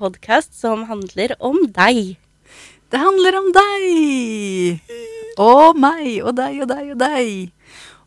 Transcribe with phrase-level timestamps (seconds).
[0.00, 2.16] podkast som handler om deg.
[2.90, 4.80] Det handler om deg!
[5.40, 7.28] Og meg og deg og deg og deg.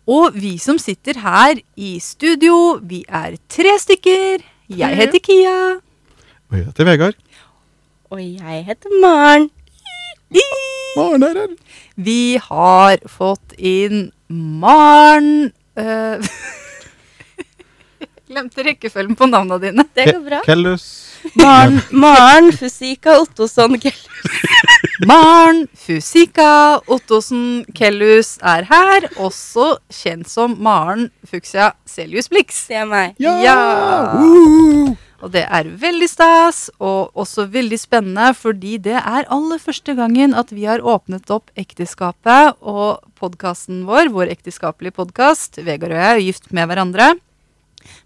[0.09, 4.41] Og vi som sitter her i studio, vi er tre stykker.
[4.73, 5.53] Jeg heter Kia.
[6.49, 7.21] Og jeg heter Vegard.
[8.09, 9.47] Og jeg heter Maren.
[10.97, 11.55] Maren er her.
[11.95, 16.33] Vi har fått inn Maren øh,
[18.29, 19.87] Glemte rekkefølgen på navnene dine.
[19.93, 20.43] Det går bra.
[20.45, 21.12] Kellus.
[21.39, 24.07] Maren, Maren Fusika Ottosson Kellus.
[25.07, 32.65] Maren Fusika Ottosen Kellus er her, også kjent som Maren Fuxia Celius Blix.
[32.69, 33.17] Det er meg.
[33.23, 33.37] Ja!
[33.43, 33.57] Ja!
[34.19, 34.93] Uh!
[35.23, 40.35] Og det er veldig stas, og også veldig spennende, fordi det er aller første gangen
[40.35, 45.61] at vi har åpnet opp ekteskapet og podkasten vår, vår ekteskapelige podkast.
[45.63, 47.13] Vegard og jeg er gift med hverandre.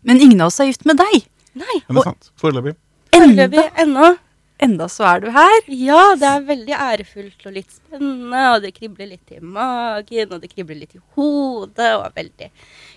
[0.05, 1.25] Men ingen av oss er gift med deg.
[1.57, 2.29] Nei, Men det er sant.
[2.37, 2.77] Foreløpig.
[3.17, 4.15] Foreløpig ennå.
[4.59, 5.57] enda så er du her.
[5.69, 10.41] Ja, det er veldig ærefullt og litt spennende, og det kribler litt i magen, og
[10.41, 12.51] det kribler litt i hodet, og er veldig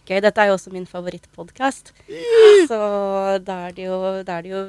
[0.08, 0.20] gøy.
[0.24, 1.92] Dette er jo også min favorittpodkast,
[2.70, 2.80] så
[3.44, 4.62] da er, det jo, da er det jo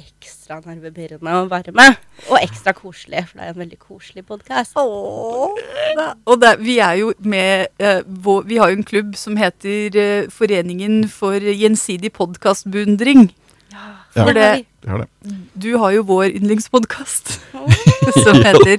[0.00, 1.98] ekstra nervepirrende å være med.
[2.28, 4.76] Og ekstra koselig, for det er en veldig koselig podkast.
[4.76, 9.96] Og det, vi er jo med eh, vår, Vi har jo en klubb som heter
[10.00, 13.28] eh, Foreningen for gjensidig podkastbeundring.
[13.72, 13.86] Ja.
[14.14, 15.34] For det, Det det.
[15.64, 17.34] du har jo vår yndlingspodkast
[18.24, 18.78] som heter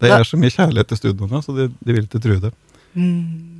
[0.00, 2.50] Det er så mye kjærlighet i studioene, så de, de vil ikke tro det.
[2.94, 3.54] Mm.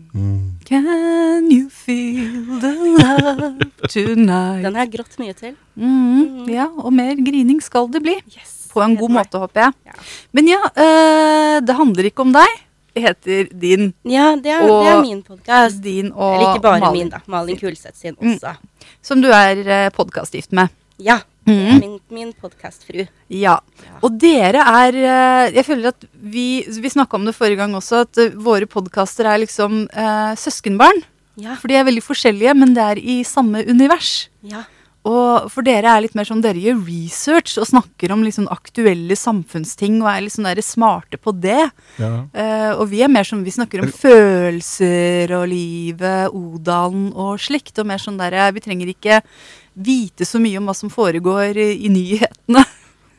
[0.64, 3.54] Can you feel the love
[3.90, 4.62] tonight?
[4.62, 5.56] Den har jeg grått mye til.
[5.74, 8.14] Mm, ja, og mer grining skal det bli.
[8.30, 8.52] Yes.
[8.74, 9.74] På en god måte, håper jeg.
[9.90, 9.96] Ja.
[10.34, 12.60] Men ja, øh, det handler ikke om deg.
[12.96, 15.80] Heter din, Ja, det er, det er min podkast.
[15.82, 17.18] din og Eller ikke bare Malin, min, da.
[17.26, 18.34] Malin Kulseth sin Mm.
[18.36, 18.56] også.
[19.02, 20.68] Som du er uh, podkastgift med.
[20.98, 21.18] Ja.
[21.44, 21.80] det er Mhm.
[21.80, 23.06] Min, min podkastfru.
[23.28, 23.58] Ja.
[23.84, 23.98] Ja.
[24.02, 28.00] Og dere er eh, Jeg føler at vi Vi snakka om det forrige gang også,
[28.06, 31.02] at eh, våre podkaster er liksom eh, søskenbarn.
[31.36, 31.56] Ja.
[31.56, 34.28] For de er veldig forskjellige, men det er i samme univers.
[34.42, 34.62] ja.
[35.04, 39.16] Og for dere er litt mer sånn Dere gjør research og snakker om sånn aktuelle
[39.18, 41.66] samfunnsting og er litt sånn der smarte på det.
[42.00, 42.12] Ja.
[42.32, 47.76] Uh, og vi er mer sånn Vi snakker om følelser og livet, Odalen og slikt.
[47.78, 49.20] Og mer sånn der Vi trenger ikke
[49.74, 52.64] vite så mye om hva som foregår i, i nyhetene.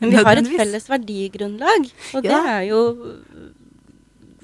[0.01, 1.85] Men vi har et felles verdigrunnlag,
[2.17, 2.79] og det er jo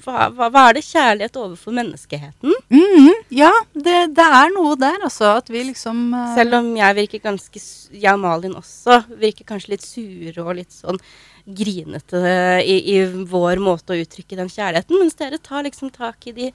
[0.03, 2.55] hva, hva, hva er det kjærlighet overfor menneskeheten?
[2.73, 5.35] Mm, ja, det, det er noe der, altså.
[5.41, 6.31] At vi liksom uh...
[6.37, 10.73] Selv om jeg virker ganske Jeg og Malin også virker kanskje litt sure og litt
[10.75, 11.01] sånn
[11.41, 12.21] grinete
[12.61, 16.51] i, i vår måte å uttrykke den kjærligheten, mens dere tar liksom tak i de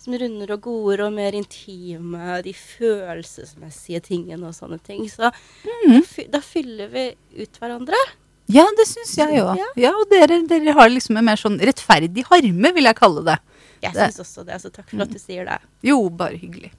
[0.00, 5.04] som runder og gode og mer intime, de følelsesmessige tingene og sånne ting.
[5.12, 5.32] Så da,
[6.32, 7.04] da fyller vi
[7.42, 8.00] ut hverandre.
[8.50, 9.54] Ja, det syns jeg òg.
[9.58, 9.66] Ja.
[9.78, 9.90] Ja.
[9.94, 13.36] og dere, dere har liksom en mer sånn rettferdig harme, vil jeg kalle det.
[13.84, 15.58] Jeg syns også det, så takk for at du sier det.
[15.86, 16.70] Jo, bare hyggelig.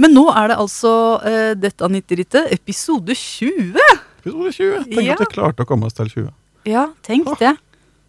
[0.00, 0.92] Men nå er det altså
[1.22, 3.78] uh, dette Anitterittet, episode 20.
[4.24, 4.84] Episode 20.
[4.90, 5.12] Tenk Ja.
[5.14, 6.30] at vi klarte å komme oss til 20.
[6.68, 7.54] Ja, tenk det.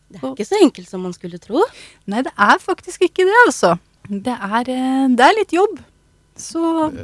[0.10, 1.62] Det er ikke så enkelt som man skulle tro.
[2.10, 3.76] Nei, det er faktisk ikke det, altså.
[4.10, 5.76] Det er, uh, det er litt jobb.
[6.36, 6.60] Så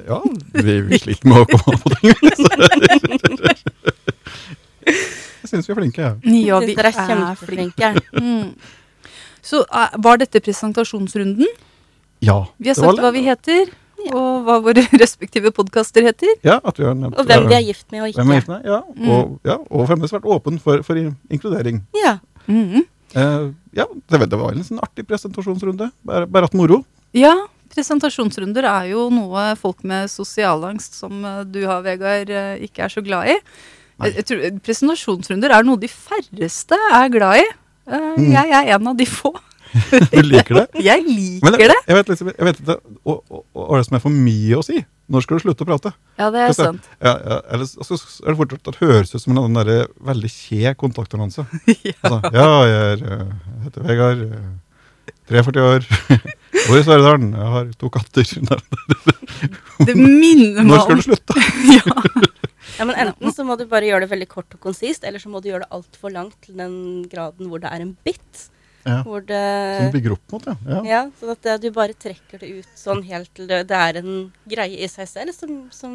[0.09, 0.19] Ja,
[0.57, 2.11] vi, vi sliter med å komme på ting.
[4.85, 6.01] Jeg syns vi er flinke.
[6.01, 6.13] Ja.
[6.21, 7.07] vi er flinke.
[7.09, 7.91] kjempeflinke.
[8.21, 8.55] Mm.
[9.41, 11.47] Så eh, var dette presentasjonsrunden?
[12.21, 14.11] ja Vi har sagt hva vi heter, Ja.
[14.17, 16.29] og hva våre respektive podkaster heter.
[16.45, 18.37] Ja, at vi har nevnt Og hvem vi er gift med og Hvem er ikke.
[18.41, 18.79] gift med, ja.
[19.15, 20.97] Og, ja, og fremdeles vært åpen for, for
[21.29, 21.83] inkludering.
[22.01, 22.15] Ja.
[22.49, 23.47] Eh,
[23.77, 25.91] ja, det, var- det var en sånn artig presentasjonsrunde.
[26.05, 26.83] Bare, bare hatt moro.
[27.17, 27.33] Ja,
[27.73, 32.29] presentasjonsrunder er jo noe folk med sosialangst, som eh, du har, Vegard,
[32.61, 33.37] ikke er så glad i.
[34.09, 37.47] Jeg, tror, presentasjonsrunder er noe de færreste er glad i.
[37.91, 38.27] Eh, Mm.
[38.31, 39.31] Jeg er en av de få.
[40.11, 40.65] Du liker det?
[40.89, 41.75] Jeg liker Men det.
[41.87, 42.75] jeg vet liksom, jeg vet ikke
[43.07, 44.81] hva er det som er for mye å si.
[45.11, 45.91] Når skal du slutte å prate?
[46.19, 46.85] Ja, det er sant.
[47.03, 49.71] Ja, ja, eller så er det fortsatt at det høres ut som en der
[50.07, 51.45] veldig kje kontaktannonse.
[51.87, 51.95] Ja.
[52.03, 54.51] Altså, ja, jeg, er, eh, jeg heter Vegard, eh,
[55.31, 55.87] 43 år,
[56.67, 58.27] bor i Sør-Dalen, jeg har to katter.
[59.87, 61.43] Det minner meg Når skal du slutte?
[61.71, 61.83] ja.
[62.77, 65.31] Ja, men enten så må du bare gjøre det veldig kort og konsist, eller så
[65.31, 66.73] må du gjøre det altfor langt til den
[67.11, 68.47] graden hvor det er en bit.
[68.81, 69.03] Ja.
[69.05, 70.55] Hvor Som det bygger opp mot, ja.
[70.65, 70.79] ja.
[70.89, 73.99] Ja, sånn at det, du bare trekker det ut sånn helt til det, det er
[74.01, 74.15] en
[74.49, 75.93] greie i seg selv som, som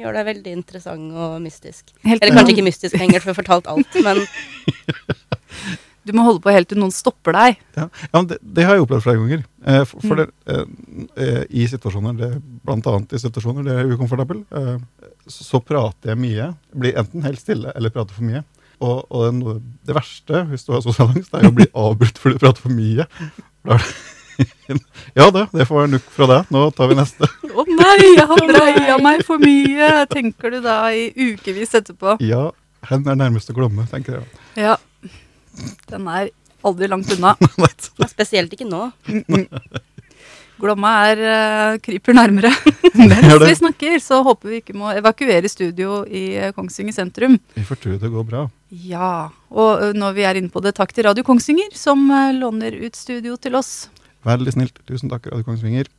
[0.00, 1.94] gjør deg veldig interessant og mystisk.
[2.02, 4.24] Helt Eller kanskje ikke mystisk lenger, for jeg har fortalt alt, men
[6.04, 7.60] Du må holde på helt til noen stopper deg.
[7.78, 9.44] Ja, ja men det, det har jeg opplevd flere ganger.
[9.64, 10.64] Eh, for for det, eh,
[11.24, 12.30] eh, I situasjoner, det,
[12.66, 14.74] blant annet i situasjoner det er ukomfortabel, eh,
[15.26, 16.50] så, så prater jeg mye.
[16.76, 18.44] Blir enten helt stille eller prater for mye.
[18.84, 19.54] Og, og det,
[19.88, 22.74] det verste hvis du har sosial angst, er å bli avbrutt fordi du prater for
[22.74, 23.08] mye.
[23.64, 23.78] Da
[25.14, 26.50] ja, det, det får være nok fra deg.
[26.54, 27.28] Nå tar vi neste.
[27.54, 32.18] Å nei, jeg har dreia meg for mye, tenker du da i ukevis etterpå.
[32.24, 32.48] Ja,
[32.90, 34.42] hen er nærmest å glemme, tenker jeg.
[34.66, 34.76] Ja.
[35.90, 36.30] Den er
[36.64, 37.34] aldri langt unna.
[38.14, 38.88] Spesielt ikke nå.
[40.64, 42.52] Glomma er uh, kryper nærmere.
[43.00, 47.34] Mens vi snakker, så håper vi ikke må evakuere studio i eh, Kongsvinger sentrum.
[47.56, 48.44] Vi får tro det går bra.
[48.70, 52.06] Ja, og ø, når vi er inne på det, takk til Radio Kongsvinger, som
[52.38, 53.88] låner ut studio til oss.
[54.24, 54.78] Veldig snilt.
[54.86, 55.90] Tusen takk, Radio Kongsvinger.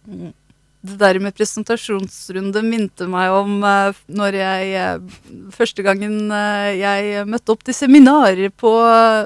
[0.85, 5.23] Det der med presentasjonsrunde minte meg om uh, når jeg eh,
[5.55, 8.73] Første gangen eh, jeg møtte opp til seminar på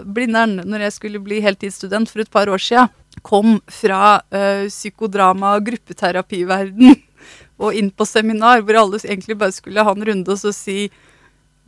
[0.05, 2.87] Blindern når jeg skulle bli heltidsstudent for et par år sia.
[3.25, 6.95] Kom fra uh, psykodrama- og gruppeterapiverden
[7.63, 10.87] og inn på seminar hvor alle egentlig bare skulle ha en runde og så si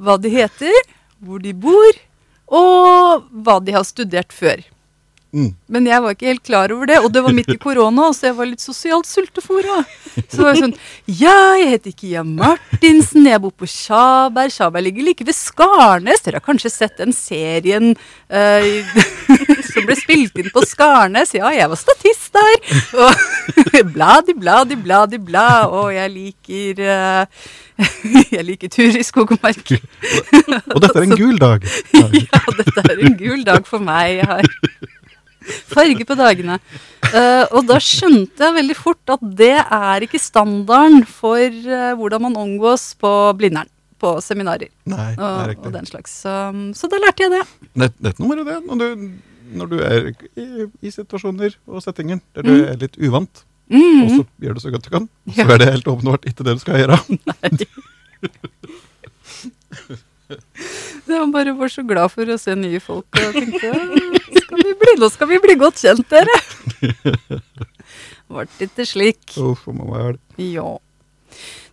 [0.02, 0.78] hva de heter,
[1.22, 2.00] hvor de bor,
[2.52, 4.64] og hva de har studert før.
[5.32, 5.54] Mm.
[5.72, 8.28] Men jeg var ikke helt klar over det, og det var midt i korona, så
[8.28, 9.78] jeg var litt sosialt sultefòra.
[10.28, 10.74] Så var jeg sånn
[11.08, 14.52] Ja, jeg heter Kia Martinsen, jeg bor på Tjaberg.
[14.52, 16.26] Tjaberg ligger like ved Skarnes.
[16.26, 17.94] Dere har kanskje sett den serien
[18.28, 19.00] uh,
[19.72, 21.32] som ble spilt inn på Skarnes?
[21.38, 22.60] Ja, jeg var statist der.
[23.08, 25.50] Og bladi, bladi, bladi, bla.
[25.72, 27.44] Og jeg liker uh,
[28.36, 29.72] Jeg liker tur i skog og mark.
[29.72, 31.64] Og dette er en gul dag.
[31.96, 32.08] Ja,
[32.60, 34.20] dette er en gul dag for meg.
[34.20, 35.00] Jeg har
[35.72, 36.56] farge på dagene.
[37.12, 42.22] Uh, og da skjønte jeg veldig fort at det er ikke standarden for uh, hvordan
[42.28, 43.70] man omgås på Blindern.
[44.02, 46.10] På seminarer Nei, og, og den slags.
[46.24, 46.32] Så,
[46.74, 47.42] så da lærte jeg det.
[47.86, 48.88] Er noe med det når du,
[49.60, 50.08] når du er
[50.42, 50.46] i,
[50.82, 52.64] i situasjoner og settinger der du Mm.
[52.72, 54.10] er litt uvant, og Mhm.
[54.18, 55.54] så gjør du så godt du kan, og så Ja.
[55.54, 56.98] er det helt åpenbart ikke det du skal gjøre.
[61.12, 63.72] Jeg bare var så glad for å se nye folk og tenkte
[64.52, 66.38] skal vi bli, nå skal vi bli godt kjent, dere.
[68.32, 69.24] Ble ikke slik.
[69.40, 70.20] Uff, for meg.
[70.40, 70.78] Ja.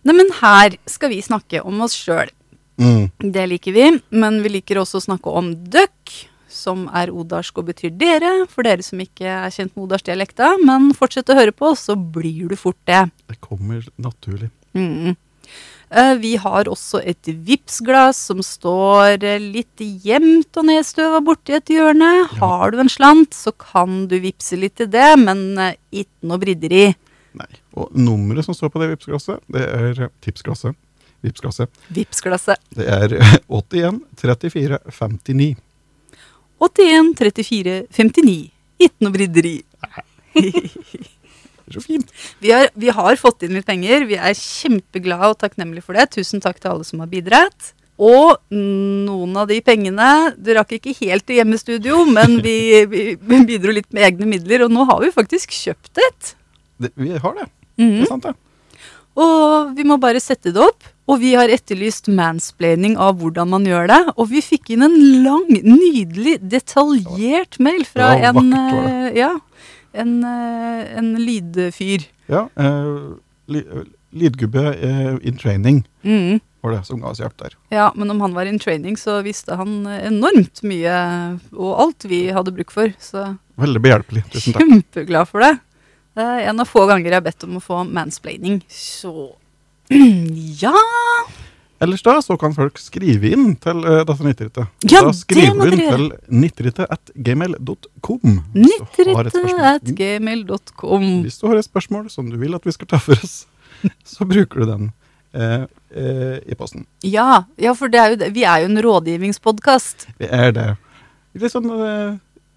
[0.07, 2.31] Neimen, her skal vi snakke om oss sjøl.
[2.79, 3.09] Mm.
[3.35, 6.15] Det liker vi, men vi liker også å snakke om døkk,
[6.49, 10.55] som er odarsk og betyr dere, for dere som ikke er kjent med odarsdialekta.
[10.65, 13.03] Men fortsett å høre på, så blir du fort det.
[13.29, 14.49] Det kommer naturlig.
[14.73, 15.17] Mm.
[15.89, 21.71] Eh, Vi har også et Vipps-glass som står eh, litt gjemt og nedstøva borti et
[21.73, 22.09] hjørne.
[22.37, 26.41] Har du en slant, så kan du vippse litt til det, men eh, ikke noe
[26.41, 26.83] bridderi.
[27.39, 27.49] Nei.
[27.79, 30.77] Og nummeret som står på det Vipps-glasset, det er tipsglasset.
[31.25, 31.73] Vipps-glasset.
[31.95, 32.61] Vipps-glasset.
[32.77, 35.49] Det er eh, 81 34 59.
[36.59, 38.37] 81 34 59.
[38.79, 39.55] Ikke noe bryderi.
[41.69, 42.13] Det er så fint.
[42.41, 44.07] Vi har, vi har fått inn litt penger.
[44.09, 46.09] Vi er kjempeglade og takknemlige for det.
[46.17, 47.73] Tusen takk til alle som har bidratt.
[47.99, 53.75] Og noen av de pengene Du rakk ikke helt til hjemmestudio, men vi, vi, bidro
[53.75, 56.35] litt med egne midler, og nå har vi faktisk kjøpt et.
[56.79, 57.49] Det, vi har det.
[57.79, 57.97] Mhm.
[57.97, 58.37] Det er sant, det.
[59.19, 60.87] Og vi må bare sette det opp.
[61.09, 63.99] Og vi har etterlyst mansplaining av hvordan man gjør det.
[64.15, 69.31] Og vi fikk inn en lang, nydelig, detaljert mail fra var en, vakkert, eh, ja,
[69.93, 72.05] en, eh, en lydfyr.
[72.29, 73.09] Ja, eh,
[74.09, 76.39] Lydgubbe eh, in training mm.
[76.61, 77.55] var det som ga oss hjelp der.
[77.73, 80.95] Ja, men om han var in training, så visste han enormt mye,
[81.53, 82.93] og alt vi hadde bruk for.
[83.01, 84.23] Så Veldig behjelpelig.
[84.33, 84.63] Tusen takk.
[84.63, 85.55] kjempeglad for det.
[86.17, 88.61] Det er en av få ganger jeg har bedt om å få mansplaining.
[88.69, 89.31] Så
[90.63, 90.75] ja
[91.79, 94.67] Ellers da så kan folk skrive inn til uh, dette Nitteritet.
[94.91, 98.33] Ja, da skriver du inn til nitteritet.gmail.com.
[98.59, 99.63] at gmail.com har et spørsmål.
[101.05, 101.21] Mm.
[101.23, 103.45] Hvis du har et spørsmål som du vil at vi skal ta for oss,
[104.11, 104.91] så bruker du den
[105.39, 105.63] uh,
[105.95, 106.83] uh, i posten.
[107.07, 110.09] Ja, ja, for det er jo vi er jo en rådgivningspodkast.
[110.19, 110.73] Vi er det.
[111.39, 111.71] Litt sånn,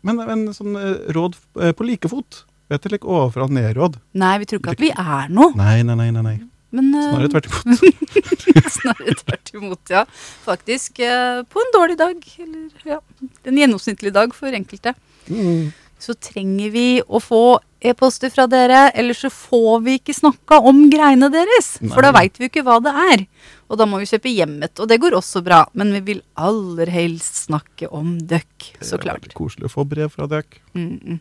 [0.02, 0.74] men, men sånn
[1.14, 2.42] råd på like fot.
[2.72, 4.00] Vet du, like ovenfra og ned-råd.
[4.18, 5.52] Nei, vi tror ikke at vi er noe.
[5.54, 6.10] Nei, nei, nei.
[6.10, 6.40] nei, nei.
[6.72, 7.82] Men eh, Snarere tvert imot.
[8.78, 10.04] Snarere tvert imot, ja.
[10.46, 13.00] Faktisk eh, på en dårlig dag, eller ja,
[13.44, 14.94] en gjennomsnittlig dag for enkelte,
[15.30, 15.68] Mm.
[16.02, 20.80] så trenger vi å få e-poster fra dere, ellers så får vi ikke snakka om
[20.90, 21.76] greiene deres.
[21.92, 22.24] For da Nei.
[22.24, 23.22] veit vi jo ikke hva det er.
[23.70, 25.60] Og da må vi kjøpe hjemmet, og det går også bra.
[25.78, 29.30] Men vi vil aller helst snakke om døkk, så Det er klart.
[29.38, 30.58] Koselig å få brev fra døkk.
[30.74, 31.20] Mm -mm.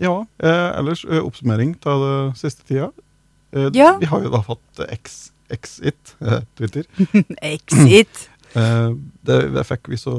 [0.00, 2.90] Ja, eh, ellers eh, oppsummering av det siste tida.
[3.54, 3.94] Eh, Ja.
[4.02, 6.86] Vi har jo da fått eh, X, X-it, eh, Twitter.
[7.54, 8.28] Exit.
[9.24, 10.12] Det, fikk vi så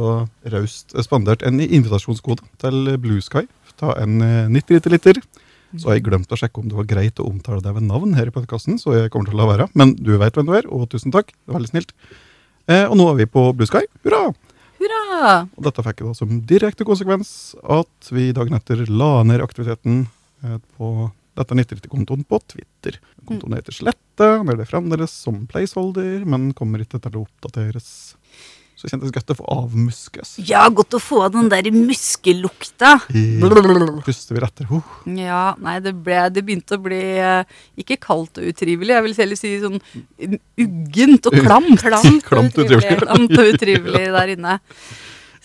[0.51, 3.46] raust spandert en invitasjonskode til Blue Sky.
[3.80, 5.20] Ta en eh, 90 liter.
[5.75, 8.13] Så har jeg glemt å sjekke om det var greit å omtale deg ved navn
[8.15, 9.65] her i podkasten, så jeg kommer til å la være.
[9.75, 11.34] Men du vet hvem du er, og tusen takk.
[11.34, 11.92] Det var veldig snilt.
[12.72, 13.82] Eh, og nå er vi på Blue Sky.
[14.06, 14.30] Hurra!
[14.80, 15.34] Hurra!
[15.58, 17.30] Og dette fikk da som direkte konsekvens
[17.63, 20.06] at vi dagen etter la ned aktiviteten
[20.46, 23.00] eh, på dette 90-kontoen på Twitter.
[23.27, 27.89] Kontoen heter Slette, den er det fremdeles som placeholder, men kommer ikke til å oppdateres.
[28.75, 30.34] Så det kjentes godt å få avmuskes.
[30.50, 32.98] Ja, godt å få den der muskellukta.
[34.04, 34.68] Puster vi etter.
[34.68, 34.89] Oh.
[35.15, 39.15] Ja, nei, det, ble, det begynte å bli eh, ikke kaldt og utrivelig, jeg vil
[39.22, 39.80] heller si sånn
[40.60, 41.86] uggent og klamt.
[41.86, 43.00] Klamt, Klamt og utrivelig.
[43.06, 44.58] Klamt og utrivelig der inne.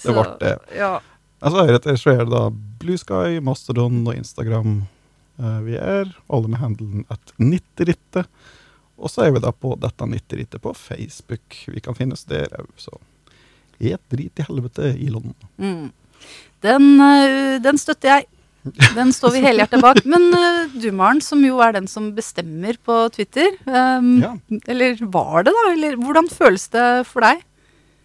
[0.01, 0.57] Det ble det.
[0.81, 0.97] Ja.
[1.41, 2.49] Altså, heretter så er det da
[2.83, 4.81] Blue Sky, Mastodon og Instagram
[5.65, 6.11] vi er.
[6.29, 8.29] Alle med handelen at 90rittet.
[9.01, 11.57] Og så er vi da på dette 90rittet på Facebook.
[11.73, 12.99] Vi kan finnes der òg, så
[13.81, 15.33] et drit i helvete, Elon.
[15.57, 15.89] Mm.
[16.61, 18.29] Den, eh, den støtter jeg.
[18.93, 20.03] Den står vi helhjertet bak.
[20.05, 23.55] Men uh, du, Maren, som jo er den som bestemmer på Twitter.
[23.65, 24.35] Um, Ja.
[24.69, 25.63] Eller var det, da?
[25.73, 27.41] Eller hvordan føles det for deg?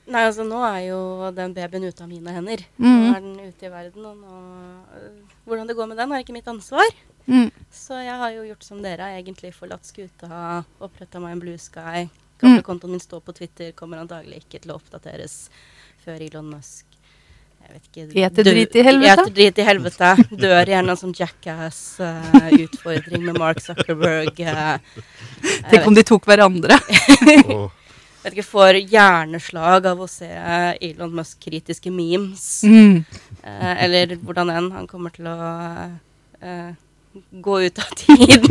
[0.05, 0.99] Nei, altså nå er jo
[1.35, 2.63] den babyen ute av mine hender.
[2.77, 2.87] Mm.
[2.87, 4.39] Nå er den ute i verden, og nå
[5.45, 6.87] Hvordan det går med den, er ikke mitt ansvar.
[7.27, 7.49] Mm.
[7.73, 11.45] Så jeg har jo gjort som dere, jeg har egentlig forlatt skuta, oppretta meg en
[11.45, 12.05] Blue Sky.
[12.41, 15.45] Kontoen min står på Twitter, kommer antagelig ikke til å oppdateres
[16.03, 16.95] før Elon Musk
[17.65, 19.23] jeg vet ikke, Eter drit i helvete?
[19.23, 20.13] Eter drit i helvete.
[20.43, 24.37] Dør gjerne en sånn jackass-utfordring med Mark Zuckerberg.
[24.37, 24.77] Uh,
[25.71, 26.77] Tenk om de tok hverandre.
[27.25, 32.63] Jeg vet ikke, får hjerneslag av å se Elon Musk-kritiske memes.
[32.65, 33.05] Mm.
[33.45, 34.71] Eh, eller hvordan enn.
[34.73, 35.37] Han kommer til å
[36.41, 36.73] eh,
[37.41, 38.45] gå ut av tiden.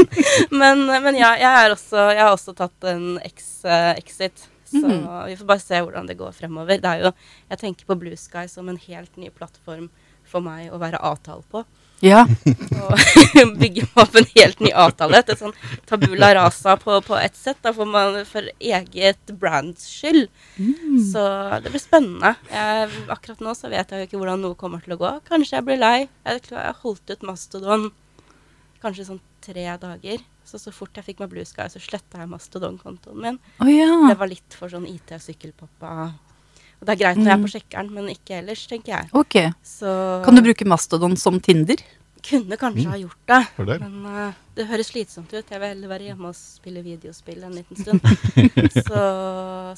[0.60, 4.46] men, men ja, jeg, også, jeg har også tatt en ex, eh, exit.
[4.70, 5.26] Så Mhm.
[5.26, 6.78] vi får bare se hvordan det går fremover.
[6.78, 7.10] Det er jo,
[7.50, 9.88] jeg tenker på Blue Sky som en helt ny plattform
[10.30, 11.64] for meg å være avtale på.
[12.00, 12.24] Ja.
[12.24, 13.02] Og
[13.60, 15.20] bygge opp en helt ny avtale.
[15.20, 15.54] Et sånn
[15.88, 17.60] tabula rasa på, på ett sett.
[17.64, 20.30] Da får man for eget brands skyld.
[20.56, 20.98] Mm.
[21.12, 21.24] Så
[21.64, 22.34] det blir spennende.
[22.50, 25.14] Jeg, akkurat nå så vet jeg jo ikke hvordan noe kommer til å gå.
[25.28, 25.98] Kanskje jeg blir lei.
[26.24, 27.90] Jeg, jeg holdt ut Mastodon
[28.80, 30.24] kanskje sånn tre dager.
[30.48, 33.38] Så så fort jeg fikk meg Blue Sky, så sletta jeg Mastodon-kontoen min.
[33.62, 33.92] Oh, ja.
[34.08, 36.10] Det var litt for sånn IT-sykkelpappa.
[36.80, 39.10] Og det er greit når jeg er på sjekkeren, men ikke ellers, tenker jeg.
[39.12, 39.36] Ok.
[39.66, 39.94] Så
[40.24, 41.82] Kan du bruke Mastodon som Tinder?
[42.24, 43.40] kunne kanskje ha gjort det.
[43.56, 43.82] Fordel.
[43.84, 45.50] Men uh, det høres slitsomt ut.
[45.50, 48.02] Jeg vil heller være hjemme og spille videospill en liten stund.
[48.88, 49.04] så,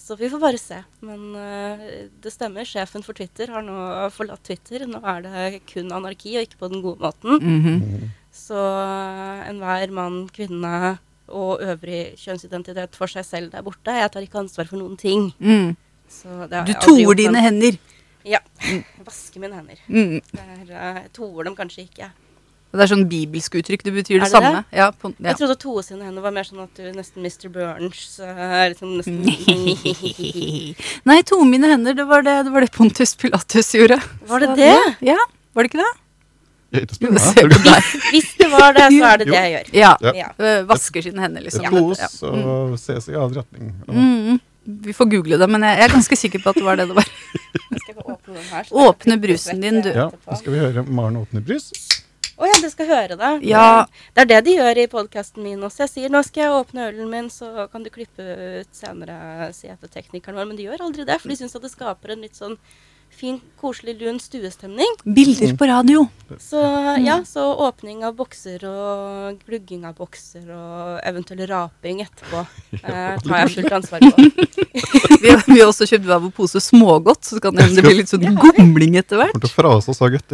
[0.01, 0.81] så vi får bare se.
[1.07, 1.85] Men uh,
[2.25, 2.69] det stemmer.
[2.69, 3.77] Sjefen for Twitter har nå
[4.15, 4.87] forlatt Twitter.
[4.91, 7.39] Nå er det kun anarki, og ikke på den gode måten.
[7.39, 8.11] Mhm.
[8.33, 10.95] Så eh, enhver mann, kvinne
[11.29, 13.93] og øvrig kjønnsidentitet for seg selv der borte.
[13.93, 15.27] Jeg tar ikke ansvar for noen ting.
[15.37, 15.75] Mm.
[16.13, 17.79] Så det har Du toer dine men- hender.
[18.25, 18.39] Ja.
[19.03, 19.79] Vaske mine hender.
[19.89, 20.21] Mm.
[20.31, 22.13] Det eh, Jeg toer dem kanskje ikke.
[22.73, 23.83] Det er sånn bibelsk uttrykk.
[23.85, 24.63] Det betyr det, det samme.
[24.73, 25.27] Ja, på, ja.
[25.29, 27.51] Jeg trodde å toe sine hender var mer sånn at du nesten Mr.
[27.53, 29.19] Burns eh, liksom nesten
[31.11, 33.99] Nei, to mine hender, det var det, det var det Pontus Pilatus gjorde.
[34.31, 34.77] Var det Så det?
[35.11, 35.19] Ja,
[35.53, 35.93] var det ikke det?
[36.73, 39.69] Hvis det var det, så er det det jeg gjør.
[39.77, 39.91] Ja.
[40.01, 40.13] Ja.
[40.17, 40.31] Ja.
[40.41, 41.69] øh, Vasker sine hender, liksom.
[41.69, 43.75] Kos og ses i annen retning.
[43.85, 44.41] Mm.
[44.65, 46.87] Vi får google det, men jeg jeg er ganske sikker på at det var det
[46.91, 47.09] det var.
[47.83, 48.69] Skal åpne her.
[48.71, 49.91] Åpne brusen din, du.
[49.91, 51.73] Ja, nå skal vi høre Maren åpne brus.
[52.43, 53.33] Å ja, dere skal høre det.
[53.47, 53.85] Ja.
[54.15, 55.85] Det er det de gjør i podkasten min også.
[55.85, 58.25] Jeg sier nå skal jeg åpne ølen min, så kan du klippe
[58.63, 60.49] ut senere, sier jeg til teknikeren vår.
[60.51, 62.57] Men de gjør aldri det, for de syns at det skaper en litt sånn
[63.13, 64.97] fin, koselig, lun stuestemning.
[65.05, 66.07] Bilder på radio.
[66.41, 66.61] Så
[67.05, 72.41] ja, så åpning av bokser og glugging av bokser og eventuell raping etterpå
[72.81, 74.27] eh, tar jeg fullt ansvar på.
[75.23, 78.01] Vi, vi har også kjøpt hver vår pose smågodt, så kan det hende det blir
[78.01, 79.37] litt sånn gomling etter hvert.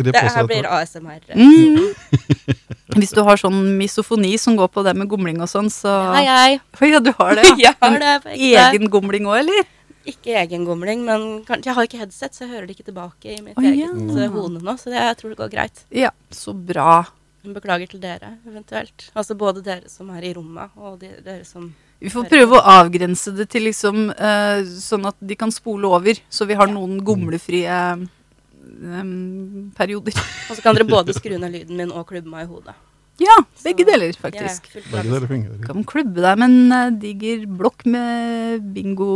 [0.07, 0.65] Det her blir.
[0.65, 1.21] ASMR.
[1.37, 1.91] Mm.
[2.99, 6.25] Hvis du har sånn misofoni som går på det med gomling og sånn, så Hei,
[6.25, 6.89] hei.
[6.89, 8.15] Ja, du har det, Jeg har det.
[8.39, 9.67] Egen gomling òg, eller?
[10.09, 13.41] Ikke egen gomling, men jeg har ikke headset, så jeg hører det ikke tilbake i
[13.45, 14.29] mitt oh, eget ja.
[14.33, 14.75] hode nå.
[14.81, 15.83] Så det, jeg tror det går greit.
[15.93, 17.03] Ja, så bra.
[17.49, 19.11] Beklager til dere, eventuelt.
[19.17, 21.69] Altså både dere som er i rommet, og de, dere som
[22.03, 26.19] Vi får prøve å avgrense det til liksom uh, sånn at de kan spole over,
[26.29, 30.19] så vi har noen gomlefrie um, perioder.
[30.49, 32.77] Og så kan dere både skru ned lyden min og klubbe meg i hodet.
[33.19, 33.35] Ja,
[33.65, 34.69] begge Så deler, er faktisk.
[34.75, 35.63] Ja, Begge deler fungerer.
[35.67, 39.09] Kan klubbe deg med en eh, diger blokk med bingo,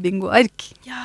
[0.00, 0.70] bingoark.
[0.88, 1.02] Ja.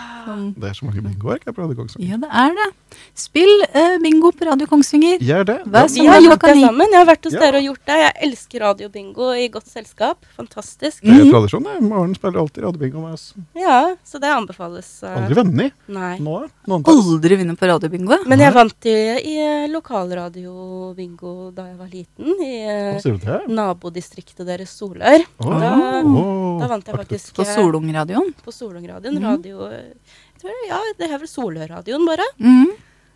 [0.55, 2.15] Det er så mange bingoark her på Radio Kongsvinger.
[2.15, 2.69] Ja, det er det.
[3.15, 5.19] Spill eh, bingo på Radio Kongsvinger.
[5.23, 5.57] Gjør det.
[5.65, 6.87] Hver Ja, Vi har gjort det sammen.
[6.91, 7.39] Jeg har vært hos Ja.
[7.39, 7.97] dere og gjort det.
[8.03, 10.17] Jeg elsker radiobingo i godt selskap.
[10.37, 11.01] Fantastisk.
[11.01, 11.31] Det er Mhm.
[11.31, 11.63] tradisjon.
[11.63, 11.81] det.
[11.89, 13.33] Maren spiller alltid radiobingo med oss.
[13.55, 15.01] Ja, så det anbefales.
[15.03, 16.17] Uh, Aldri vunnet Nei.
[16.19, 16.49] nå.
[16.67, 16.83] Noen.
[16.83, 18.25] Aldri vunnet på radiobingo.
[18.25, 22.25] Men jeg vant i, i eh, lokalradio-bingo da jeg var liten.
[22.41, 23.39] I til?
[23.49, 25.23] nabodistriktet deres Solør.
[25.39, 25.59] Oh.
[25.59, 26.59] Da, oh.
[26.59, 27.33] da vant jeg faktisk.
[27.35, 28.33] På eh, Solungradioen.
[28.43, 29.15] på Solungradioen.
[29.19, 29.23] Mhm.
[29.23, 30.24] Radio jeg tror,
[30.69, 32.25] Ja, det er vel Solørradioen, bare.
[32.39, 32.73] Mm.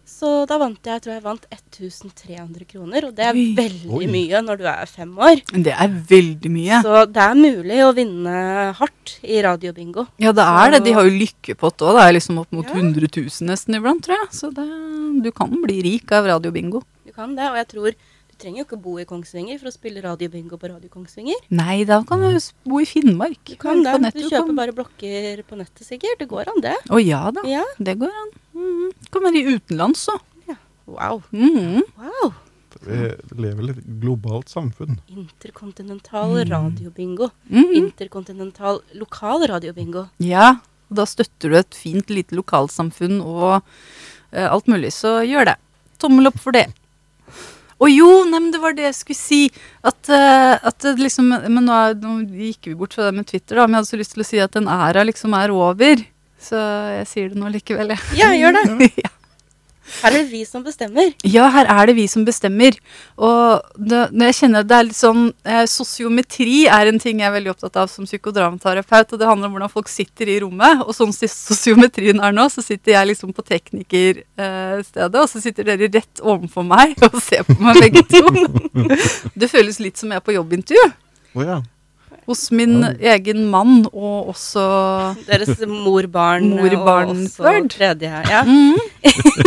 [0.10, 3.06] Så da vant jeg, jeg tror jeg vant 1300 kroner.
[3.06, 3.44] Og det er Oi.
[3.58, 4.08] veldig Oi.
[4.10, 5.42] mye når du er fem år.
[5.54, 6.80] Det er veldig mye.
[6.86, 8.34] Så det er mulig å vinne
[8.80, 10.08] hardt i radiobingo.
[10.18, 10.84] Ja, det er det.
[10.88, 12.00] De har jo lykkepott òg.
[12.00, 12.80] Det er liksom opp mot Ja.
[12.82, 14.32] 100 000 nesten iblant, tror jeg.
[14.34, 14.66] Så det,
[15.24, 16.82] du kan bli rik av radiobingo.
[17.06, 17.94] Du kan det, og jeg tror
[18.40, 21.40] trenger jo ikke bo i Kongsvinger for å spille radiobingo på Radio Kongsvinger.
[21.52, 23.40] Nei, da kan du bo i Finnmark.
[23.46, 23.94] Du kan det.
[24.00, 26.20] På Du kjøper bare blokker på nettet, sikkert.
[26.24, 26.76] Det går an, det.
[26.90, 27.64] Å ja da, Ja.
[27.78, 28.30] det går an.
[28.56, 30.22] Mm Kan være i utenlands òg.
[30.90, 31.22] Wow.
[31.32, 31.84] Mhm.
[32.00, 32.34] wow.
[32.82, 32.98] Vi
[33.38, 35.00] lever i et globalt samfunn.
[35.10, 36.50] Interkontinental Mm.
[36.50, 37.32] radiobingo.
[37.52, 37.74] Mm.
[37.76, 40.10] Interkontinental lokal radiobingo.
[40.20, 43.62] Ja, og da støtter du et fint lite lokalsamfunn og
[44.34, 45.56] uh, alt mulig, så gjør det.
[46.00, 46.68] Tommel opp for det.
[47.80, 49.42] Å jo, nei, men det var det jeg skulle si.
[49.88, 52.18] At, eh, at det liksom Men nå, er, nå
[52.50, 54.28] gikk vi bort fra det med Twitter, da, men jeg hadde så lyst til å
[54.28, 56.04] si at den æra liksom er over.
[56.40, 56.60] Så
[57.00, 58.20] jeg sier det nå likevel, jeg.
[58.20, 58.92] Ja, gjør det.
[59.06, 59.14] ja.
[60.00, 61.12] Her er det vi som bestemmer.
[61.28, 62.78] Ja, her er det vi som bestemmer.
[63.18, 67.24] Og det, når jeg kjenner at det er litt sånn eh, Sosiometri er en ting
[67.24, 69.16] jeg er veldig opptatt av som psykodramaterapeut.
[69.16, 70.86] Og det handler om hvordan folk sitter i rommet.
[70.86, 75.68] Og sånn som sosiometrien er nå, så sitter jeg liksom på teknikerstedet, og så sitter
[75.72, 78.24] dere rett overfor meg og ser på meg begge to.
[79.40, 80.88] det føles litt som jeg er på jobbintervju.
[81.36, 81.60] Oh, ja.
[82.30, 84.64] Hos min egen mann, og også
[85.26, 87.70] Deres mor-barn Mor-barn og også Third.
[87.74, 88.12] tredje.
[88.30, 88.44] Ja.
[88.46, 88.78] mm.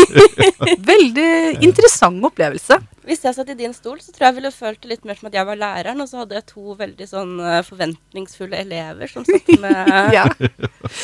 [0.92, 1.30] Veldig
[1.62, 2.80] interessant opplevelse.
[3.06, 5.18] Hvis jeg satt i din stol, så tror jeg jeg ville følt det litt mer
[5.18, 9.10] som at jeg var læreren, og så hadde jeg to veldig sånn eh, forventningsfulle elever
[9.10, 10.26] som satt med Ja.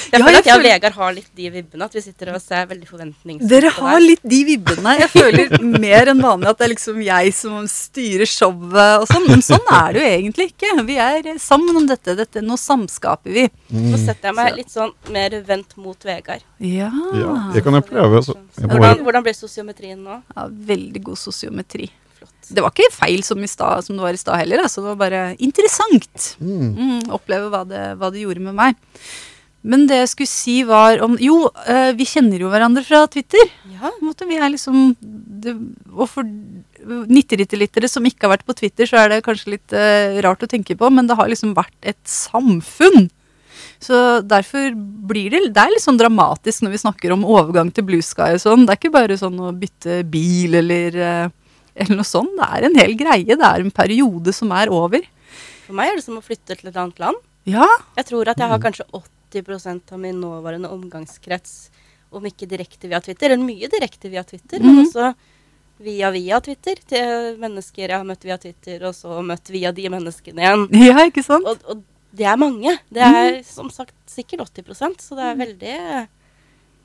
[0.08, 2.30] Jeg Ja, føler jeg at jeg og Vegard har litt de vibbene, at vi sitter
[2.34, 4.94] og ser veldig forventningsfulle Dere har litt de vibbene.
[4.98, 9.28] Jeg føler mer enn vanlig at det er liksom jeg som styrer showet og sånn.
[9.30, 10.72] Men sånn er det jo egentlig ikke.
[10.88, 12.16] Vi er sammen om dette.
[12.18, 13.46] dette nå samskaper vi.
[13.70, 16.44] Nå setter jeg meg litt sånn mer vendt mot Vegard.
[16.58, 16.90] Ja.
[17.14, 17.34] ja.
[17.54, 18.20] Det kan jeg prøve.
[18.20, 18.34] Altså.
[18.58, 20.20] Jeg Hvordan, hvordan ble sosiometrien nå?
[20.34, 21.87] ja veldig god sosiometri.
[22.48, 24.64] Det var ikke feil som, i stad, som det var i stad heller.
[24.64, 24.82] Altså.
[24.82, 26.34] Det var bare interessant.
[26.40, 26.68] mm.
[26.78, 28.78] Mm, oppleve hva det, hva det gjorde med meg.
[29.68, 33.50] Men det jeg skulle si var om Jo, eh, vi kjenner jo hverandre fra Twitter.
[33.74, 33.90] Ja.
[33.90, 34.28] på en måte.
[34.28, 35.56] Vi er liksom det,
[35.92, 36.24] Og for
[36.88, 40.48] nitterittelittere som ikke har vært på Twitter, så er det kanskje litt eh, rart å
[40.48, 43.08] tenke på, men det har liksom vært et samfunn.
[43.82, 47.86] Så derfor blir det Det er litt sånn dramatisk når vi snakker om overgang til
[47.86, 48.64] Blue Sky og sånn.
[48.66, 51.28] Det er ikke bare sånn å bytte bil eller, eh,
[51.78, 52.34] eller noe sånt.
[52.38, 53.36] Det er en hel greie.
[53.38, 55.04] Det er en periode som er over.
[55.66, 57.18] For meg er det som å flytte til et annet land.
[57.48, 57.64] Ja.
[57.96, 58.84] Jeg tror at jeg har kanskje
[59.32, 61.68] 80% av min nåværende omgangskrets,
[62.12, 64.86] om ikke direkte via Twitter, eller mye direkte via Twitter, men Mhm.
[64.86, 65.10] også
[65.84, 69.88] via via Twitter, til mennesker jeg har møtt via Twitter, og så møtt via de
[69.92, 70.64] menneskene igjen.
[70.88, 71.44] Ja, ikke sant?
[71.46, 71.82] Og, og
[72.16, 72.78] det er mange.
[72.90, 75.76] Det er som sagt sikkert 80% så det er veldig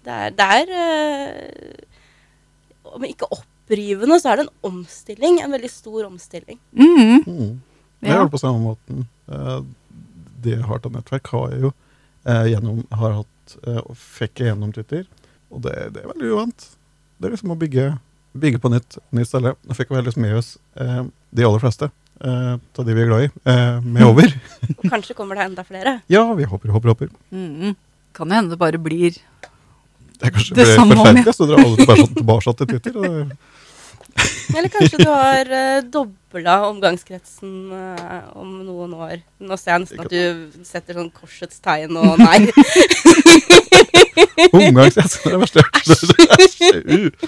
[0.03, 1.77] Det er, det er øh,
[2.97, 3.29] Om ikke
[3.63, 5.39] opprivende, så er det en omstilling.
[5.43, 6.59] En veldig stor omstilling.
[6.75, 7.23] Mm.
[7.25, 7.61] Mm.
[8.03, 8.15] Jeg Ja.
[8.17, 9.07] gjør det på samme måten.
[9.31, 9.61] Eh,
[10.43, 11.73] Det jeg har av nettverk, har jeg jo
[12.25, 13.29] eh, gjennom, har hatt
[13.87, 15.05] og fikk jeg gjennom Twitter.
[15.51, 16.65] Og det, det er veldig uvant.
[17.19, 17.99] Det er liksom å bygge,
[18.35, 19.41] bygge på nytt, nytt sted.
[19.43, 21.87] Nå fikk vi heldigvis med oss eh, de aller fleste
[22.19, 24.35] eh, av de vi er glad i, eh, med over.
[24.77, 26.01] Og kanskje kommer det enda flere.
[26.11, 27.09] Ja, vi håper, håper, håper.
[27.31, 27.75] Mhm.
[28.13, 31.77] Kan jo hende det bare blir Det Det blir samme om, forferdelig, så drar alle
[31.79, 32.97] tilbake, tilbake til Twitter.
[32.99, 33.31] Og
[34.57, 39.15] Eller kanskje du har uh, dobla omgangskretsen uh, om noen år.
[39.43, 42.39] Nå ser jeg nesten at du setter sånn korsets tegn og nei.
[44.53, 45.73] omgangskrets, det er det verste jeg har
[46.93, 47.27] hørt.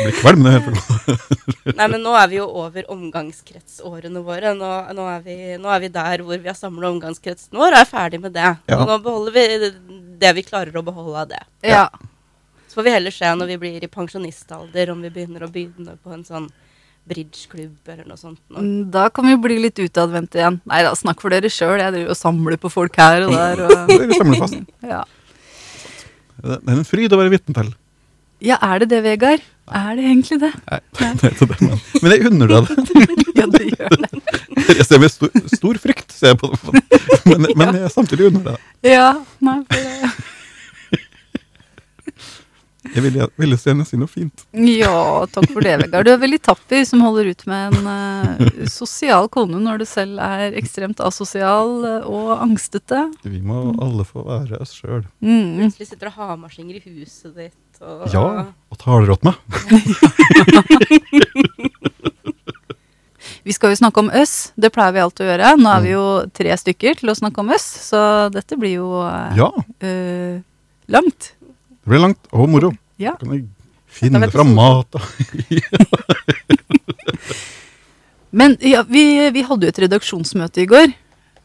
[0.00, 1.16] Blir kvalm når jeg hører på
[1.78, 4.54] nei, men nå er vi jo over omgangskretsårene våre.
[4.56, 7.82] Nå, nå, er vi, nå er vi der hvor vi har samla omgangskretsen vår og
[7.82, 8.54] er ferdig med det.
[8.70, 8.80] Ja.
[8.80, 9.72] Og nå beholder vi
[10.20, 11.42] det vi klarer å beholde av det.
[11.66, 11.86] Ja.
[12.70, 15.96] Så får vi heller se når vi blir i pensjonistalder, om vi begynner å begynne
[15.98, 16.46] på en sånn
[17.10, 18.38] bridgeklubb eller noe sånt.
[18.52, 18.60] Nå.
[18.62, 20.60] Mm, Da kan vi bli litt utadvendte igjen.
[20.70, 21.80] Nei da, snakk for dere sjøl.
[21.82, 23.64] Jeg driver og samler på folk her og der.
[23.66, 24.60] Og, Det er samlefast.
[24.94, 25.02] ja.
[26.40, 27.72] Det er en fryd å være vitne til.
[28.40, 29.42] Ja, er det det, Vegard?
[29.70, 30.52] Er det egentlig det?
[30.70, 33.18] Nei, det er det, men, men jeg unner deg det.
[33.40, 34.08] Ja, det gjør det.
[34.76, 36.82] Jeg ser med stor, stor frykt ser jeg på det,
[37.30, 38.90] men, men jeg samtidig unner deg det.
[38.92, 39.06] Ja,
[39.40, 40.10] nei, for det.
[42.94, 44.42] Jeg ville, ville så gjerne si noe fint.
[44.56, 46.04] Ja, takk for det, Vegard.
[46.08, 50.14] Du er veldig tapper som holder ut med en uh, sosial kone når du selv
[50.24, 53.00] er ekstremt asosial eh, og angstete.
[53.22, 55.04] Vi må alle få være oss sjøl.
[55.22, 55.58] Mm.
[55.62, 57.56] Plutselig sitter og hamarsinger i huset ditt.
[57.80, 59.34] Og, Ja, og taler åt meg.
[63.42, 65.50] Vi skal jo snakke om øss, det pleier vi alltid å gjøre.
[65.60, 66.04] Nå er vi jo
[66.36, 68.00] tre stykker til å snakke om øss, så
[68.32, 69.48] dette blir jo eh, Ja,
[69.84, 70.40] eh,
[70.92, 71.32] langt.
[71.80, 72.72] Det blir langt og moro.
[73.00, 73.14] Ja.
[73.20, 73.46] Kan jeg
[73.90, 74.94] finne fram mat
[78.30, 80.92] Men ja, vi, vi hadde jo et redaksjonsmøte i går.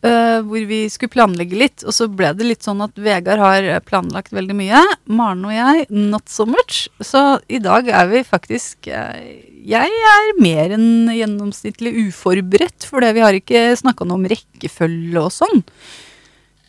[0.05, 1.81] Uh, hvor vi skulle planlegge litt.
[1.87, 4.83] Og så ble det litt sånn at Vegard har planlagt veldig mye.
[5.09, 6.85] Maren og jeg not so much.
[7.01, 9.17] Så i dag er vi faktisk uh,
[9.65, 15.33] Jeg er mer enn gjennomsnittlig uforberedt, for vi har ikke snakka noe om rekkefølge og
[15.33, 15.65] sånn.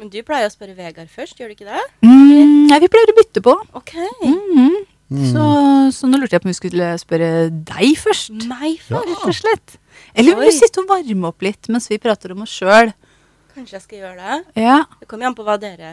[0.00, 1.84] Men du pleier å spørre Vegard først, gjør du ikke det?
[2.04, 3.54] Mm, nei, vi pleier å bytte på.
[3.78, 3.94] Ok.
[4.24, 4.76] Mhm.
[5.06, 5.22] Mm.
[5.30, 5.42] Så,
[5.94, 8.32] så nå lurte jeg på om vi skulle spørre deg først.
[8.50, 9.06] Meg først.
[9.06, 9.76] Rett og slett.
[10.18, 12.90] Eller vil du sitte og varme opp litt mens vi prater om oss sjøl?
[13.54, 14.64] Kanskje jeg skal gjøre det?
[14.64, 14.80] Ja.
[15.00, 15.92] Det kommer an på hva dere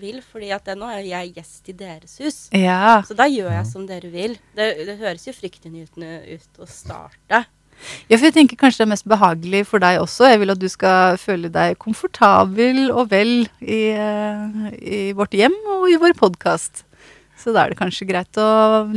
[0.00, 2.38] vil, fordi at nå er jeg gjest i deres hus.
[2.56, 3.02] ja.
[3.06, 4.34] Så da gjør jeg som dere vil.
[4.56, 7.44] Det, det høres jo fryktinngytende ut å starte.
[8.08, 10.28] Ja, for jeg tenker kanskje det er mest behagelig for deg også.
[10.30, 15.56] Jeg vil at du skal føle deg komfortabel og vel i, eh, i vårt hjem
[15.76, 16.84] og i vår podkast.
[17.40, 18.48] Så da er det kanskje greit å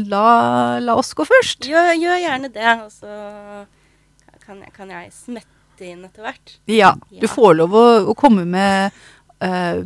[0.08, 1.68] la, la oss gå først.
[1.68, 3.66] Gjør, gjør gjerne det, og så
[4.46, 6.58] kan jeg, kan jeg smette inn etter hvert.
[6.72, 8.96] Ja, du får lov å, å komme med
[9.44, 9.82] uh,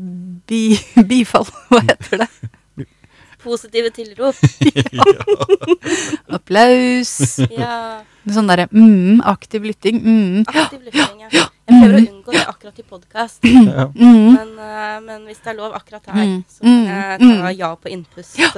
[0.47, 0.63] bi,
[1.10, 2.30] bifall, hva heter det?
[3.43, 4.36] Positive tilrop.
[6.38, 7.13] Applaus.
[7.49, 8.04] Ja.
[8.30, 9.97] Sånn derre mm, aktiv lytting.
[10.04, 11.30] Mm, Aktiv lytting, ja.
[11.32, 13.39] Jeg prøver å unngå det akkurat i podkast.
[13.47, 13.86] Ja.
[13.95, 14.27] mm.
[14.36, 17.25] Men, uh, men hvis det er lov akkurat her, Mm, så kan mm, jeg ta
[17.25, 17.30] mm.
[17.58, 18.34] ja på innpust.
[18.38, 18.49] Ja.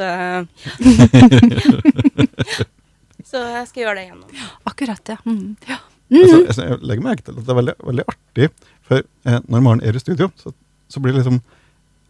[3.29, 4.29] så jeg skal gjøre det igjennom.
[4.69, 5.19] Akkurat, ja.
[5.25, 5.49] Mm.
[5.69, 5.77] ja.
[6.13, 6.45] Altså, Mm.
[6.45, 8.45] jeg, jeg legger merke til at det er veldig, veldig artig,
[8.85, 10.47] for eh, når Maren er i studio, så,
[10.91, 11.39] så blir det liksom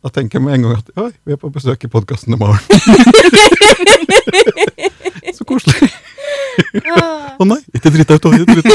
[0.03, 2.37] Da tenker jeg med en gang at oi, vi er på besøk i podkasten i
[2.37, 2.59] morgen.
[5.37, 5.87] så koselig.
[7.41, 8.25] Å nei, ikke dritt ut.
[8.29, 8.67] Ikke dritt.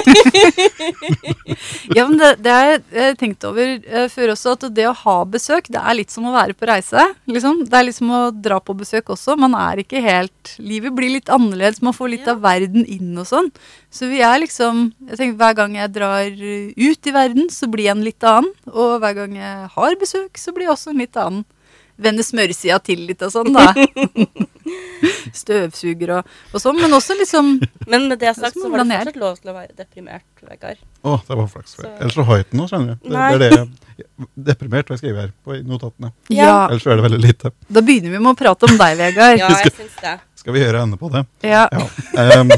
[1.94, 5.16] Ja, men det, det har jeg tenkt over uh, før også, at det å ha
[5.30, 7.04] besøk, det er litt som å være på reise.
[7.30, 7.64] Liksom.
[7.68, 9.36] Det er liksom å dra på besøk også.
[9.40, 12.32] Man er ikke helt Livet blir litt annerledes, man får litt Ja.
[12.34, 13.50] av verden inn og sånn.
[13.92, 17.84] Så vi er liksom jeg tenker Hver gang jeg drar ut i verden, så blir
[17.88, 18.50] jeg en litt annen.
[18.72, 21.44] Og hver gang jeg har besøk, så blir jeg også en litt annen.
[21.98, 23.72] Vender smørsida til litt og sånn, da.
[25.40, 26.78] Støvsuger og, og sånn.
[26.80, 27.50] Men også liksom
[27.86, 30.80] Men med det sagt, så var det fortsatt lov til å være deprimert, Vegard.
[31.06, 31.76] Å, det var flaks.
[31.76, 33.08] Så- Ellers så har jeg ikke noe, skjønner du.
[33.08, 33.68] Det, det er det jeg
[34.48, 36.12] deprimert hva jeg skriver her på notatene.
[36.30, 36.44] Ja.
[36.48, 36.56] Ja.
[36.68, 37.52] Ellers så er det veldig lite.
[37.68, 39.38] Da begynner vi med å prate om deg, Vegard.
[39.40, 40.16] Ja, jeg syns det.
[40.38, 41.24] Skal vi gjøre ende på det?
[41.46, 41.64] Ja.
[41.74, 41.86] Ja.
[42.40, 42.52] Um,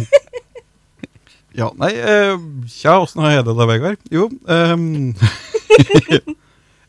[1.57, 2.37] ja, nei uh,
[2.71, 3.99] Tja, åssen har jeg det da, Vegard?
[4.15, 5.11] Jo um,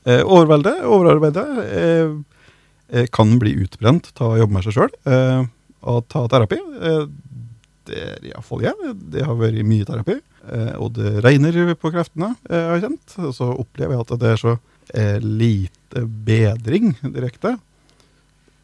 [0.02, 2.14] Overveldet, overarbeidet, eh, eh,
[3.16, 4.92] kan bli utbrent av å jobbe med seg sjøl
[5.82, 6.60] og ta terapi.
[6.60, 7.06] Eh,
[7.90, 8.94] det er iallfall jeg.
[9.14, 10.20] Det har vært mye terapi.
[10.52, 13.18] eh, og det regner på kreftene, eh, har kjent.
[13.20, 14.60] Og så opplever jeg at det er så
[14.94, 17.58] eh, lite bedring direkte.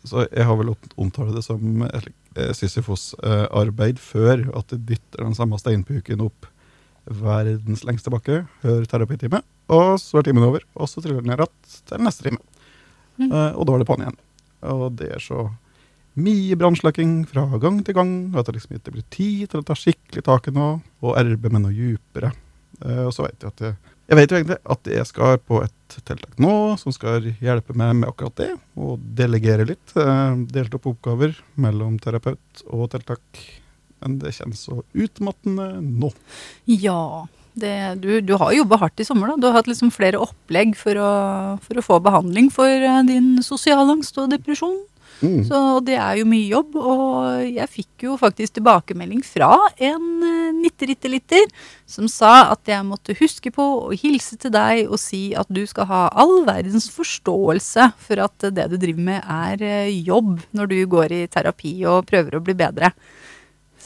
[0.08, 5.58] Så jeg har vel omtalt det som eh, Sisyfos-arbeid før at det dytter den samme
[5.60, 6.46] steinpuken opp
[7.08, 9.40] verdens lengste bakke, hør terapitime,
[9.72, 12.42] og så er timen over, og så triller den ned igjen til neste time.
[13.18, 13.32] Mm.
[13.32, 14.20] Eh, og da er det på'n igjen.
[14.74, 15.48] Og det er så
[16.18, 19.76] mye brannslukking fra gang til gang, at det liksom ikke blir tid til å ta
[19.78, 22.32] skikkelig tak i noe, og erbe med noe djupere.
[22.82, 23.76] Uh, og så vet jeg at jeg,
[24.08, 27.96] jeg vet jo egentlig at jeg skal på et tiltak nå som skal hjelpe meg
[27.98, 29.94] med akkurat det, og delegere litt.
[29.98, 33.46] Uh, delt opp oppgaver mellom terapeut og tiltak.
[34.02, 36.12] Men det kjennes så utmattende nå.
[36.70, 37.26] Ja.
[37.58, 39.32] Det, du, du har jobba hardt i sommer.
[39.32, 39.40] da.
[39.42, 41.10] Du har hatt liksom flere opplegg for å,
[41.64, 44.78] for å få behandling for din sosiale angst og depresjon.
[45.26, 45.42] Mm.
[45.48, 46.78] Så det er jo mye jobb.
[46.78, 51.48] Og jeg fikk jo faktisk tilbakemelding fra en eh, nitteritteliter
[51.90, 55.64] som sa at jeg måtte huske på å hilse til deg og si at du
[55.70, 60.74] skal ha all verdens forståelse for at det du driver med er eh, jobb når
[60.74, 62.94] du går i terapi og prøver å bli bedre.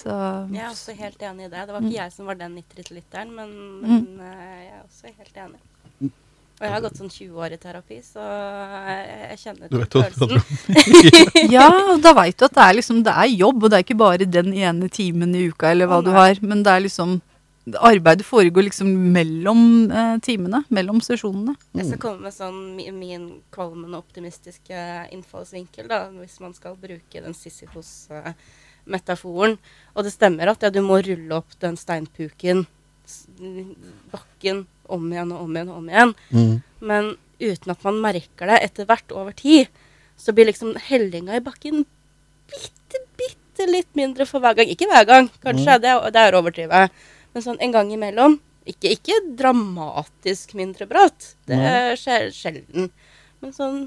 [0.02, 0.14] Så
[0.52, 1.66] Jeg er også helt enig i det.
[1.68, 3.92] Det var ikke jeg som var den nittrittelytteren, men, Mm.
[3.92, 5.60] men eh, jeg er også helt enig.
[6.62, 10.04] Og jeg har gått sånn 20 år i terapi, så jeg, jeg kjenner Du til
[10.04, 10.44] følelsen.
[11.56, 13.86] Ja, og da veit du at det er liksom Det er jobb, og det er
[13.88, 16.84] ikke bare den ene timen i uka eller hva oh, du har, men det er
[16.86, 17.20] liksom
[17.78, 19.60] Arbeidet foregår liksom mellom
[19.94, 21.54] eh, timene, mellom sesjonene.
[21.78, 24.80] Jeg skal komme med sånn mi- min kvalmende optimistiske
[25.14, 27.38] innfallsvinkel, da, hvis man skal bruke den
[28.86, 29.58] Sisyfos-metaforen.
[29.96, 32.66] Og det stemmer at ja, du må rulle opp den steinpuken,
[34.12, 36.14] bakken, om igjen og om igjen og om igjen.
[36.32, 36.56] Mm.
[36.82, 39.68] Men uten at man merker det etter hvert over tid,
[40.18, 41.86] så blir liksom hellinga i bakken
[42.52, 44.70] bitte, bitte litt mindre for hver gang.
[44.70, 46.84] Ikke hver gang, kanskje, det, er- det er å overdrive.
[47.34, 48.40] Men sånn en gang imellom.
[48.68, 51.32] Ikke, ikke dramatisk mindre bratt.
[51.50, 51.58] Det
[51.98, 52.92] skjer sjelden.
[53.42, 53.80] Men sånn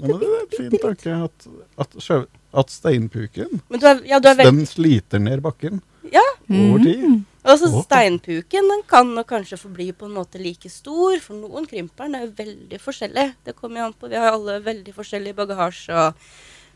[0.00, 1.46] Ja, men det er en fin tanke at,
[1.80, 6.24] at, sjø- at steinpuken Men du er, ja, du er den sliter ned bakken Ja.
[6.50, 7.24] over tid.
[7.46, 11.16] Og så steinpuken den kan nok kanskje forbli på en måte like stor.
[11.22, 13.26] For noen krymper den er jo veldig forskjellig.
[13.46, 14.10] Det kommer jo an på.
[14.10, 16.18] Vi har alle veldig forskjellig bagasje og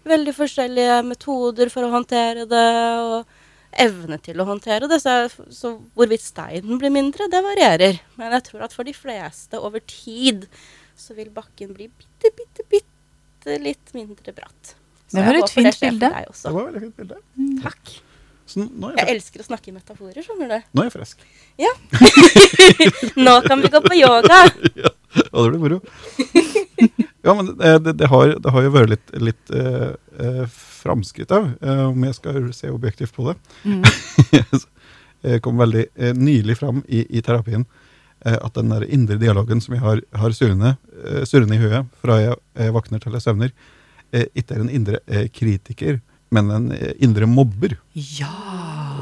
[0.09, 2.69] veldig forskjellige metoder for å håndtere det.
[3.03, 3.27] Og
[3.85, 5.01] evne til å håndtere det.
[5.03, 5.17] Så,
[5.51, 8.01] så hvorvidt steinen blir mindre, det varierer.
[8.21, 10.47] Men jeg tror at for de fleste over tid
[10.97, 14.77] så vil bakken bli bitte, bitte, bitte litt mindre bratt.
[15.09, 16.11] Så Det var et fint bilde.
[16.31, 17.21] Det var veldig fint bilde.
[17.63, 17.95] Takk.
[18.47, 20.67] Så nå er Jeg jeg, elsker å snakke i metaforer, skjønner du.
[20.77, 21.25] nå er jeg frisk.
[23.27, 24.41] Nå kan vi gå på yoga.
[24.83, 25.79] ja, det blir moro.
[27.25, 30.43] Ja, men det, det, det, har, det har jo vært litt, litt eh, eh,
[30.85, 33.39] framskritt av, eh, om jeg skal se objektivt på det.
[33.65, 33.83] Mm.
[35.25, 37.63] Jeg kom veldig eh, nylig fram i, i terapien
[38.27, 40.75] eh, at den der indre dialogen som jeg har, har surrende,
[41.25, 43.55] surrende i hodet fra jeg, jeg våkner til jeg søvner,
[44.35, 46.01] ikke er en indre eh, kritiker,
[46.35, 47.77] men en eh, indre mobber.
[47.95, 48.31] Ja.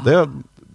[0.05, 0.17] Det,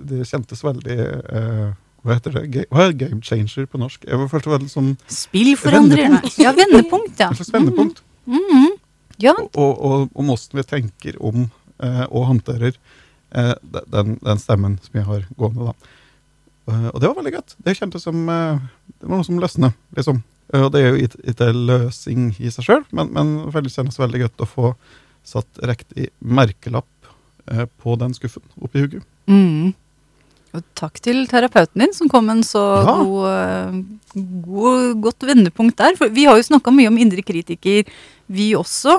[0.09, 1.68] det kjentes veldig eh,
[2.07, 2.66] Hva heter det?
[2.70, 4.05] Hva er game changer på norsk?
[4.07, 6.05] Jeg var først veldig som Spillforandrer.
[6.07, 6.38] Vendepunkt.
[6.40, 7.29] Ja, vendepunkt, ja.
[7.33, 8.03] En slags vendepunkt.
[8.31, 8.68] Mhm.
[9.18, 11.48] Ja, Og, og, og om hvordan vi tenker om
[11.83, 12.77] eh, og håndterer
[13.35, 13.55] eh,
[13.90, 15.72] den, den stemmen som jeg har gående.
[15.72, 15.94] da.
[16.70, 17.57] Eh, og det var veldig godt.
[17.66, 18.61] Det kjentes som eh,
[19.01, 20.22] det var noe som løsner, liksom.
[20.55, 23.99] Eh, og det er jo ikke en løsing i seg sjøl, men, men det kjennes
[24.01, 24.71] veldig godt å få
[25.29, 27.11] satt riktig merkelapp
[27.51, 29.05] eh, på den skuffen oppi hugget.
[29.29, 29.75] Mm.
[30.57, 32.95] Og takk til terapeuten din som kom med en så Ja.
[33.05, 35.99] god, eh, god, godt vendepunkt der.
[36.01, 37.85] For vi har jo snakka mye om indre kritiker,
[38.29, 38.97] vi også.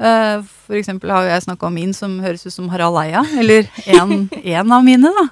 [0.00, 3.20] For eksempel har jeg snakka om min som høres ut som Harald Eia.
[3.36, 5.26] Eller en, en av mine, da.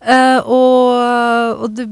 [0.00, 1.86] Eh, og og det,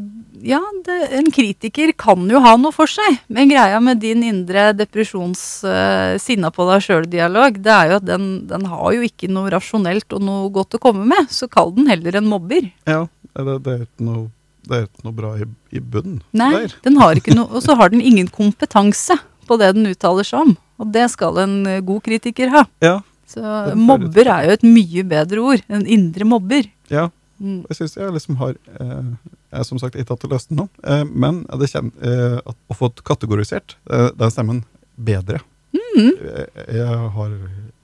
[0.46, 3.18] ja, det, en kritiker kan jo ha noe for seg.
[3.32, 8.06] Men greia med din indre depresjons uh, sinna på deg sjøl-dialog, det er jo at
[8.08, 11.30] den, den har jo ikke noe rasjonelt og noe godt å komme med.
[11.34, 12.70] Så kall den heller en mobber.
[12.88, 14.24] Ja, det, det er ikke noe,
[14.68, 16.78] det er ikke noe bra i, i bunnen Nei, der.
[16.86, 20.46] den har ikke noe, og så har den ingen kompetanse på det den uttaler seg
[20.46, 20.56] om.
[20.78, 22.64] Og det skal en eh, god kritiker ha.
[22.84, 22.98] Ja,
[23.28, 23.42] Så
[23.76, 25.62] mobber er jo et mye bedre ord.
[25.68, 26.68] En indre mobber.
[26.92, 27.08] ja.
[27.38, 27.60] Mm.
[27.70, 29.10] Jeg syns jeg liksom har eh,
[29.54, 33.76] Jeg som sagt ikke hatt løst ennå, eh, men det kjen, eh, å få kategorisert
[33.90, 34.64] eh, den stemmen
[34.96, 36.14] bedre Mm.
[36.16, 36.46] jeg,
[36.78, 37.32] jeg har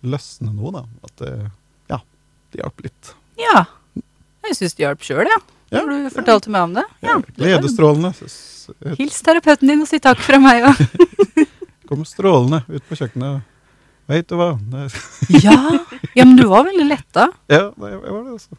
[0.07, 0.83] løsnet nå, da.
[1.05, 1.33] At det,
[1.93, 1.99] ja,
[2.55, 3.11] det hjalp litt.
[3.39, 3.65] Ja.
[4.47, 5.39] Jeg syns det hjalp sjøl, ja.
[5.75, 6.85] Ja, Når du fortalte meg om det.
[7.05, 8.13] Ja, Gledesstrålende.
[8.99, 10.83] Hils terapeuten din og si takk fra meg òg.
[11.91, 13.43] Kom strålende ut på kjøkkenet.
[14.09, 14.51] Veit du hva?
[15.45, 15.57] Ja.
[16.15, 17.29] ja, men du var veldig letta.
[17.53, 18.59] ja, jeg var det, altså.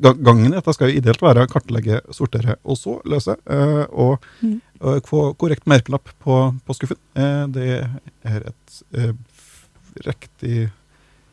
[0.00, 3.34] Ga- Gangen i dette skal jo ideelt være å kartlegge, sortere og så løse.
[3.50, 4.60] eh, og, Mm.
[5.02, 6.34] få korrekt merkelapp på,
[6.64, 6.98] på skuffen.
[7.16, 7.64] Eh, det
[8.24, 9.12] er et eh,
[10.06, 10.70] riktig,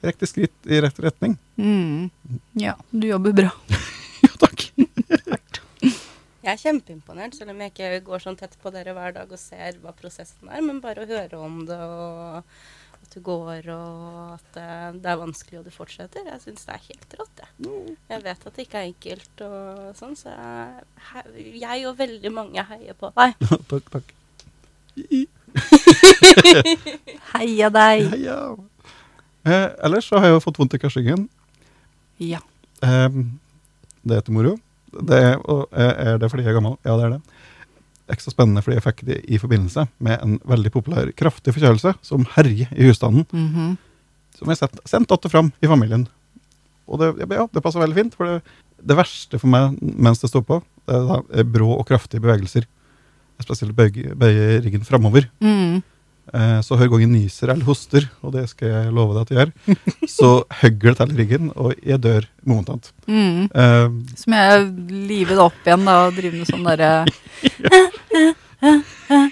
[0.02, 1.38] riktig skritt i rett retning.
[1.58, 2.10] Mm.
[2.58, 3.52] Ja, du jobber bra.
[4.26, 4.64] Jo, takk.
[6.46, 9.40] Jeg er kjempeimponert, selv om jeg ikke går sånn tett på dere hver dag og
[9.42, 10.62] ser hva prosessen er.
[10.62, 12.44] Men bare å høre om det, og
[13.06, 16.26] at du går, og at eh, det er vanskelig og du fortsetter.
[16.26, 17.44] Jeg syns det er helt rått.
[17.44, 17.52] Jeg.
[18.10, 22.66] jeg vet at det ikke er enkelt, og sånn, så jeg, jeg og veldig mange
[22.72, 23.38] heier på deg.
[23.72, 24.08] takk, takk.
[27.36, 28.10] Heia deg.
[28.12, 28.38] Heia.
[29.46, 31.28] Eh, ellers så har jeg jo fått vondt i karsingen.
[32.24, 32.42] Ja.
[32.82, 33.10] Eh,
[34.06, 34.54] det heter moro.
[34.96, 36.78] Det er, og er er det fordi jeg er gammel?
[36.88, 37.24] Ja, det er det.
[38.12, 42.28] Ekstra spennende fordi jeg fikk det i forbindelse med en veldig populær kraftig forkjølelse som
[42.36, 43.26] herjer i husstanden.
[43.34, 43.78] Mhm.
[44.36, 46.08] Som jeg sendte sendt att fram i familien.
[46.88, 48.42] Og det, ja, det passer veldig fint, for det,
[48.84, 52.22] det verste for meg mens det står på, det er da eh, brå og kraftige
[52.22, 52.68] bevegelser.
[53.40, 55.30] Jeg spesielt bøye, bøye ryggen framover.
[55.40, 55.82] Mm.
[56.36, 59.32] Eh, så hver gang jeg nyser eller hoster, og det skal jeg love deg at
[59.32, 59.78] jeg gjør,
[60.18, 62.92] så hugger det til i ryggen, og jeg dør momentant.
[63.08, 63.46] Mm.
[63.48, 63.86] Eh,
[64.20, 64.66] Så må jeg
[65.12, 66.92] live det opp igjen da, og drive med sånn derre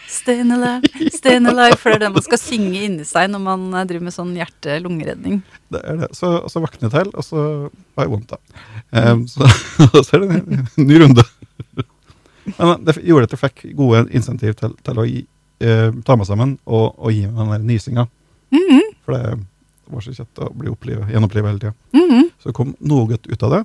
[0.08, 1.78] Stayin' alive, stayin' alive.
[1.82, 4.34] For det er det man skal synge inni seg når man eh, driver med sånn
[4.38, 5.40] hjerte-lungeredning.
[5.74, 6.10] Det er det.
[6.18, 7.46] Så, så våkner jeg til, og så
[7.98, 8.60] har jeg vondt, da.
[8.94, 9.48] Um, så,
[10.06, 11.26] så er det en, ny, ny runde.
[12.60, 15.24] Men det gjorde at jeg fikk gode insentiv til, til å gi,
[15.64, 18.06] eh, ta meg sammen og, og gi meg den der nysinga.
[18.54, 19.34] Mhm, For det
[19.94, 21.74] var så kjett å bli opplivet, gjenopplivet hele tida.
[21.98, 22.30] mhm.
[22.40, 23.64] Så det kom noe godt ut av det.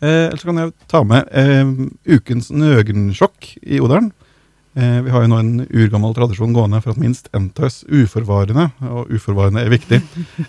[0.00, 4.12] Eh, Eller så kan jeg ta med eh, ukens nøgensjokk i Odalen.
[4.78, 8.68] Eh, vi har jo nå en urgammel tradisjon gående for at minst av oss uforvarende,
[8.86, 9.98] og uforvarende er viktig,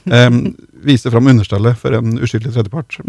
[0.88, 2.99] viser fram understellet for en uskyldig tredjepart.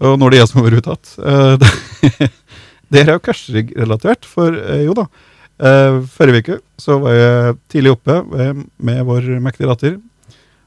[0.00, 1.12] Og når det er jeg som har vært uttatt.
[1.20, 2.30] Eh, det,
[2.94, 5.06] det er jo Kersrygg-relatert, for eh, jo da.
[5.54, 9.98] Eh, forrige uke så var jeg tidlig oppe med vår mektige datter.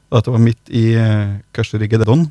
[0.08, 2.24] Dette var midt i eh, Kersryggeddon.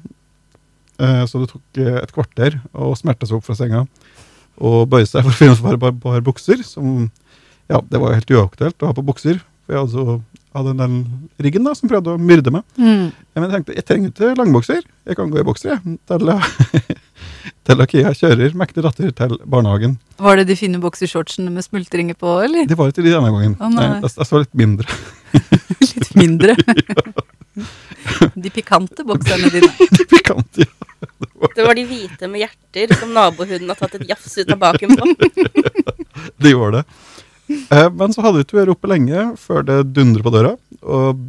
[0.98, 3.86] Eh, så det tok et kvarter å smerte seg opp fra senga
[4.58, 6.64] og bøye seg for å finne et par, par, bukser.
[6.66, 7.12] Som,
[7.70, 9.38] ja, det var helt uaktuelt å ha på bukser.
[9.68, 10.96] For jeg hadde, så, hadde den
[11.46, 12.66] riggen da, som prøvde å myrde meg.
[12.80, 13.12] Mm.
[13.14, 14.82] Men jeg tenkte jeg trenger ikke langbukser.
[15.06, 15.98] Jeg kan gå i bokser jeg.
[16.10, 16.34] Til,
[17.68, 19.98] til Akia kjører mektig datter til barnehagen.
[20.24, 22.68] Var det de fine boksershortsene med smultringer på, eller?
[22.70, 23.58] Det var ikke de denne gangen.
[23.76, 23.88] Nei.
[24.00, 25.00] Jeg, jeg var litt mindre.
[25.88, 26.56] Litt mindre.
[28.38, 29.68] De pikante bokserne dine.
[29.98, 31.50] De pikante, ja.
[31.54, 34.96] Det var de hvite med hjerter som nabohunden har tatt et jafs ut av baken
[34.98, 35.10] på.
[36.42, 36.84] Det gjorde det.
[37.74, 40.56] Eh, men så hadde vi ikke vært oppe lenge før det dundret på døra.
[40.82, 41.22] Og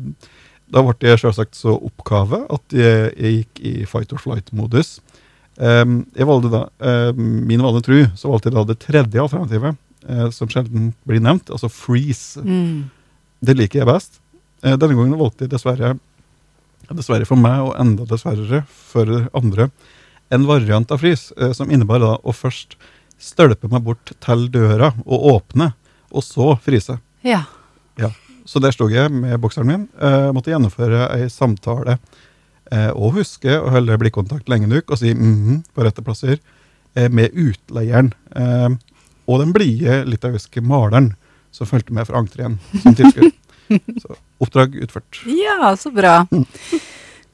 [0.73, 4.99] da ble jeg selvsagt så oppkave at jeg, jeg gikk i fight or flight-modus.
[5.59, 9.77] Eh, jeg valgte da, eh, Min vane tru, så valgte jeg da det tredje alternativet,
[10.09, 12.39] eh, som sjelden blir nevnt, altså freeze.
[12.43, 12.91] Mm.
[13.43, 14.21] Det liker jeg best.
[14.63, 15.99] Eh, denne gangen valgte jeg dessverre,
[16.89, 19.71] dessverre for meg, og enda dessverre for andre,
[20.31, 22.77] en variant av frys, eh, som innebar da å først
[23.19, 25.73] stølpe meg bort til døra og åpne,
[26.13, 27.01] og så fryse.
[27.25, 27.45] Ja.
[28.49, 29.83] Så der stod jeg med bokseren min.
[30.33, 31.99] Måtte gjennomføre ei samtale
[32.93, 36.37] og huske å holde blikkontakt lenge nok og si mhm på rette plasser
[36.95, 38.13] eh, med utleieren.
[38.37, 38.69] Eh,
[39.29, 41.13] og den blide litauiske maleren
[41.55, 43.33] som fulgte med fra entreen som tilskuer.
[44.03, 45.19] Så oppdrag utført.
[45.29, 46.23] ja, så bra.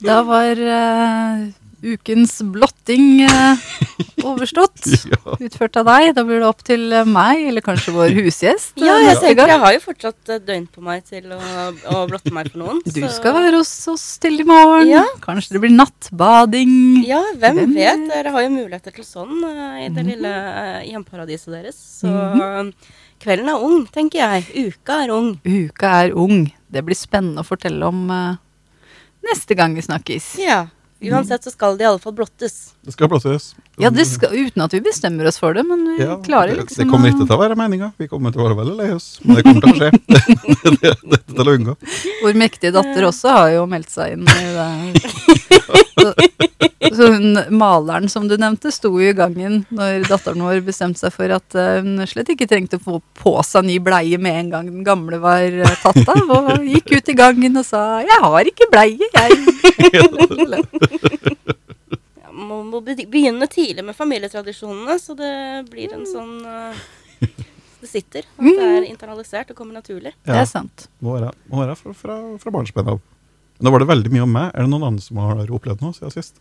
[0.02, 1.44] Da var eh,
[1.84, 3.64] ukens blotting eh,
[4.24, 4.84] overstått.
[5.04, 5.34] Ja.
[5.40, 6.10] Utført av deg.
[6.16, 8.72] Da blir det opp til eh, meg, eller kanskje vår husgjest.
[8.80, 11.38] Ja, eh, jeg neste tenker jeg har jo fortsatt døgn på meg til å,
[11.92, 12.80] å blotte meg for noen.
[12.86, 14.88] Du så- skal være hos oss til i morgen.
[14.90, 15.04] Ja.
[15.24, 16.74] Kanskje det blir nattbading.
[17.08, 18.04] Ja, hvem, Hvem vet?
[18.10, 21.80] Dere har jo muligheter til sånn eh, i det lille eh, hjemparadiset deres.
[22.00, 22.72] Så mm.
[23.24, 24.70] kvelden er ung, tenker jeg.
[24.70, 25.34] Uka er ung.
[25.44, 26.48] Uka er ung.
[26.74, 28.40] Det blir spennende å fortelle om uh,
[29.28, 30.34] neste gang vi snakkes.
[30.42, 30.64] Ja.
[31.12, 32.74] Uansett så skal det i alle fall blottes.
[32.84, 33.52] Det skal plasseres.
[33.76, 36.62] Ja, det skal, Uten at vi bestemmer oss for det, men vi Ja, klarer det,
[36.62, 37.90] liksom det kommer ikke til å være meninga.
[37.98, 39.08] Vi kommer til å være veldig lei oss.
[39.24, 39.90] Men det kommer til å skje.
[40.14, 40.20] det,
[40.82, 41.74] det, det til å unngå.
[42.22, 44.68] Vår mektige datter også har jo meldt seg inn i det.
[46.04, 46.12] Så,
[46.94, 51.14] så hun maleren som du nevnte, sto jo i gangen når datteren vår bestemte seg
[51.16, 54.54] for at eh, hun slett ikke trengte å få på seg ny bleie med en
[54.54, 58.22] gang den gamle var eh, tatt av, og gikk ut i gangen og sa 'jeg
[58.28, 59.34] har ikke bleie, jeg'.
[62.34, 65.34] Ja, må, begynne tidlig med familietradisjonene, så det
[65.70, 66.86] blir en sånn eh,
[67.80, 68.24] Det sitter.
[68.38, 70.14] At det er internalisert og kommer naturlig.
[70.24, 70.86] Det er sant.
[71.04, 73.02] Må være, må være fra, fra, fra barnsben av.
[73.62, 74.50] Nå var det veldig mye om meg.
[74.50, 76.40] Er det noen andre som har opplevd noe siden sist?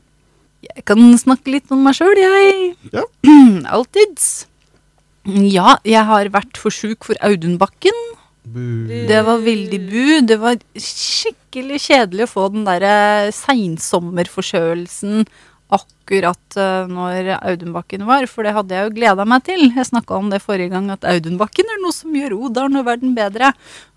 [0.64, 2.74] Jeg kan snakke litt om meg sjøl, jeg.
[2.96, 3.04] Ja.
[3.76, 4.48] Alltids.
[5.28, 8.00] Ja, jeg har vært for sjuk for Audunbakken.
[8.44, 8.88] Bu.
[9.08, 10.08] Det var veldig bu.
[10.28, 15.28] Det var skikkelig kjedelig å få den derre seinsommerforkjølelsen
[15.74, 19.66] akkurat eh, når Audunbakken var, for det hadde jeg jo gleda meg til.
[19.72, 23.14] Jeg snakka om det forrige gang, at Audunbakken er noe som gjør Odalen og verden
[23.18, 23.52] bedre.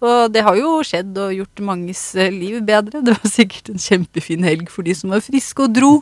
[0.04, 3.02] Og det har jo skjedd og gjort manges eh, liv bedre.
[3.06, 5.92] Det var sikkert en kjempefin helg for de som var friske og dro.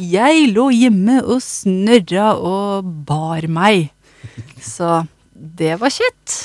[0.00, 3.90] Jeg lå hjemme og snørra og bar meg.
[4.62, 6.38] Så det var kjett.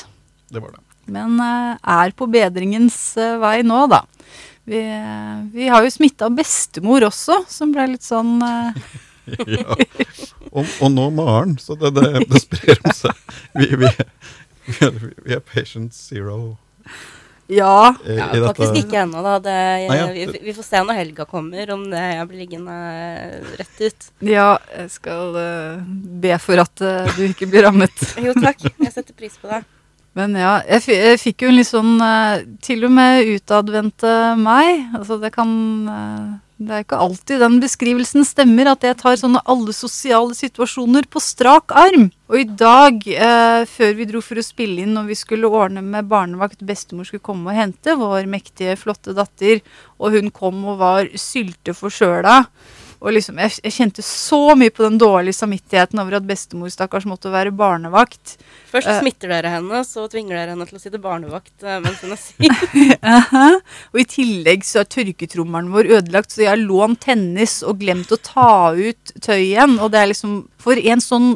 [0.54, 0.82] Det var det.
[1.14, 3.00] Men eh, er på bedringens
[3.42, 4.06] vei nå, da.
[4.66, 8.86] Vi, eh, vi har jo smitta bestemor også, som ble litt sånn eh,
[9.48, 9.76] Ja.
[10.52, 13.20] Og, og nå Maren, så det, det, det sprer om seg.
[13.56, 13.90] Vi, vi,
[14.68, 16.58] vi, er, patient zero
[17.48, 17.96] Ja.
[18.04, 18.50] i, Ja, i dette.
[18.50, 19.38] faktisk ikke ennå, da.
[19.44, 19.56] Det,
[19.90, 20.10] Nei, ja.
[20.12, 22.76] vi, vi får se når helga kommer, om det jeg blir liggende
[23.62, 24.10] rett ut.
[24.28, 25.88] Ja, jeg skal uh,
[26.24, 28.06] be for at uh, du ikke blir rammet.
[28.20, 29.64] Jo takk, jeg setter pris på det.
[30.18, 34.90] Men ja, jeg, jeg fikk jo en litt sånn eh, Til og med utadvendte meg.
[34.94, 35.54] Altså, det kan
[35.90, 36.28] eh,
[36.62, 41.22] Det er ikke alltid den beskrivelsen stemmer, at jeg tar sånne alle sosiale situasjoner på
[41.24, 42.12] strak arm.
[42.30, 45.82] Og i dag, eh, før vi dro for å spille inn og vi skulle ordne
[45.86, 49.66] med barnevakt, bestemor skulle komme og hente vår mektige, flotte datter,
[49.98, 52.44] og hun kom og var sylte forkjøla.
[53.04, 57.04] Og liksom, jeg, jeg kjente så mye på den dårlige samvittigheten over at bestemor stakkars
[57.10, 58.38] måtte være barnevakt.
[58.72, 62.00] Først uh, smitter dere henne, så tvinger dere henne til å sitte barnevakt uh, mens
[62.00, 62.96] hun er syk.
[63.92, 68.14] Og i tillegg så er tørketrommelen vår ødelagt, så jeg har lånt tennis og glemt
[68.16, 69.76] å ta ut tøy igjen.
[69.84, 71.34] Og det er liksom For en sånn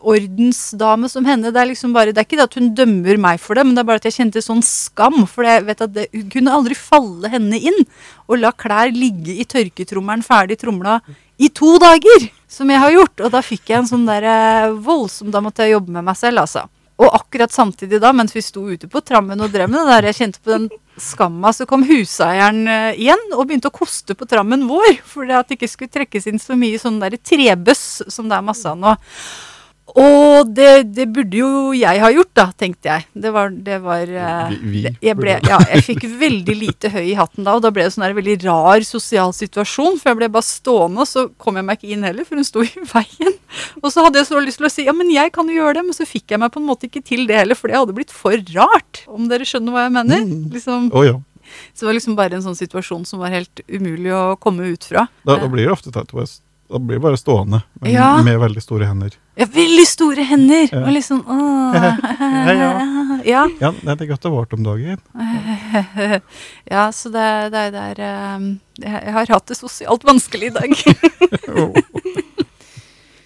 [0.00, 3.40] ordensdame som henne, det er liksom bare Det er ikke det at hun dømmer meg
[3.40, 5.22] for det, men det er bare at jeg kjente sånn skam.
[5.30, 7.80] For jeg vet at det hun kunne aldri falle henne inn
[8.28, 11.00] og la klær ligge i tørketrommelen ferdig tromla
[11.40, 13.24] i to dager, som jeg har gjort.
[13.24, 16.18] Og da fikk jeg en sånn der eh, voldsom Da måtte jeg jobbe med meg
[16.20, 16.66] selv, altså.
[17.00, 20.08] Og akkurat samtidig da, mens vi sto ute på trammen og drev med det der,
[20.10, 20.66] jeg kjente på den
[21.00, 25.00] skamma, så kom huseieren eh, igjen og begynte å koste på trammen vår.
[25.08, 28.44] For at det ikke skulle trekkes inn så mye sånn der trebøss som det er
[28.44, 28.98] masse av nå.
[29.98, 33.06] Og det, det burde jo jeg ha gjort, da, tenkte jeg.
[33.24, 37.02] Det var, det var eh, Vi- vi jeg, ble, ja, jeg fikk veldig lite høy
[37.10, 39.98] i hatten da, og da ble det sånn en veldig rar sosial situasjon.
[40.00, 42.46] For jeg ble bare stående, og så kom jeg meg ikke inn heller, for hun
[42.46, 43.34] sto i veien.
[43.82, 45.80] Og så hadde jeg så lyst til å si ja, men jeg kan jo gjøre
[45.80, 47.80] det, men så fikk jeg meg på en måte ikke til det heller, for det
[47.80, 49.02] hadde blitt for rart.
[49.10, 50.22] Om dere skjønner hva jeg mener?
[50.28, 50.46] Mm.
[50.54, 51.16] Liksom, Oh, ja.
[51.74, 54.84] så det var liksom bare en sånn situasjon som var helt umulig å komme ut
[54.86, 55.08] fra.
[55.26, 56.12] Da, da blir det ofte tatt
[56.70, 58.22] Da blir bare stående, men Ja.
[58.22, 59.10] med veldig store hender.
[59.34, 60.68] Ja, veldig store hender!
[60.70, 60.82] Ja.
[60.86, 61.74] Og liksom åh.
[63.26, 63.48] ja.
[63.58, 63.72] ja.
[63.82, 65.00] Det er godt har vart om dagen.
[66.74, 68.44] ja, så det, det, er eh,
[68.84, 70.76] Jeg jeg har hatt det sosialt vanskelig i dag.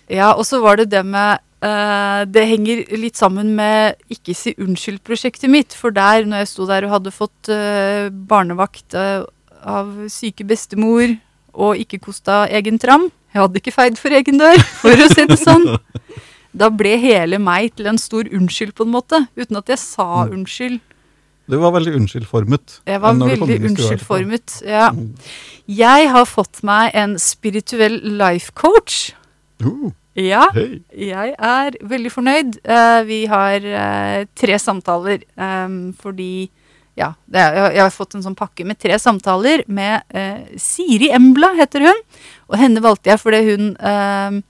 [0.08, 4.54] ja, og så var det det med eh, Det henger litt sammen med Ikke si
[4.56, 5.76] unnskyld-prosjektet mitt.
[5.76, 9.20] For der, når jeg sto der og hadde fått eh, barnevakt eh,
[9.64, 11.12] av syke bestemor
[11.54, 15.26] og ikke kosta egen tram Jeg hadde ikke feid for egen dør, for å si
[15.30, 15.66] det sånn.
[16.54, 19.18] Da ble hele meg til en stor unnskyld, på en måte.
[19.34, 20.78] Uten at jeg sa unnskyld.
[21.50, 22.78] Du var veldig unnskyldformet.
[22.86, 24.60] Jeg var veldig unnskyldformet.
[24.62, 24.92] Ja.
[24.94, 25.10] Mm.
[25.66, 29.12] Jeg har fått meg en spirituell life coach.
[29.58, 30.78] Uh, Ja, hey.
[30.94, 32.58] jeg er veldig fornøyd.
[32.62, 36.52] Uh, vi har uh, tre samtaler um, fordi
[36.94, 41.50] ja, er, jeg, har fått en sånn pakke med tre samtaler med eh, Siri Embla,
[41.58, 42.02] heter hun.
[42.52, 44.42] Og henne valgte jeg fordi hun ehm,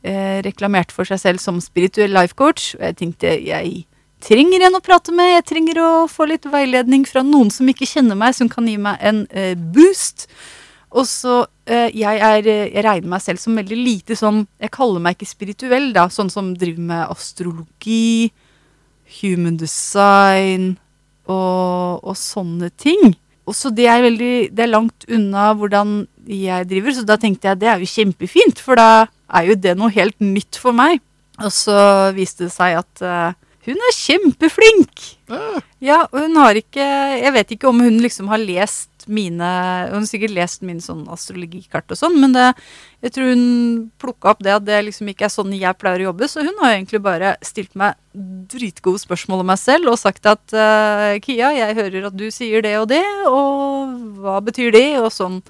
[0.00, 2.72] eh, reklamerte for seg selv som spirituell life coach.
[2.78, 3.84] Og jeg tenkte jeg
[4.24, 5.34] trenger en å prate med.
[5.34, 8.78] Jeg trenger å få litt veiledning fra noen som ikke kjenner meg, som kan gi
[8.80, 10.28] meg en eh, boost.
[10.92, 14.72] Og så eh, jeg, er, eh, jeg regner meg selv som veldig lite sånn Jeg
[14.74, 16.06] kaller meg ikke spirituell, da.
[16.12, 18.32] Sånn som driver med astrologi,
[19.20, 20.78] human design
[21.32, 23.14] og, og sånne ting.
[23.48, 27.50] Og så det er veldig Det er langt unna hvordan jeg driver, så da tenkte
[27.50, 31.00] jeg det er jo kjempefint, for da er jo det noe helt nytt for meg.
[31.42, 31.74] Og så
[32.14, 33.32] viste det seg at uh,
[33.66, 35.02] hun er kjempeflink!
[35.82, 39.48] Ja, og hun har ikke Jeg vet ikke om hun liksom har lest mine
[39.90, 42.48] Hun har sikkert lest mine sånn astrologikart og sånn, men det,
[43.04, 43.44] jeg tror hun
[44.02, 46.58] plukka opp det at det liksom ikke er sånn jeg pleier å jobbe, så hun
[46.62, 47.98] har egentlig bare stilt meg
[48.52, 52.64] dritgode spørsmål om meg selv og sagt at uh, Kia, jeg hører at du sier
[52.64, 55.40] det og det, og hva betyr det, og sånn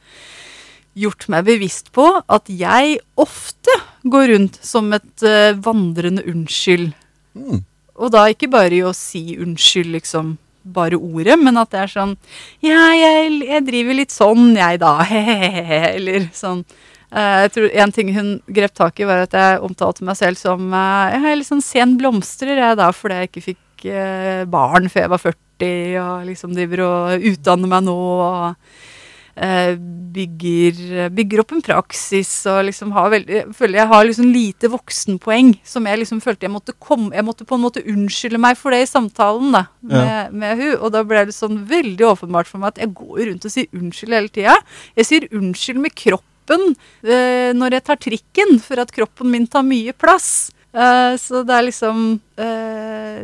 [0.98, 3.74] gjort meg bevisst på at jeg ofte
[4.04, 6.92] går rundt som et uh, vandrende unnskyld.
[7.34, 7.62] Mm.
[8.02, 11.92] Og da ikke bare i å si unnskyld, liksom, bare ordet, men at det er
[11.92, 12.16] sånn
[12.64, 14.94] Ja, jeg, jeg driver litt sånn, jeg, da.
[15.08, 15.82] Hehehe.
[15.96, 16.64] Eller sånn.
[17.12, 20.40] Eh, jeg tror En ting hun grep tak i, var at jeg omtalte meg selv
[20.40, 24.42] som eh, Jeg er litt sånn sen blomstrer, jeg, da, fordi jeg ikke fikk eh,
[24.48, 25.68] barn før jeg var 40,
[26.02, 27.98] og liksom driver og utdanner meg nå.
[28.24, 28.91] og
[29.32, 34.68] bygger, bygger opp en praksis og liksom har veldig, jeg føler jeg har liksom lite
[34.68, 38.58] voksenpoeng som jeg liksom følte jeg måtte komme Jeg måtte på en måte unnskylde meg
[38.60, 42.50] for det i samtalen da med, med hun, og da ble det sånn veldig åpenbart
[42.50, 44.56] for meg at jeg går rundt og sier unnskyld hele tida.
[44.98, 49.64] Jeg sier unnskyld med kroppen øh, når jeg tar trikken, for at kroppen min tar
[49.66, 50.52] mye plass.
[50.72, 52.04] Uh, så det er liksom
[52.40, 53.18] uh,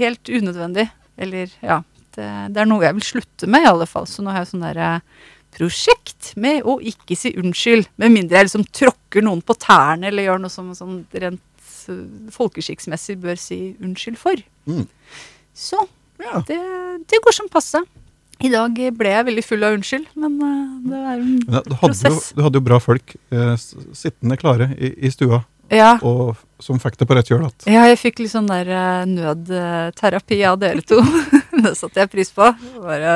[0.00, 0.88] helt unødvendig.
[1.20, 1.82] Eller ja.
[2.14, 4.06] Det, det er noe jeg vil slutte med, i alle fall.
[4.06, 4.90] Så nå har jeg sånn derre
[5.54, 7.86] prosjekt med å ikke si unnskyld.
[8.02, 11.40] Med mindre jeg liksom tråkker noen på tærne eller gjør noe som sånn rent
[11.88, 12.00] uh,
[12.34, 14.40] folkeskikksmessig bør si unnskyld for.
[14.70, 14.86] Mm.
[15.54, 15.84] Så
[16.22, 16.40] Ja.
[16.46, 16.58] det,
[17.10, 17.80] det går som passe.
[18.44, 21.52] I dag ble jeg veldig full av unnskyld, men uh, det er en Men du,
[21.54, 22.32] hadde jo, Prosess.
[22.34, 23.52] du hadde jo bra folk eh,
[23.94, 25.94] sittende klare i, i stua, Ja.
[26.02, 27.54] og som fikk det på rett kjøl igjen.
[27.72, 30.98] Ja, jeg fikk litt sånn der eh, nødterapi av dere to.
[31.68, 32.50] det satte jeg pris på.
[32.84, 33.14] Bare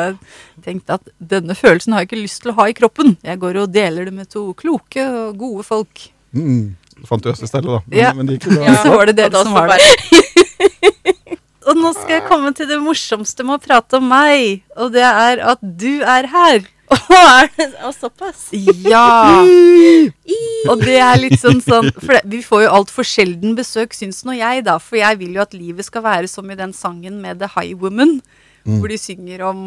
[0.65, 3.17] tenkte at denne følelsen har jeg ikke lyst til å ha i kroppen.
[3.25, 6.09] Jeg går og deler det med to kloke og gode folk.
[6.37, 6.75] Mm.
[7.09, 7.81] Fant du Østestellet, da.
[7.87, 8.13] Men, Ja.
[8.17, 8.65] men det gikk jo bra.
[8.67, 9.85] Ja, så var det dere da som var det.
[11.69, 15.03] Og nå skal jeg komme til det morsomste med å prate om meg, og det
[15.05, 16.63] er at du er her.
[17.13, 17.67] Er det
[17.99, 18.47] såpass?
[18.89, 19.45] Ja.
[20.73, 24.23] Og det er litt sånn sånn For det, vi får jo altfor sjelden besøk, syns
[24.25, 24.79] nå jeg, da.
[24.81, 27.77] For jeg vil jo at livet skal være som i den sangen med The High
[27.77, 28.23] Woman,
[28.69, 28.81] Mm.
[28.83, 29.63] hvor de synger om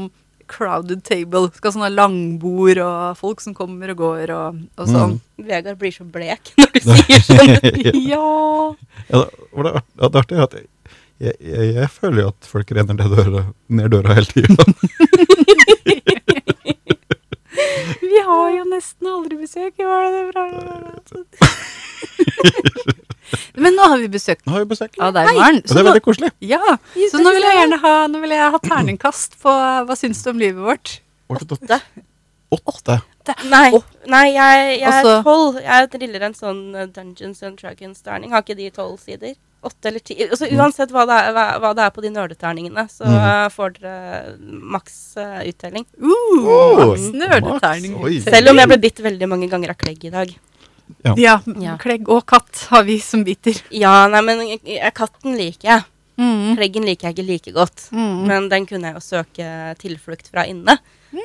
[0.51, 1.49] crowded table.
[1.55, 5.17] Skal sånne langbord og folk som kommer og går og, og sånn.
[5.41, 7.55] Vegard blir så blek når du sier sånn.
[8.11, 8.75] Ja.
[9.11, 10.67] Ja, det, er artig er at jeg,
[11.21, 14.55] jeg, jeg, jeg føler jo at folk renner ned døra, ned døra hele tida.
[18.01, 19.73] Vi har jo nesten aldri besøk.
[19.79, 20.45] Var det bra?
[23.63, 24.95] Men nå har vi besøk Nå har vi besøk.
[24.99, 25.61] av deg, Maren.
[25.61, 26.31] Og det er veldig koselig.
[26.43, 26.59] Ja,
[27.11, 29.53] så nå vil jeg gjerne ha, nå vil jeg ha terningkast på
[29.87, 30.97] hva syns du om livet vårt.
[31.31, 31.79] Åtte.
[32.51, 32.97] Åtte.
[33.47, 33.69] Nei,
[34.11, 35.61] nei jeg, jeg er Altså- tolv.
[35.63, 38.33] Jeg driller en sånn eh, Dungeons and Dragons-terning.
[38.33, 39.37] Har ikke de tolv sider?
[39.63, 40.17] Åtte eller ti?
[40.25, 43.15] Altså, uansett hva det, er, hva, hva det er på de nerdeterningene, så Mm.
[43.21, 44.35] eh, får dere
[44.75, 45.85] maks eh, uttelling.
[46.01, 47.95] Uh, Oh, Max nerdeterning.
[48.03, 48.19] Oi.
[48.25, 50.33] Selv om jeg ble bitt veldig mange ganger av klegg i dag.
[51.17, 51.77] Ja, Ja.
[51.81, 53.57] klegg og katt har vi som biter.
[53.71, 55.83] Ja, nei, men eh, katten liker jeg.
[56.21, 56.55] Mm.
[56.57, 57.87] Kleggen liker jeg ikke like godt.
[57.91, 58.25] Mm.
[58.27, 59.45] Men den kunne jeg jo søke
[59.81, 60.77] tilflukt fra inne.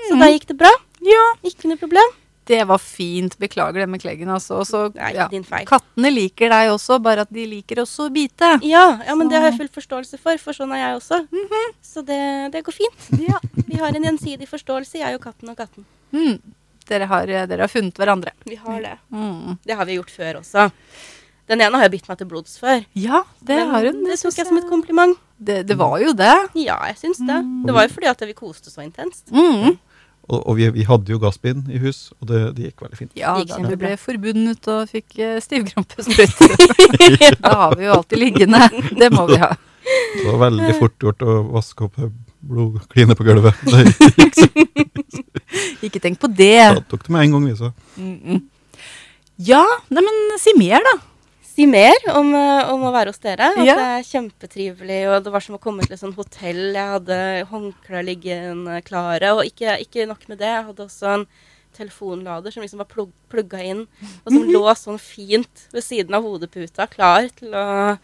[0.08, 0.70] Så da gikk det bra.
[1.04, 2.14] Ja, Ikke noe problem.
[2.46, 3.34] det var fint.
[3.38, 4.60] Beklager det med kleggen, altså.
[4.62, 5.26] Og så, Det er ja.
[5.28, 5.66] din feil.
[5.66, 8.52] Kattene liker deg også, bare at de liker også å bite.
[8.62, 11.18] Ja, ja, men det har jeg full forståelse for, for sånn er jeg også.
[11.82, 13.08] Så det, det går fint.
[13.28, 13.38] Ja.
[13.66, 15.84] Vi har en gjensidig forståelse, jeg og katten og katten.
[16.14, 16.38] Mm.
[16.86, 18.32] Dere, har, dere har funnet hverandre.
[18.46, 18.96] Vi har det.
[19.10, 19.56] Mm.
[19.66, 20.68] Det har vi gjort før også.
[21.46, 22.82] Den ene har jo bitt meg til blods før.
[22.98, 24.02] Ja, det har hun.
[24.06, 25.18] Det tok jeg som et kompliment.
[25.36, 26.34] Det, det var jo det.
[26.58, 27.40] Ja, jeg syns det.
[27.66, 29.28] Det var jo fordi at vi koste så intenst.
[29.30, 29.76] Mm.
[30.26, 33.12] Og, og vi, vi hadde jo gassbind i hus, og det, det gikk veldig fint.
[33.18, 36.48] Ja, da du ble forbundet og fikk uh, stivkrampesprøyte.
[37.44, 38.64] da har vi jo alltid liggende.
[38.98, 39.52] Det må vi ha.
[39.86, 42.00] Det var veldig fort gjort å vaske opp
[42.48, 43.54] blodkline på gulvet.
[43.66, 44.48] Det gikk så
[45.86, 46.56] Ikke tenk på det.
[46.76, 47.72] da tok det med en gang, vi så.
[47.96, 48.40] Mm -mm.
[49.36, 50.94] Ja, neimen si mer, da.
[51.42, 53.52] Si mer om, eh, om å være hos dere.
[53.52, 53.74] At Ja.
[53.76, 56.72] det er kjempetrivelig, og det var som å komme til et sånt hotell.
[56.74, 60.46] Jeg hadde håndklær liggende klare, og ikke, ikke nok med det.
[60.46, 61.26] Jeg hadde også en
[61.76, 63.86] telefonlader som liksom var plugg, plugga inn,
[64.24, 67.98] og som lå sånn fint ved siden av hodeputa, klar til å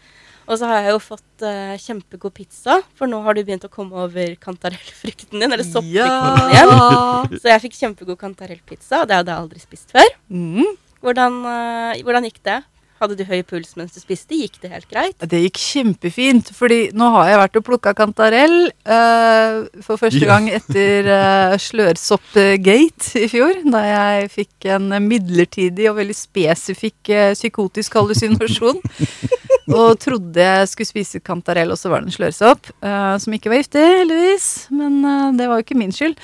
[0.47, 3.71] Og så har jeg jo fått uh, kjempegod pizza, for nå har du begynt å
[3.71, 6.57] komme over kantarellfrukten din, eller soppfrukten din.
[6.57, 7.23] Ja.
[7.37, 10.13] Så jeg fikk kjempegod kantarellpizza, og det hadde jeg aldri spist før.
[10.27, 10.75] Mm.
[11.03, 12.61] Hvordan, uh, hvordan gikk det?
[13.03, 14.35] Hadde du høy puls mens du spiste?
[14.37, 15.23] Gikk det helt greit?
[15.27, 18.55] Det gikk kjempefint, fordi nå har jeg vært og plukka kantarell
[18.87, 25.99] uh, for første gang etter uh, Slørsoppgate i fjor, da jeg fikk en midlertidig og
[25.99, 28.79] veldig spesifikk psykotisk hallusinasjon.
[29.71, 33.51] og trodde jeg skulle spise kantarell, og så var det en slørsopp, Uh, som ikke
[33.51, 34.47] var giftig, heldigvis.
[34.75, 36.17] Men uh, det var jo ikke min skyld.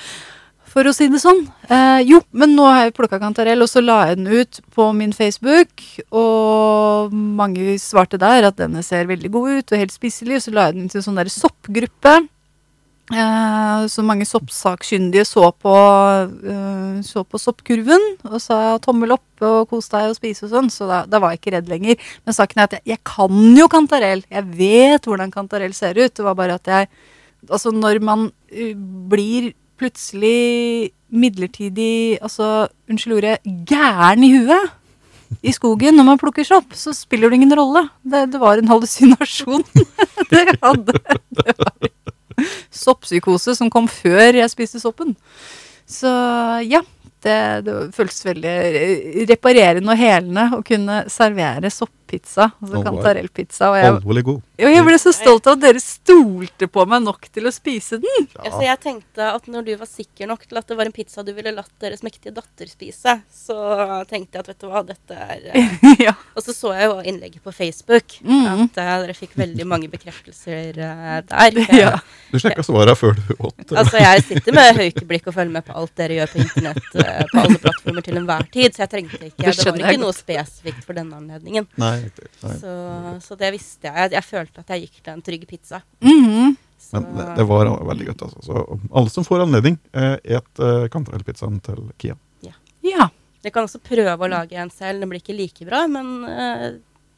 [0.70, 1.40] For å si det sånn.
[1.66, 4.90] Uh, jo, men nå har jeg plukka kantarell, og så la jeg den ut på
[4.94, 5.82] min Facebook.
[6.14, 10.38] Og mange svarte der at denne ser veldig god ut og helt spiselig.
[10.38, 12.14] Og så la jeg den til en sånn der soppgruppe.
[13.10, 15.74] Eh, så mange soppsakkyndige så på,
[16.46, 20.70] eh, så på soppkurven og sa tommel opp og kos deg og spise og sånn.
[20.70, 22.10] Så da, da var jeg ikke redd lenger.
[22.24, 24.22] Men saken er at jeg, jeg kan jo kantarell.
[24.30, 26.14] Jeg vet hvordan kantarell ser ut.
[26.14, 26.92] Det var bare at jeg
[27.48, 28.74] Altså, når man uh,
[29.08, 34.76] blir plutselig midlertidig Altså, unnskyld ordet, gæren i huet
[35.46, 37.86] i skogen når man plukker sopp, så spiller det ingen rolle.
[38.02, 39.64] Det, det var en hallusinasjon.
[40.34, 40.98] det hadde
[41.38, 41.90] det var
[42.74, 45.16] soppsykose som kom før jeg spiste soppen.
[45.90, 46.10] Så
[46.66, 46.82] ja,
[47.24, 48.56] det, det føltes veldig
[49.30, 51.72] reparerende og helende å kunne servere
[52.10, 53.70] soppizza, altså oh, kantarellpizza.
[53.70, 54.40] Og jeg, Alvorlig god.
[54.60, 58.00] og jeg ble så stolt av at dere stolte på meg nok til å spise
[58.02, 58.26] den.
[58.34, 58.44] Ja.
[58.44, 61.24] Altså, jeg tenkte at når du var sikker nok til at det var en pizza
[61.26, 63.58] du ville latt deres mektige datter spise, så
[64.10, 66.14] tenkte jeg at vet du hva, dette er eh, ja.
[66.34, 68.46] Og så så jeg jo innlegget på Facebook, mm.
[68.66, 71.60] at uh, dere fikk veldig mange bekreftelser uh, der.
[71.80, 71.94] Ja.
[72.30, 73.72] Du sjekka svarene før du åt.
[73.78, 77.22] Altså, jeg sitter med høykeblikk og følger med på alt dere gjør på internett uh,
[77.30, 80.02] på alle plattformer til enhver tid, så jeg trengte ikke Det Det var jeg ikke
[80.02, 81.66] noe spesifikt for denne anledningen.
[81.80, 82.30] Nei, riktig.
[82.42, 82.56] Nei.
[82.60, 82.74] Så,
[83.26, 83.96] så det visste jeg.
[83.96, 84.12] jeg.
[84.16, 85.82] Jeg følte at jeg gikk til en trygg pizza.
[86.04, 86.56] Mhm.
[86.80, 88.22] Så, Men det, det var veldig godt.
[88.26, 88.42] Altså.
[88.42, 92.16] Så alle som får anledning, eh, et eh, kantarellpizzaen til Kia.
[92.82, 93.10] ja.
[93.40, 95.00] Jeg kan også prøve å lage en selv.
[95.00, 96.66] Den blir ikke like bra, men eh,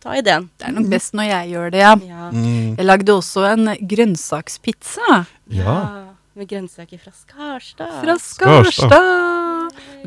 [0.02, 0.48] ta ideen.
[0.54, 1.94] Det er nok best når jeg gjør det, ja.
[2.06, 2.28] Ja.
[2.30, 2.76] Mm.
[2.78, 5.24] Jeg lagde også en grønnsakspizza.
[5.50, 5.76] Ja.
[6.38, 7.98] med grønnsaker fra Skarstad.
[8.04, 9.31] Fra Skarstad.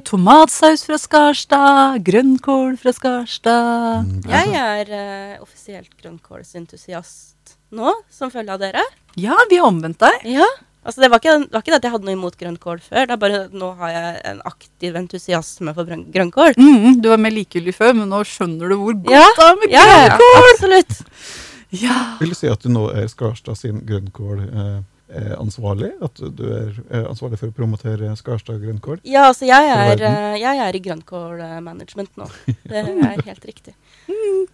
[0.05, 2.03] Tomatsaus fra Skarstad.
[2.05, 4.05] Grønnkål fra Skarstad.
[4.05, 8.84] Mm, Jeg er uh, offisielt grønnkålsentusiast nå, som følge av dere.
[9.20, 10.26] Ja, vi har omvendt deg.
[10.38, 10.47] Ja.
[10.86, 13.07] Altså, det var ikke, det var ikke det at jeg hadde noe imot grønnkål før.
[13.09, 16.53] Det er bare nå har jeg en aktiv entusiasme for grønn- grønnkål.
[16.61, 19.57] Mm, du var mer likegyldig før, men nå skjønner du hvor godt Ja, det er
[19.63, 20.30] med grønnkål!
[20.30, 20.99] ja, ja, absolutt.
[21.76, 21.95] Ja.
[22.22, 24.78] Vil du si at du nå er Skarstad sin grønnkål eh,
[25.38, 25.91] ansvarlig?
[26.01, 28.99] At du er eh, ansvarlig for å promotere Skarstad grønnkål?
[29.06, 32.26] Ja, altså jeg er, eh, jeg er i grønnkålmanagement nå.
[32.66, 33.76] Det er helt riktig.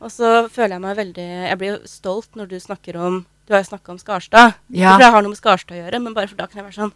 [0.01, 3.53] Og så føler jeg meg veldig Jeg blir jo stolt når du snakker om Du
[3.53, 4.53] har jo snakka om Skarstad.
[4.71, 4.93] Ikke Ja.
[4.95, 6.79] fordi jeg har noe med Skarstad å gjøre, men bare for da kan jeg være
[6.81, 6.93] sånn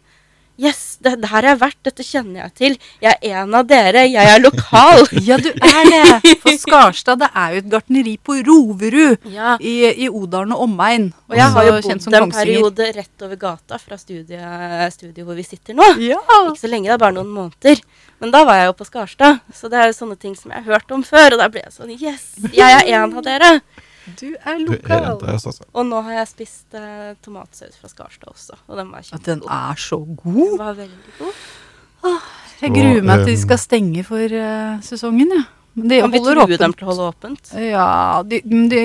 [0.56, 1.78] Yes, det, det her har jeg vært.
[1.84, 2.76] Dette kjenner jeg til.
[3.04, 4.06] Jeg er en av dere.
[4.08, 5.04] Jeg er lokal.
[5.28, 6.32] ja, du er det.
[6.40, 9.56] For Skarstad det er jo et gartneri på Roverud ja.
[9.60, 9.76] i,
[10.06, 11.10] i Odalen og omegn.
[11.28, 15.36] Og jeg har jo kjent bodd en periode rett over gata fra studiet, studiet hvor
[15.36, 15.90] vi sitter nå.
[16.00, 16.22] Ja.
[16.46, 17.82] Ikke så lenge, det er bare noen måneder.
[18.22, 20.64] Men da var jeg jo på Skarstad, så det er jo sånne ting som jeg
[20.64, 21.36] har hørt om før.
[21.36, 23.58] Og da ble jeg sånn Yes, jeg er en av dere.
[24.06, 25.34] Du er Du er lokal.
[25.34, 25.66] oss, altså.
[25.74, 29.42] Og nå har jeg spist eh, tomatsaus fra Skarstad også, og den var At den
[29.42, 30.50] er så god!
[30.52, 31.44] Den var veldig god.
[32.62, 35.42] Jeg gruer meg til de um, skal stenge for uh, sesongen, ja.
[35.76, 36.60] Men de holder åpent.
[36.62, 37.50] dem til å holde åpent?
[37.60, 38.84] Ja, de, de,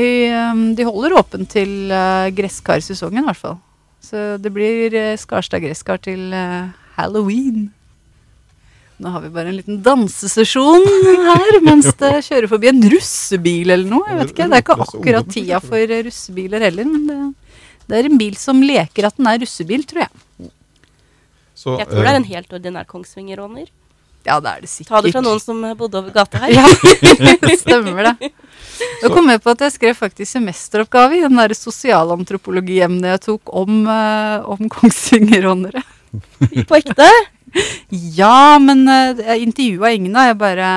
[0.51, 3.61] um, de holder åpent til uh, gresskarsesongen i hvert fall.
[4.03, 7.69] Så det blir uh, Skarstad gresskar til uh, halloween.
[9.01, 10.83] Nå har vi bare en liten dansesesjon
[11.25, 14.05] her mens det kjører forbi en russebil eller noe.
[14.11, 17.19] Jeg vet ikke, Det er ikke akkurat tida for eh, russebiler heller, men det,
[17.89, 20.51] det er en bil som leker at den er russebil, tror jeg.
[21.57, 23.71] Så, Jeg tror det er eh, en helt ordinær Kongsvinger-råner.
[24.21, 24.93] Ja, det er det sikkert.
[24.93, 26.53] Ta det fra noen som eh, bodde over gata her.
[26.53, 26.65] Ja,
[27.63, 28.31] stemmer det.
[29.01, 33.53] Nå kom jeg på at jeg skrev faktisk semesteroppgave i den der sosialantropologiemnet jeg tok
[33.63, 35.81] om, uh, om Kongsvinger-rånere.
[36.69, 37.09] På ekte.
[37.91, 40.29] Ja, men uh, jeg intervjua ingen da.
[40.29, 40.69] Jeg bare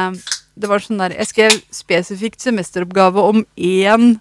[0.58, 4.16] Det var sånn der Jeg skrev spesifikt semesteroppgave om én,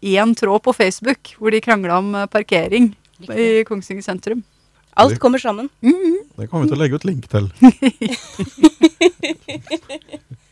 [0.00, 4.42] én tråd på Facebook hvor de krangla om parkering parkering i Kongsvinger sentrum.
[4.94, 5.68] Alt kommer sammen.
[5.80, 7.48] Det kommer vi til å legge ut link til.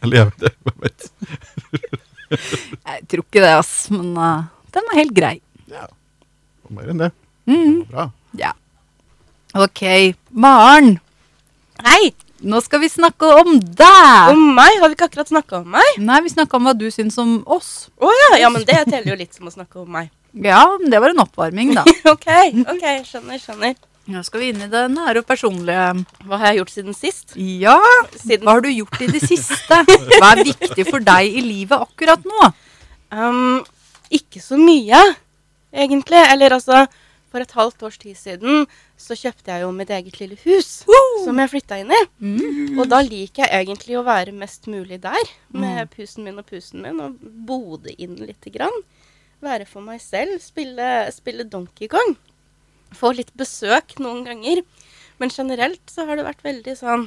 [0.01, 0.53] Eller jeg vet det.
[2.31, 3.91] Jeg tror ikke det, ass.
[3.93, 5.35] Men uh, den var helt grei.
[5.69, 5.85] Ja.
[6.65, 7.11] Og mer enn det.
[7.51, 7.85] Mm.
[7.91, 8.09] Bra.
[8.39, 8.55] Ja.
[9.59, 9.83] Ok.
[10.31, 10.97] Maren,
[11.85, 12.13] Hei!
[12.41, 14.31] nå skal vi snakke om deg.
[14.33, 14.79] Om meg?
[14.81, 15.99] Har vi ikke akkurat snakka om meg?
[16.01, 17.91] Nei, vi snakka om hva du syns om oss.
[18.01, 18.31] Å ja.
[18.41, 20.11] Ja, men det teller jo litt som å snakke om meg.
[20.33, 21.85] Ja, det var en oppvarming, da.
[22.13, 22.29] OK,
[22.65, 23.77] ok, skjønner, skjønner.
[24.11, 25.85] Nå skal vi inn i det nære og personlige.
[26.27, 27.37] Hva har jeg gjort siden sist?
[27.37, 27.77] Ja,
[28.17, 29.83] Siden hva har du gjort i det siste?
[30.17, 32.49] Hva er viktig for deg i livet akkurat nå?
[33.13, 33.61] Um,
[34.11, 35.03] ikke så mye,
[35.71, 36.25] egentlig.
[36.33, 36.87] Eller altså,
[37.31, 38.65] for et halvt års tid siden
[38.99, 40.71] så kjøpte jeg jo mitt eget lille hus.
[41.25, 42.01] Som jeg flytta inn i.
[42.19, 42.79] Mm.
[42.79, 45.31] Og da liker jeg egentlig å være mest mulig der.
[45.55, 48.83] Med pusen min og pusen min, og bode inn lite grann.
[49.45, 50.41] Være for meg selv.
[50.43, 52.17] Spille, spille Donkey Kong.
[52.97, 54.65] Få litt besøk noen ganger.
[55.21, 57.03] Men generelt så har det vært veldig sånn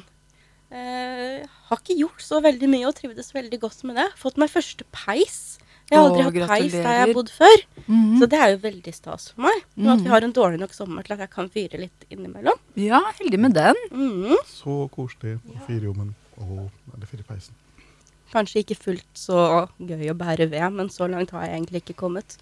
[0.69, 4.07] eh, Har ikke gjort så veldig mye og trivdes veldig godt med det.
[4.21, 5.57] Fått meg første peis.
[5.91, 7.63] Jeg har aldri hatt peis der jeg har bodd før.
[7.87, 8.19] Mhm.
[8.19, 9.63] Så det er jo veldig stas for meg.
[9.77, 10.03] Og at Mhm.
[10.03, 12.57] vi har en dårlig nok sommer til at jeg kan fyre litt innimellom.
[12.75, 13.75] Ja, heldig med den.
[13.91, 14.35] Mhm.
[14.45, 15.39] Så koselig.
[15.43, 16.13] å Og firehjommen.
[16.39, 17.53] Å, eller firepeisen.
[18.33, 21.95] Kanskje ikke fullt så gøy å bære ved, men så langt har jeg egentlig ikke
[21.95, 22.37] kommet.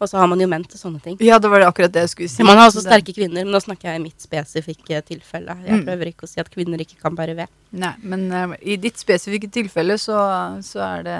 [0.00, 1.16] Og så har man jo menn til sånne ting.
[1.20, 2.42] Ja, det var det akkurat det jeg skulle si.
[2.42, 5.56] Man har også sterke kvinner, men nå snakker jeg i mitt spesifikke tilfelle.
[5.66, 5.84] Jeg Mm.
[5.84, 7.48] prøver ikke å si at kvinner ikke kan bære ved.
[7.72, 10.16] Nei, men uh, i ditt spesifikke tilfelle så,
[10.64, 11.18] så er det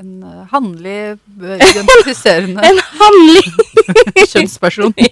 [0.00, 3.44] en uh, handlig, eh, identifiserende En hannlig
[4.32, 4.94] kjønnsperson.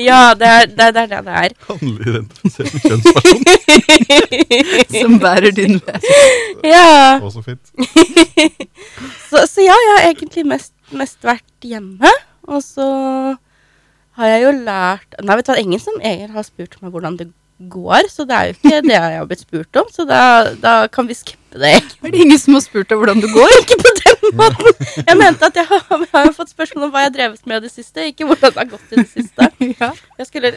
[0.00, 1.54] Ja, det er det er det, er det det er.
[1.68, 3.40] Hannlig identifiserende kjønnsperson.
[5.00, 6.08] som bærer din ved.
[6.64, 7.20] Ja.
[7.20, 7.72] Å, så fint.
[9.28, 12.10] Så, så ja, jeg har egentlig mest, mest vært hjemme.
[12.46, 12.86] Og så
[14.16, 17.18] har jeg jo lært Nei, vet du hva, ingen som egentlig har spurt meg hvordan
[17.20, 17.28] det
[17.72, 19.86] går, så det er jo ikke det jeg har blitt spurt om.
[19.92, 20.20] Så da,
[20.60, 21.72] da kan vi skippe det.
[22.04, 23.54] Er det ingen som har spurt deg hvordan det går?
[23.62, 24.72] Ikke på den måten.
[25.00, 27.56] Jeg mente at jeg har, jeg har fått spørsmål om hva jeg har drevet med
[27.56, 29.50] i det siste, ikke hvordan det har gått i det siste.
[29.80, 29.90] Ja.
[30.18, 30.52] Jeg skulle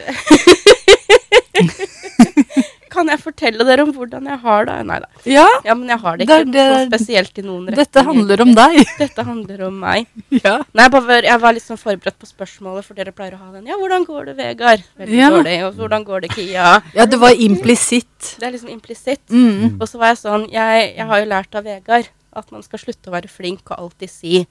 [2.90, 4.76] Kan jeg fortelle dere om hvordan jeg har det?
[4.88, 5.06] Nei da.
[5.30, 8.42] ja, Ja, men jeg har det Det ikke så det- spesielt i noen dette handler
[8.42, 8.78] om deg.
[8.98, 10.06] Dette handler om meg.
[10.44, 10.56] Ja.
[10.74, 13.50] Nei, jeg, bare, jeg var litt sånn forberedt på spørsmålet, for dere pleier å ha
[13.52, 13.66] den.
[13.70, 14.82] Ja, hvordan går det, Vegard?
[14.98, 15.30] Veldig Ja.
[15.30, 15.56] dårlig.
[15.68, 16.82] Og hvordan går det, Kia?
[16.94, 18.36] ja, det var implisitt.
[18.38, 19.22] Det er liksom implisitt.
[19.30, 19.78] Mm.
[19.80, 22.78] Og så var jeg sånn jeg, jeg har jo lært av Vegard at man skal
[22.78, 24.46] slutte å være flink og alltid si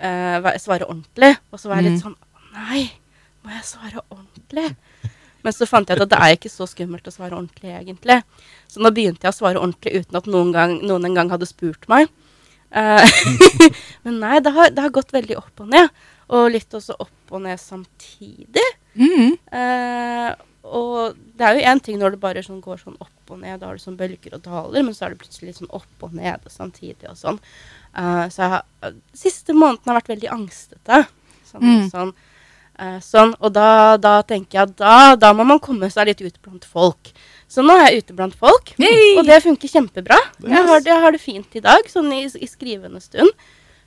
[0.00, 1.36] uh, Svare ordentlig.
[1.52, 2.04] Og så var jeg litt Mm.
[2.04, 2.16] sånn
[2.54, 2.90] nei,
[3.44, 4.76] må jeg svare ordentlig?
[5.44, 8.20] Men så fant jeg ut at det er ikke så skummelt å svare ordentlig, egentlig.
[8.70, 11.48] Så nå begynte jeg å svare ordentlig uten at noen, gang, noen en gang hadde
[11.48, 12.10] spurt meg.
[12.70, 13.02] Uh,
[14.04, 15.88] men nei, det har, det har gått veldig opp og ned.
[16.30, 18.68] Og litt også opp og ned samtidig.
[18.94, 19.34] Mm.
[19.50, 20.30] Uh,
[20.70, 23.60] og det er jo én ting når det bare sånn går sånn opp og ned,
[23.62, 26.14] da har du sånn bølger og daler, men så er det plutselig sånn opp og
[26.18, 27.38] ned samtidig og sånn.
[27.96, 31.04] Uh, så jeg siste måneden har vært veldig angstete.
[31.48, 31.88] Sånn, Mm.
[31.90, 32.12] sånn,
[33.04, 36.40] sånn, og da, da tenker jeg at da, da må man komme seg litt ut
[36.42, 37.12] blant folk.
[37.50, 39.16] Så nå er jeg ute blant folk, Yay!
[39.18, 40.18] og det funker kjempebra.
[40.44, 43.34] Jeg har, har, jeg har det fint i dag, sånn i, i skrivende stund.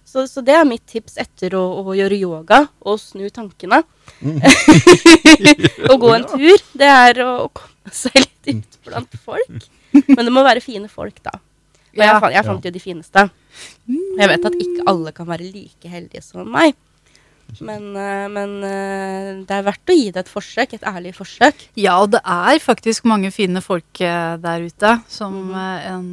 [0.04, 3.80] Så, så det er mitt tips etter å, å gjøre yoga og snu tankene.
[5.92, 9.70] å gå en tur, det er å, komme seg litt ut blant folk.
[9.94, 11.38] Men det må være fine folk, da.
[11.94, 13.28] Og jeg, jeg fant jo de fineste.
[13.88, 16.76] Og Jeg vet at ikke alle kan være like heldige som meg.
[17.62, 21.68] Men, eh, men eh, det er verdt å gi det et forsøk, et ærlig forsøk.
[21.80, 24.96] Ja, og det er faktisk mange fine folk eh, der ute.
[25.12, 25.60] Som mm.
[25.94, 26.10] en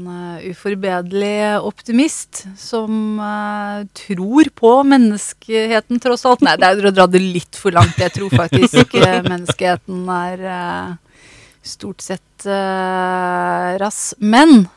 [0.51, 6.45] uforbederlig optimist som uh, tror på menneskeheten, tross alt.
[6.45, 7.99] Nei, det er å dra det litt for langt.
[8.01, 11.23] Jeg tror faktisk eh, menneskeheten er uh,
[11.63, 14.11] stort sett uh, rass.
[14.19, 14.69] Men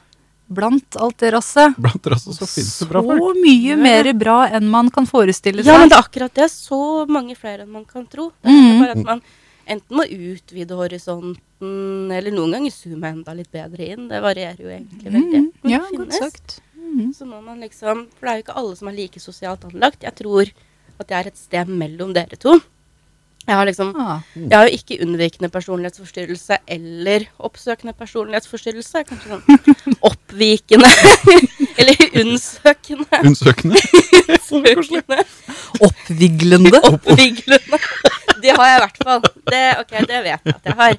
[0.47, 3.77] blant alt det rasset Blant rasset så finnes det bra så mye Ja.
[3.79, 5.71] mer bra enn man kan forestille seg.
[5.71, 6.49] Ja, men det er akkurat det.
[6.51, 8.31] Så mange flere enn man kan tro.
[8.43, 8.81] Det er mm.
[8.81, 9.23] bare at man
[9.65, 14.09] enten må utvide horisonten, eller noen ganger zoome enda litt bedre inn.
[14.11, 15.41] Det varierer jo egentlig veldig.
[15.47, 15.71] Mm.
[15.71, 16.59] Ja, godt sagt.
[16.75, 17.13] Mm.
[17.15, 20.03] Så må man liksom For det er jo ikke alle som er like sosialt anlagt.
[20.03, 20.51] Jeg tror
[20.99, 22.59] at jeg er et sted mellom dere to.
[23.43, 24.19] Jeg har liksom Ah.
[24.35, 29.01] Jeg har jo ikke unnvikende personlighetsforstyrrelse eller oppsøkende personlighetsforstyrrelse.
[29.01, 30.91] Er Kanskje sånn oppvikende
[31.79, 33.19] eller unnsøkende.
[33.27, 33.81] Unnsøkende.
[34.51, 35.25] unnsøkende.
[35.83, 36.79] Oppviglende.
[36.87, 37.81] Oppviglende.
[38.43, 39.27] Det har jeg i hvert fall.
[39.51, 40.97] Det, ok, det vet jeg at jeg har.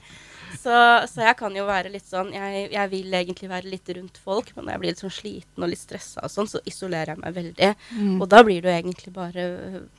[0.64, 0.76] Så,
[1.10, 4.52] så jeg kan jo være litt sånn jeg, jeg vil egentlig være litt rundt folk,
[4.54, 7.20] men når jeg blir litt sånn sliten og litt stressa og sånn, så isolerer jeg
[7.20, 7.70] meg veldig.
[7.98, 8.16] Mm.
[8.16, 9.44] Og da blir det jo egentlig bare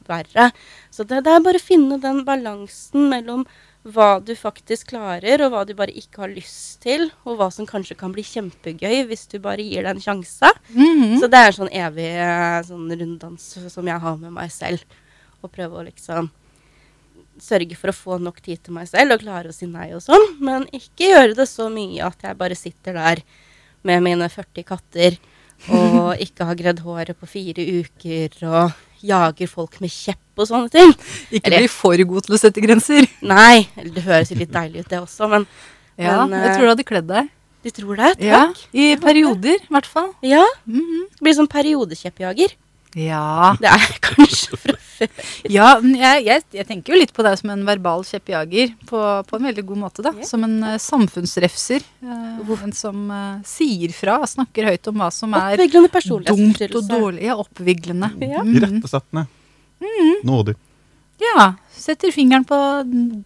[0.07, 0.49] verre.
[0.89, 3.45] Så det, det er bare å finne den balansen mellom
[3.85, 7.67] hva du faktisk klarer, og hva du bare ikke har lyst til, og hva som
[7.69, 10.49] kanskje kan bli kjempegøy hvis du bare gir det en sjanse.
[10.73, 11.19] Mhm.
[11.21, 14.81] Så det er en sånn evig eh, sånn runddans som jeg har med meg selv.
[15.45, 16.31] Å prøve å liksom
[17.41, 20.03] sørge for å få nok tid til meg selv og klare å si nei og
[20.05, 20.25] sånn.
[20.43, 23.23] Men ikke gjøre det så mye at jeg bare sitter der
[23.85, 25.17] med mine 40 katter
[25.71, 28.75] og ikke har gredd håret på fire uker og
[29.05, 30.91] jager folk med kjepp og sånne ting.
[31.35, 33.07] Ikke bli for god til å sette grenser.
[33.25, 35.47] Nei, det høres litt deilig ut det også, men
[35.95, 37.29] Ja, Men, jeg eh, tror du hadde kledd deg.
[37.63, 38.09] du tror det?
[38.27, 38.65] Ja, Takk.
[38.75, 40.11] I perioder, i hvert fall.
[40.25, 42.51] Ja, Mm det blir sånn periodekjeppjager.
[42.95, 43.55] Ja.
[43.59, 45.09] Det er jeg kanskje fra før.
[45.51, 49.01] ja men jeg, jeg, jeg tenker jo litt på deg som en verbal kjeppjager, på,
[49.27, 50.05] på en veldig god måte.
[50.05, 50.13] da.
[50.15, 50.27] Yeah.
[50.29, 51.83] Som en uh, samfunnsrefser.
[51.99, 57.25] Uh, en som uh, sier fra, snakker høyt om hva som er dumt og dårlig.
[57.27, 58.13] Ja, oppviglende.
[58.23, 58.43] Ja.
[58.45, 58.55] Mhm.
[58.61, 59.25] Irettesettende.
[60.25, 60.55] Nådig.
[61.21, 61.53] Ja.
[61.75, 62.55] Setter fingeren på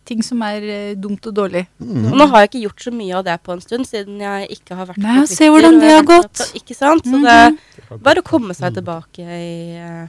[0.09, 1.67] ting som er uh, dumt og dårlig.
[1.82, 4.49] Og nå har jeg ikke gjort så mye av det på en stund, siden jeg
[4.57, 5.36] ikke har vært Nei, på Twitter.
[5.38, 6.34] se hvordan det har gått.
[6.41, 7.05] på- Ikke sant?
[7.05, 7.24] Så Mhm.
[7.30, 10.08] det er bare å komme seg tilbake i, eh,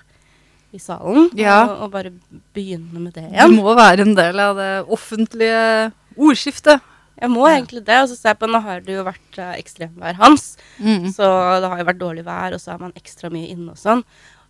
[0.73, 1.65] i salen Ja.
[1.65, 2.13] og, og bare
[2.55, 3.57] begynne med det Du igjen.
[3.57, 6.81] må være en del av det offentlige ordskiftet.
[7.21, 7.57] Jeg må Ja.
[7.61, 7.97] egentlig det.
[8.03, 11.13] Og så ser jeg på, nå har det jo vært uh, ekstremvær hans, Mm.
[11.13, 13.77] så det har jo vært dårlig vær, og så er man ekstra mye inne og
[13.77, 14.05] sånn.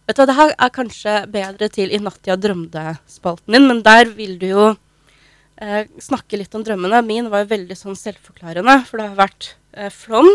[0.06, 3.82] Vet du hva, Det her er kanskje bedre til i Natt jeg drømte-spalten din, men
[3.82, 4.76] der vil du jo
[5.62, 7.04] eh, snakke litt om drømmene.
[7.06, 10.28] Min var jo veldig sånn selvforklarende, for det har vært eh, flom.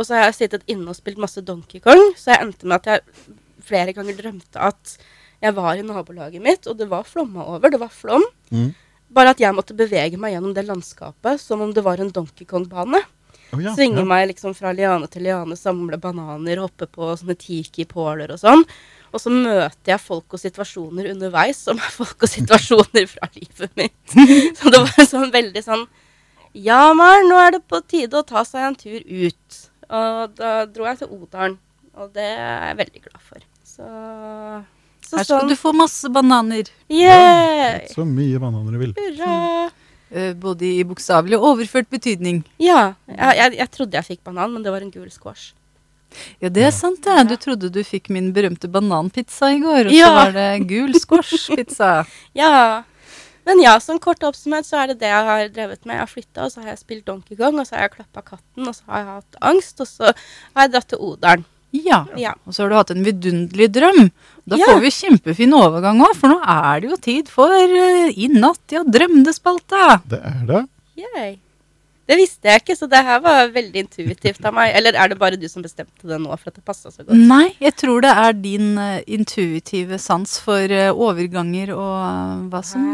[0.00, 2.80] Og så har jeg sittet inne og spilt masse Donkey Kong, så jeg endte med
[2.80, 3.36] at jeg
[3.68, 4.96] flere ganger drømte at
[5.40, 7.72] jeg var i nabolaget mitt, og det var flomma over.
[7.72, 8.24] Det var flom.
[8.52, 8.72] Mm.
[9.12, 12.48] Bare at jeg måtte bevege meg gjennom det landskapet som om det var en Donkey
[12.48, 13.00] Kong-bane.
[13.50, 14.06] Oh, ja, Svinge ja.
[14.06, 18.62] meg liksom fra liane til liane, samle bananer, hoppe på sånne tiki-påler og sånn.
[19.10, 23.74] Og så møter jeg folk og situasjoner underveis som er folk og situasjoner fra livet
[23.80, 23.98] mitt.
[24.60, 25.82] Så det var sånn veldig sånn
[26.54, 29.58] Ja, Maren, nå er det på tide å ta seg en tur ut.
[29.90, 31.56] Og da dro jeg til Odalen,
[31.98, 33.44] og det er jeg veldig glad for.
[33.66, 33.86] Så,
[35.08, 36.70] så Her skal sånn du få masse bananer.
[36.90, 37.80] Yeah!
[37.90, 38.92] Så mye bananer du vil.
[38.98, 39.70] Hurra!
[40.10, 42.42] Eh, Både i bokstavelig og overført betydning.
[42.62, 42.92] Ja.
[43.10, 45.52] Jeg, jeg, jeg trodde jeg fikk banan, men det var en gul squash.
[46.42, 47.18] Ja, det er sant det.
[47.30, 50.08] Du trodde du fikk min berømte bananpizza i går, og så Ja.
[50.16, 51.90] var det gul squash-pizza.
[52.34, 52.82] Ja.
[53.50, 55.96] Men ja, sånn kort oppsummert så er det det jeg har drevet med.
[55.98, 58.22] Jeg har flytta, og så har jeg spilt Donkey Kong, og så har jeg klappa
[58.22, 61.44] katten, og så har jeg hatt angst, og så har jeg dratt til Odalen.
[61.70, 62.00] Ja.
[62.18, 62.32] Ja.
[62.46, 64.08] Og så har du hatt en vidunderlig drøm.
[64.50, 64.66] Da Ja.
[64.66, 68.62] får vi kjempefin overgang òg, for nå er det jo tid for uh, I natt,
[68.74, 70.00] ja, drømdespalta.
[70.10, 70.62] Det er det.
[70.98, 71.36] Yay.
[72.10, 74.72] Det visste jeg ikke, så det her var veldig intuitivt av meg.
[74.74, 77.14] Eller er det bare du som bestemte det nå for at det passa så godt?
[77.14, 82.64] Nei, jeg tror det er din uh, intuitive sans for uh, overganger og uh, hva
[82.66, 82.88] som.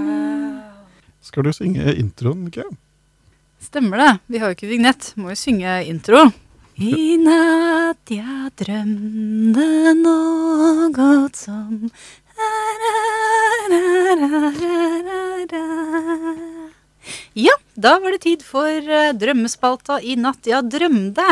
[1.24, 2.68] Skal du synge introen, Mikke?
[3.64, 4.10] Stemmer det.
[4.28, 5.14] Vi har jo ikke vignett.
[5.16, 6.26] Må jo synge intro.
[6.76, 11.88] I natt jeg drømte noe som
[17.36, 20.46] Ja, da var det tid for eh, drømmespalta i natt.
[20.48, 21.24] Ja, drømde.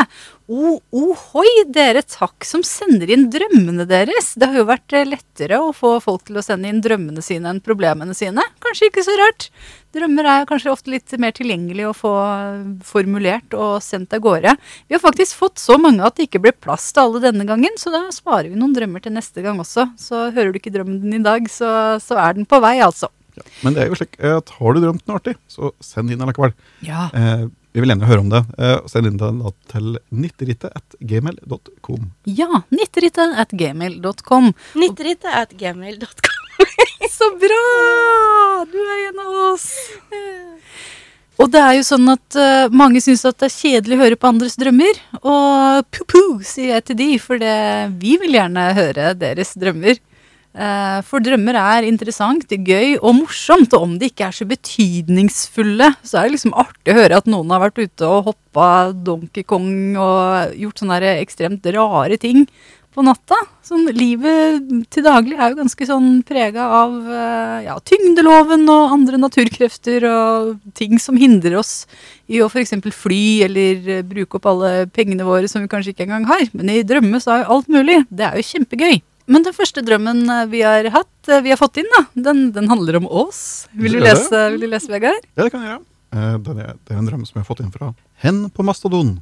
[0.45, 4.35] O, ohoi, dere, takk som sender inn drømmene deres.
[4.37, 7.49] Det har jo vært eh, lettere å få folk til å sende inn drømmene sine
[7.49, 8.45] enn problemene sine.
[8.61, 9.49] Kanskje ikke så rart.
[9.97, 14.53] Drømmer er kanskje ofte litt mer tilgjengelig å få eh, formulert og sendt av gårde.
[14.85, 17.81] Vi har faktisk fått så mange at det ikke ble plass til alle denne gangen,
[17.81, 19.89] så da sparer vi noen drømmer til neste gang også.
[19.97, 23.09] Så hører du ikke drømmen din i dag, så, så er den på vei, altså.
[23.35, 23.45] Ja.
[23.65, 26.55] Men det er jo slik at har du drømt noe artig, så send inn allikevel.
[26.85, 27.09] Ja.
[27.13, 28.39] Eh, vi vil gjerne høre om det.
[28.55, 32.05] Eh, send inn den da til nitterittet.gmail.com.
[32.31, 33.41] Ja, nitterittet.gmail.com.
[33.43, 34.53] at gmail.com.
[34.79, 36.35] Nitterittet at gmail.com.
[37.17, 37.63] Så bra!
[38.71, 39.67] Du er en av oss.
[41.35, 44.19] Og det er jo sånn at uh, mange syns at det er kjedelig å høre
[44.19, 45.01] på andres drømmer.
[45.19, 47.55] Og pu-pu, sier jeg til de, for det,
[47.99, 49.99] vi vil gjerne høre deres drømmer.
[50.55, 53.73] Eh, for drømmer er interessant, gøy og morsomt.
[53.75, 57.27] Og om de ikke er så betydningsfulle, så er det liksom artig å høre at
[57.27, 62.45] noen har vært ute og hoppa Donkey Kong og gjort sånne ekstremt rare ting
[62.95, 63.35] på natta.
[63.65, 69.19] Sånn, livet til daglig er jo ganske sånn prega av eh, ja, tyngdeloven og andre
[69.19, 71.73] naturkrefter og ting som hindrer oss
[72.31, 72.77] i å f.eks.
[72.95, 76.47] fly eller eh, bruke opp alle pengene våre som vi kanskje ikke engang har.
[76.55, 77.99] Men i drømme så er jo alt mulig.
[78.07, 79.01] Det er jo kjempegøy.
[79.31, 82.47] Men den første drømmen eh, vi har hatt, eh, vi har fått inn, da, den,
[82.53, 83.65] den handler om oss.
[83.73, 85.25] Vil du lese, vil du lese Vegard?
[85.33, 85.85] Ja, det kan jeg gjøre.
[86.15, 88.65] Eh, det, er, det er en drøm som jeg har fått inn fra Hen på
[88.67, 89.15] Mastodon.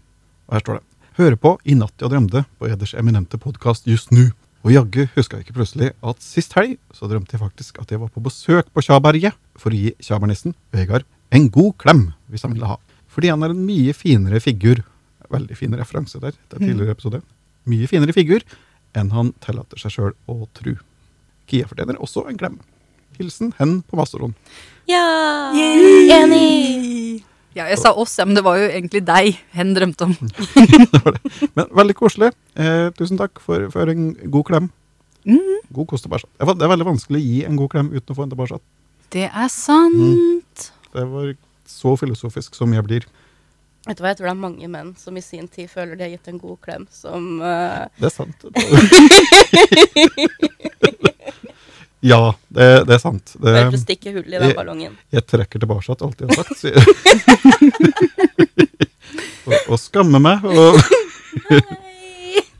[0.49, 0.85] Og her står det.
[1.19, 4.31] Hører på I natt jeg drømte på eders eminente podkast just nu.
[4.63, 7.99] Og jaggu huska jeg ikke plutselig at sist helg så drømte jeg faktisk at jeg
[8.01, 11.03] var på besøk på Tjaberget for å gi tjabernissen, Vegard,
[11.35, 12.77] en god klem, hvis han ville ha.
[13.11, 14.81] Fordi han er en mye finere figur.
[15.33, 17.21] Veldig fin referanse der til tidligere episode.
[17.69, 18.43] Mye finere figur
[18.97, 20.75] enn han tillater seg sjøl å tru.
[21.49, 22.59] Kia fortjener også en klem.
[23.19, 24.33] Hilsen Hen på Mastodon.
[24.89, 25.03] Ja!
[25.53, 27.23] Enig!
[27.53, 30.15] Ja, jeg sa oss, ja, men det var jo egentlig deg hen drømte om.
[30.93, 31.33] det var det.
[31.53, 32.31] Men veldig koselig.
[32.57, 34.69] Eh, tusen takk for, for en god klem.
[35.29, 35.59] Mm.
[35.75, 36.25] God kost og bæsj.
[36.41, 38.57] Det er veldig vanskelig å gi en god klem uten å få en tilbake.
[39.13, 40.65] Det er sant.
[40.93, 41.35] Det var
[41.69, 43.05] så filosofisk som jeg blir.
[43.83, 46.03] Vet du hva, jeg tror det er mange menn som i sin tid føler de
[46.05, 47.83] har gitt en god klem, som uh...
[47.99, 48.45] Det er sant.
[52.13, 53.33] ja, det, det er sant.
[53.35, 54.93] Det, bare for å stikke hull i den jeg- ballongen.
[55.11, 56.63] jeg trekker tilbake alt jeg har sagt.
[59.51, 60.47] og, og skammer meg.
[60.47, 60.79] Og,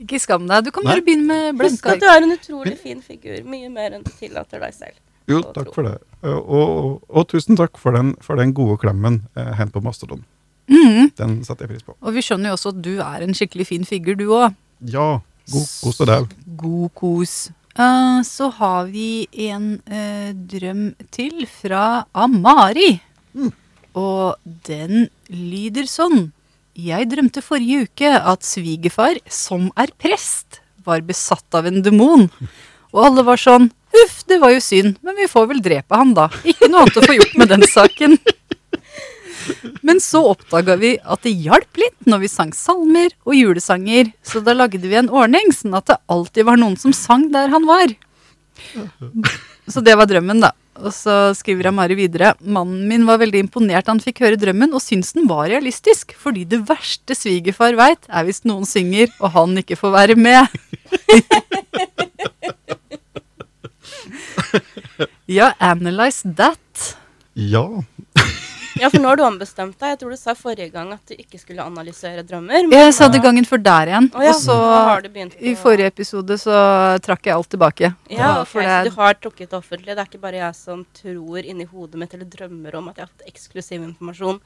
[0.03, 0.67] Ikke skam deg.
[0.67, 0.91] Du kan Nei.
[0.97, 3.39] bare begynne med Husk blanke at du er en utrolig fin figur.
[3.47, 4.99] Mye mer enn du tillater deg selv.
[5.31, 5.79] jo, takk tro.
[5.79, 5.95] for det.
[6.27, 10.27] Og, og, og tusen takk for den, for den gode klemmen eh, hen på Mastodon.
[10.71, 11.09] Mm.
[11.17, 11.95] Den satte jeg pris på.
[11.99, 14.55] Og vi skjønner jo også at du er en skikkelig fin figur, du òg.
[14.93, 15.19] Ja,
[15.51, 16.37] god kos og deg.
[16.59, 17.35] God kos.
[17.73, 22.95] Uh, så har vi en uh, drøm til fra Amari.
[23.33, 23.51] Mm.
[23.97, 24.35] Og
[24.67, 26.31] den lyder sånn.
[26.73, 32.27] Jeg drømte forrige uke at svigerfar, som er prest, var besatt av en demon.
[32.93, 36.15] Og alle var sånn Huff, det var jo synd, men vi får vel drepe han
[36.17, 36.25] da.
[36.49, 38.15] Ikke noe annet å få gjort med den saken.
[39.81, 44.41] Men så oppdaga vi at det hjalp litt når vi sang salmer og julesanger, så
[44.43, 47.67] da lagde vi en ordning sånn at det alltid var noen som sang der han
[47.69, 47.93] var.
[49.67, 50.51] Så det var drømmen, da.
[50.81, 52.33] Og så skriver Amari videre.
[52.41, 56.15] Mannen min var veldig imponert da han fikk høre drømmen, og syntes den var realistisk,
[56.19, 60.47] fordi det verste svigerfar veit, er hvis noen synger og han ikke får være med.
[65.37, 66.97] ja, analyze that.
[67.33, 67.83] Ja.
[68.83, 69.93] Ja, for nå har du ombestemt deg.
[69.93, 72.67] Jeg tror du sa forrige gang at du ikke skulle analysere drømmer.
[72.67, 75.09] men- Jeg sa det gangen før der igjen, Oh, ja, og så nå har du
[75.09, 76.57] begynt i forrige episode så
[77.01, 77.93] trakk jeg alt tilbake.
[78.09, 79.85] Ja, ok, for Så du har trukket det offentlig.
[79.95, 83.07] Det er ikke bare jeg som tror inni hodet mitt eller drømmer om at jeg
[83.07, 84.39] har hatt eksklusiv informasjon.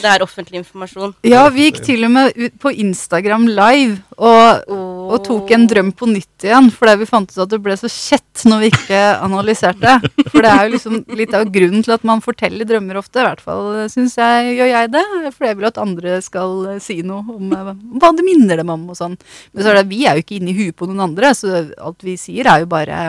[0.00, 1.14] Det er offentlig informasjon.
[1.22, 4.92] ja, vi gikk til og med ut på Instagram live, og Oh.
[5.12, 7.88] Og tok en drøm på nytt igjen, fordi vi fant ut at det ble så
[7.90, 10.00] kjett når vi ikke analyserte.
[10.30, 13.20] For det er jo liksom litt av grunnen til at man forteller drømmer ofte.
[13.20, 15.02] I hvert fall syns jeg gjør jeg det.
[15.34, 17.72] For jeg vil at andre skal eh, si noe om eh,
[18.02, 19.16] hva det minner dem om og sånn.
[19.52, 21.62] Men så er det, vi er jo ikke inne i huet på noen andre, så
[21.76, 23.00] alt vi sier er jo bare,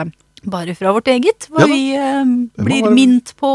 [0.44, 1.48] bare fra vårt eget.
[1.52, 2.24] Hva Ja vi eh,
[2.60, 3.52] blir være- minnet på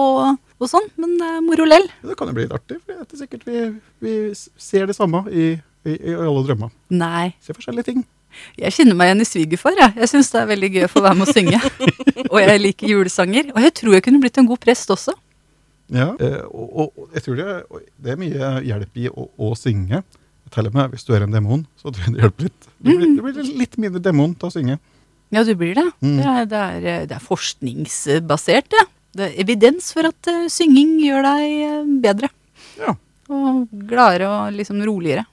[0.59, 0.87] og sånn.
[0.99, 1.87] Men er moro lell.
[2.03, 3.65] Det kan jo bli litt artig, for det er sikkert vi,
[4.03, 5.51] vi ser det samme i,
[5.87, 6.71] i, i alle drømmer.
[6.91, 7.29] Nei.
[7.43, 8.01] Ser forskjellige ting.
[8.59, 9.77] Jeg kjenner meg igjen i svigerfar.
[9.79, 11.59] Jeg, jeg syns det er veldig gøy å få være med å synge.
[12.31, 13.49] og jeg liker julesanger.
[13.55, 15.15] Og jeg tror jeg kunne blitt en god prest også.
[15.89, 17.53] Ja, eh, og, og, jeg tror det,
[17.97, 20.03] det er mye hjelp i å, å synge.
[20.49, 22.69] Til og med hvis du er en demon, så tror jeg det hjelper litt.
[22.79, 24.77] Du blir, du blir litt mindre demon til å synge.
[25.29, 25.85] Ja, du blir det.
[26.01, 26.15] Mm.
[26.17, 28.85] Det, er, det, er, det er forskningsbasert, det.
[29.19, 32.29] Det er evidens for at uh, synging gjør deg eh, bedre.
[32.77, 32.93] Ja.
[33.33, 35.25] Og gladere og liksom roligere.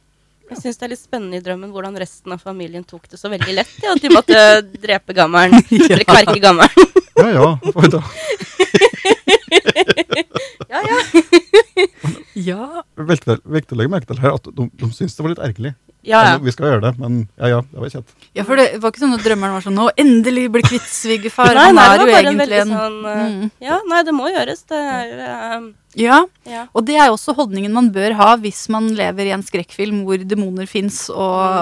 [0.46, 3.28] Jeg syns det er litt spennende i drømmen hvordan resten av familien tok det så
[3.32, 3.72] veldig lett.
[3.82, 4.40] Ja, at de måtte
[4.78, 5.58] drepe gammelen.
[5.90, 6.96] Eller kverke gammelen.
[7.16, 7.48] Ja ja.
[7.72, 8.04] Oi da.
[10.70, 10.96] Ja, ja.
[12.46, 12.82] Ja.
[13.08, 15.72] Viktig viktig å legge merke til her at de, de syns det var litt ergerlig.
[16.06, 16.38] Ja, ja.
[16.38, 18.12] vi skal gjøre det, men ja ja, det var kjent.
[18.34, 21.52] ja, for det var ikke sånn at drømmeren var sånn Nå endelig bli kvitt svigerfar.
[21.54, 23.50] Nei, nei, det var bare en veldig en sånn eh, Mm.
[23.60, 24.62] Ja, nei, det må gjøres.
[24.70, 26.18] Det er eh, Ja.
[26.44, 26.66] Ja.
[26.76, 30.18] Og det er også holdningen man bør ha hvis man lever i en skrekkfilm hvor
[30.28, 31.16] demoner fins og,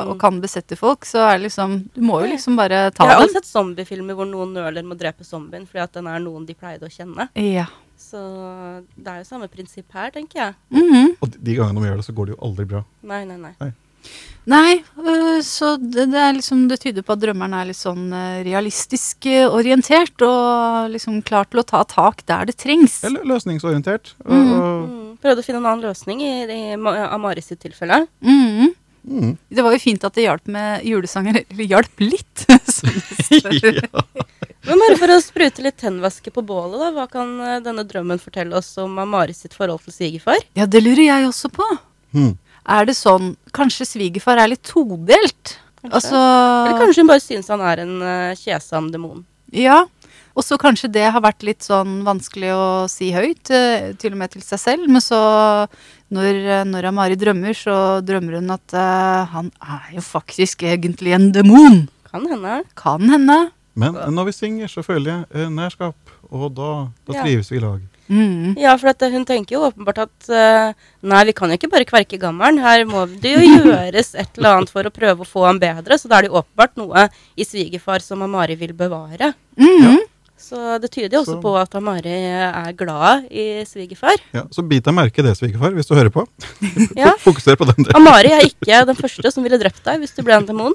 [0.05, 0.11] Mm.
[0.11, 1.05] og kan besette folk.
[1.07, 3.28] Så er det liksom Du må jo liksom bare ta Jeg har dem.
[3.28, 6.45] også sett zombiefilmer hvor noen nøler med å drepe zombien fordi at den er noen
[6.47, 7.28] de pleide å kjenne.
[7.34, 7.66] Ja.
[7.97, 8.18] Så
[8.99, 10.55] det er jo samme prinsipp her, tenker jeg.
[10.70, 11.16] Mhm.
[11.22, 12.84] Og de- de gangene de gjør det, så går det jo aldri bra.
[13.03, 13.55] Nei, nei, nei.
[13.61, 13.72] Nei,
[14.45, 18.43] øh, så det, det er liksom Det tyder på at drømmeren er litt sånn øh,
[18.45, 23.03] realistisk øh, orientert og liksom klar til å ta tak der det trengs.
[23.05, 24.15] Eller løsningsorientert.
[24.27, 24.53] Mm.
[24.53, 25.19] Mm.
[25.25, 28.05] Prøvde å finne en annen løsning i, i Amaris sitt tilfelle.
[28.21, 28.75] Mm.
[29.09, 29.33] mm.
[29.49, 31.41] Det var jo fint at det hjalp med julesanger.
[31.49, 32.45] Eller hjalp litt.
[32.77, 33.81] som det står.
[33.81, 34.05] ja.
[34.65, 36.93] Men bare for å sprute litt tennvæske på bålet, da.
[36.93, 37.33] Hva kan
[37.65, 40.41] denne drømmen fortelle oss om Amaris sitt forhold til svigerfar?
[40.57, 41.67] ja, det lurer jeg også på.
[42.15, 42.33] Mm.
[42.65, 45.59] Er det sånn Kanskje svigerfar er litt todelt?
[45.85, 49.21] Altså Eller kanskje hun bare syns han er en uh, kjesam demon.
[49.53, 49.83] Ja.
[50.35, 54.23] Og så kanskje det har vært litt sånn vanskelig å si høyt, uh, til og
[54.23, 54.89] med til seg selv.
[54.89, 55.21] Men så,
[56.15, 61.12] når, eh, når Amari drømmer, så drømmer hun at uh, han er jo faktisk egentlig
[61.15, 61.85] en demon.
[62.09, 62.62] Kan hende.
[62.81, 63.39] Kan hende.
[63.77, 66.73] Men når vi synger, så føler jeg nærskap, og da,
[67.05, 67.27] da Ja.
[67.27, 67.83] trives vi i lag.
[68.09, 68.55] Mm.
[68.61, 70.73] Ja, for at eh, hun tenker jo åpenbart at uh,
[71.09, 72.61] nei, vi kan jo ikke bare kverke gammelen.
[72.61, 75.97] Her må det jo gjøres et eller annet for å prøve å få ham bedre.
[76.01, 79.33] Så da er det jo åpenbart noe i svigerfar som Amari vil bevare.
[79.57, 80.03] Mm.
[80.45, 84.21] Så det tyder jo også Så- på at Amari er glad i svigerfar.
[84.35, 86.27] Ja, så bit deg merke i det, svigerfar, hvis du hører på.
[87.01, 87.15] Ja.
[87.23, 87.97] Fokuser på den delen.
[87.97, 90.75] Amari er ikke den første som ville drept deg hvis du ble en demon.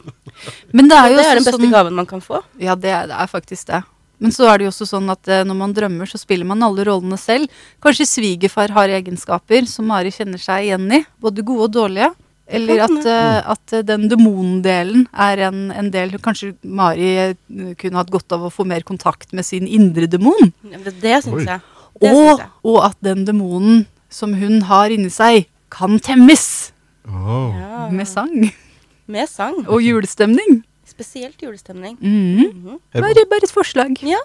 [0.74, 2.42] Men det er jo Det er den beste sånn gaven man kan få.
[2.58, 3.84] Ja, det er, det er faktisk det.
[4.20, 6.64] Men så er det jo også sånn at eh, når man drømmer, så spiller man
[6.66, 7.48] alle rollene selv.
[7.84, 12.10] Kanskje svigerfar har egenskaper som Mari kjenner seg igjen i, både gode og dårlige.
[12.50, 17.36] Eller at, eh, at eh, den demondelen er en, en del Kanskje Mari
[17.78, 20.50] kunne hatt godt av å få mer kontakt med sin indre demon.
[20.66, 21.62] Ja, Det, det syns jeg.
[22.02, 22.50] Det Og, syns jeg.
[22.74, 26.74] og at den demonen som hun har inni seg, kan temmes
[27.10, 27.54] Oh.
[27.58, 27.88] Ja.
[27.90, 28.52] med sang
[29.10, 29.64] Med sang.
[29.68, 30.60] og julestemning.
[31.00, 31.98] Spesielt julestemning.
[32.02, 32.36] Mm.
[32.36, 32.80] Mm -hmm.
[33.02, 33.98] Bare, bare et forslag.
[34.04, 34.20] Ja.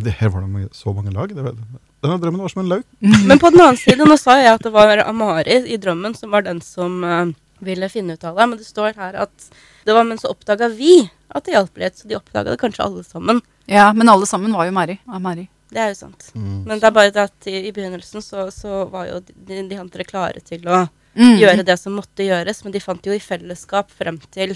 [0.00, 1.28] det, her var det mange- så mange lag.
[1.34, 1.56] Det,
[2.02, 2.84] denne drømmen var som en lauk.
[3.00, 6.30] Men på den annen side, nå sa jeg at det var Amari i drømmen som
[6.30, 9.50] var den som uh, ville finne ut av det, men det står her at
[9.84, 12.84] det var men så oppdaga vi at det hjalp litt, så de oppdaga det kanskje
[12.84, 13.40] alle sammen.
[13.66, 14.98] Ja, men alle sammen var jo Mari.
[15.06, 15.48] Amari.
[15.70, 16.30] Det er jo sant.
[16.34, 16.64] Mm.
[16.66, 19.76] Men det er bare det at i, i begynnelsen så, så var jo de, de
[19.80, 21.38] andre klare til å Mm.
[21.40, 24.52] gjøre det som måtte gjøres, men de fant jo i fellesskap frem til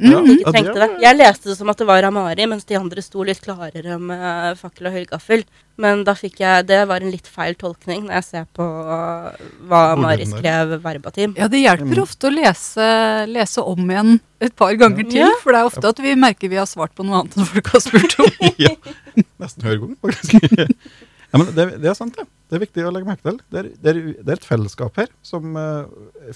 [0.00, 0.86] Ja, at de ikke trengte det.
[1.02, 4.56] Jeg leste det som at det var Amari, mens de andre sto litt klarere med
[4.56, 5.42] fakkel og høygaffel.
[5.82, 9.32] Men da fikk jeg Det var en litt feil tolkning når jeg ser på uh,
[9.68, 11.34] hva Amari skrev verbatim.
[11.36, 12.02] Ja, det hjelper Mm.
[12.06, 12.88] ofte å lese,
[13.28, 15.20] lese om igjen et par ganger til.
[15.26, 15.30] Ja.
[15.42, 17.72] For det er ofte at vi merker vi har svart på noe annet enn folk
[17.74, 18.30] har spurt om.
[18.64, 18.72] ja,
[19.42, 20.38] nesten hver gang, faktisk.
[21.32, 22.24] ja, men det, det er sant, det.
[22.48, 23.36] Det er viktig å legge merke til.
[23.52, 25.84] Det er, det er, det er et fellesskap her som uh,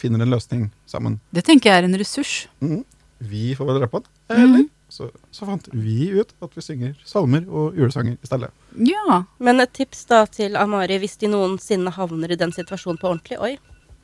[0.00, 1.18] finner en løsning sammen.
[1.36, 2.34] Det tenker jeg er en ressurs.
[2.64, 2.84] Mhm.
[3.18, 4.10] Vi får være på den.
[4.36, 8.50] Eller så, så fant vi ut at vi synger salmer og julesanger i stedet.
[8.86, 9.22] Ja.
[9.42, 13.40] Men et tips da til Amari hvis de noensinne havner i den situasjonen på ordentlig.
[13.42, 13.56] Oi,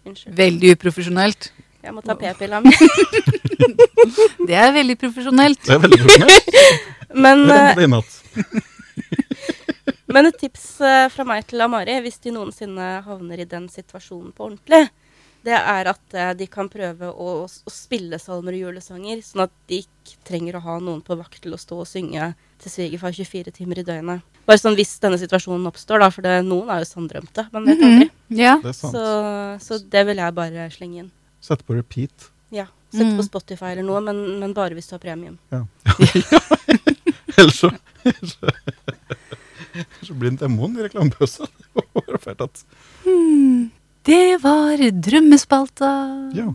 [0.08, 0.34] unnskyld.
[0.38, 1.52] Veldig uprofesjonelt.
[1.82, 2.72] Jeg må ta p-pilla mi.
[4.48, 5.62] Det er veldig profesjonelt.
[5.66, 6.50] Det er veldig profesjonelt.
[7.14, 8.02] Men, Det eh, er det
[10.12, 14.32] men et tips eh, fra meg til Amari hvis de noensinne havner i den situasjonen
[14.32, 14.86] på ordentlig,
[15.44, 19.52] det er at eh, de kan prøve å, å spille salmer og julesanger, sånn at
[19.70, 22.32] de ikke trenger å ha noen på vakt til å stå og synge
[22.62, 24.22] til svigerfar 24 timer i døgnet.
[24.46, 27.44] Bare sånn hvis denne situasjonen oppstår, da, for det, noen er jo sanndrømte.
[27.54, 28.08] Man vet aldri.
[28.10, 28.38] Mhm.
[28.38, 28.56] Ja.
[28.62, 28.78] Det er.
[28.78, 29.02] Så,
[29.62, 31.10] så det vil jeg bare slenge inn.
[31.42, 32.30] Sett på repeat.
[32.54, 32.66] Ja.
[32.92, 33.16] Sett Mm.
[33.16, 35.38] på Spotify eller noe, men, men bare hvis du har premium.
[35.50, 35.62] Ja.
[37.38, 37.70] Ellers så
[40.02, 41.46] så- blir det en demon i reklamepausen.
[41.72, 42.64] Det var fælt at
[44.02, 45.88] Det var drømmespalta.
[46.34, 46.48] Ja.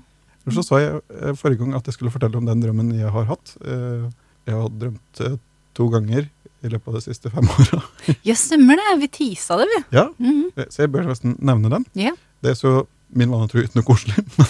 [0.51, 3.27] Så sa jeg eh, forrige gang at jeg skulle fortelle om den drømmen jeg har
[3.33, 3.53] hatt.
[3.63, 4.07] Eh,
[4.47, 5.33] Jeg har drømt eh,
[5.75, 6.29] to ganger
[6.63, 7.81] i løpet av de siste fem åra.
[8.23, 8.93] Ja, stemmer det.
[9.01, 9.81] Vi tisa det, vi.
[9.97, 10.69] Ja, mm -hmm.
[10.71, 11.85] så jeg bør nesten nevne den.
[11.95, 12.11] Ja.
[12.41, 14.47] Det er så min vane tro ikke noe koselig, men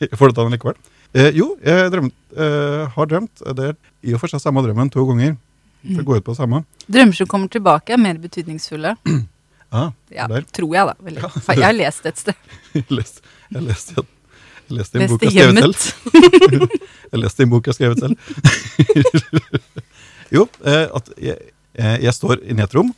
[0.00, 0.76] jeg får det den likevel.
[1.34, 2.14] Jo, jeg drømt,
[2.94, 3.42] har drømt.
[3.56, 5.36] Det er i og for seg samme drømmen to ganger.
[5.82, 6.64] Det går ut på det samme.
[6.88, 8.96] Drømmer som kommer tilbake, er mer betydningsfulle.
[9.74, 10.44] Ah, Ja, der.
[10.54, 11.28] tror jeg, da.
[11.42, 12.36] For Jeg har lest et sted.
[12.78, 13.22] Jeg leste,
[13.54, 13.94] jeg leste,
[14.68, 16.78] jeg leste en bok jeg har skrevet selv.
[17.12, 18.14] Jeg leste en bok jeg har skrevet selv.
[20.34, 21.36] jo, eh, at jeg,
[21.78, 22.90] jeg, jeg står inne i et rom,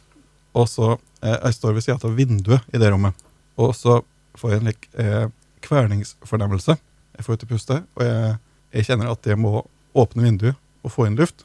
[0.57, 3.17] og så eh, jeg står ved siden av vinduet i det rommet.
[3.61, 3.99] Og så
[4.37, 5.27] får jeg en lik eh,
[5.67, 6.77] kverningsfornemmelse.
[7.17, 8.37] Jeg får ut i puste, og jeg,
[8.77, 9.59] jeg kjenner at jeg må
[9.97, 11.45] åpne vinduet og få inn luft.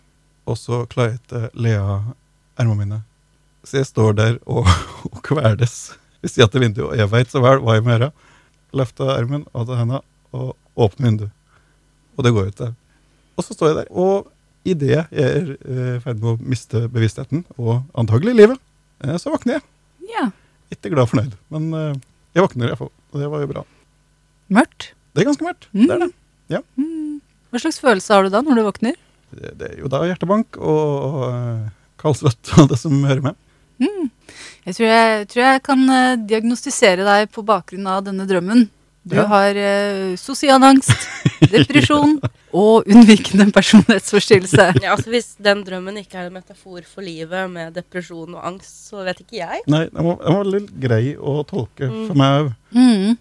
[0.49, 2.11] Og så klarer jeg ikke le av
[2.59, 3.01] ermene mine.
[3.67, 4.67] Så jeg står der og,
[5.13, 8.11] og kveles ved siden til vinduet, og jeg veit så vel hva jeg må gjøre.
[8.77, 10.01] Løfte armen ta henda
[10.31, 11.33] og åpne vinduet.
[12.17, 12.71] Og det går ut der.
[13.37, 14.29] Og så står jeg der, og
[14.67, 18.61] idet jeg er eh, i ferd med å miste bevisstheten, og antagelig livet,
[19.03, 19.65] eh, så våkner jeg.
[20.11, 20.27] Ja.
[20.73, 22.01] Ikke glad og fornøyd, men eh,
[22.37, 22.91] jeg våkner i hvert fall.
[23.11, 23.63] Og det var jo bra.
[24.53, 24.91] Mørkt.
[25.11, 25.67] Det er ganske mørkt.
[25.73, 25.85] Mm.
[25.87, 26.11] Det er det.
[26.77, 27.17] Mm.
[27.51, 28.99] Hva slags følelse har du da når du våkner?
[29.31, 29.53] det.
[29.59, 33.39] Det er jo da hjertebank og og kaldsvett og det som hører med.
[33.81, 34.11] Mm.
[34.67, 38.67] Jeg, tror jeg tror jeg kan eh, diagnostisere deg på bakgrunn av denne drømmen.
[39.03, 39.23] Du Ja.
[39.25, 40.91] har uh, sosial angst,
[41.49, 42.19] depresjon
[42.61, 44.67] og unnvikende personlighetsforstyrrelse.
[44.83, 48.91] Ja, altså Hvis den drømmen ikke er en metafor for livet med depresjon og angst,
[48.91, 49.63] så vet ikke jeg.
[49.73, 52.05] Nei, den var, den var litt grei å tolke Mm.
[52.11, 52.53] for meg òg.
[52.77, 53.17] Mm.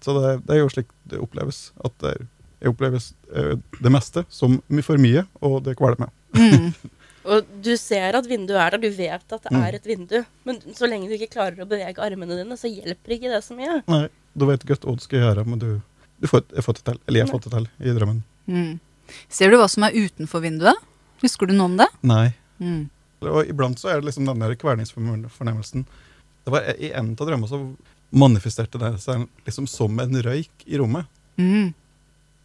[0.00, 1.60] Så det, det er jo slik det oppleves.
[1.84, 3.52] At det, er- oppleves eh,
[3.84, 6.14] det meste som for mye, og det kveler meg.
[6.40, 6.72] Mm.
[7.28, 9.62] Og du ser at vinduet er der, du vet at det Mm.
[9.66, 10.16] er et vindu.
[10.48, 13.54] Men så lenge du ikke klarer å bevege armene dine, så hjelper ikke det så
[13.58, 13.82] mye.
[13.88, 15.80] Nei, du vet godt hva du skal gjøre, men du,
[16.20, 16.98] du får, jeg får det til.
[17.06, 18.22] Eller jeg får det til i drømmen.
[18.48, 18.80] Mm.
[19.28, 20.76] Ser du hva som er utenfor vinduet?
[21.22, 21.88] Husker du noe om det?
[22.02, 22.34] Nei.
[22.60, 22.88] Mm.
[23.22, 25.84] Og iblant så er det liksom den der kvelningsfornemmelsen.
[26.44, 27.60] Det var I en av drømmene så
[28.14, 31.04] manifesterte det seg liksom som en røyk i rommet.
[31.36, 31.74] Mm.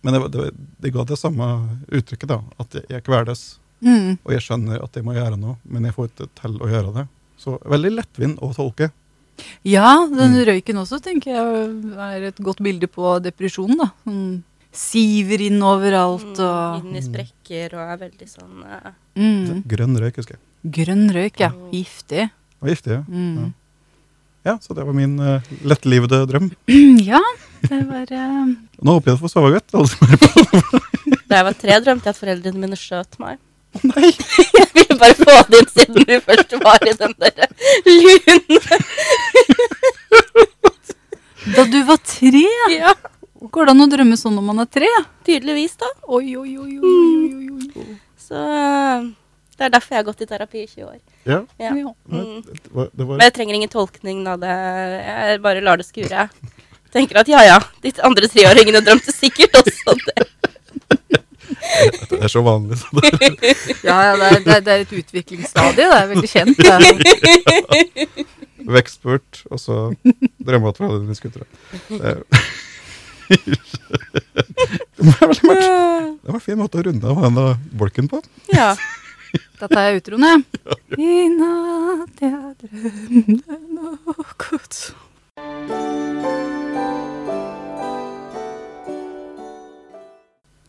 [0.04, 1.48] Men det, var- det, det ga det samme
[1.88, 2.42] uttrykket, da.
[2.60, 3.44] At jeg, jeg kveles.
[3.84, 4.18] Mm.
[4.24, 6.94] Og jeg skjønner at jeg må gjøre noe, men jeg får ikke til å gjøre
[7.02, 7.06] det.
[7.44, 8.92] Så veldig lettvint å tolke.
[9.66, 10.46] Ja, den Mm.
[10.48, 13.78] røyken også tenker jeg er et godt bilde på depresjonen.
[13.82, 13.92] da.
[14.06, 18.88] Sånn siver inn overalt og Mm, Inn i sprekker og er veldig sånn uh...
[19.16, 19.60] mm.
[19.70, 20.42] Grønn røyk, husker jeg.
[20.74, 21.50] Grønn røyk, ja.
[21.54, 21.68] Mm.
[21.76, 22.24] Giftig.
[22.64, 23.04] Og giftig, ja.
[23.06, 23.54] Mm.
[24.48, 24.56] ja.
[24.66, 26.50] Så det var min uh, lettlivede drøm.
[27.12, 27.22] Ja,
[27.62, 28.50] det var uh...
[28.82, 29.76] Nå håper jeg du får sove godt.
[29.78, 30.82] alle som hører på.
[31.30, 33.38] Da jeg var tre, drømte jeg at foreldrene mine skjøt meg.
[33.82, 34.12] Nei!
[34.60, 37.34] Jeg ville bare få det inn siden du først var i den der
[37.90, 38.70] lune.
[41.56, 42.46] Da du var tre!
[42.72, 42.94] Ja,
[43.54, 44.88] Går det an å drømme sånn når man er tre?
[45.28, 45.90] tydeligvis, da.
[46.08, 47.98] Oi, oi, oi, oi, oi, oi, oi.
[48.20, 49.10] Så eh,
[49.60, 51.00] det er derfor jeg har gått i terapi i 20 år.
[51.28, 51.74] Ja, Ja.
[51.76, 51.92] Ja.
[52.08, 52.40] Mm.
[52.48, 54.56] det var, det var Men jeg trenger ingen tolkning av det.
[55.10, 56.28] Jeg bare lar det skure.
[56.94, 60.28] Tenker at ja ja, de andre treåringene drømte sikkert også det.
[62.10, 62.78] Det er så vanlig.
[62.78, 63.12] Så det,
[63.88, 65.76] Ja, ja det, er, det, er, det er et utviklingsstadie.
[65.78, 66.58] Det er veldig kjent.
[66.58, 68.26] Det er.
[68.78, 69.78] Vekstspurt, og så
[70.44, 71.46] drømme at foreldrene skulle dra.
[75.04, 75.34] Det, var.
[75.34, 77.46] Det var en fin måte å runde av denne
[77.80, 78.20] bolken på.
[78.54, 78.74] Ja.
[79.60, 80.44] Da tar jeg utroen, jeg.
[81.00, 84.84] I natt jeg drømte noe godt.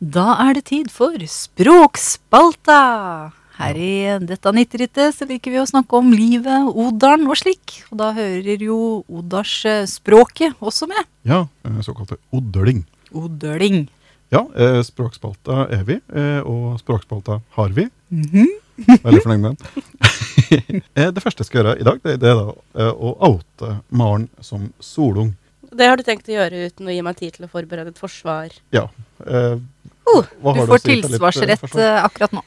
[0.03, 2.79] Da er det tid for Språkspalta.
[3.55, 3.95] Her i
[4.27, 7.85] dette nittrittet så liker vi å snakke om livet, odalen og slik.
[7.93, 11.07] Og da hører jo odalsspråket også med.
[11.23, 12.83] Ja, eh, såkalte odøling.
[13.15, 13.87] Odeling.
[14.35, 17.89] Ja, eh, språkspalta er vi, eh, og språkspalta har vi.
[18.11, 18.49] Mhm.
[19.05, 19.93] Veldig fornøyd med den.
[20.95, 24.29] Eh, det første jeg skal gjøre i dag, det, det er da å oute Maren
[24.45, 25.33] som solung.
[25.75, 27.99] Det har du tenkt å gjøre uten å gi meg tid til å forberede et
[27.99, 28.53] forsvar?
[28.75, 28.85] Ja.
[30.11, 30.25] Oh,
[30.55, 32.43] Du får tilsvarsrett eh, akkurat nå.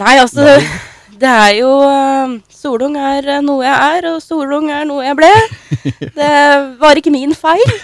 [0.00, 0.64] Nei, altså Nei.
[1.22, 5.18] Det er jo eh, Solung er eh, noe jeg er, og solung er noe jeg
[5.18, 5.30] ble.
[6.18, 6.32] Det
[6.80, 7.74] var ikke min feil.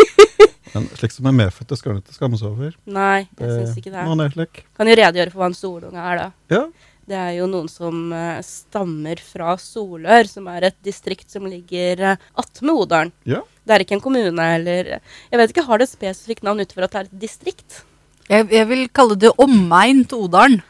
[0.72, 2.72] Men slik som er medfødte, skal en ikke skamme seg over.
[2.88, 4.06] Nei, jeg syns ikke det.
[4.08, 4.64] Man er slik.
[4.78, 6.26] Kan jo redegjøre for hva en solung er, da.
[6.54, 6.62] Ja.
[7.12, 12.00] Det er jo noen som uh, stammer fra Solør, som er et distrikt som ligger
[12.14, 13.14] uh, attmed Odalen.
[13.28, 13.42] ja.
[13.62, 16.88] Det er ikke en kommune eller Jeg vet ikke, har det et spesifikt navn utover
[16.88, 17.76] at det er et distrikt?
[18.30, 20.60] Jeg, jeg vil kalle det omegn til Odalen.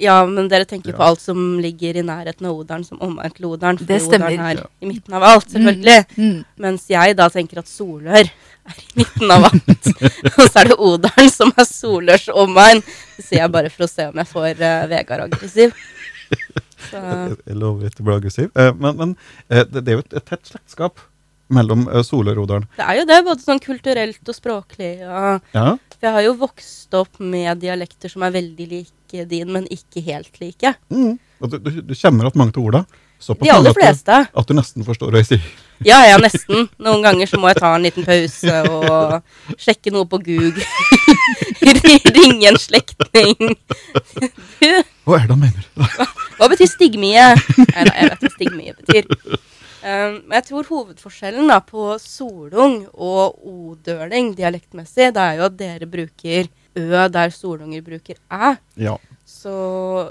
[0.00, 0.96] Ja, men dere tenker Ja.
[0.96, 3.76] på alt som ligger i nærheten av Odalen som omegn til Odalen.
[3.78, 4.32] for Det stemmer.
[4.32, 4.66] Odalen er Ja.
[4.80, 6.06] i midten av alt, selvfølgelig.
[6.16, 6.44] Mm.
[6.56, 9.86] Mens jeg da tenker at Solør er i midten av alt.
[10.38, 12.80] og så er det Odalen som er Solørs omegn.
[13.16, 15.74] Det sier jeg bare for å se om jeg får uh, Vegard aggressiv.
[16.90, 18.50] Så, Jeg, jeg lover ikke å bli aggressiv.
[18.56, 19.16] Eh, men men
[19.50, 20.98] eh, det, det er jo et, et tett slektskap
[21.50, 22.66] mellom uh, Solør og Odalen.
[22.78, 24.92] det er jo det, både sånn kulturelt og språklig.
[25.06, 25.76] Og Ja.
[26.00, 30.38] Jeg har jo vokst opp med dialekter som er veldig like din, men ikke helt
[30.40, 30.70] like.
[30.88, 31.18] Mm.
[31.42, 32.84] Og du, du, du kjenner at mange til orda.
[33.20, 34.08] De aller fleste.
[34.08, 35.42] at du- At du nesten forstår hva jeg sier.
[35.84, 36.70] Ja, ja, nesten.
[36.80, 40.64] Noen ganger så må jeg ta en liten pause og sjekke noe på Google.
[42.16, 43.36] Ringe en slektning.
[45.04, 45.68] Hva er det han mener?
[46.40, 47.28] hva betyr stigmie?
[47.60, 49.04] Nei da, jeg vet hva stigmie betyr.
[49.80, 55.88] Um, jeg tror hovedforskjellen da på solung og odøling dialektmessig, det er jo at dere
[55.88, 58.50] bruker ø der solunger bruker æ.
[58.76, 58.98] Ja.
[59.24, 59.54] Så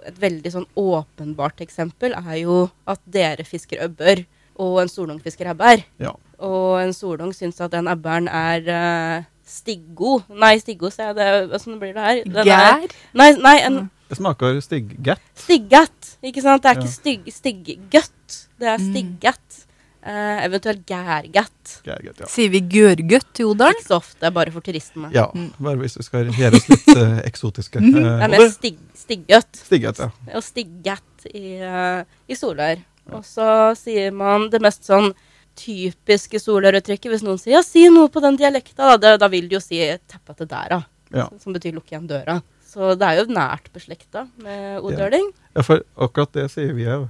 [0.09, 4.23] et veldig sånn åpenbart eksempel er jo at dere fisker øbber,
[4.59, 5.85] og en solung fisker ebbær.
[5.99, 6.15] ja.
[6.39, 10.21] Og en solung syns at den ebberen er uh, stiggo.
[10.31, 11.17] Nei, stiggo, sier jeg.
[11.17, 12.21] Det, Åssen blir det her?
[12.23, 12.93] Den er- Gær.
[13.13, 13.79] Nei, nei, en
[14.09, 15.21] Det smaker stiggatt.
[15.37, 16.63] Stiggat, ikke sant?
[16.63, 16.97] Det er ikke Ja.
[16.97, 18.37] stygg, styggøtt.
[18.59, 19.17] Det er Mm.
[19.19, 21.81] Uh, Eh, eventuelt gærgatt.
[21.83, 21.97] Ja.
[22.31, 23.75] Sier vi gørgøtt i Odalen?
[23.75, 25.11] Ikke så ofte, bare for turistene.
[25.13, 25.25] ja.
[25.35, 25.51] Mm.
[25.59, 27.81] Bare hvis vi skal gjøre oss litt uh, eksotiske.
[27.81, 29.59] Eh, Det er mer mest stigg, styggøtt.
[29.59, 30.09] Stiggatt, ja.
[30.35, 32.79] Og stiggat i, uh, i Solør.
[33.11, 35.11] Og så sier man det mest sånn
[35.59, 37.11] typiske soløruttrykket.
[37.11, 39.59] Hvis noen sier ja, si noe på den dialekta, da, da, da vil de jo
[39.59, 41.27] si 'teppa til dæra', Ja.
[41.43, 42.41] som betyr 'lukk igjen døra'.
[42.69, 45.31] Så det er jo nært beslekta med odøling.
[45.55, 45.61] ja.
[45.65, 47.07] For akkurat det sier vi òg.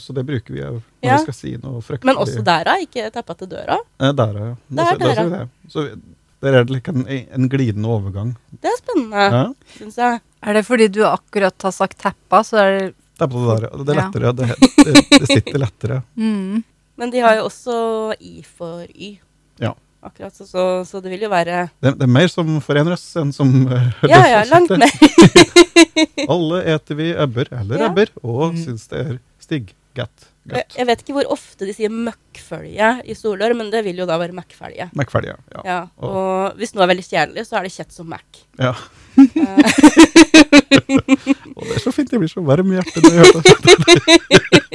[0.00, 1.16] så det bruker vi òg når Ja.
[1.18, 2.06] vi skal si noe fryktelig.
[2.08, 3.76] Men også dæra, ikke 'teppa til døra'.
[4.00, 4.54] Eh, der, ja.
[4.70, 5.48] Da, Der, der, vi det.
[5.68, 5.90] Så vi,
[6.42, 8.36] der er det like en, en glidende overgang.
[8.62, 9.44] Det er spennende, Ja.
[9.76, 10.20] syns jeg.
[10.42, 13.86] Er det fordi du akkurat har sagt teppa, så er det Teppa til døra, det
[13.86, 14.10] der, ja.
[14.10, 14.32] Det er Ja.
[14.32, 14.56] lettere.
[14.56, 16.02] Det, det, det sitter lettere.
[16.16, 16.64] mm.
[16.96, 19.18] Men de har jo også i for y.
[20.02, 23.34] Akkurat, så, så, så det vil jo være Det, det er mer som forenres enn
[23.36, 24.88] som uh, Ja, ja, langt mer.
[26.32, 27.90] Alle eter vi ebber eller Ja.
[27.90, 28.62] ebber, og Mm.
[28.64, 29.74] syns det er stig.
[29.94, 30.28] Gatt.
[30.46, 30.76] Gatt.
[30.78, 34.16] jeg vet ikke hvor ofte de sier møkkfølge i Solør, men det vil jo da
[34.22, 34.86] være Mac-følge.
[35.52, 35.62] Ja.
[35.66, 38.44] Ja, og hvis noe er veldig kjedelig, så er det kjett som møkk.
[38.62, 38.72] ja.
[41.56, 42.12] Og det er så fint.
[42.12, 43.50] Jeg blir så varm i hjertet når jeg hører det.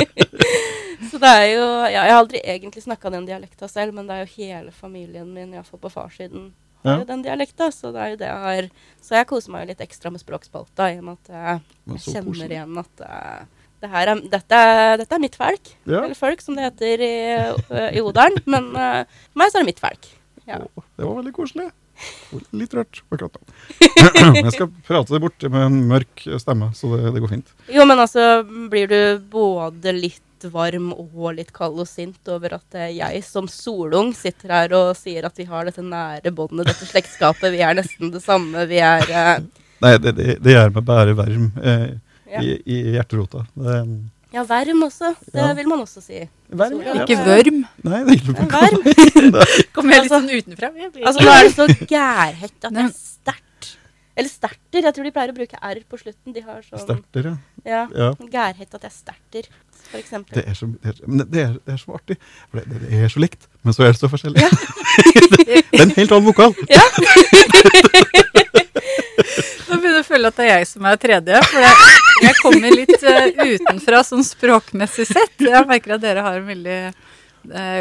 [1.11, 4.13] så det er jo ja, Jeg har aldri egentlig snakka den dialekta selv, men det
[4.17, 6.43] er jo hele familien min, iallfall på farssiden,
[6.85, 6.95] har Ja.
[7.01, 7.65] jo den dialekta.
[7.73, 8.63] Så det er jo det jeg har
[9.01, 11.55] Så jeg koser meg jo litt ekstra med språkspalta, i og med at jeg,
[11.95, 12.55] jeg kjenner koselig.
[12.59, 13.41] igjen at uh,
[13.81, 14.59] det her er, dette,
[15.01, 15.65] dette er mitt folk.
[15.85, 15.99] Ja.
[16.05, 17.15] Eller folk, som det heter i,
[17.97, 18.39] i Odalen.
[18.49, 19.01] Men uh,
[19.31, 20.03] for meg så er det mitt folk.
[20.47, 20.57] Ja.
[20.61, 20.63] Å,
[20.97, 21.67] det var veldig koselig.
[22.55, 24.35] Litt rørt akkurat nå.
[24.41, 27.51] Jeg skal prate det bort med en mørk stemme, så det, det går fint.
[27.71, 28.99] Jo, men altså, blir du
[29.31, 34.51] både litt varm og litt kald og sint over at eh, jeg som solung sitter
[34.53, 38.21] her og sier at vi har dette nære båndet, dette slektskapet, vi er nesten det
[38.23, 39.37] samme, vi er eh,
[39.83, 41.89] Nei, det, det, det gjør meg bare varm eh,
[42.31, 42.41] ja.
[42.41, 43.43] i, i hjerterota.
[43.53, 43.81] Det,
[44.35, 45.07] ja, varm også.
[45.31, 45.53] Det Ja.
[45.57, 46.17] vil man også si.
[46.49, 46.93] Verm, ja.
[47.01, 47.59] Ikke vørm.
[47.87, 48.81] Nei, det er ikke varm.
[49.75, 50.67] Kommer jeg litt sånn utenfra?
[51.01, 53.43] Altså, nå er det så gærhett at det er sterkt.
[54.15, 54.79] Eller sterter.
[54.85, 56.29] Jeg tror de pleier å bruke R på slutten.
[56.35, 57.35] De har sånn Sterter, ja.
[57.67, 57.81] Ja.
[57.95, 58.09] ja.
[58.31, 59.43] Gærhett at jeg sterter,
[59.89, 60.33] for eksempel.
[60.39, 62.17] Det er så, det er, det er, det er så artig.
[62.51, 64.39] For det, det er så likt, men så er det så forskjellig.
[64.43, 64.49] Ja.
[65.47, 66.51] det er en helt annen vokal.
[66.55, 66.61] Nå
[70.29, 71.41] at det er jeg som er tredje.
[71.49, 75.35] For jeg, jeg kommer litt eh, utenfra sånn språkmessig sett.
[75.41, 76.79] Jeg merker at dere har en veldig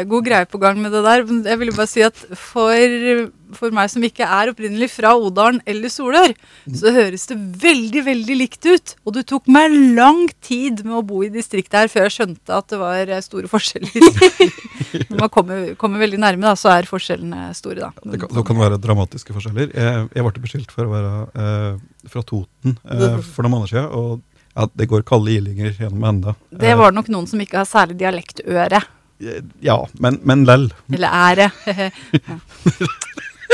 [0.09, 1.23] god greie på gang med det der.
[1.27, 5.61] Men jeg ville bare si at for, for meg som ikke er opprinnelig fra Odalen
[5.69, 6.33] eller Solør,
[6.75, 8.95] så høres det veldig, veldig likt ut.
[9.05, 12.59] Og det tok meg lang tid med å bo i distriktet her før jeg skjønte
[12.59, 14.53] at det var eh, store forskjeller.
[15.09, 18.05] Når man kommer, kommer veldig nærme, da, så er forskjellene store, da.
[18.05, 19.73] Det kan, det kan være dramatiske forskjeller.
[19.75, 23.91] Jeg, jeg ble beskyldt for å være eh, fra Toten eh, for noen måneder siden.
[23.95, 24.23] Og
[24.55, 26.35] ja, det går kalde ilinger gjennom enda.
[26.49, 28.79] Det var nok noen som ikke har særlig dialektøre.
[29.21, 30.73] Eh, ja, men, men lell.
[30.93, 31.51] Eller ære.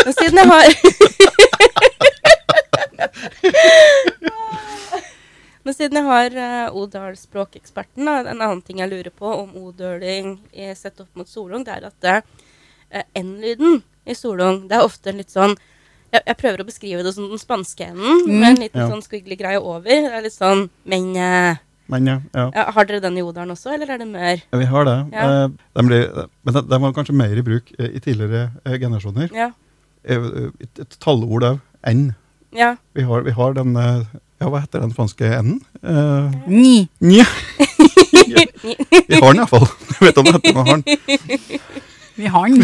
[0.06, 0.66] Men siden jeg har
[5.64, 10.32] Men siden jeg har uh, Odal-språkeksperten, da, en annen ting jeg lurer på om odøling
[10.58, 14.64] eh, sett opp mot solung, det er at uh, N-lyden i solung.
[14.72, 15.54] Det er ofte en litt sånn
[16.12, 18.40] jeg, jeg prøver å beskrive det som den spanske enden, Mm.
[18.42, 18.88] med en liten Ja.
[18.90, 19.86] sånn squiggly-greie over.
[19.86, 21.62] Det er litt sånn Men eh,
[21.92, 22.46] Men ja, ja.
[22.56, 24.40] ja, har dere den i Odalen også, eller er det mør?
[24.40, 24.98] Ja, Vi har det.
[25.12, 25.26] Ja.
[25.28, 26.06] Eh, den blir,
[26.48, 29.30] men den, den, var kanskje mer i bruk eh, i tidligere eh, generasjoner.
[29.36, 29.50] Ja.
[30.04, 30.28] Eh,
[30.64, 32.14] Et, et tallord av n.
[32.56, 32.76] ja.
[32.96, 34.06] Vi har, vi har den eh,
[34.42, 35.60] Ja, hva heter den franske n-en?
[35.84, 36.88] Eh, Ni.
[37.04, 37.28] Nja.
[39.12, 39.68] Vi har den iallfall.
[39.68, 41.60] Du vet om det heter, men har den.
[42.16, 42.64] Vi har den.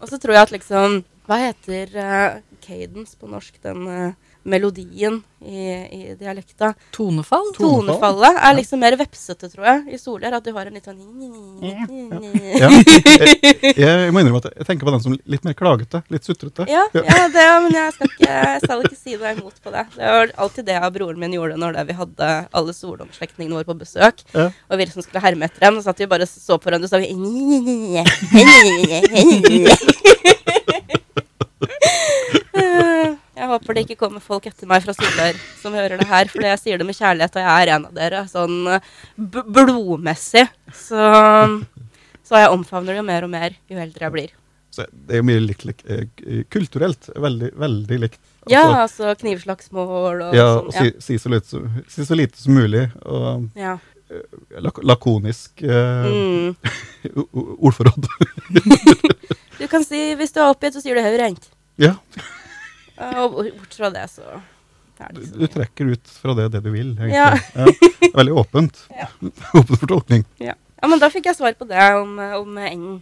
[0.00, 0.98] Og så tror jeg at liksom
[1.28, 3.54] Hva heter uh, cadence på norsk?
[3.64, 4.12] Den eh,
[4.48, 5.64] melodien i,
[5.94, 6.72] i dialekta.
[6.94, 7.52] Tonefall.
[7.56, 7.86] Tonefall.
[7.86, 10.38] Tonefallet er liksom mer vepsete, tror jeg, i Solør.
[10.38, 10.98] At du har en litt sånn
[12.58, 16.02] Ja, jeg, jeg må innrømme at jeg tenker på den som litt mer klagete.
[16.12, 16.66] Litt sutrete.
[16.70, 19.84] Ja, ja det, men jeg skal, ikke, jeg skal ikke si noe imot på det.
[19.94, 23.78] Det var alltid det broren min gjorde når det vi hadde alle solomslektningene våre på
[23.84, 24.24] besøk.
[24.34, 24.48] Ja.
[24.68, 25.78] Og vi liksom skulle herme etter dem.
[25.78, 27.08] Og satt vi bare så på hverandre og sa vi
[31.60, 32.38] Eh,
[33.38, 36.42] Jeg håper det ikke kommer folk etter meg fra Solør som hører det her, for
[36.42, 38.22] jeg sier det med kjærlighet, og jeg er en av dere.
[38.30, 38.88] Sånn eh,
[39.46, 40.46] blodmessig.
[40.74, 40.98] Så,
[42.26, 44.32] så jeg omfavner det jo mer og mer jo eldre jeg blir.
[44.74, 47.08] Så det er jo mye likt, lik- eh, kulturelt.
[47.16, 48.18] Veldig, veldig likt.
[48.48, 50.66] Ja, Altså, altså knivslagsmål og ja, sånn.
[50.68, 51.62] og si, si, så lite,
[51.92, 52.86] si så lite som mulig.
[53.04, 53.76] Og Ja.
[54.64, 56.56] lak lakonisk eh, Mm.
[57.66, 58.06] ordforråd.
[59.58, 61.48] Du kan si hvis du er oppgitt, så sier du høyrehendt.
[61.82, 61.94] ja,
[62.98, 64.24] Og bort fra det, så
[65.14, 67.14] du, det du trekker ut fra det det du vil, egentlig.
[67.14, 67.36] Ja.
[67.54, 68.80] Ja, veldig åpent.
[68.98, 69.06] Ja.
[69.58, 70.24] Åpen for tolkning.
[70.42, 70.56] Ja.
[70.58, 72.98] ja, men da fikk jeg svar på det om, om enden.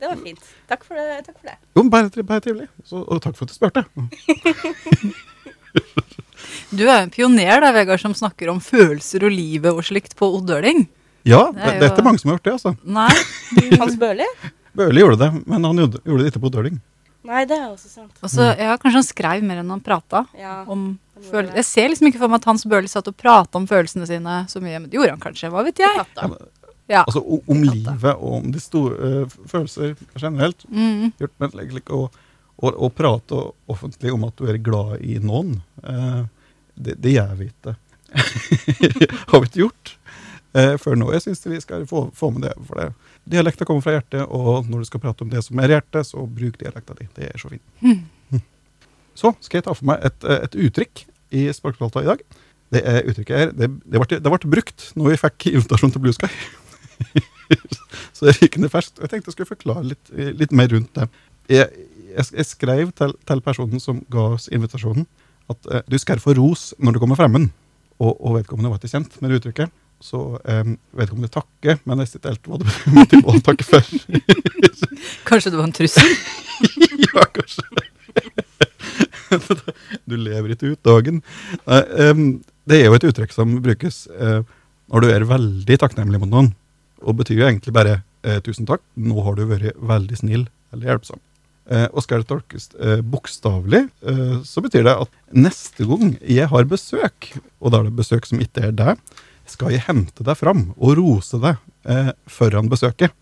[0.00, 0.44] Det var fint.
[0.68, 1.22] Takk for det.
[1.26, 1.56] Takk for det.
[1.76, 2.68] Jo, bare, bare trivelig.
[2.88, 3.84] Så, og takk for at du spurte.
[6.70, 10.28] Du er en pioner da, Vegard, som snakker om følelser og livet og slikt på
[10.38, 10.86] oddøling.
[11.28, 12.72] Ja, Det det, er det er ikke mange som har gjort det, altså.
[12.86, 13.76] Nei.
[13.80, 14.26] Hans Børli?
[14.76, 16.78] Bøhler gjorde det, men han gjorde, det ikke på døling.
[17.28, 18.16] Nei, det er også sant.
[18.24, 20.24] Også, ja, Kanskje han skrev mer enn han prata.
[20.38, 20.62] Ja.
[20.70, 24.08] Om jeg ser liksom ikke for meg at Hans Børli satt og prata om følelsene
[24.08, 24.78] sine så mye.
[24.78, 25.50] Men det gjorde han kanskje.
[25.52, 26.06] Hva vet jeg?
[26.90, 27.04] Ja.
[27.04, 30.64] Altså om livet og om de store uh, følelser generelt.
[30.68, 31.12] Mm.
[31.20, 32.08] Gjort, men like, like, å,
[32.56, 36.24] å, å prate offentlig om at du er glad i noen, uh,
[36.74, 37.76] det, det gjør vi ikke.
[39.30, 39.94] Har vi ikke gjort
[40.56, 41.12] uh, før nå.
[41.14, 42.56] Jeg syns vi skal få, få med det.
[42.66, 42.90] For det.
[43.30, 46.24] Dialekta kommer fra hjertet, og når du skal prate om det som er hjertet, så
[46.26, 47.06] bruk dialekta di.
[47.16, 47.64] Det er så fint.
[47.84, 48.40] Mm.
[49.18, 51.04] Så skal jeg ta for meg et, et uttrykk
[51.36, 52.24] i Språkspalta i dag.
[52.70, 56.02] Det er uttrykket her, det, det, ble, det ble brukt når vi fikk invitasjon til
[56.04, 56.30] Blue Sky.
[58.14, 59.00] så det er rykende ferskt.
[59.02, 61.08] Jeg tenkte jeg skulle forklare litt, litt mer rundt det.
[61.50, 65.08] Jeg, jeg, jeg skrev til, til personen som ga oss invitasjonen,
[65.50, 67.50] at eh, du skal få ros når du kommer fremmen.
[68.00, 69.74] Og, og vedkommende var ikke kjent med det uttrykket.
[70.00, 73.34] Så um, vet ikke om vedkommende takker, men jeg sitter helt hva det måtte å
[73.44, 73.90] takke for.
[75.28, 76.14] Kanskje det var en trussel?
[77.04, 77.66] ja, kanskje.
[80.08, 81.20] du lever ikke ut dagen.
[81.68, 82.24] Nei, um,
[82.68, 84.40] det er jo et uttrykk som brukes uh,
[84.90, 86.52] når du er veldig takknemlig mot noen.
[87.04, 90.94] Og betyr jo egentlig bare uh, 'tusen takk, nå har du vært veldig snill eller
[90.94, 91.22] hjelpsom'.
[91.70, 93.84] Uh, og skal det tolkes eh, bokstavelig,
[94.48, 97.28] så betyr det at neste gang jeg har besøk,
[97.60, 99.04] og da er det besøk som ikke er deg,
[99.50, 101.58] skal jeg hente deg fram og rose deg
[101.88, 103.14] eh, foran besøket,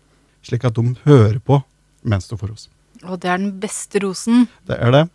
[0.45, 1.61] slik at de hører på
[2.07, 2.69] mens du får ros.
[3.05, 4.47] Og det er den beste rosen.
[4.67, 5.05] Det er det.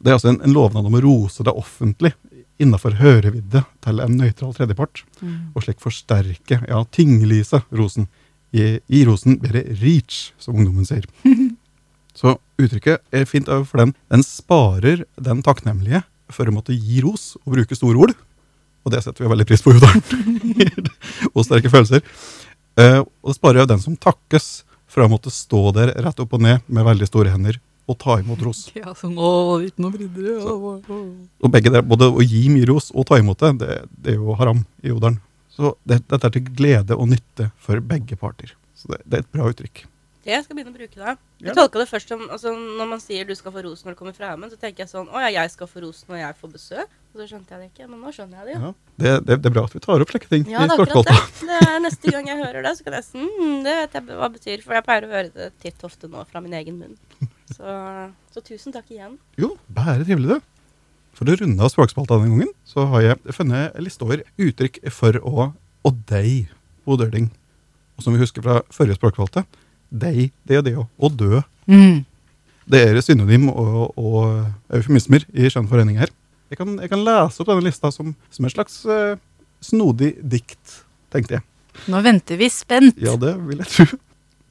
[0.00, 2.14] Det er altså en, en lovnad om å rose deg offentlig
[2.60, 5.02] innenfor hørevidde til en nøytral tredjepart,
[5.54, 8.08] og slik forsterke, ja, tinglise rosen.
[8.50, 11.06] Gi, i rosen bedre reach, som ungdommen sier.
[12.18, 13.94] Så uttrykket er fint for den.
[14.10, 16.02] Den sparer den takknemlige
[16.34, 18.16] for å måtte gi ros og bruke store ord.
[18.84, 20.04] Og det setter vi veldig pris på i Udalen.
[21.34, 22.04] og sterke følelser.
[22.80, 26.32] Eh, og det sparer jo den som takkes fra å måtte stå der rett opp
[26.36, 28.68] og ned med veldig store hender og ta imot ros.
[28.76, 33.08] Ja, sånn å, uten å brydde Og begge der, både å gi mye ros og
[33.08, 35.18] ta imot det, det, det er jo haram i Jodalen.
[35.50, 38.54] Så det, dette er til glede og nytte for begge parter.
[38.78, 39.82] Så det, det er et bra uttrykk.
[40.20, 41.12] Det jeg skal begynne å bruke da.
[41.40, 41.54] Jeg Ja.
[41.56, 44.12] tolka det først som altså, Når man sier du skal få ros når du kommer
[44.12, 46.50] fra Amund, så tenker jeg sånn Å ja, jeg skal få ros når jeg får
[46.52, 46.88] besøk.
[47.14, 47.88] Og så skjønte jeg det ikke.
[47.88, 48.60] Men nå skjønner jeg det jo.
[48.60, 48.72] Ja.
[49.00, 51.08] Det, det, det er bra at vi tar opp slike ting Ja, det er akkurat
[51.08, 51.48] det.
[51.48, 54.04] det er neste gang jeg hører det, så kan jeg si mm, det vet jeg
[54.10, 54.62] hva det betyr.
[54.66, 56.98] For jeg pleier å høre det titt ofte nå fra min egen munn.
[57.56, 57.64] Så,
[58.36, 59.16] så tusen takk igjen.
[59.40, 60.40] Jo, bare trivelig, det.
[61.16, 64.78] For å runde av Språkspalta denne gangen, så har jeg funnet en liste over uttrykk
[64.94, 65.48] for å
[65.80, 66.52] og deg
[66.84, 67.30] på døling.
[67.96, 69.42] Og som vi husker fra forrige Språkspalte,
[69.90, 71.42] deg, det og det og, dø.
[71.70, 72.04] Mm.
[72.70, 76.12] Det er synonym og, og eufemismer i skjønn forening her.
[76.50, 79.14] Jeg kan, jeg kan lese opp denne lista som, som et slags uh,
[79.62, 80.80] snodig dikt,
[81.14, 81.46] tenkte jeg.
[81.90, 82.98] Nå venter vi spent.
[83.00, 83.98] Ja, det vil jeg tro.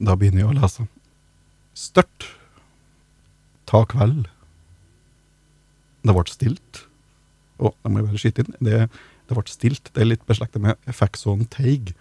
[0.00, 0.86] Da begynner jeg å lese.
[1.76, 2.28] Størt.
[3.68, 4.26] ta kveld.
[6.00, 6.84] Det ble stilt.
[7.60, 8.54] Og da må jeg bare skyte inn.
[8.64, 8.78] Det,
[9.28, 9.92] det ble stilt.
[9.92, 11.92] Det er litt beslektet med facts on teig.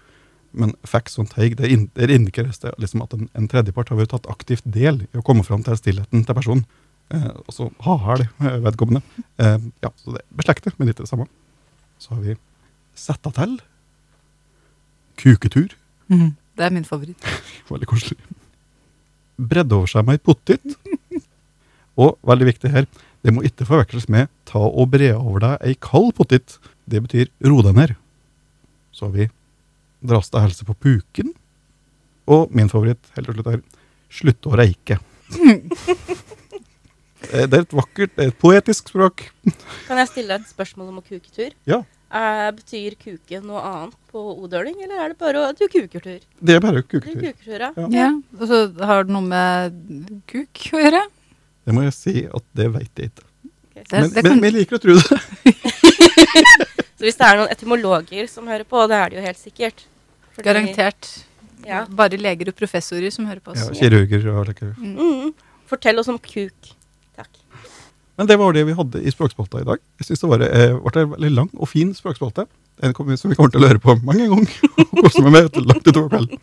[0.51, 3.99] Men facts on take det, in, det indikeres det liksom at en, en tredjepart har
[3.99, 6.63] vært tatt aktivt del i å komme fram til stillheten til personen.
[7.13, 9.01] Eh, og så har det eh, vedkommende.
[9.41, 11.30] Eh, ja, så det er beslektet, men litt det samme.
[12.01, 12.38] Så har vi
[12.97, 13.59] setta til.
[15.19, 15.73] Kuketur.
[16.09, 17.26] Mm, Det er min favoritt.
[17.71, 18.17] Veldig koselig.
[19.39, 20.76] Bredde over seg med ei pottit.
[21.99, 22.85] Og veldig viktig her,
[23.27, 26.55] det må ikke forveksles med ta og bre over deg ei kald pottit.
[26.88, 27.93] Det betyr ro deg ned.
[28.95, 29.27] Så har vi
[30.01, 31.34] dras til helse på puken.
[32.30, 33.61] Og min favoritt helt til slutt er
[34.09, 34.99] slutte å reike.
[37.30, 39.26] Eh, Det er et vakkert, det er et poetisk språk.
[39.89, 41.51] Kan jeg stille deg et spørsmål om å kuketur?
[41.67, 41.81] Ja.
[42.09, 46.23] Uh, betyr kuke noe annet på odøling, eller er det bare å Du kukertur?
[46.39, 47.19] Det er bare kuketur.
[47.19, 47.59] kuketur.
[47.59, 47.71] ja.
[47.76, 47.89] Ja.
[47.91, 48.07] Ja,
[48.39, 51.03] Og så har det noe med kuk å gjøre.
[51.67, 53.27] Det må jeg si at det veit jeg ikke.
[53.43, 53.84] Okay.
[53.84, 55.05] Det- Men, det men, kan- men jeg liker å tro det.
[56.99, 59.85] så hvis det er noen etymologer som hører på, det er det jo helt sikkert.
[60.35, 61.09] Fordi- Garantert.
[61.67, 61.85] Ja.
[61.88, 63.63] Bare leger og professorer som hører på oss.
[63.69, 64.73] Ja, kirurger og leger.
[64.80, 65.34] Mm.
[65.67, 66.71] Fortell oss om kuk.
[67.15, 67.30] Takk.
[68.17, 69.80] Men det var det vi hadde i språkspalta i dag.
[69.99, 72.47] Jeg synes det var, eh, ble en veldig lang og fin språkspalte.
[72.84, 74.51] En kommer- som vi kommer til å høre på mange ganger.
[74.91, 76.39] og kose meg med til langt utover kvelden.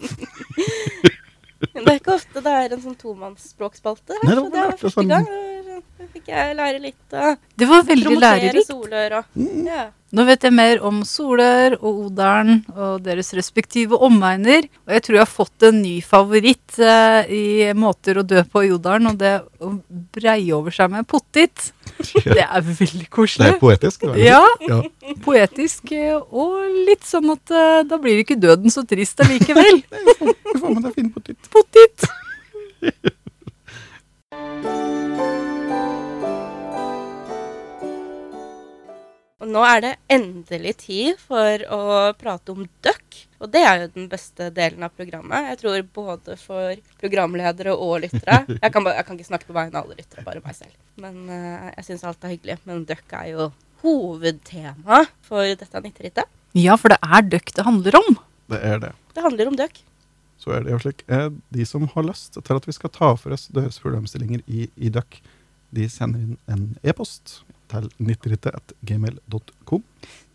[1.72, 4.16] Men det er ikke ofte det er en sånn tomannsspråkspalte.
[4.24, 5.08] Nei, det var det var første sånn.
[5.08, 5.24] gang.
[5.24, 8.66] og Da fikk jeg lære litt og Det var veldig lærerikt.
[8.70, 9.66] Solør og Mm.
[9.66, 9.86] ja.
[10.16, 14.68] Nå vet jeg mer om Solør og Odalen og deres respektive omegner.
[14.86, 18.62] Og jeg tror jeg har fått en ny favoritt eh, i måter å dø på
[18.64, 19.72] i Odalen, og det er å
[20.14, 21.72] breie over seg med pottit.
[22.24, 23.50] Det er veldig Det koselig.
[23.56, 24.00] er poetisk.
[24.06, 24.80] det er Ja, ja.
[25.24, 29.82] poetisk, eh, og litt sånn at eh, da blir ikke døden så trist allikevel.
[30.54, 31.50] Du får med deg fin pottit.
[31.50, 32.08] Pottit!
[39.46, 41.82] Og nå er det endelig tid for å
[42.18, 43.18] prate om duck.
[43.38, 45.52] Og det er jo den beste delen av programmet.
[45.52, 48.40] Jeg tror både for programledere og lyttere.
[48.56, 50.74] Jeg kan, jeg kan ikke snakke på vegne av alle lyttere, bare meg selv.
[50.98, 52.58] Men uh, jeg syns alt er hyggelig.
[52.66, 53.48] Men duck er jo
[53.84, 56.36] hovedtema for dette nitterittet.
[56.58, 58.18] Ja, for det er døkk det handler om.
[58.50, 58.94] Det er det.
[59.14, 59.78] Det handler om duck.
[60.42, 61.06] Så er det jo slik.
[61.06, 64.66] Eh, De som har lyst til at vi skal ta for oss deres problemstillinger i,
[64.74, 65.20] i Duck,
[65.70, 69.86] de sender inn en e-post til nitterittet.gmail.com.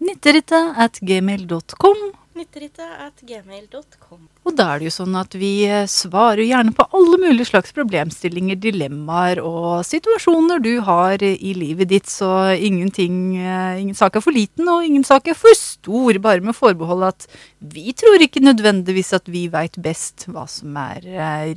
[0.01, 0.81] Nitterittet.gmail.com.
[0.87, 2.11] at gmail.com.
[2.31, 4.21] Nitterittet at gmail.com.
[4.47, 7.73] Og da er det jo sånn at vi eh, svarer gjerne på alle mulige slags
[7.75, 14.15] problemstillinger, dilemmaer og situasjoner du har eh, i livet ditt, så ingenting, eh, ingen sak
[14.15, 17.27] er for liten og ingen sak er for stor, bare med forbehold at
[17.59, 21.03] vi tror ikke nødvendigvis at vi veit best hva som er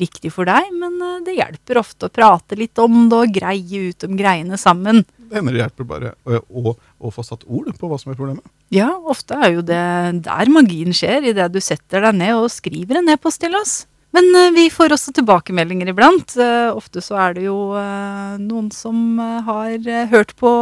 [0.01, 4.11] riktig for deg, men det hjelper ofte å prate litt om det og greie ut
[4.11, 5.05] om greiene sammen.
[5.35, 8.45] Det hender det hjelper bare å, å, få satt ord på hva som er problemet.
[8.71, 9.81] Ja, ofte er jo det
[10.23, 13.73] der magien skjer, idet du setter deg ned og skriver en e-post til oss.
[14.15, 16.37] Men eh, vi får også tilbakemeldinger iblant.
[16.39, 19.75] Eh, ofte så er det jo eh, noen som har
[20.15, 20.55] hørt på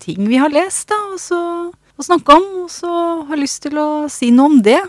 [0.00, 1.42] ting vi har lest, da, og så
[2.00, 2.90] og snakka om, og så
[3.28, 4.80] har lyst til å si noe om det.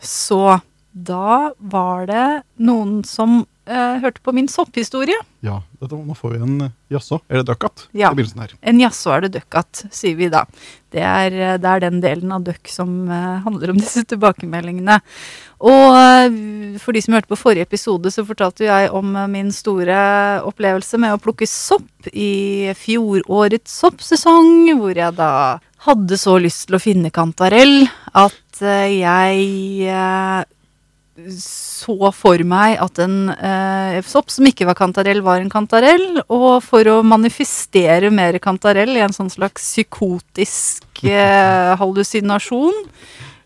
[0.00, 0.56] Så
[0.96, 2.28] da var det
[2.64, 5.18] noen som eh, hørte på min sopphistorie.
[5.44, 7.20] Ja, dette, nå får vi en eh, jaså.
[7.28, 7.86] Er det duckat?
[7.92, 8.10] Ja.
[8.10, 8.54] I begynnelsen her.
[8.60, 10.44] En jaså er det duckat, sier vi da.
[10.94, 15.00] Det er, eh, det er den delen av døkk som eh, handler om disse tilbakemeldingene.
[15.64, 19.52] Og eh, for de som hørte på forrige episode, så fortalte jeg om eh, min
[19.54, 19.98] store
[20.46, 25.30] opplevelse med å plukke sopp i fjorårets soppsesong, hvor jeg da
[25.84, 27.84] hadde så lyst til å finne kantarell
[28.16, 30.44] at jeg
[31.14, 36.20] så for meg at en eh, sopp som ikke var kantarell, var en kantarell.
[36.26, 42.84] Og for å manifestere mer kantarell i en sånn slags psykotisk eh, hallusinasjon,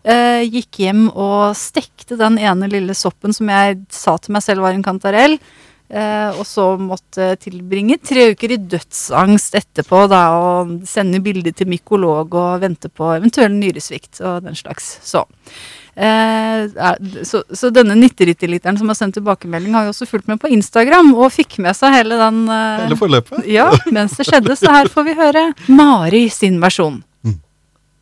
[0.03, 4.65] eh, gikk hjem og stekte den ene lille soppen som jeg sa til meg selv
[4.65, 5.37] var en kantarell.
[5.89, 11.69] Eh, og så måtte tilbringe tre uker i dødsangst etterpå da, og sende bilder til
[11.71, 14.97] mykolog og vente på eventuell nyresvikt og den slags.
[15.05, 15.25] Så.
[15.99, 20.51] Eh, så, så denne 90-literen som har sendt tilbakemelding, har jo også fulgt med på
[20.55, 23.43] Instagram og fikk med seg hele den eh, Hele forløpet.
[23.51, 27.01] ja, mens det skjedde, så her får vi høre Mari sin versjon.
[27.27, 27.37] Mm.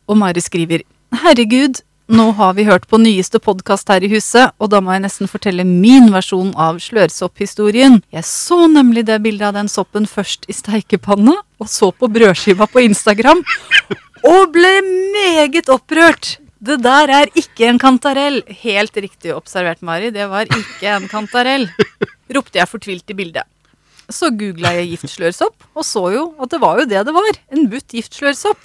[0.06, 0.86] Og Mari skriver
[1.24, 5.02] Herregud, nå har vi hørt på nyeste podkast her i huset, og da må jeg
[5.08, 7.98] nesten fortelle min versjon av slørsopphistorien.
[8.14, 12.70] Jeg så nemlig det bildet av den soppen først i steikepanna, og så på brødskiva
[12.70, 13.42] på Instagram,
[14.22, 16.38] og ble meget opprørt.
[16.58, 18.40] Det der er ikke en kantarell.
[18.64, 20.10] Helt riktig observert, Mari.
[20.14, 21.68] Det var ikke en kantarell.
[22.34, 23.46] Ropte jeg fortvilt i bildet.
[24.10, 27.38] Så googla jeg giftslørsopp, og så jo at det var jo det det var.
[27.52, 28.58] En butt giftslørsopp.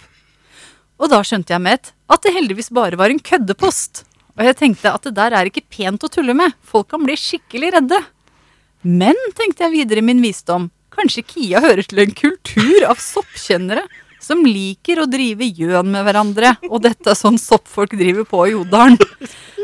[1.04, 4.06] Og da skjønte jeg med ett at det heldigvis bare var en køddepost.
[4.38, 6.56] Og jeg tenkte at det der er ikke pent å tulle med.
[6.66, 8.00] Folk kan bli skikkelig redde.
[8.84, 13.86] Men, tenkte jeg videre i min visdom, kanskje Kia hører til en kultur av soppkjennere
[14.24, 16.56] som liker å drive gjøn med hverandre.
[16.70, 19.00] Og dette er sånn soppfolk driver på i Odalen.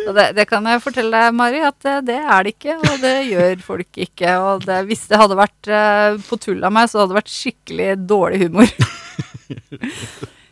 [0.10, 2.76] Det, det kan jeg fortelle deg, Mari, at det, det er det ikke.
[2.80, 4.36] Og det gjør folk ikke.
[4.42, 7.34] Og det, hvis det hadde vært uh, på tull av meg, så hadde det vært
[7.34, 8.72] skikkelig dårlig humor.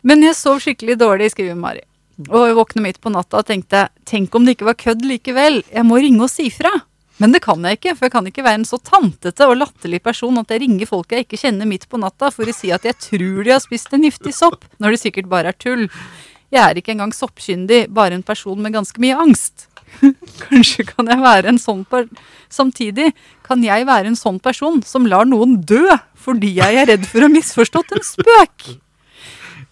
[0.08, 1.82] Men jeg sov skikkelig dårlig, skriver Mari.
[2.28, 5.60] Og jeg våkner midt på natta og tenkte tenk om det ikke var kødd likevel.
[5.70, 6.72] Jeg må ringe og si fra.
[7.18, 10.00] Men det kan jeg ikke, for jeg kan ikke være en så tantete og latterlig
[10.04, 12.86] person at jeg ringer folk jeg ikke kjenner midt på natta for å si at
[12.86, 15.88] jeg tror de har spist en giftig sopp, når det sikkert bare er tull.
[16.54, 19.66] Jeg er ikke engang soppkyndig, bare en person med ganske mye angst.
[20.46, 22.06] Kanskje kan jeg være en sånn per
[22.52, 23.10] Samtidig
[23.44, 25.84] kan jeg være en sånn person som lar noen dø
[26.16, 28.68] fordi jeg er redd for å ha misforstått en spøk.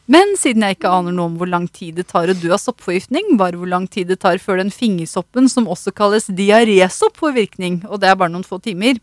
[0.06, 2.62] Men siden jeg ikke aner noe om hvor lang tid det tar å dø av
[2.62, 7.34] soppforgiftning, bare hvor lang tid det tar før den fingersoppen som også kalles diarésopp får
[7.34, 9.00] virkning, og det er bare noen få timer,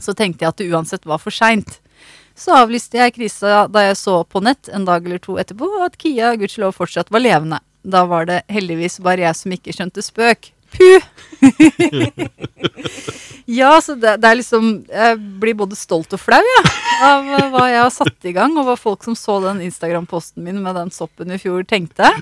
[0.00, 1.78] så tenkte jeg at det uansett var for seint.
[2.32, 5.98] Så avlyste jeg krisa da jeg så på nett en dag eller to etterpå at
[6.00, 7.60] Kia gudskjelov fortsatt var levende.
[7.84, 10.52] Da var det heldigvis bare jeg som ikke skjønte spøk.
[10.76, 11.02] Puh!
[13.60, 16.62] ja, så det, det, er liksom Jeg blir både stolt og flau, ja,
[17.06, 20.60] av hva jeg har satt i gang, og hva folk som så den Instagram-posten min
[20.62, 22.12] med den soppen i fjor, tenkte.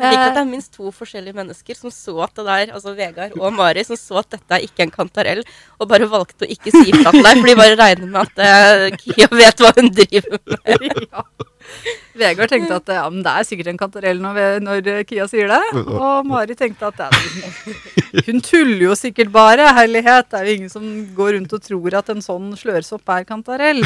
[0.00, 3.34] Liker at det er minst to forskjellige mennesker som så at det der, altså Vegard
[3.36, 5.42] og Mari, som så at dette er ikke en kantarell,
[5.76, 8.40] og bare valgte å ikke si fra til deg, for de bare regner med at
[8.40, 10.86] uh, Kia vet hva hun driver med.
[11.12, 11.26] ja.
[12.18, 15.60] Vegard tenkte at ja, det er sikkert en kantarell når, når, Kia sier det.
[15.78, 17.10] Og Mari tenkte at ja,
[18.26, 19.70] hun tuller jo sikkert bare.
[19.76, 20.28] Herlighet.
[20.32, 23.80] Det er jo ingen som går rundt og tror at en sånn slørsopp er kantarell.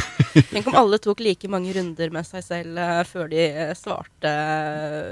[0.50, 2.80] Tenk om alle tok like mange runder med seg selv
[3.12, 3.46] før de
[3.78, 4.34] svarte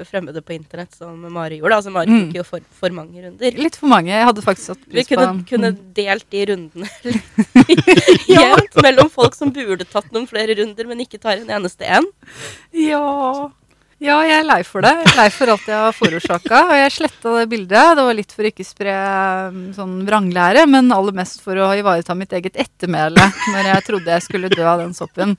[0.09, 1.79] fremmede på internett som Mari gjorde.
[1.81, 2.29] Altså Mari mm.
[2.37, 3.59] jo for, for, mange runder.
[3.59, 4.13] Litt for mange.
[4.13, 6.89] Jeg hadde faktisk satt pris på Vi kunne, kunne delt de rundene
[8.37, 12.09] jevnt mellom folk som burde tatt noen flere runder, men ikke tar en eneste en.
[12.77, 13.01] Ja.
[14.03, 14.93] ja, jeg er lei for det.
[15.01, 16.63] Jeg er lei for alt jeg har forårsaka.
[16.69, 17.97] Og jeg sletta det bildet.
[17.97, 18.99] Det var litt for å ikke spre
[19.55, 24.17] mm, sånn vranglære, men aller mest for å ivareta mitt eget ettermæle når jeg trodde
[24.19, 25.37] jeg skulle dø av den soppen.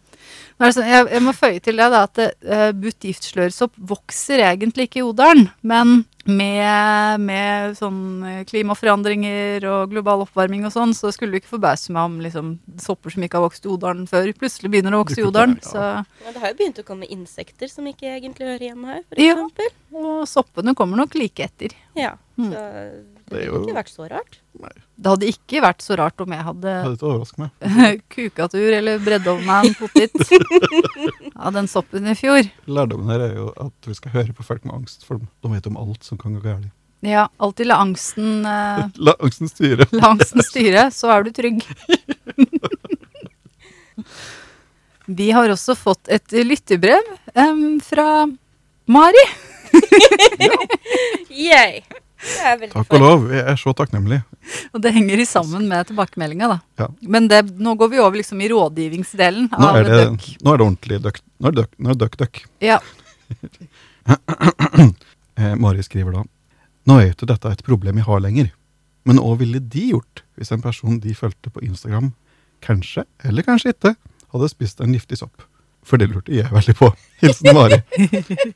[0.55, 3.07] Sånn, jeg, jeg, må føye til det da, at uh, butt
[3.75, 5.49] vokser egentlig ikke i Odalen.
[5.67, 11.51] Men med, med sånn eh, klimaforandringer og global oppvarming og sånn, så skulle du ikke
[11.51, 15.03] forbause meg om liksom, sopper som ikke har vokst i Odalen før, plutselig begynner å
[15.03, 15.59] vokse i Odalen.
[15.61, 15.91] Ja.
[16.23, 19.21] Ja, det har jo begynt å komme insekter som ikke egentlig hører hjemme her, f.eks.
[19.21, 19.69] Ja,
[20.01, 21.77] og soppene kommer nok like etter.
[21.99, 22.49] Ja, mm.
[23.31, 24.37] Det hadde ikke vært så rart.
[24.61, 24.71] Nei.
[24.95, 26.73] Det hadde ikke vært så rart om jeg hadde
[28.13, 30.13] kukatur eller breddovnan potet
[31.45, 32.45] av den soppen i fjor.
[32.69, 35.69] Lærdommen her er jo at vi skal høre på folk med angst, for de vet
[35.71, 36.69] om alt som kan gå galt.
[37.05, 39.89] Ja, alltid la angsten uh, La angsten styre.
[39.93, 41.65] La angsten styre, så er du trygg.
[45.05, 48.25] vi har også fått et lyttebrev um, fra
[48.85, 49.27] Mari.
[51.29, 51.83] Yay.
[52.71, 53.25] Takk og lov.
[53.33, 54.21] Jeg er så takknemlig.
[54.73, 56.57] Og det henger i sammen med tilbakemeldinga, da.
[56.79, 56.87] Ja.
[57.01, 60.05] Men det, nå går vi over liksom i rådgivningsdelen nå av det,
[60.41, 61.19] Nå er det ordentlig duck.
[61.39, 62.43] Nå er det duck, nå er det duck, duck.
[62.63, 62.79] Ja.
[65.39, 66.21] eh, Mari skriver da
[66.85, 68.51] Nå er jo ikke dette et problem jeg har lenger.
[69.05, 72.11] Men hva ville de gjort hvis en person de fulgte på Instagram,
[72.65, 73.95] kanskje, eller kanskje ikke,
[74.33, 75.45] hadde spist en giftig sopp?
[75.85, 76.89] For det lurte jeg veldig på.
[77.21, 77.79] Hilsen Mari.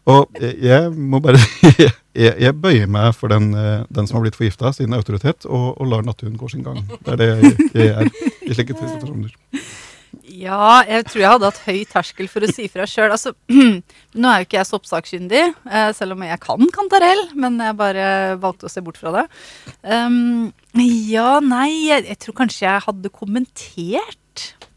[0.10, 1.41] Og jeg, må bare
[1.85, 5.76] jeg, jeg, bøyer meg for den, eh, den som har blitt forgifta, sin autoritet, og,
[5.77, 6.81] og, lar naturen gå sin gang.
[7.06, 8.10] Det er det jeg, jeg er
[8.49, 9.38] i slike situasjoner.
[10.30, 13.11] Ja, jeg tror jeg hadde hatt høy terskel for å si fra sjøl.
[13.14, 13.34] Altså,
[14.22, 18.07] nå er jo ikke jeg soppsakkyndig, eh, selv om jeg kan kantarell, men jeg bare
[18.41, 19.26] valgte å se bort fra det.
[19.84, 20.49] Um,
[20.80, 24.19] ja, nei, jeg, jeg tror kanskje jeg hadde kommentert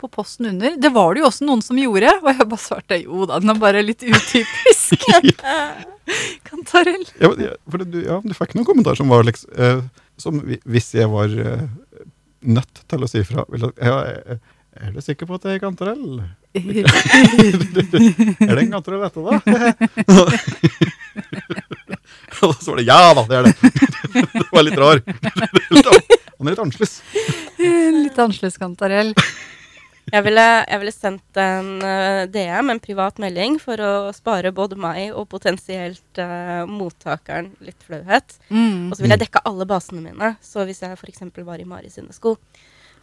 [0.02, 0.76] på posten under.
[0.76, 3.52] Det var det jo også noen som gjorde, og jeg bare svarte jo da, den
[3.52, 5.06] er bare litt utypisk.
[6.48, 7.06] Kantarell.
[7.22, 7.30] Ja,
[7.70, 9.82] for du, ja, du fikk noen kommentarer som var liksom eh,
[10.18, 11.62] Som hvis jeg var eh,
[12.42, 13.44] nødt til å si fra
[13.78, 13.98] ja,
[14.82, 16.20] Er du sikker på at det er kantarell?
[16.58, 16.62] er
[18.42, 19.32] det en kantarell dette, da?
[22.48, 23.72] Og så var det ja da, det er det.
[24.34, 25.02] det var litt rar.
[26.42, 26.98] Han er litt annerledes.
[27.58, 29.12] Litt annerledes kantarell.
[30.10, 34.76] Jeg ville, jeg ville, sendt en uh, DM, en privat melding, for å spare både
[34.80, 38.36] meg og potensielt uh, mottakeren litt flauhet.
[38.50, 38.90] Mm.
[38.90, 40.34] Og så ville jeg dekka alle basene mine.
[40.44, 41.22] Så hvis jeg f.eks.
[41.46, 42.34] var i Mari sine sko,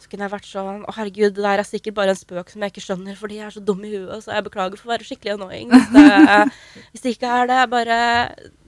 [0.00, 2.62] Så kunne jeg vært sånn Å, herregud, det der er sikkert bare en spøk som
[2.62, 4.94] jeg ikke skjønner fordi jeg er så dum i huet, så jeg beklager for å
[4.94, 5.74] være skikkelig annoying.
[5.74, 6.06] Hvis det,
[6.92, 7.60] hvis det ikke er det.
[7.72, 7.98] Bare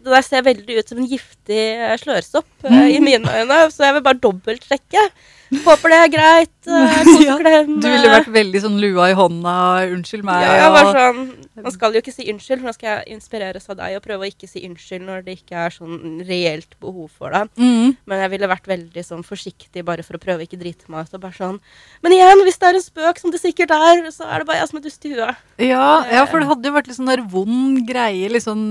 [0.03, 2.81] Det der ser veldig ut som en giftig eh, slørsopp mm.
[2.91, 5.05] i mine øyne, så jeg vil bare dobbeltsjekke.
[5.53, 6.49] Håper det er greit.
[6.63, 7.41] Koseklem.
[7.43, 7.81] Ja.
[7.83, 9.53] Du ville vært veldig sånn lua i hånda,
[9.93, 10.45] unnskyld meg.
[10.47, 11.23] ja, jeg var sånn,
[11.63, 14.25] Man skal jo ikke si unnskyld, for nå skal jeg inspireres av deg og prøve
[14.25, 17.43] å ikke si unnskyld når det ikke er sånn reelt behov for det.
[17.59, 17.97] Mm.
[18.09, 21.09] Men jeg ville vært veldig sånn forsiktig bare for å prøve å ikke drite meg
[21.09, 21.17] ut.
[21.19, 21.59] og bare sånn,
[22.07, 24.63] Men igjen, hvis det er en spøk, som det sikkert er, så er det bare
[24.63, 25.43] jeg som er dust i huet.
[25.67, 28.63] ja, ja, for det hadde jo vært litt sånn der vond greie liksom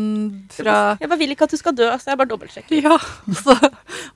[0.55, 2.81] fra Jeg bare vil ikke at du skal dø, så jeg bare dobbeltsjekker.
[2.87, 2.97] Ja,
[3.43, 3.57] så,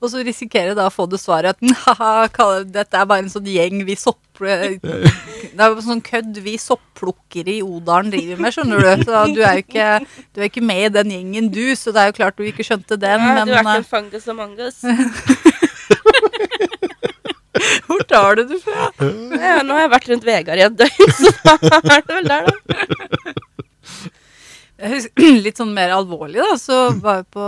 [0.00, 2.26] og så risikere da å få det svaret at haha,
[2.64, 4.22] dette er bare en sånn gjeng vi sopp...
[5.56, 8.88] Det er sånn kødd vi sopplukkere i Odalen driver med, skjønner du.
[9.06, 9.86] Så du er jo ikke,
[10.36, 12.66] du er ikke med i den gjengen du, så det er jo klart du ikke
[12.66, 13.16] skjønte den.
[13.16, 14.76] Ja, men du er ikke eh, en fangus og mangus.
[17.88, 18.82] hvor tar du det fra?
[19.00, 22.28] Ja, nå har jeg vært rundt Vegard i et døgn, så da er det vel
[22.34, 22.56] der, da.
[25.46, 26.56] Litt sånn mer alvorlig, da.
[26.60, 27.44] Så var jeg på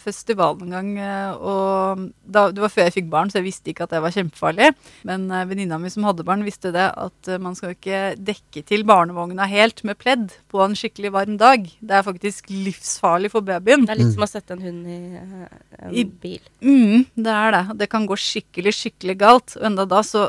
[0.00, 3.72] festival en gang, eh, og da, det var før jeg fikk barn, så jeg visste
[3.72, 4.70] ikke at det var kjempefarlig.
[5.08, 8.64] Men eh, venninna mi som hadde barn, visste det at eh, man skal ikke dekke
[8.72, 11.68] til barnevogna helt med pledd på en skikkelig varm dag.
[11.80, 13.84] Det er faktisk livsfarlig for babyen.
[13.84, 15.34] Det er litt som å sette en hund i en
[15.82, 16.40] en I- bil.
[16.64, 17.64] Mm, det er det.
[17.84, 19.58] Det kan gå skikkelig, skikkelig galt.
[19.60, 20.28] Og enda da så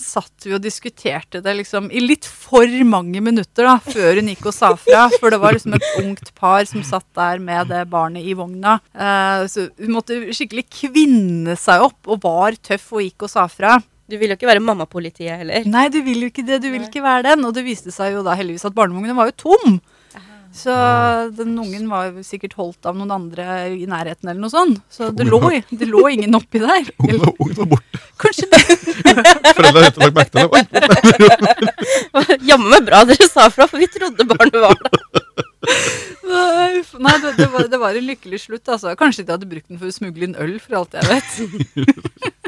[0.00, 4.48] satt vi og diskuterte det liksom i litt for mange minutter da, før hun gikk
[4.48, 5.06] og sa fra.
[5.18, 8.78] For det var liksom et ungt par som satt der med det barnet i vogna.
[8.96, 13.48] Uh, så hun måtte skikkelig kvinne seg opp og var tøff og gikk og sa
[13.50, 13.78] fra.
[14.10, 15.64] Du vil jo ikke være mammapolitiet heller.
[15.68, 16.60] Nei, du vil jo ikke det.
[16.64, 17.46] Du vil ikke være den.
[17.48, 19.78] Og det viste seg jo da heldigvis at barnevognen var jo tom.
[20.52, 20.72] Så
[21.32, 24.82] den ungen var sikkert holdt av noen andre i nærheten eller noe sånt.
[24.92, 26.90] Så det lå, det lå ingen oppi der.
[27.02, 28.02] Ungen var, ungen var borte.
[28.22, 28.60] Kanskje det
[29.56, 32.38] Foreldra hadde lagt merke til det.
[32.50, 35.32] Jammen bra dere sa fra, for vi trodde barnet var der.
[36.32, 36.82] Nei.
[37.02, 38.68] Nei det, det, var, det var en lykkelig slutt.
[38.68, 38.92] Altså.
[38.98, 42.38] Kanskje de hadde brukt den for å smugle inn øl, for alt jeg vet.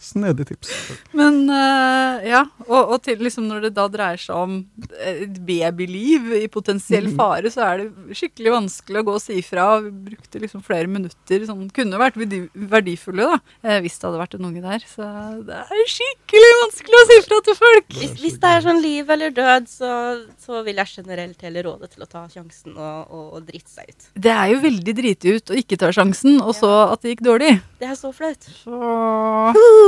[0.00, 0.70] Snedig tips.
[1.12, 4.54] Men uh, ja, og, og til liksom når det da dreier seg om
[4.96, 9.66] et babyliv i potensiell fare, så er det skikkelig vanskelig å gå og si fra.
[9.84, 11.44] Vi brukte liksom flere minutter.
[11.44, 14.86] Sånn, kunne vært verdifulle da, eh, hvis det hadde vært en unge der.
[14.88, 15.10] Så
[15.50, 17.92] det er skikkelig vanskelig å si fra til folk.
[18.00, 19.92] Hvis, hvis det er sånn liv eller død, så,
[20.40, 23.92] så vil jeg generelt heller råde til å ta sjansen og, og, og drite seg
[23.92, 24.10] ut.
[24.16, 27.26] Det er jo veldig driti ut å ikke ta sjansen, og så at det gikk
[27.28, 27.52] dårlig.
[27.80, 28.48] Det er så flaut.
[28.64, 28.80] Så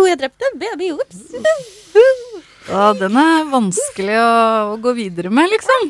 [0.08, 1.18] jeg drepte en baby, ops.
[2.68, 4.32] Ja, den er vanskelig å,
[4.72, 5.80] å gå videre med, liksom.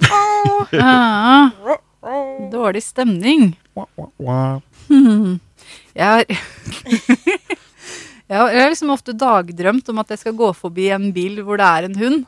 [0.73, 1.51] Ja,
[2.53, 3.53] dårlig stemning.
[4.89, 5.41] Hmm.
[5.93, 6.25] Jeg har
[8.33, 11.69] jeg har liksom ofte dagdrømt om at jeg skal gå forbi en bil hvor det
[11.69, 12.21] er en hund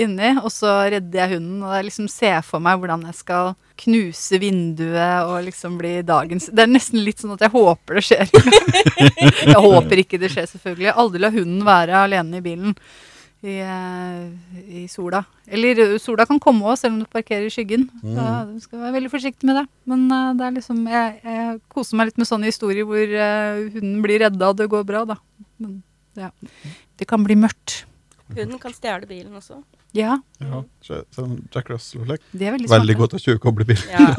[0.00, 1.60] inni, og så redder jeg hunden.
[1.66, 6.50] Og jeg liksom ser for meg hvordan jeg skal knuse vinduet og liksom bli dagens
[6.52, 8.34] Det er nesten litt sånn at jeg håper det skjer.
[9.52, 10.92] jeg håper ikke det skjer, selvfølgelig.
[11.04, 12.76] Aldri la hunden være alene i bilen
[13.42, 15.24] i, eh, i sola.
[15.46, 17.88] Eller sola kan komme òg, selv om du parkerer i skyggen.
[18.02, 19.64] Så du skal være veldig forsiktig med det.
[19.90, 23.64] Men uh, det er liksom, jeg, jeg koser meg litt med sånne historier hvor uh,
[23.74, 25.18] hunden blir redda og det går bra, da.
[25.58, 25.80] Men
[26.18, 26.30] ja.
[26.98, 27.82] Det kan bli mørkt.
[28.36, 29.62] Hunden kan stjele bilen også.
[29.96, 31.68] Ja, Ja, så- sånn Jack
[32.48, 33.88] er veldig Veldig godt å tjuvkoble bilen.
[33.92, 34.14] Ja,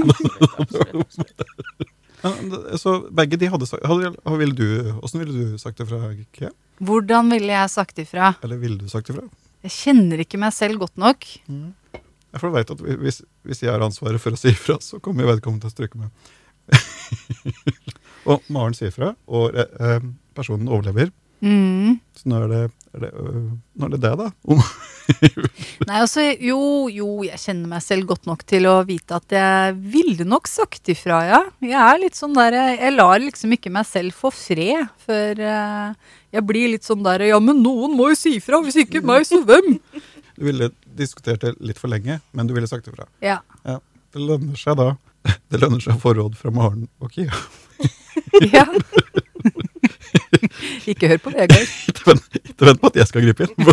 [0.60, 4.68] absolutt, absolutt, Så begge de hadde sagt hadde, ville du,
[5.04, 6.00] Hvordan ville du sagt det fra,
[6.84, 8.36] Hvordan ville jeg sagt ifra?
[8.44, 9.28] Eller ville du sagt det fra?
[9.64, 11.26] Jeg kjenner ikke meg selv godt nok.
[11.48, 15.24] Jeg for vet at hvis, hvis jeg har ansvaret for å si ifra, så kommer
[15.30, 16.10] vedkommende til å stryke med.
[18.30, 20.00] og Maren sier fra, og eh,
[20.36, 21.12] personen overlever.
[21.44, 22.00] Mm.
[22.16, 22.64] Så nå er det,
[22.96, 24.30] er det, øh, nå er det det, da.
[25.90, 26.60] Nei, altså, jo,
[26.94, 30.94] jo, jeg kjenner meg selv godt nok til å vite at jeg ville nok sagt
[30.94, 31.42] ifra, ja.
[31.64, 36.14] Jeg er litt sånn der, jeg, lar liksom ikke meg selv få fred før eh,
[36.34, 39.28] jeg blir litt sånn der, ja, men noen må jo si ifra, hvis ikke meg,
[39.28, 39.76] så hvem?
[40.38, 43.10] du ville diskutert det litt for lenge, men du ville sagt ifra.
[43.26, 43.42] Ja.
[43.68, 43.82] Ja.
[44.14, 44.94] Det lønner seg da.
[45.50, 47.34] Det lønner seg å få råd fra Maren og Kia.
[48.54, 48.66] ja.
[50.92, 51.74] Ikke hør på Vegard.
[51.94, 53.54] Ikke vent, ikke vent på at jeg skal gripe inn.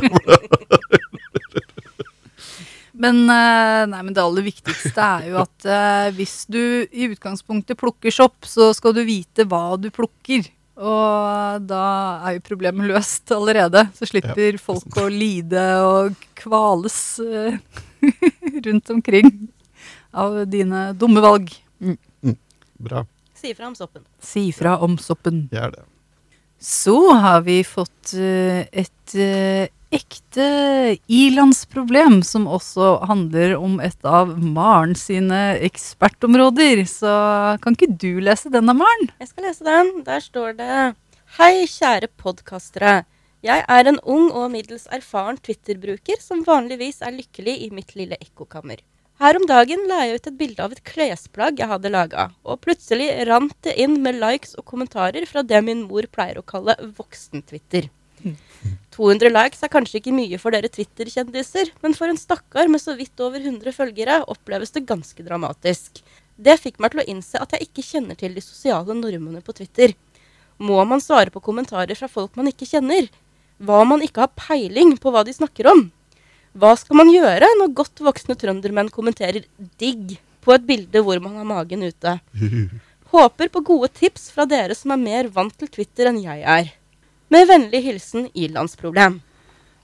[3.01, 7.79] Men, eh, nei, men det aller viktigste er jo at eh, hvis du i utgangspunktet
[7.81, 10.51] plukker sopp, så skal du vite hva du plukker.
[10.81, 11.85] Og da
[12.29, 13.87] er jo problemet løst allerede.
[13.97, 17.57] Så slipper folk å lide og kvales eh,
[18.67, 19.33] rundt omkring
[20.13, 21.49] av dine dumme valg.
[22.81, 23.07] Bra.
[23.37, 24.05] Si fra om soppen.
[24.21, 25.47] Si fra om soppen.
[25.53, 25.87] Gjør det.
[26.61, 30.47] Så har vi fått eh, et eh, ekte
[31.09, 36.85] ilandsproblem, som også handler om et av Maren sine ekspertområder.
[36.85, 37.15] Så
[37.65, 39.09] kan ikke du lese den da, Maren?
[39.23, 39.95] Jeg skal lese den.
[40.05, 40.77] Der står det
[41.39, 43.01] Hei, kjære podkastere.
[43.41, 48.19] Jeg er en ung og middels erfaren Twitter-bruker som vanligvis er lykkelig i mitt lille
[48.21, 48.83] ekkokammer.
[49.21, 52.63] Her om dagen la jeg ut et bilde av et klesplagg jeg hadde laga, og
[52.65, 56.73] plutselig rant det inn med likes og kommentarer fra det min mor pleier å kalle
[56.97, 57.91] voksen-Twitter.
[58.97, 62.97] 200 likes er kanskje ikke mye for dere Twitter-kjendiser, men for en stakkar med så
[62.97, 66.01] vidt over 100 følgere oppleves det ganske dramatisk.
[66.41, 69.53] Det fikk meg til å innse at jeg ikke kjenner til de sosiale normene på
[69.61, 69.93] Twitter.
[70.57, 73.13] Må man svare på kommentarer fra folk man ikke kjenner?
[73.61, 75.91] Hva om man ikke har peiling på hva de snakker om?
[76.59, 79.45] Hva skal man gjøre når godt voksne trøndermenn kommenterer
[79.79, 82.19] 'digg' på et bilde hvor man har magen ute?
[83.15, 86.73] Håper på gode tips fra dere som er mer vant til Twitter enn jeg er.
[87.31, 89.21] Med vennlig hilsen ilandsproblem.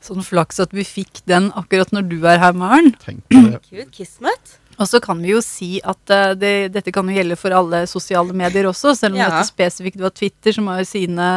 [0.02, 2.92] Sånn flaks at vi fikk den akkurat når du er her, Maren.
[3.02, 3.62] Tenk på det.
[3.70, 4.58] Gud, kismet.
[4.76, 7.84] Og så kan vi jo si at eh, det, dette kan jo gjelde for alle
[7.88, 9.30] sosiale medier også, selv om Ja.
[9.32, 11.30] dette spesifikt var Twitter, som har jo sine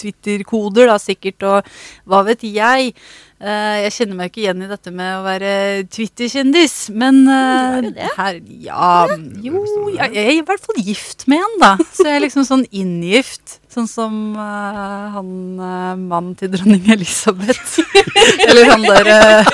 [0.00, 1.70] Twitter-koder da sikkert, og
[2.06, 2.94] hva vet jeg.
[3.36, 5.50] Eh, jeg kjenner meg ikke igjen i dette med å være
[5.92, 9.04] Twitter-kjendis, men uh, er her Ja,
[9.44, 9.60] jo,
[9.92, 11.74] jeg, jeg er i hvert fall gift med en, da.
[11.92, 13.58] Så jeg er liksom sånn inngift.
[13.76, 15.28] Sånn som uh, han
[15.60, 17.76] uh, mannen til dronning Elisabeth.
[18.48, 19.52] Eller han der eh,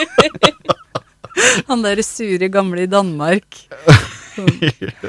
[1.69, 3.45] Han der sure gamle i Danmark.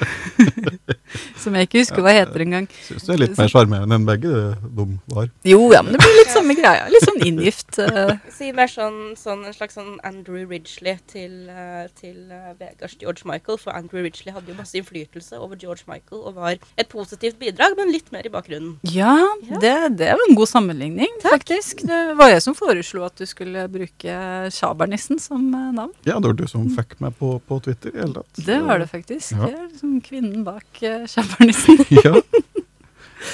[1.38, 2.66] Som, jeg ikke husker hva heter engang.
[2.88, 4.32] Syns du er litt mer sjarmerende enn begge
[4.64, 5.28] de var.
[5.48, 6.88] Jo, ja, men det blir litt samme greia.
[6.92, 7.78] Litt sånn inngift.
[7.94, 8.16] Uh.
[8.32, 13.28] Si mer sånn, sånn en slags sånn Andrew Ridgely til, eh, til eh, Vegards George
[13.30, 13.58] Michael.
[13.62, 17.76] For Andrew Ridgely hadde jo masse innflytelse over George Michael og var et positivt bidrag,
[17.78, 18.78] men litt mer i bakgrunnen.
[18.90, 19.14] Ja,
[19.46, 19.60] Ja.
[19.62, 21.84] det, det er jo en god sammenligning, faktisk.
[21.90, 24.18] Det var jeg som foreslo at du skulle bruke
[24.56, 25.92] Sjabernissen som navn.
[26.08, 28.44] Ja, det var du som fikk meg på, på Twitter i hele tatt.
[28.48, 29.13] Det var det faktisk.
[29.34, 29.46] Ja.
[29.48, 31.80] Det er liksom kvinnen bak uh, sjampernissen.
[32.06, 32.16] ja.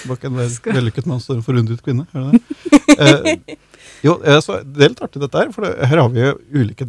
[0.10, 0.38] Bak en
[0.78, 2.06] vellykket mann står en forundret kvinne.
[2.14, 2.44] Er det det?
[3.00, 3.56] Eh,
[4.04, 6.34] jo, eh, så det er litt artig dette her, for det, her har vi jo
[6.52, 6.84] ulike,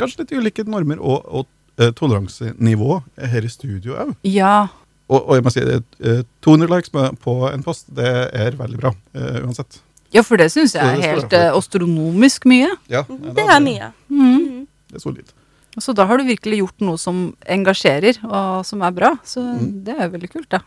[0.00, 1.46] kanskje litt ulike normer og, og
[1.78, 4.10] eh, toleransenivå her i studio òg.
[4.26, 4.64] Ja.
[5.06, 8.90] Og, og jeg må si, eh, 200 likes på en post, det er veldig bra
[9.14, 9.78] eh, uansett.
[10.14, 12.72] ja, for det syns jeg er helt eh, astronomisk mye.
[12.90, 13.92] Ja, Det er mye.
[14.08, 14.24] Mm.
[14.24, 14.60] Mhm.
[14.90, 15.30] Det er solid.
[15.78, 19.12] Så da har du virkelig gjort noe som engasjerer, og som er bra.
[19.26, 19.84] Så Mm.
[19.84, 20.60] det er veldig kult, da.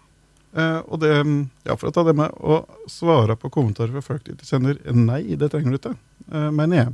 [0.58, 1.12] Eh, og det,
[1.66, 4.80] ja, for å ta det med å svare på kommentarer fra folk de ikke kjenner,
[4.94, 5.96] nei, det trenger du ikke,
[6.32, 6.94] eh, mener jeg.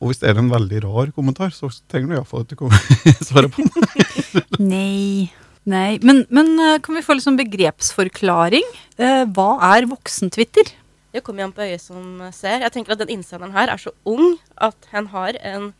[0.00, 2.70] Og hvis det er en veldig rar kommentar, så trenger du iallfall ikke
[3.28, 4.42] svare på den.
[4.72, 5.30] Nei.
[5.64, 5.98] Nei.
[6.02, 8.64] Men, men eh, kan vi få litt sånn begrepsforklaring?
[8.98, 10.72] Eh, hva er voksen-Twitter?
[11.12, 12.62] Det kommer igjen an på øyet som ser.
[12.64, 15.72] Jeg tenker at den innsenderen her er så ung at han har en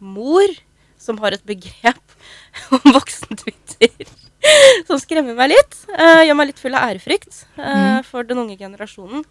[0.00, 0.46] mor
[1.00, 2.16] som har et begrep
[2.76, 4.14] om voksen-Twitter
[4.86, 5.74] som skremmer meg litt.
[5.90, 9.24] Uh, gjør meg litt full av ærefrykt eh, for den unge generasjonen.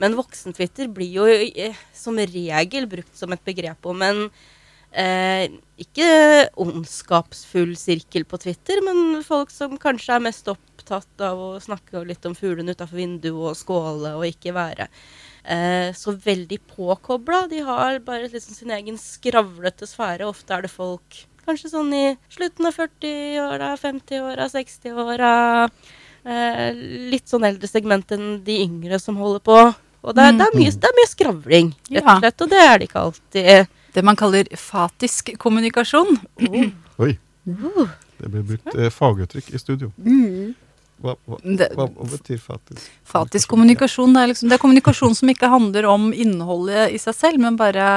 [0.00, 4.24] Men voksen-Twitter blir jo eh, som regel brukt som et begrep om en
[4.90, 5.46] eh,
[5.80, 6.08] ikke
[6.60, 12.26] ondskapsfull sirkel på Twitter, men folk som kanskje er mest opptatt av å snakke litt
[12.26, 14.88] om fuglene utafor vinduet og skåle og ikke være
[15.44, 17.46] eh, så veldig påkobla.
[17.50, 20.26] De har bare liksom sin egen skravlete sfære.
[20.28, 25.32] Ofte er det folk kanskje sånn i slutten av 40-åra, 50-åra, 60-åra.
[26.24, 26.70] Eh,
[27.12, 29.58] litt sånn eldre segment enn de yngre som holder på.
[30.04, 32.42] Og det, er- det, er, mye, det er mye skravling, rett og slett.
[32.44, 33.68] Og det er det ikke alltid.
[33.94, 36.16] Det man kaller fatisk kommunikasjon.
[36.98, 37.14] Oi,
[37.44, 37.84] Uh.
[38.16, 39.90] det blir brukt eh, faguttrykk i studio.
[41.02, 41.38] Hva, hva,
[41.74, 42.86] hva, hva betyr fatisk?
[43.04, 47.14] fatisk kommunikasjon det er, liksom, det er kommunikasjon som ikke handler om innholdet i seg
[47.18, 47.88] selv, men bare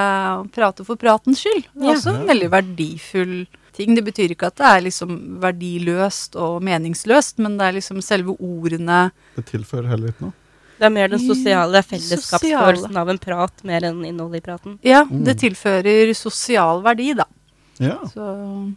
[0.55, 1.67] prate for pratens skyld.
[1.75, 3.37] Det er også en veldig verdifull
[3.77, 3.93] ting.
[3.95, 5.13] Det betyr ikke at det er liksom
[5.43, 10.33] verdiløst og meningsløst, men det er liksom selve ordene Det tilfører heller ikke noe.
[10.77, 14.75] Det er mer den Mm, sosiale fellesskapsfølelsen av en prat, mer enn innholdet i praten.
[14.85, 15.23] Ja, Mm.
[15.25, 17.25] det tilfører sosial verdi, da.
[17.79, 18.23] Ja, Så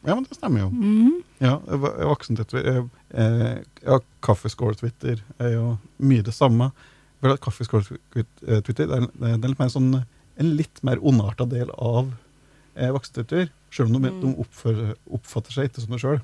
[0.04, 0.68] ja men det stemmer jo.
[0.70, 1.22] Mm.
[1.40, 6.70] Ja, voksen-Twitter eh, Ja, kaffeskål-Twitter er jo mye det samme.
[7.20, 9.90] For Kaffeskål-Twitter er, det er litt mer sånn,
[10.40, 12.12] en litt mer ondarta del av
[12.76, 13.50] eh, voksen-Twitter.
[13.70, 14.20] Selv om de, Mm.
[14.20, 16.20] de oppfører, oppfatter seg ikke som det sjøl.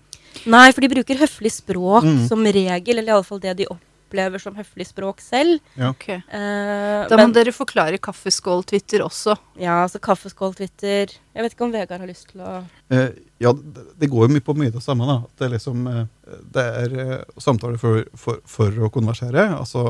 [0.51, 2.27] Nei, for de bruker høflig språk Mm.
[2.29, 3.67] som regel, eller iallfall det de
[4.07, 5.59] opplever som høflig språk selv.
[5.75, 5.91] Ja.
[5.91, 6.23] Okay.
[6.31, 9.37] Uh, Da må men dere forklare kaffeskål-Twitter også.
[9.61, 13.11] ja, altså kaffeskål-Twitter Jeg vet ikke om Vegard har lyst til å uh,
[13.43, 15.05] ja, det, det går jo mye på mye det samme.
[15.05, 15.19] da.
[15.37, 16.95] Det er liksom, eh, det er
[17.37, 19.51] samtaler for, for, for å konversere.
[19.53, 19.83] Altså,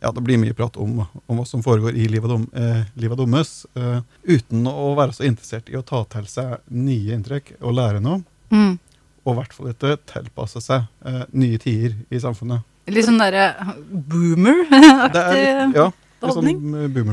[0.00, 3.18] ja, det blir mye prat om, om hva som foregår i livet, dom, eh, livet
[3.20, 7.76] dommes, eh, uten å være så interessert i å ta til seg nye inntrykk og
[7.76, 8.22] lære noe.
[8.50, 8.78] Mm.
[9.26, 12.64] Og i hvert fall ikke tilpasse seg eh, nye tider i samfunnet.
[12.90, 13.74] Litt sånn derre er
[14.10, 15.74] boomer-aktig holdning.
[15.76, 15.86] ja,
[16.22, 16.34] litt sånn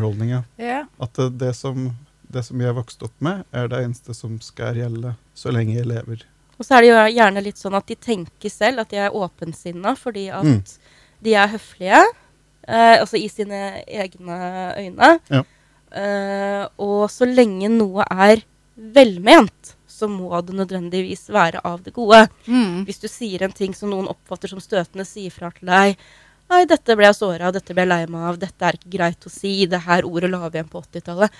[0.02, 0.32] holdning.
[0.32, 0.42] eh, ja.
[0.60, 0.86] Yeah.
[1.00, 1.96] At eh, det som,
[2.30, 5.88] det som jeg vokste opp med, er det eneste som skal gjelde så lenge jeg
[5.90, 6.24] lever.
[6.58, 9.14] Og så er det jo gjerne litt sånn at de tenker selv at de er
[9.14, 10.64] åpensinna fordi at Mm.
[11.24, 12.04] de er høflige.
[12.68, 15.20] Eh, altså i sine egne øyne.
[15.30, 15.44] Ja.
[15.94, 18.42] Eh, og så lenge noe er
[18.76, 22.24] velment, så må det nødvendigvis være av det gode.
[22.46, 22.84] Mm.
[22.86, 25.98] Hvis du sier en ting som noen oppfatter som støtende, sier fra til deg
[26.48, 28.92] Nei, dette ble jeg såra av, dette ble jeg lei meg av, dette er ikke
[28.94, 31.34] greit å si, det her ordet la vi igjen på 80-tallet.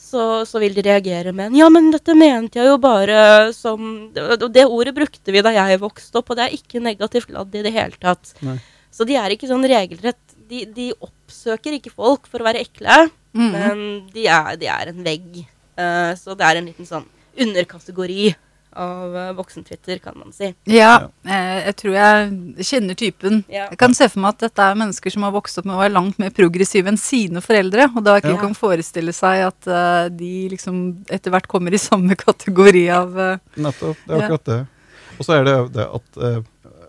[0.00, 3.82] Så, så vil de reagere med en Ja, men dette mente jeg jo bare som
[4.12, 7.52] Og det ordet brukte vi da jeg vokste opp, og det er ikke negativt ladd
[7.56, 8.32] i det hele tatt.
[8.44, 8.56] Nei.
[8.92, 13.06] Så de er ikke sånn regelrett De, de oppsøker ikke folk for å være ekle,
[13.36, 13.50] Mm.
[13.52, 13.80] men
[14.14, 15.42] de er, de er en vegg.
[15.76, 17.02] Uh, så det er en liten sånn
[17.42, 18.34] underkategori
[18.76, 20.50] av uh, voksentwitter, kan man si.
[20.68, 23.38] Ja, eh, jeg tror jeg kjenner typen.
[23.48, 23.70] Ja.
[23.70, 25.80] Jeg kan se for meg at dette er mennesker som har vokst opp med å
[25.80, 28.42] være langt mer progressive enn sine foreldre, og da ikke Ja.
[28.42, 33.38] kan forestille seg at uh, de liksom etter hvert kommer i samme kategori av uh,
[33.56, 33.96] Nettopp.
[34.04, 34.24] Det er Ja.
[34.26, 34.60] akkurat det.
[35.16, 36.40] Og så er det det at eh,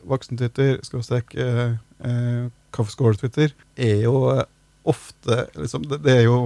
[0.03, 4.43] voksentwitter, skråstrek uh, eh, kaffeskål-twitter, er jo eh,
[4.87, 6.41] ofte liksom, det, det er jo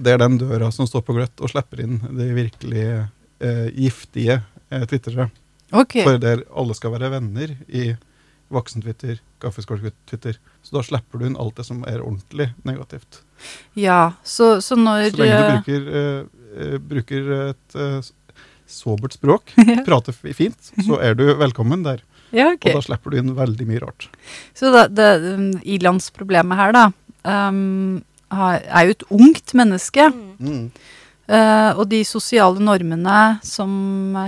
[0.00, 3.08] det er den døra som står på gløtt og slipper inn de virkelige eh,
[3.74, 4.40] giftige
[4.70, 5.30] eh, twittere.
[5.70, 6.04] Okay.
[6.04, 7.92] For der alle skal være venner i
[8.50, 10.38] voksen-Twitter, kaffeskål-twitter.
[10.62, 13.22] Så da slipper du inn alt det som er ordentlig negativt.
[13.78, 16.20] Ja, så, så når Så lenge du eh, bruker, eh,
[16.58, 18.10] eh, bruker et eh,
[18.70, 19.54] sobert språk,
[19.88, 22.02] prater fint, så er du velkommen der.
[22.30, 22.70] Ja, okay.
[22.70, 24.06] Og da slipper du inn veldig mye rart.
[24.54, 26.84] Så da, det, um, ilandsproblemet her, da,
[27.26, 30.10] um, er jo et ungt menneske.
[30.38, 30.68] Mm.
[31.30, 33.70] Eh, og de sosiale normene som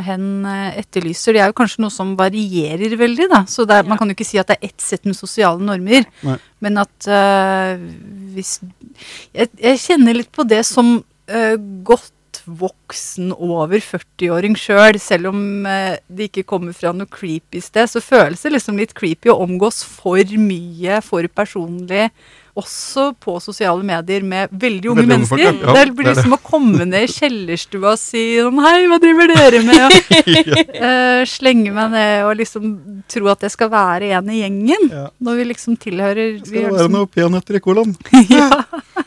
[0.07, 3.43] hen eh, etterlyser, de er jo kanskje noe som varierer veldig, da.
[3.51, 5.63] Så det er, man kan jo ikke si at det er ett sett med sosiale
[5.63, 6.07] normer.
[6.27, 6.39] Nei.
[6.63, 7.75] Men at uh,
[8.37, 8.61] hvis
[9.35, 15.33] jeg, jeg kjenner litt på det som uh, godt voksen over 40-åring sjøl, selv, selv
[15.33, 15.43] om
[16.07, 19.83] det ikke kommer fra noe creepy sted, så føles det liksom litt creepy å omgås
[19.87, 22.09] for mye, for personlig,
[22.59, 25.63] også på sosiale medier med veldig unge Veldig unge folk, mennesker.
[25.65, 25.73] ja.
[25.73, 26.21] Ja, det blir det er det.
[26.21, 29.81] liksom å komme ned i kjellerstua og si sånn Hei, hva driver dere med?
[29.87, 29.95] Og
[30.85, 32.67] uh, slenge meg ned og liksom
[33.13, 34.85] tro at jeg skal være en i gjengen.
[34.93, 35.07] Ja.
[35.25, 37.97] Når vi liksom tilhører vi Skal det er være liksom, noe peanøtter i colaen?
[38.37, 38.51] ja.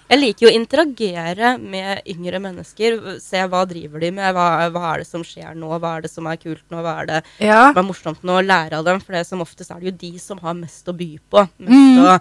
[0.10, 2.98] Jeg liker jo å interagere med yngre mennesker.
[3.22, 6.12] Se hva driver de med, hva, hva er det som skjer nå, hva er det
[6.14, 7.62] som er kult nå, hva er det ja.
[7.72, 9.02] som er morsomt nå, lære av dem.
[9.06, 11.46] For det som oftest er det jo de som har mest å by på.
[11.62, 12.04] Mest Mm.
[12.06, 12.20] å,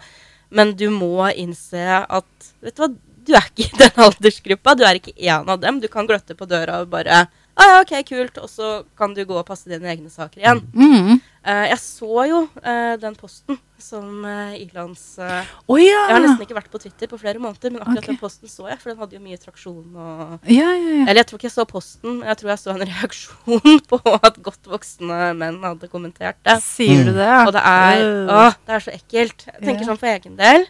[0.55, 2.90] men du må innse at vet du hva,
[3.24, 4.74] du er ikke i den aldersgruppa.
[4.76, 5.81] Du er ikke en av dem.
[5.81, 7.24] Du kan gløtte på døra og bare
[7.56, 8.40] ah, ja, OK, kult.
[8.43, 10.64] Og så kan du gå og passe dine egne saker igjen.
[10.74, 11.20] Mm.
[11.44, 15.98] Uh, jeg så jo uh, den posten som uh, Ilands eh, Å ja.
[16.09, 18.14] Jeg har nesten ikke vært på Twitter på flere måneder, men akkurat okay.
[18.14, 21.02] den posten så jeg, for den hadde jo mye traksjon og ja, ja, ja.
[21.02, 24.40] Eller jeg tror ikke jeg så posten, jeg tror jeg så en reaksjon på at
[24.47, 26.56] godt voksne menn hadde kommentert det.
[26.64, 27.18] Sier du Mm.
[27.20, 27.28] det?
[27.44, 28.06] Og det er,
[28.39, 29.47] åh, det er så ekkelt.
[29.51, 30.64] Jeg tenker sånn for egen del.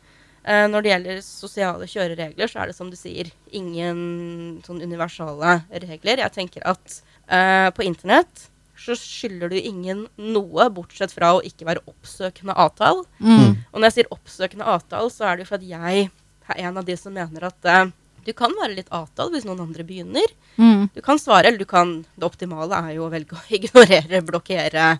[0.44, 5.60] Eh, når det gjelder sosiale kjøreregler, så er det som du sier, ingen sånn universale
[5.84, 6.22] regler.
[6.24, 8.48] Jeg tenker at eh, på internett
[8.84, 13.04] så skylder du ingen noe, bortsett fra å ikke være oppsøkende avtale.
[13.22, 13.54] Mm.
[13.70, 16.08] Og når jeg sier oppsøkende avtale, så er det jo fordi jeg
[16.50, 17.92] er en av de som mener at eh,
[18.24, 20.34] du kan være litt avtale hvis noen andre begynner.
[20.56, 20.88] Mm.
[20.94, 24.90] Du kan svare, eller du kan Det optimale er jo å velge å ignorere, blokkere,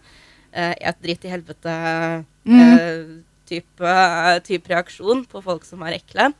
[0.52, 1.76] eh, et dritt i helvete
[2.44, 3.24] Mm.
[3.48, 3.96] Type,
[4.46, 6.32] type reaksjon på folk som er ekle.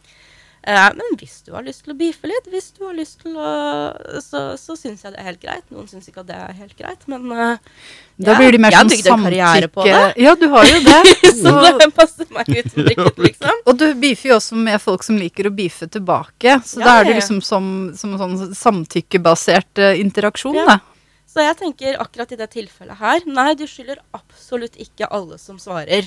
[0.65, 3.35] Eh, men hvis du har lyst til å beefe litt, hvis du har lyst til
[3.37, 3.49] å
[4.25, 5.67] Så, så syns jeg det er helt greit.
[5.75, 7.59] Noen syns ikke at det er helt greit, men eh,
[8.17, 9.99] Da blir de mer jeg en på samtykke.
[10.25, 11.03] Ja, du har jo det.
[11.43, 11.53] Så
[11.83, 13.61] det passer meg utmerket, liksom.
[13.67, 16.57] og du beefer jo også med folk som liker å beefe tilbake.
[16.65, 20.77] Så Ja, da er det liksom som, som sånn samtykkebasert uh, interaksjon, Ja.
[20.77, 20.81] da.
[21.35, 25.59] Så jeg tenker akkurat i det tilfellet her Nei, du skylder absolutt ikke alle som
[25.59, 26.07] svarer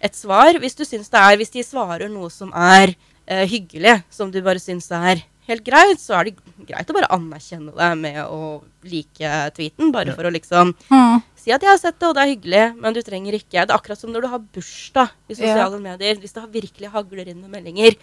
[0.00, 0.52] et svar.
[0.60, 2.94] Hvis du syns det er Hvis de svarer noe som er
[3.26, 6.36] eh, hyggelig, som du bare syns er helt greit, så er det
[6.66, 9.90] greit å bare anerkjenne det med å like tweeten.
[9.92, 10.14] Bare Ja.
[10.14, 11.22] for å liksom Mm.
[11.36, 13.70] si at 'jeg har sett det, og det er hyggelig', men du trenger ikke Det
[13.70, 16.14] er akkurat som når du har bursdag i sosiale medier.
[16.16, 17.96] Hvis det virkelig hagler inn med meldinger.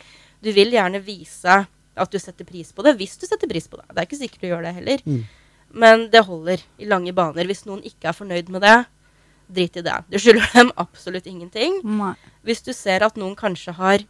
[0.44, 1.68] Du vil gjerne vise
[1.98, 3.88] at du setter pris på det, hvis du setter pris på det.
[3.96, 4.98] Det er ikke sikkert du gjør det heller.
[5.06, 5.24] Mm.
[5.74, 7.44] Men det holder i lange baner.
[7.46, 8.86] Hvis noen ikke er fornøyd med det,
[9.48, 9.98] drit i det.
[10.12, 11.80] Du skylder dem absolutt ingenting.
[11.84, 12.14] Nei.
[12.48, 14.06] Hvis du ser at noen kanskje har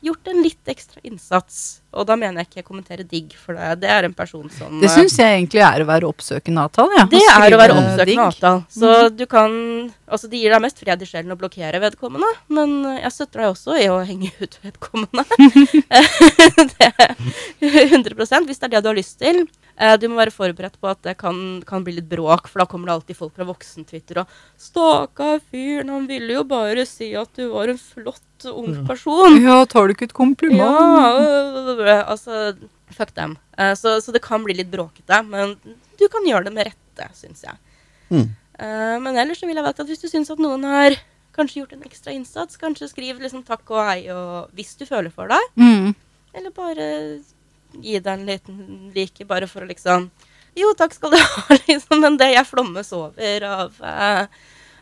[0.00, 1.80] gjort en litt ekstra innsats.
[1.96, 4.80] Og da mener jeg ikke jeg kommenterer digg, for det, det er en person som
[4.82, 6.98] Det eh, syns jeg egentlig er å være oppsøkende avtale.
[7.00, 7.06] Ja.
[7.10, 8.22] det er å være oppsøkende digg.
[8.26, 8.64] avtale.
[8.72, 9.54] Så du kan
[10.06, 13.48] Altså, det gir deg mest fred i sjelen å blokkere vedkommende, men jeg støtter deg
[13.50, 15.24] også i å henge ut vedkommende.
[16.76, 17.16] det er
[17.90, 18.14] 100
[18.46, 19.42] hvis det er det du har lyst til.
[19.78, 22.66] Eh, Du må være forberedt på at det kan, kan bli litt bråk, for da
[22.66, 24.26] kommer det alltid folk fra voksen-Twitter og
[24.58, 29.40] 'Stakkar fyren, han ville jo bare si at du var en flott ung person'.
[29.44, 30.58] Ja, tar du ikke et kompliment?
[30.58, 32.56] Ja, øh, altså
[32.96, 33.36] Fuck dem.
[33.58, 35.56] Eh, så, så det kan bli litt bråkete, men
[35.98, 37.56] du kan gjøre det med rette, syns jeg.
[38.10, 38.30] Mm.
[38.60, 40.94] Eh, men ellers så vil jeg vite at hvis du syns at noen har
[41.36, 45.10] kanskje gjort en ekstra innsats, kanskje skriv liksom takk og hei og hvis du føler
[45.12, 45.94] for deg, Mm.
[46.32, 46.86] eller bare
[47.82, 48.60] gi deg en liten
[48.94, 50.10] like bare for å liksom
[50.56, 52.00] Jo, takk skal du ha, liksom.
[52.00, 54.26] Men det jeg flommes over av, eh,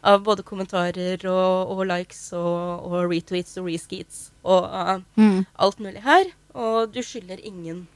[0.07, 5.41] av både kommentarer og, og likes og, og retweets og reskeets og uh, Mm.
[5.59, 6.31] alt mulig her.
[6.55, 7.87] Og du skylder ingen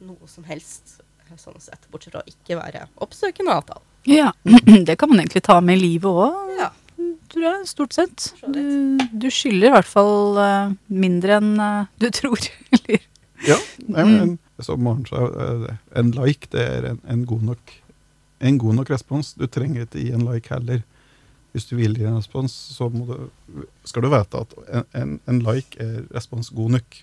[0.00, 3.84] noe som helst, eh, sånn sett, bortsett fra å ikke være oppsøkende avtale.
[4.08, 4.30] Ja,
[4.88, 6.70] det kan man egentlig ta med i livet òg, Ja.
[7.28, 8.30] tror jeg, stort sett.
[8.48, 12.40] Du, du skylder i hvert fall uh, mindre enn uh, du tror.
[13.44, 13.58] Ja,
[13.88, 17.72] men som Så eh, en like det er en, en, god nok,
[18.40, 19.34] en god nok respons.
[19.34, 20.82] Du trenger ikke gi en like heller.
[21.52, 25.16] Hvis du vil gi en respons, så må du, skal du vite at en, en,
[25.26, 27.00] en like er respons god nok.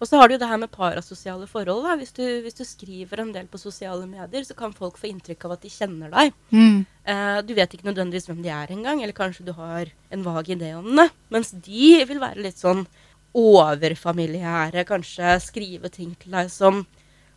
[0.00, 1.84] Og så har du jo det her med parasosiale forhold.
[1.84, 1.96] Da.
[2.00, 5.44] Hvis, du, hvis du skriver en del på sosiale medier, så kan folk få inntrykk
[5.44, 6.32] av at de kjenner deg.
[6.56, 6.78] Mm.
[7.04, 10.48] Eh, du vet ikke nødvendigvis hvem de er engang, eller kanskje du har en vag
[10.56, 11.10] idé om det.
[11.28, 12.86] Mens de vil være litt sånn
[13.36, 16.82] overfamiliære, kanskje skrive ting til deg som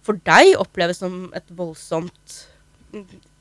[0.04, 2.40] for deg oppleves som et voldsomt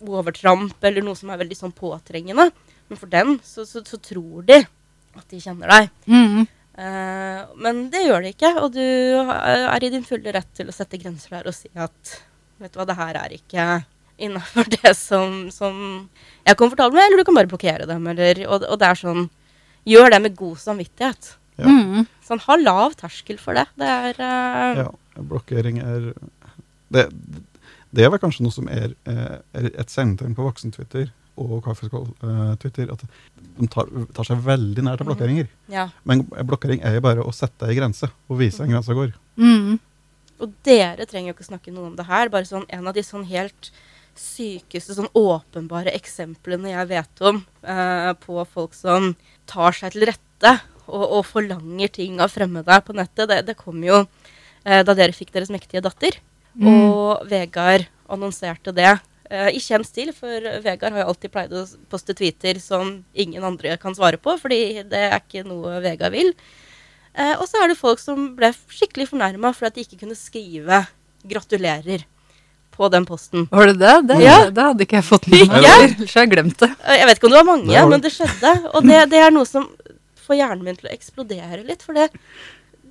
[0.03, 2.49] overtramp, eller noe som er veldig sånn påtrengende.
[2.89, 5.91] Men for den så, så, så tror de at de kjenner deg.
[6.07, 6.45] Mm.
[6.73, 10.77] Uh, men det gjør de ikke, og du er i din fulle rett til å
[10.77, 12.15] sette grenser der og si at
[12.63, 13.67] vet du hva, det her er ikke
[14.23, 15.77] innafor det som, som
[16.47, 18.07] jeg er komfortabel med, eller du kan bare blokkere dem.
[18.15, 19.31] Eller, og, og det er sånn
[19.83, 21.33] Gjør det med god samvittighet.
[21.61, 21.69] Ja.
[21.69, 22.07] Mm.
[22.25, 23.67] Så han har lav terskel for det.
[23.79, 24.83] Det er uh...
[24.85, 24.89] Ja,
[25.33, 26.13] blokkering er
[26.93, 27.07] det,
[27.93, 31.11] det er vel kanskje noe som er, eh, er et kjennetegn på voksen-Twitter
[31.41, 32.93] og kaffeskål-Twitter.
[32.93, 35.49] At de tar, tar seg veldig nær til blokkeringer.
[35.73, 35.89] Ja.
[36.09, 39.13] Men blokkering er jo bare å sette ei grense og vise en grense går.
[39.41, 39.81] Mm.
[40.43, 42.33] Og dere trenger jo ikke snakke noe om det her.
[42.33, 43.73] Bare sånn en av de sånn helt
[44.19, 49.15] sykeste, sånn åpenbare eksemplene jeg vet om eh, på folk som
[49.49, 50.59] tar seg til rette
[50.93, 54.03] og, og forlanger ting av fremmede på nettet, det, det kom jo
[54.65, 56.19] eh, da dere fikk deres mektige datter.
[56.55, 56.69] Mm.
[56.93, 58.91] Og Vegard annonserte det
[59.31, 63.45] eh, i kjent stil, for Vegard har jo alltid pleid å poste tweeter som ingen
[63.49, 66.35] andre kan svare på, fordi det er ikke noe Vegard vil.
[67.17, 70.17] Eh, og så er det folk som ble skikkelig fornærma for at de ikke kunne
[70.17, 70.85] skrive
[71.25, 72.05] 'gratulerer'
[72.73, 73.45] på den posten.
[73.53, 73.97] Var det det?
[74.09, 74.37] Det, Ja.
[74.51, 75.63] det hadde ikke jeg fått med meg.
[75.69, 75.75] Ja.
[75.85, 76.71] Ellers har jeg glemt det.
[76.89, 78.53] Eh, Jeg vet ikke om det var mange, Det var men det skjedde.
[78.73, 79.67] Og det, det er noe som
[80.23, 81.85] får hjernen min til å eksplodere litt.
[81.87, 82.09] For det,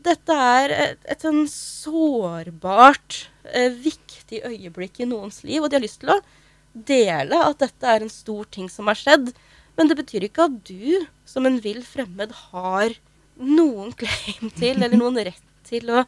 [0.06, 5.62] dette er et, et sånn sårbart, eh, viktig øyeblikk i noens liv.
[5.62, 6.22] Og de har lyst til å
[6.74, 9.32] dele at dette er en stor ting som har skjedd.
[9.78, 12.98] Men det betyr ikke at du som en vill fremmed har
[13.42, 16.06] noen claim til, eller noen rett til å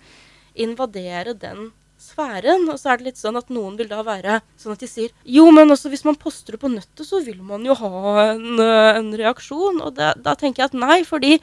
[0.54, 1.72] invadere den
[2.14, 2.70] sfæren.
[2.72, 5.12] Og så er det litt sånn at noen vil da være sånn at de sier
[5.26, 8.48] jo, men også hvis man poster det på nettet, så vil man jo ha en,
[8.62, 9.82] eh, en reaksjon.
[9.84, 11.38] Og da, da tenker jeg at nei, fordi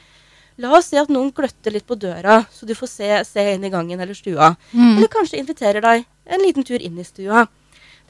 [0.60, 3.64] la oss si at noen gløtter litt på døra, så du får se, se inn
[3.64, 4.54] i gangen eller stua.
[4.72, 4.98] Mm.
[4.98, 7.46] Eller kanskje inviterer deg en liten tur inn i stua.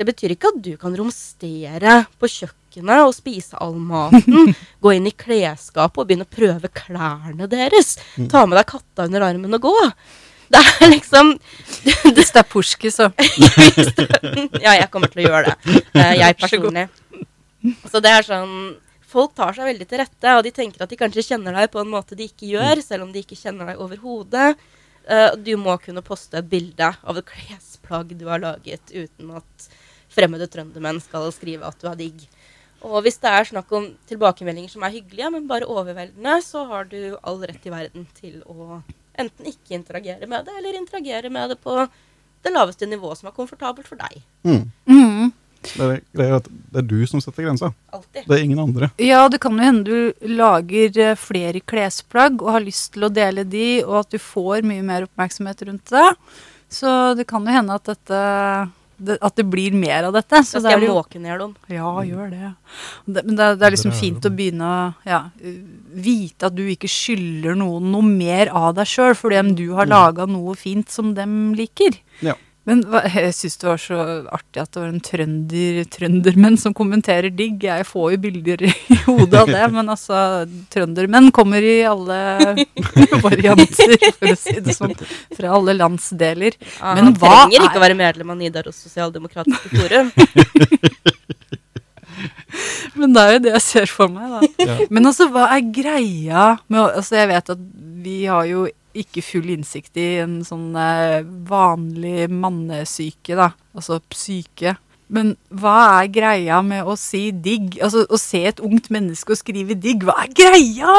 [0.00, 5.10] Det betyr ikke at du kan romstere på kjøkkenet og spise all maten, gå inn
[5.10, 7.98] i klesskapet og begynne å prøve klærne deres,
[8.32, 9.74] ta med deg katta under armen og gå.
[10.54, 11.32] Det er liksom
[12.16, 13.10] Hvis det er Pushki, så.
[14.64, 15.82] Ja, jeg kommer til å gjøre det.
[15.94, 16.86] eh, jeg personlig.
[17.90, 18.54] Så det er sånn
[19.10, 21.80] Folk tar seg veldig til rette, og de tenker at de kanskje kjenner deg på
[21.82, 24.52] en måte de ikke gjør, selv om de ikke kjenner deg overhodet.
[25.10, 29.66] Eh, du må kunne poste et bilde av et klesplagg du har laget, uten at
[30.14, 32.22] fremmede trøndermenn skal skrive at du er digg.
[32.86, 36.86] Og hvis det er snakk om tilbakemeldinger som er hyggelige, men bare overveldende, så har
[36.92, 38.78] du all rett i verden til å
[39.22, 41.76] enten ikke interagere med det, eller interagere med det på
[42.40, 44.22] det laveste nivået som er komfortabelt for deg.
[44.48, 44.64] Mm.
[44.88, 45.32] Mm.
[45.60, 47.68] Det, er, det, er det er du som setter grensa.
[47.92, 48.24] Altid.
[48.24, 48.88] Det er ingen andre.
[48.96, 53.12] Ja, det kan jo hende du lager eh, flere klesplagg og har lyst til å
[53.12, 56.08] dele de, og at du får mye mer oppmerksomhet rundt det.
[56.72, 58.22] Så det kan jo hende at dette
[59.00, 60.42] det, at det blir mer av dette.
[60.44, 61.54] Så jeg skal det måke ned dem.
[61.72, 62.50] Ja, gjør det.
[63.06, 65.20] det men det, er- det er liksom fint å begynne å ja,
[65.94, 69.86] vite at du ikke skylder noen noe mer av deg sjøl fordi om du har
[69.90, 71.96] laga noe fint som dem liker.
[72.24, 72.34] Ja.
[72.68, 73.96] Men hva, jeg syns det var så
[74.36, 77.62] artig at det var en trønder, trøndermenn som kommenterer digg.
[77.64, 78.72] Jeg får jo bilder i
[79.06, 80.18] hodet av det, men altså
[80.70, 82.18] Trøndermenn kommer i alle
[83.26, 84.92] varianter, for å si det sånn.
[85.38, 86.58] Fra alle landsdeler.
[86.76, 90.12] Ja, Men han er trenger er- ikke å være medlem av Nidaros sosialdemokratiske forum.
[93.00, 94.66] Men det er jo det jeg ser for meg, da.
[94.66, 94.76] Ja.
[94.92, 97.62] Men altså, hva er greia med Altså, jeg vet at
[98.04, 98.64] vi har jo
[98.96, 103.52] ikke full innsikt i en sånn eh, vanlig mannesyke, da.
[103.76, 104.76] Altså psyke.
[105.10, 107.80] Men hva er greia med å si digg?
[107.82, 110.92] Altså, å se et ungt menneske og skrive digg, hva er greia?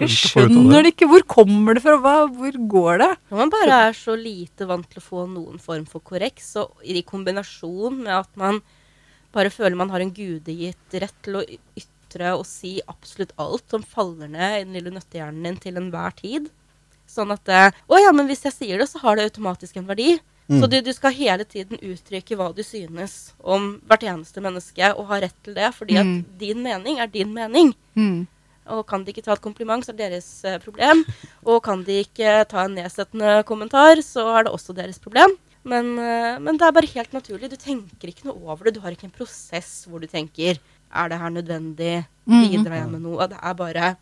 [0.00, 1.06] Jeg skjønner det ikke.
[1.12, 1.94] Hvor kommer det fra?
[2.02, 3.10] Hva, hvor går det?
[3.30, 6.82] Når man bare er så lite vant til å få noen form for korreks, og
[6.82, 8.58] i kombinasjon med at man
[9.32, 13.86] bare føler man har en gudegitt rett til å ytre og si absolutt alt som
[13.86, 16.50] faller ned i den lille nøttehjernen din til enhver tid.
[17.08, 19.86] Sånn at eh, Å ja, men hvis jeg sier det, så har det automatisk en
[19.88, 20.18] verdi.
[20.52, 25.06] Så du, du skal hele tiden uttrykke hva du synes om hvert eneste menneske, og
[25.08, 26.24] ha rett til det, fordi at Mm.
[26.36, 27.70] din mening er din mening.
[27.96, 28.26] Mm.
[28.66, 31.04] Og kan de ikke ta et kompliment, så er det deres eh, problem.
[31.46, 35.38] Og kan de ikke ta en nedsettende kommentar, så er det også deres problem.
[35.64, 37.48] Men, eh, men det er bare helt naturlig.
[37.48, 38.74] Du tenker ikke noe over det.
[38.74, 40.58] Du har ikke en prosess hvor du tenker
[40.92, 42.04] Er det her nødvendig?
[42.26, 42.50] Mhm.
[42.50, 43.26] Bidrar jeg med noe?
[43.26, 43.96] Det er bare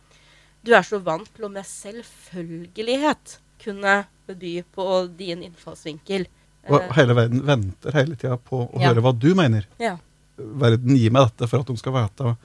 [0.63, 3.95] Du er så vant til å med selvfølgelighet kunne
[4.31, 4.85] by på
[5.17, 6.27] din innfallsvinkel.
[6.69, 8.89] Og Eh, hele verden venter hele tida på å Ja.
[8.93, 9.65] høre hva du mener.
[9.79, 9.97] ja.
[10.37, 12.37] Verden gir meg dette for at de skal vite,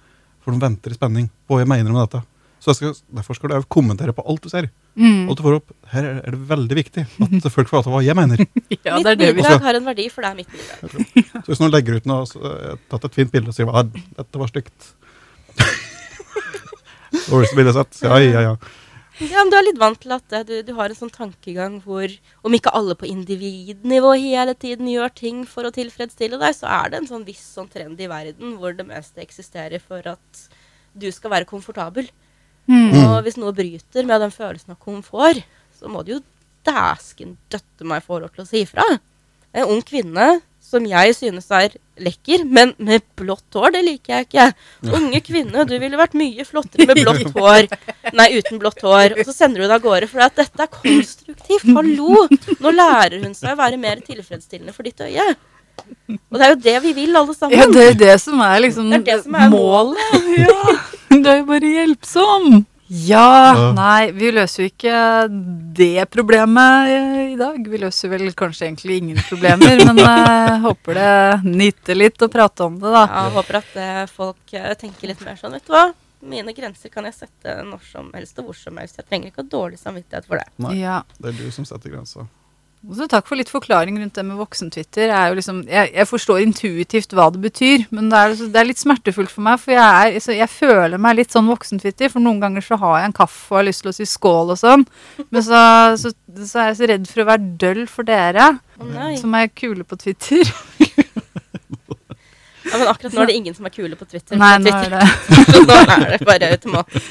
[0.43, 2.23] for de venter i spenning på hva jeg mener om dette.
[2.61, 4.71] Så jeg skal, Derfor skal du kommentere på alt du ser.
[4.97, 5.29] Mm.
[5.29, 5.71] Alt du får opp.
[5.93, 8.37] Her er det veldig viktig at folk får vite hva jeg mener.
[8.85, 11.45] Ja, mitt det er det vi bidrag har en verdi, for det er mitt bidrag.
[11.45, 13.69] Så hvis noen legger ut noe, så jeg har tatt et fint bilde og sier
[13.73, 14.95] at dette var stygt
[17.31, 18.03] Bildet.
[18.03, 18.57] Ja, ja, ja.
[19.17, 21.79] Ja, men Du er litt vant til at eh, du, du har en sånn tankegang
[21.85, 22.13] hvor
[22.45, 26.93] om ikke alle på individnivå hele tiden gjør ting for å tilfredsstille deg, så er
[26.93, 30.43] det en sånn viss sånn trend i verden hvor det meste eksisterer for at
[30.93, 32.11] du skal være komfortabel.
[32.69, 32.93] Mm.
[33.07, 35.41] Og hvis noe bryter med den følelsen av komfort,
[35.79, 36.23] så må du jo
[36.67, 38.85] dæsken døtte meg få lov til å si ifra.
[39.57, 44.27] En ung kvinne som jeg synes er lekker, men med blått hår, det liker jeg
[44.27, 44.47] ikke.
[44.99, 47.69] Unge kvinne, du ville vært mye flottere med blått hår.
[48.19, 49.15] Nei, uten blått hår.
[49.15, 51.69] Og så sender du det av gårde, for at dette er konstruktivt.
[51.71, 52.27] Hallo!
[52.61, 55.29] Nå lærer hun seg å være mer tilfredsstillende for ditt øye.
[56.11, 57.57] Og det er jo det vi vil, alle sammen.
[57.57, 60.31] Ja, det er det som er liksom Det er det som er målet.
[60.35, 60.79] Ja,
[61.15, 62.65] det er jo bare hjelpsom.
[62.89, 64.99] Ja, nei, vi løser jo ikke
[65.77, 67.59] det problemet eh, i dag.
[67.67, 72.67] Vi løser vel kanskje egentlig ingen problemer, men jeg håper det nytter litt å prate
[72.69, 73.03] om det, da.
[73.11, 75.89] Ja, jeg håper at eh, folk eh, tenker litt mer sånn, vet du hva.
[76.27, 78.97] Mine grenser kan jeg sette når som helst og hvor som helst.
[78.99, 80.47] Jeg trenger ikke ha dårlig samvittighet for det.
[80.63, 81.01] Nei, Ja.
[81.19, 82.25] det er du som setter grensa.
[82.95, 85.11] Så takk for litt forklaring rundt det med voksen-Twitter.
[85.11, 88.79] Er liksom, jeg, jeg forstår intuitivt hva det betyr, men det er, det er litt
[88.79, 89.59] smertefullt for meg.
[89.59, 93.01] For jeg, er, så jeg føler meg litt sånn voksen-Twitter, for noen ganger så har
[93.01, 94.87] jeg en kaffe og har lyst til å si skål og sånn.
[95.35, 95.59] Men så,
[95.99, 96.15] så,
[96.45, 99.83] så er jeg så redd for å være døll for dere, oh, som er kule
[99.89, 100.47] på Twitter.
[102.67, 104.35] Ja, men akkurat nå er det ingen som er kule på Twitter.
[104.39, 105.05] Nei, på nå er det
[105.69, 107.07] nå er det bare automatisk.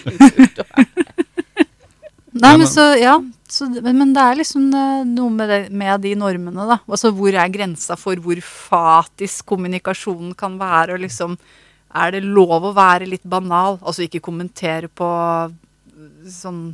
[2.36, 3.14] Nei, men- så, ja.
[3.56, 4.66] Så, men det er liksom
[5.14, 6.80] noe med, det, med de normene, da.
[6.92, 11.38] Altså hvor er grensa for hvor fatisk kommunikasjonen kan være, og liksom
[11.96, 13.78] Er det lov å være litt banal?
[13.80, 15.08] Altså ikke kommentere på
[16.28, 16.74] sånn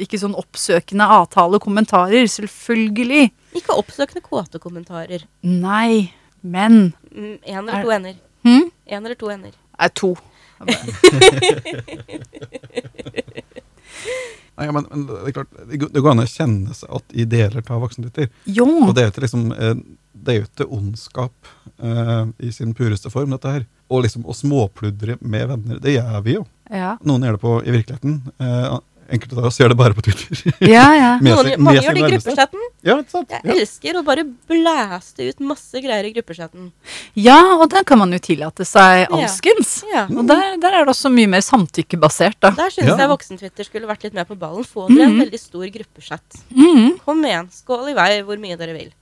[0.00, 3.26] Ikke sånn oppsøkende avtale kommentarer, selvfølgelig.
[3.58, 5.26] Ikke oppsøkende kåte kommentarer.
[5.42, 8.14] Nei, men Mm, En eller Er- to ender.
[8.44, 8.70] Hmm?
[8.86, 9.52] En eller to ender.
[9.78, 10.14] er to.
[14.58, 17.64] Nei, men, men det er klart, det går an å kjenne seg at i deler
[17.64, 18.28] av voksenlytter.
[18.46, 18.68] Jo.
[18.86, 19.72] Og det er jo ikke liksom eh,
[20.14, 21.48] Det er jo ikke ondskap
[21.82, 23.64] eh, i sin pureste form, dette her.
[23.90, 26.44] Og liksom å småpludre med venner, det gjør vi jo.
[26.70, 28.20] Ja, Noen gjør det på i virkeligheten.
[28.38, 28.76] Eh,
[29.12, 30.52] enkelte av oss gjør det bare på Twitter.
[30.74, 30.84] ja.
[30.96, 31.10] ja.
[31.20, 32.62] Med Noen, mange gjør det i gruppechatten.
[32.84, 33.30] Ja, sant?
[33.30, 33.52] Jeg Ja.
[33.58, 36.72] elsker å bare blæste ut masse greier i gruppechatten.
[37.14, 39.82] ja, og der kan man jo tillate seg alskens.
[39.92, 40.06] Ja.
[40.10, 42.50] Og der, der er det også mye mer samtykkebasert, da.
[42.56, 42.96] Der syns Ja.
[42.96, 44.64] jeg voksen-Twitter skulle vært litt med på ballen.
[44.64, 45.24] Få dere en Mhm.
[45.26, 46.42] veldig stor gruppechat.
[46.50, 46.98] Mhm.
[47.04, 48.92] Kom igjen, skål i vei hvor mye dere vil.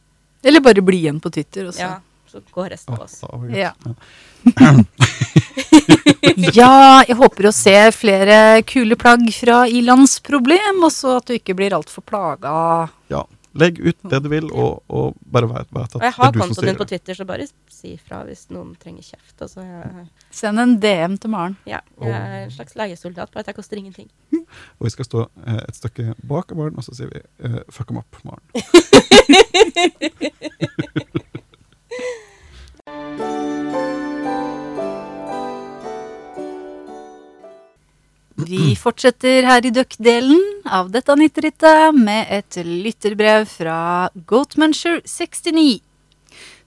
[0.45, 1.69] Eller bare bli igjen på Twitter.
[1.71, 1.79] Også.
[1.79, 2.01] Ja,
[2.33, 3.19] så går resten av oss.
[3.53, 3.75] Ja.
[6.57, 11.55] ja, jeg håper å se flere kule plagg fra Ilandsproblem, og så at du ikke
[11.59, 12.53] blir altfor plaga.
[13.13, 13.23] Ja.
[13.59, 16.23] legg ut det du vil, og, og bare vet, vet at det er du som
[16.33, 16.79] kontoen din styrer.
[16.81, 19.37] på Twitter, så bare si ifra hvis noen trenger kjeft.
[19.45, 21.57] Altså, jeg, Send en DM til Maren.
[21.69, 24.09] ja, jeg er en slags leiesoldat, bare at jeg koster ingenting.
[24.79, 27.89] Og vi skal stå eh, et stykke bak Maren, og så sier vi eh, 'fuck
[27.93, 28.41] em up', Maren.
[38.53, 45.81] Vi fortsetter her i Duck-delen av dette nyttrittet med et lytterbrev fra Goatmuncher69.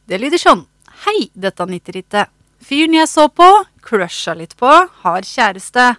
[0.06, 0.64] Det lyder sånn.
[1.06, 2.31] Hei, dette nyttrittet.
[2.65, 3.45] Fyren jeg så på,
[3.85, 4.72] crusha litt på,
[5.03, 5.91] har kjæreste.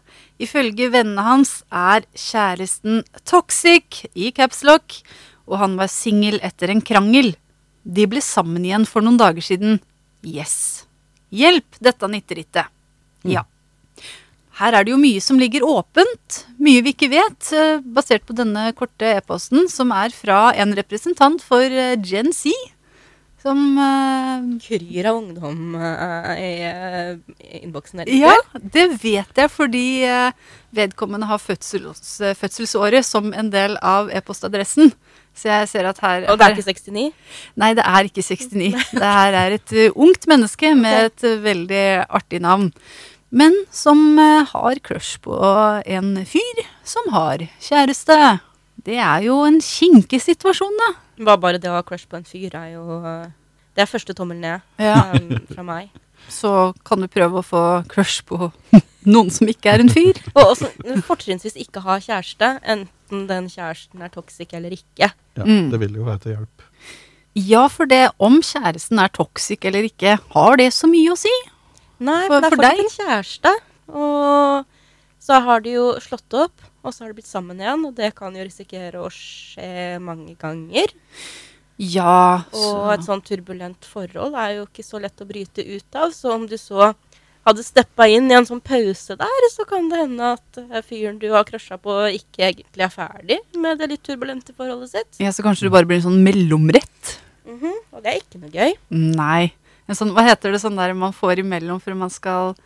[0.43, 4.99] Ifølge vennene hans er kjæresten toxic i capslock,
[5.47, 7.35] og han var singel etter en krangel.
[7.87, 9.79] De ble sammen igjen for noen dager siden.
[10.27, 10.87] Yes.
[11.31, 12.73] Hjelp, dette nytterittet.
[13.27, 13.45] Ja.
[14.57, 18.37] Her er det jo mye som ligger åpent, mye vi ikke vet, eh, basert på
[18.37, 22.55] denne korte e-posten, som er fra en representant for eh, Gen Z,
[23.47, 28.17] som uh, Kryr av ungdom uh, i eh, innboksen deres.
[28.19, 28.35] Ja,
[28.75, 30.33] det vet jeg fordi uh,
[30.75, 34.91] vedkommende har fødsels, fødselsåret som en del av e-postadressen.
[35.37, 37.11] Så jeg ser at her Og det er ikke 69?
[37.61, 38.73] Nei, det er ikke 69.
[38.97, 42.71] Det her er et uh, ungt menneske med et uh, veldig artig navn.
[43.37, 45.37] Men som uh, har crush på
[45.85, 48.17] en fyr som har kjæreste.
[48.87, 50.93] Det er jo en kinkig situasjon, da.
[51.27, 53.31] Bare, bare det å ha crush på en fyr er jo eh,
[53.77, 54.99] Det er første tommel ned Ja.
[55.17, 55.89] um, fra meg.
[56.33, 58.51] Så kan du prøve å få crush på
[59.07, 60.19] noen som ikke er en fyr.
[60.37, 60.71] Og også
[61.07, 65.13] fortrinnsvis ikke ha kjæreste, enten den kjæresten er toxic eller ikke.
[65.37, 65.71] Ja, Mm.
[65.71, 66.63] Det vil jo være til hjelp.
[67.37, 71.33] Ja, for det om kjæresten er toxic eller ikke, har det så mye å si?
[72.01, 72.79] Nei, For- for, det er for deg?
[72.81, 73.53] en kjæreste.
[73.93, 74.65] Og
[75.27, 77.85] så har de jo slått opp, og så har de blitt sammen igjen.
[77.89, 80.93] Og det kan jo risikere å skje mange ganger.
[81.79, 86.15] Ja, Og et sånn turbulent forhold er jo ikke så lett å bryte ut av.
[86.17, 86.95] Så om du så
[87.47, 91.21] hadde steppa inn i en sånn pause der, så kan det hende at eh, fyren
[91.23, 95.21] du har krasja på, ikke egentlig er ferdig med det litt turbulente forholdet sitt.
[95.23, 97.15] ja, så kanskje du bare blir en sånn mellomrett?
[97.47, 98.73] Mhm, Og det er ikke noe gøy.
[98.91, 99.53] Nei.
[99.87, 102.57] En sånn, hva heter det sånn der man får imellom for man skal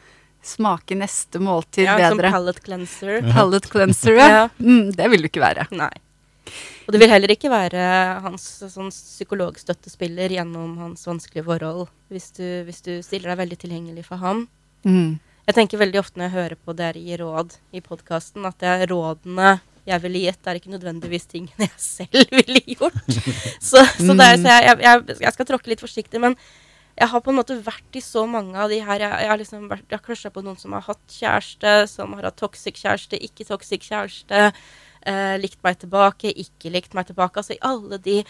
[0.43, 2.31] smake neste måltid Ja, Som bedre?
[2.32, 3.19] palate cleanser.
[3.35, 4.28] Palate cleanser, ja.
[4.32, 4.47] Ja.
[4.59, 5.66] Mm, det vil du ikke være.
[5.77, 5.93] Nei.
[6.89, 7.82] Og det vil heller ikke være
[8.24, 14.07] hans sånn psykologstøttespiller gjennom hans vanskelige forhold, hvis du, hvis du stiller deg veldig tilgjengelig
[14.09, 14.47] for ham.
[14.86, 15.19] Mm.
[15.51, 18.70] Jeg tenker veldig ofte når jeg hører på dere gi råd i podkasten, at det
[18.70, 19.59] er rådene
[19.89, 22.98] jeg ville gitt, er ikke nødvendigvis tingene jeg selv ville gjort.
[23.59, 26.36] Så, så, det er, så jeg, jeg, jeg, skal tråkke litt forsiktig, men
[27.01, 29.39] jeg har på en måte vært i så mange av de her Jeg, jeg har
[29.40, 33.86] liksom vært, på noen som har hatt kjæreste, som har hatt toxic kjæreste, ikke toxic
[33.89, 34.51] kjæreste.
[35.09, 37.40] Eh, likt meg tilbake, ikke likt meg tilbake.
[37.40, 38.20] Altså i alle de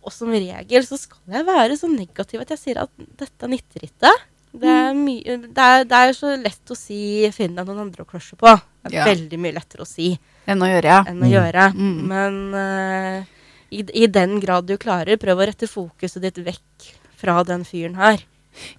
[0.00, 3.82] Og som regel så skal jeg være så negativ at jeg sier at dette nytter
[3.84, 4.12] ikke.
[4.52, 8.02] Det er, mye, det, er, det er så lett å si 'finn deg noen andre
[8.02, 8.56] å crushe på'.
[8.82, 9.04] Det er Ja.
[9.06, 11.04] veldig mye lettere å si Enn å gjøre, ja.
[11.06, 11.68] enn å gjøre.
[11.76, 12.00] Mm.
[12.10, 13.24] Men uh,
[13.70, 16.88] i, i den grad du klarer, prøv å rette fokuset ditt vekk
[17.20, 18.24] fra den fyren her.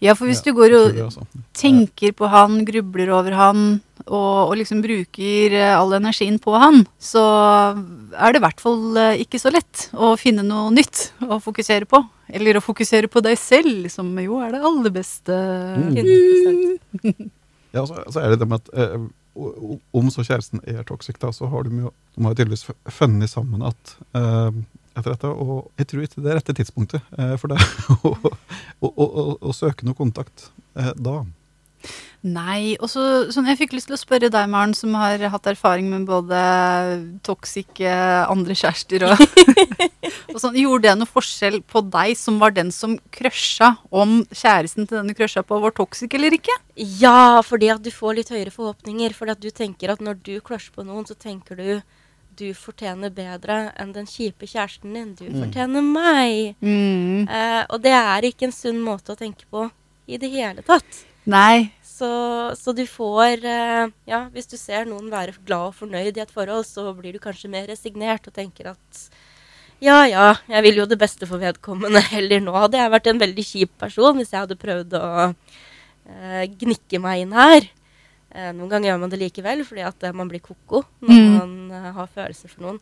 [0.04, 3.64] Ja, for hvis Ja, du går og jeg tenker på han, grubler over han,
[4.08, 7.22] og, og liksom bruker eh, all energien på han, så
[8.12, 11.88] er det i hvert fall eh, ikke så lett å finne noe nytt å fokusere
[11.90, 12.02] på.
[12.32, 15.38] Eller å fokusere på deg selv, som jo er det aller beste.
[15.92, 17.32] Mm.
[17.72, 19.04] Ja, så, så er det det med at eh,
[19.96, 23.64] om så kjæresten er toxic, da, så har de jo de har tydeligvis funnet sammen
[23.64, 24.50] at eh,
[24.96, 27.60] etter dette, og jeg tror ikke det er rette tidspunktet eh, for det
[28.08, 28.16] å,
[28.82, 31.22] å, å, å, søke noe kontakt eh, da.
[32.22, 33.04] Nei, og så
[33.34, 36.42] sånn, Jeg fikk lyst til å spørre deg, Maren, som har hatt erfaring med både
[37.26, 39.24] toxic eh, andre kjærester og,
[40.36, 40.60] og sånn.
[40.62, 45.10] Gjorde det noe forskjell på deg, som var den som crusha, om kjæresten til den
[45.10, 46.60] du crusha på, var toxic eller ikke?
[46.78, 49.18] Ja, fordi at du får litt høyere forhåpninger.
[49.18, 51.82] Fordi at du tenker at når du crusher på noen, så tenker du
[52.42, 55.14] du fortjener bedre enn den kjipe kjæresten din.
[55.20, 56.58] Du fortjener meg.
[56.64, 57.30] Mm.
[57.30, 59.68] Eh, og det er ikke en sunn måte å tenke på
[60.10, 61.06] i det hele tatt.
[61.30, 61.72] Nei.
[61.86, 62.10] Så,
[62.58, 66.34] så du får eh, Ja, hvis du ser noen være glad og fornøyd i et
[66.34, 69.04] forhold, så blir du kanskje mer resignert og tenker at
[69.82, 72.02] ja, ja, jeg vil jo det beste for vedkommende.
[72.14, 76.44] heller nå hadde jeg vært en veldig kjip person hvis jeg hadde prøvd å eh,
[76.62, 77.70] gnikke meg inn her.
[78.34, 81.34] Eh, noen ganger gjør man det likevel fordi at eh, man blir ko-ko når Mm.
[81.38, 82.80] man eh, har følelser for noen.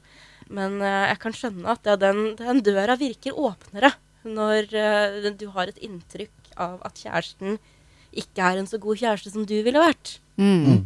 [0.49, 3.91] Men eh, jeg kan skjønne at ja, den, den døra virker åpnere
[4.25, 7.57] når eh, du har et inntrykk av at kjæresten
[8.13, 10.17] ikke er en så god kjæreste som du ville vært.
[10.41, 10.85] Mm.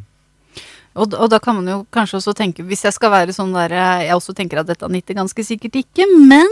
[0.93, 3.71] Og, og da kan man jo kanskje også tenke, hvis jeg skal være sånn der
[4.05, 6.45] Jeg også tenker at dette er nitte ganske sikkert ikke, men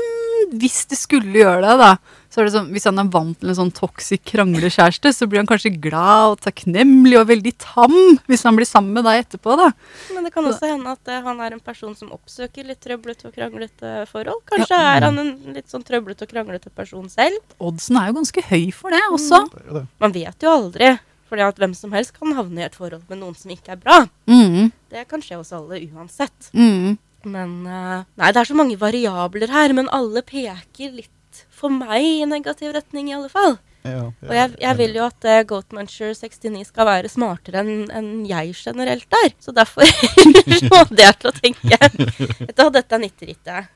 [0.51, 1.91] hvis det skulle gjøre det, da,
[2.31, 5.41] så er det sånn, hvis han er vant til en sånn toxic kranglekjæreste, så blir
[5.41, 7.95] han kanskje glad og takknemlig og veldig tam
[8.31, 9.69] hvis han blir sammen med deg etterpå, da.
[10.15, 13.29] Men det kan også hende at uh, han er en person som oppsøker litt trøblete
[13.29, 14.43] og kranglete forhold.
[14.51, 17.39] Kanskje er han en litt sånn trøblete og kranglete person selv.
[17.59, 19.45] Oddsen er jo ganske høy for det også.
[19.51, 19.85] Det det.
[20.03, 20.91] Man vet jo aldri.
[21.31, 23.79] Fordi at hvem som helst kan havne i et forhold med noen som ikke er
[23.79, 24.01] bra.
[24.27, 24.67] Mm.
[24.91, 26.49] Det kan skje hos alle uansett.
[26.51, 26.97] Mm.
[27.27, 32.03] Men eh, Nei, det er så mange variabler her, men alle peker litt for meg
[32.03, 33.57] i negativ retning, i alle fall.
[33.81, 38.09] Ja, Og jeg, jeg vil jo at uh, Goatmuncher 69 skal være smartere enn en
[38.29, 39.31] jeg generelt er.
[39.41, 39.87] Så derfor
[40.71, 43.71] få det til å tenke Vet du hva, dette er nitterittet.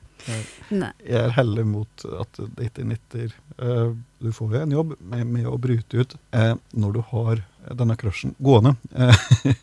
[0.74, 0.92] Nei.
[1.06, 3.34] Jeg er heller mot at det ikke nitter.
[3.58, 7.44] Uh, du får jo en jobb med, med å bryte ut uh, når du har
[7.74, 8.76] denne crushen gående.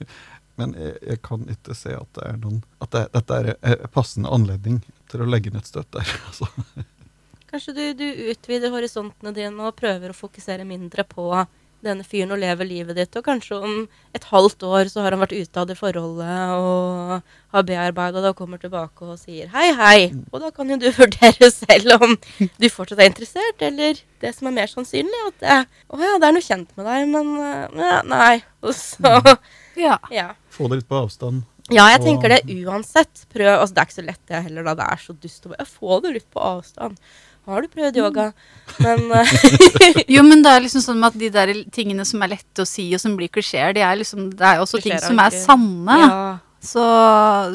[0.63, 3.53] Eh, men jeg, jeg kan ikke se at det er noen At det, dette er
[3.57, 4.83] en passende anledning
[5.13, 6.07] til å legge inn et støt der.
[6.31, 6.49] Altså.
[7.53, 11.27] Kanskje du, du utvider horisontene dine og prøver å fokusere mindre på
[11.83, 13.17] denne fyren og lever livet ditt.
[13.19, 13.75] Og kanskje om
[14.17, 18.33] et halvt år så har han vært ute av det forholdet og har bearbeida det
[18.33, 19.99] og kommer tilbake og sier hei, hei.
[20.31, 24.49] Og da kan jo du vurdere selv om du fortsatt er interessert, eller det som
[24.49, 25.59] er mer sannsynlig, at det,
[25.91, 28.37] å ja, det er noe kjent med deg, men eh, ja, nei.
[28.63, 29.17] Og så
[29.79, 29.99] Ja.
[30.13, 30.29] ja.
[30.53, 31.43] Få det litt på avstand.
[31.73, 33.27] Ja, jeg tenker det uansett.
[33.33, 34.75] Prøv, altså Det er ikke så lett det heller, da.
[34.81, 36.99] Det er så dust å bare få det litt på avstand.
[37.49, 38.29] Har du prøvd yoga?
[38.83, 42.63] Men eh, Jo, men det er liksom sånn at de der tingene som er lette
[42.65, 45.19] å si, og som blir klisjeer, det er liksom Det er jo også ting som
[45.23, 45.99] er sanne.
[46.05, 46.23] ja.
[46.63, 46.83] Så,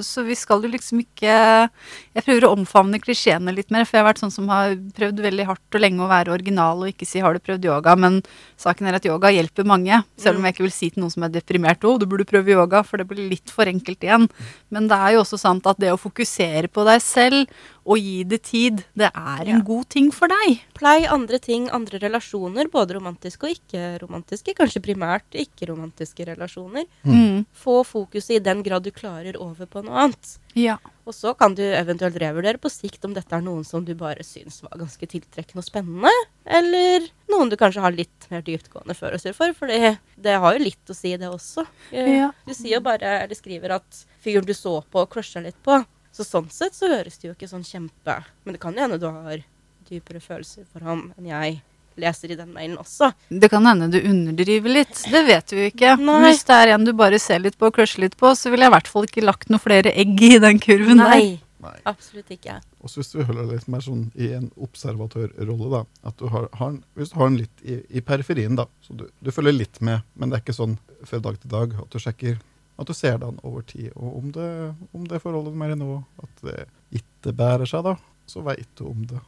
[0.03, 4.03] så vi skal jo liksom ikke Jeg prøver å omfavne klisjeene litt mer, for jeg
[4.03, 7.07] har vært sånn som har prøvd veldig hardt og lenge å være original og ikke
[7.07, 8.19] si 'har du prøvd yoga', men
[8.59, 10.03] saken er at yoga hjelper mange.
[10.17, 12.51] Selv om jeg ikke vil si til noen som er deprimert 'å, du burde prøve
[12.51, 14.27] yoga', for det blir litt for enkelt igjen.
[14.71, 17.47] Men det er jo også sant at det å fokusere på deg selv
[17.87, 19.63] og gi det tid, det er en Ja.
[19.63, 20.59] god ting for deg.
[20.75, 24.53] Plei andre ting, andre relasjoner, både romantiske og ikke-romantiske.
[24.57, 26.83] Kanskje primært ikke-romantiske relasjoner.
[27.05, 27.45] Mm.
[27.55, 30.37] Få fokuset i den grad du klarer over på noe annet.
[30.53, 30.77] Ja.
[31.07, 34.23] Og så kan du eventuelt revurdere på sikt om dette er noen som du bare
[34.27, 36.11] syns var ganske tiltrekkende og spennende,
[36.45, 40.91] eller noen du kanskje har litt mer dyptgående følelser for, for det har jo litt
[40.91, 41.65] å si, det også.
[41.93, 42.31] Eh, Ja.
[42.45, 45.85] Du sier jo bare, eller skriver at fyren du så på og crusha litt på,
[46.17, 48.99] så sånn sett så høres det jo ikke sånn kjempe Men det kan jo hende
[49.01, 49.43] du har
[49.87, 51.59] dypere følelser for ham enn jeg
[51.97, 53.09] leser i den mailen også.
[53.29, 54.99] Det kan hende du underdriver litt.
[55.11, 55.95] Det vet vi jo ikke.
[55.97, 56.19] Nei.
[56.27, 58.67] Hvis det er en du bare ser litt på og crusher litt på, så ville
[58.67, 61.15] jeg i hvert fall ikke lagt noen flere egg i den kurven der.
[61.15, 61.75] Nei, Nei.
[61.89, 62.59] absolutt ikke.
[62.83, 65.81] Og hvis du holder litt mer sånn i en observatørrolle, da,
[66.11, 69.07] at du har, har hvis du har den litt i, i periferien, da, så du,
[69.09, 70.77] du følger litt med, men det er ikke sånn
[71.07, 72.37] fra dag til dag at du sjekker
[72.77, 73.89] at du ser den over tid.
[73.95, 74.49] Og om det,
[74.93, 76.57] om det forholdet mer nå, at det
[76.99, 77.95] ikke bærer seg, da,
[78.29, 79.21] så veit du om det.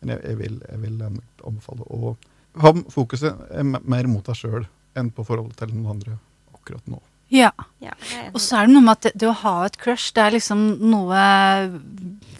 [0.00, 2.14] Men jeg, jeg, vil, jeg vil anbefale å
[2.60, 4.66] ha fokuset eh, mer mot deg sjøl
[4.98, 6.18] enn på forholdet til noen andre
[6.56, 7.00] akkurat nå.
[7.30, 7.52] Ja.
[7.78, 7.94] Ja.
[8.34, 10.34] Og så er det noe med at det, det å ha et crush, det er
[10.34, 11.20] liksom noe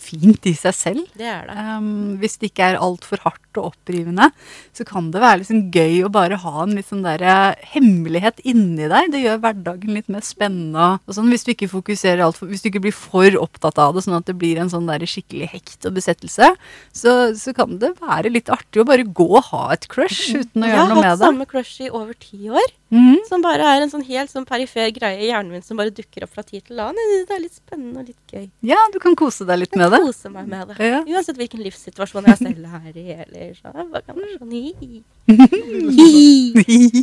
[0.03, 1.13] fint i seg selv.
[1.19, 1.55] det er det.
[1.79, 4.31] Um, hvis det ikke er altfor hardt og opprivende,
[4.77, 8.43] så kan det være liksom gøy å bare ha en litt sånn der eh, hemmelighet
[8.45, 9.11] inni deg.
[9.15, 10.91] Det gjør hverdagen litt mer spennende.
[11.07, 13.97] Og sånn, hvis du ikke fokuserer alt for, hvis du ikke blir for opptatt av
[13.97, 16.53] det, sånn at det blir en sånn der skikkelig hekt og besettelse,
[16.93, 20.67] så, så kan det være litt artig å bare gå og ha et crush uten
[20.67, 21.09] å gjøre noe med det.
[21.09, 22.77] Jeg har hatt samme crush i over ti år.
[22.91, 23.21] Mm.
[23.29, 26.25] Som bare er en sånn helt sånn perifer greie i hjernen min som bare dukker
[26.27, 27.27] opp fra tid til annen.
[27.29, 28.49] Det er litt spennende og litt gøy.
[28.67, 30.01] Ja, du kan kose deg litt med det.
[30.03, 30.79] Kose meg med det.
[30.83, 31.01] Ja.
[31.07, 33.07] Uansett hvilken livssituasjon jeg selv er i.
[33.15, 35.03] Eller være sånn, hi.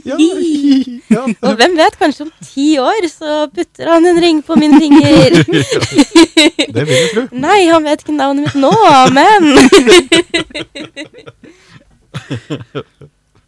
[0.06, 0.18] Ja,
[1.10, 4.76] ja, Og hvem vet, kanskje om ti år så putter han en ring på min
[4.78, 5.30] finger.
[6.76, 7.24] det vil jeg tro.
[7.32, 8.74] Nei, han vet ikke navnet mitt nå,
[9.16, 9.42] men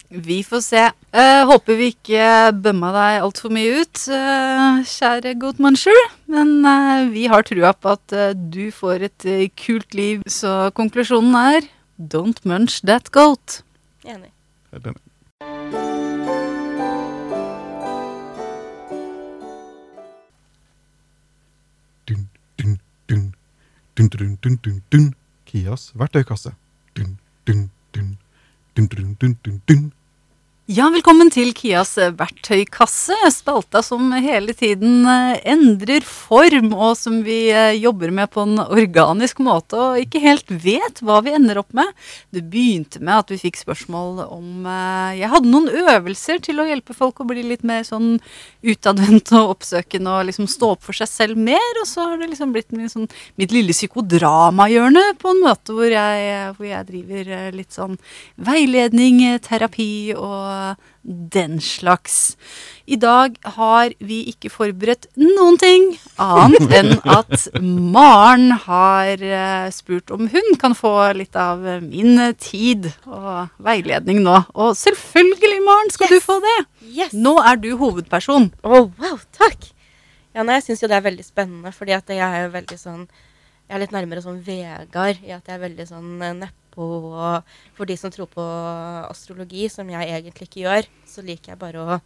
[0.09, 0.83] Vi får se.
[1.13, 5.99] Uh, håper vi ikke bømma deg altfor mye ut, uh, kjære Goatmuncher.
[6.33, 8.15] Men uh, vi har trua på at
[8.49, 9.27] du får et
[9.59, 11.69] kult liv, så konklusjonen er
[12.07, 13.63] don't munch that goat.
[14.03, 14.31] Enig.
[14.71, 15.01] Helt enig.
[22.07, 23.33] Dun, dun, dun.
[23.95, 25.13] Dun, dun, dun, dun, dun.
[25.45, 26.55] Kias verktøykasse.
[26.95, 28.17] Dun, dun, dun.
[28.75, 29.91] Dun, dun, dun, dun, dun.
[30.69, 33.15] Ja, velkommen til Kias verktøykasse.
[33.33, 38.61] Spalta som hele tiden eh, endrer form, og som vi eh, jobber med på en
[38.61, 41.89] organisk måte og ikke helt vet hva vi ender opp med.
[42.29, 46.67] Det begynte med at vi fikk spørsmål om eh, Jeg hadde noen øvelser til å
[46.69, 48.19] hjelpe folk å bli litt mer sånn
[48.61, 51.81] utadvendt og oppsøkende og liksom stå opp for seg selv mer.
[51.81, 53.09] Og så har det liksom blitt min, sånn,
[53.41, 57.97] mitt lille psykodramahjørne på en måte hvor jeg, hvor jeg driver litt sånn
[58.37, 60.58] veiledning, terapi og
[61.01, 62.37] den slags.
[62.85, 65.87] I dag har vi ikke forberedt noen ting
[66.21, 72.91] annet enn at Maren har eh, spurt om hun kan få litt av min tid
[73.05, 74.41] og veiledning nå.
[74.55, 76.19] Og selvfølgelig, Maren, skal yes.
[76.19, 76.59] du få det!
[76.89, 77.13] Yes.
[77.13, 78.51] Nå er du hovedperson.
[78.63, 79.71] Å, oh, wow, takk!
[80.35, 82.77] Ja, nei, jeg syns jo det er veldig spennende, fordi at jeg er jo veldig
[82.79, 83.07] sånn
[83.69, 86.85] Jeg er litt nærmere sånn Vegard i at jeg er veldig sånn nedpå.
[87.13, 88.45] og for de som tror på
[89.05, 91.99] astrologi, som jeg egentlig ikke gjør, så liker jeg bare å,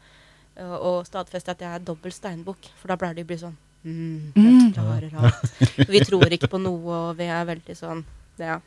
[0.59, 2.67] å, stadfeste at jeg er dobbel steinbukk.
[2.81, 3.55] For da pleier de å bli sånn
[3.87, 5.55] mm, helt rare, rart.
[5.87, 8.03] Vi tror ikke på noe, og vi er veldig sånn
[8.41, 8.59] Ja.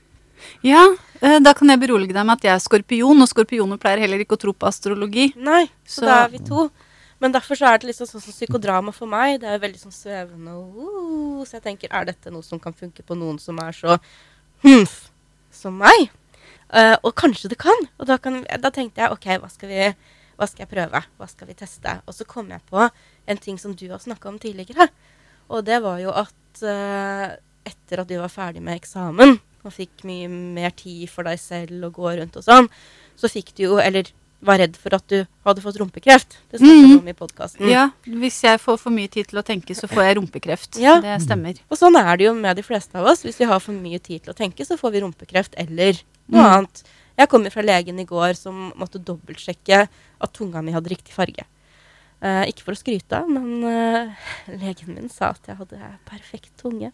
[0.65, 0.83] Ja,
[1.21, 4.21] eh, da kan jeg berolige deg med at jeg er skorpion, og skorpioner pleier heller
[4.25, 5.31] ikke å tro på astrologi.
[5.37, 6.67] Nei, så, så da er vi to.
[7.23, 9.41] Men derfor så er det liksom sånn som psykodrama for meg.
[9.41, 10.57] Det er jo veldig sånn svevende.
[10.77, 13.97] Uh, så jeg tenker, er dette noe som kan funke på noen som er så
[14.65, 15.07] humf?
[15.57, 16.11] som meg.
[16.67, 17.89] Uh, og kanskje det kan.
[18.01, 19.89] Og da, kan, da, tenkte jeg OK, hva skal, vi,
[20.37, 21.03] hva skal jeg prøve?
[21.19, 21.99] Hva skal vi teste?
[22.07, 24.91] Og så kom jeg på en ting som du har snakka om tidligere.
[25.53, 27.37] Og det var jo at uh,
[27.67, 31.89] etter at du var ferdig med eksamen og fikk mye mer tid for deg selv
[31.89, 32.69] og gå rundt og sånn,
[33.19, 34.13] så fikk du jo Eller
[34.47, 36.37] var redd for at du hadde fått rumpekreft.
[36.51, 36.99] Det snakket vi mm.
[37.01, 37.69] om i podkasten.
[37.71, 40.79] Ja, hvis jeg får for mye tid til å tenke, så får jeg rumpekreft.
[40.83, 40.99] Ja.
[41.05, 41.59] Det stemmer.
[41.71, 43.25] Og sånn er det jo med de fleste av oss.
[43.27, 45.99] Hvis vi har for mye tid til å tenke, så får vi rumpekreft eller
[46.31, 46.53] noe mm.
[46.53, 46.87] annet.
[47.17, 51.47] Jeg kom fra legen i går som måtte dobbeltsjekke at tunga mi hadde riktig farge.
[52.17, 56.89] Uh, ikke for å skryte, men uh, legen min sa at jeg hadde perfekt tunge.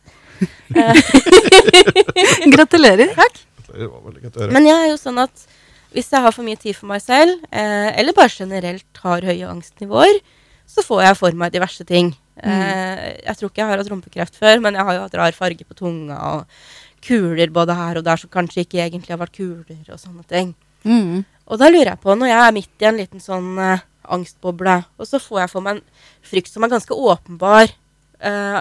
[2.55, 3.15] Gratulerer.
[3.15, 3.43] Takk.
[3.73, 4.55] Det var veldig godt å høre.
[4.55, 5.45] Men jeg er jo sånn at
[5.95, 9.49] hvis jeg har for mye tid for meg selv, eh, eller bare generelt har høye
[9.49, 10.21] angstnivåer,
[10.69, 12.13] så får jeg for meg diverse ting.
[12.41, 12.49] Mm.
[12.49, 15.37] Eh, jeg tror ikke jeg har hatt rumpekreft før, men jeg har jo hatt rar
[15.37, 16.59] farge på tunga og
[17.03, 20.55] kuler både her og der som kanskje ikke egentlig har vært kuler, og sånne ting.
[20.87, 21.25] Mm.
[21.51, 23.85] Og da lurer jeg på, når jeg er midt i en liten sånn eh,
[24.17, 25.85] angstboble, og så får jeg for meg en
[26.27, 27.75] frykt som er ganske åpenbar,
[28.23, 28.61] eh,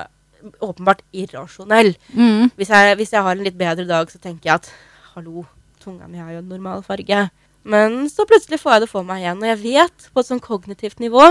[0.65, 1.93] åpenbart irrasjonell.
[2.11, 2.51] Mm.
[2.57, 4.71] Hvis, jeg, hvis jeg har en litt bedre dag, så tenker jeg at
[5.13, 5.45] hallo,
[5.81, 7.29] tunga mi har jo en normal farge.
[7.61, 9.41] Men så plutselig får jeg det for meg igjen.
[9.41, 11.25] Og jeg vet på et sånn kognitivt nivå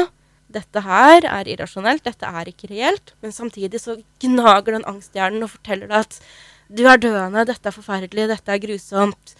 [0.50, 3.14] dette her er irrasjonelt, dette er ikke reelt.
[3.22, 6.20] Men samtidig så gnager den angsthjernen og forteller deg at
[6.70, 9.34] du er døende, dette er forferdelig, dette er grusomt.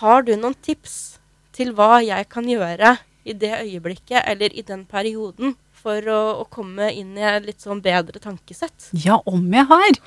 [0.00, 1.18] Har du noen tips
[1.56, 2.96] til hva jeg kan gjøre
[3.26, 5.56] i det øyeblikket eller i den perioden
[5.86, 8.88] for å, å, komme inn i et litt sånn bedre tankesett.
[9.04, 9.98] Ja, om jeg har.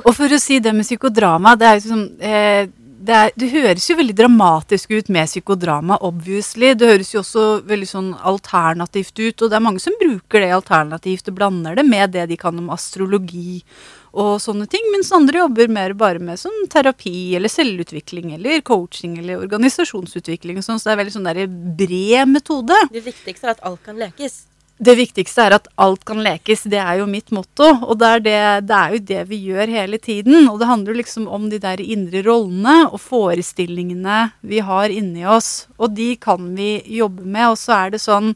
[0.00, 2.70] Og for å si det med psykodrama, det er jo sånn eh,
[3.00, 6.74] det, er, det, høres jo veldig dramatisk ut med psykodrama, obviously.
[6.76, 10.50] Det høres jo også veldig sånn alternativt ut, og det er mange som bruker det
[10.56, 13.62] alternativt og blander det med det de kan om astrologi
[14.10, 19.16] og sånne ting, mens andre jobber mer bare med sånn terapi eller selvutvikling eller coaching
[19.22, 22.84] eller organisasjonsutvikling og sånn, så det er veldig sånn der bred metode.
[22.90, 24.42] Det viktigste er at alt kan lekes.
[24.80, 26.62] Det viktigste er at alt kan lekes.
[26.72, 27.68] Det er jo mitt motto.
[27.84, 28.36] Og det er, det,
[28.70, 30.48] det er, jo det vi gjør hele tiden.
[30.48, 35.68] Og det handler liksom om de der indre rollene og forestillingene vi har inni oss.
[35.76, 37.52] Og de kan vi jobbe med.
[37.52, 38.32] Og så er det sånn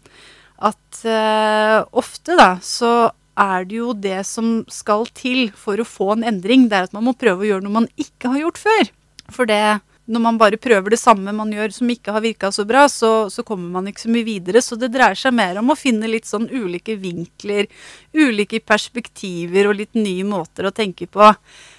[0.64, 2.92] at uh, ofte, da, så
[3.40, 6.68] er det jo det som skal til for å få en endring.
[6.68, 8.92] Det er at man må prøve å gjøre noe man ikke har gjort før.
[9.32, 9.62] For det
[10.04, 13.30] når man bare prøver det samme man gjør som ikke har virka så bra, så,
[13.32, 14.60] så, kommer man ikke så mye videre.
[14.60, 17.70] Så det dreier seg mer om å finne litt sånn ulike vinkler,
[18.12, 21.32] ulike perspektiver og litt nye måter å tenke på.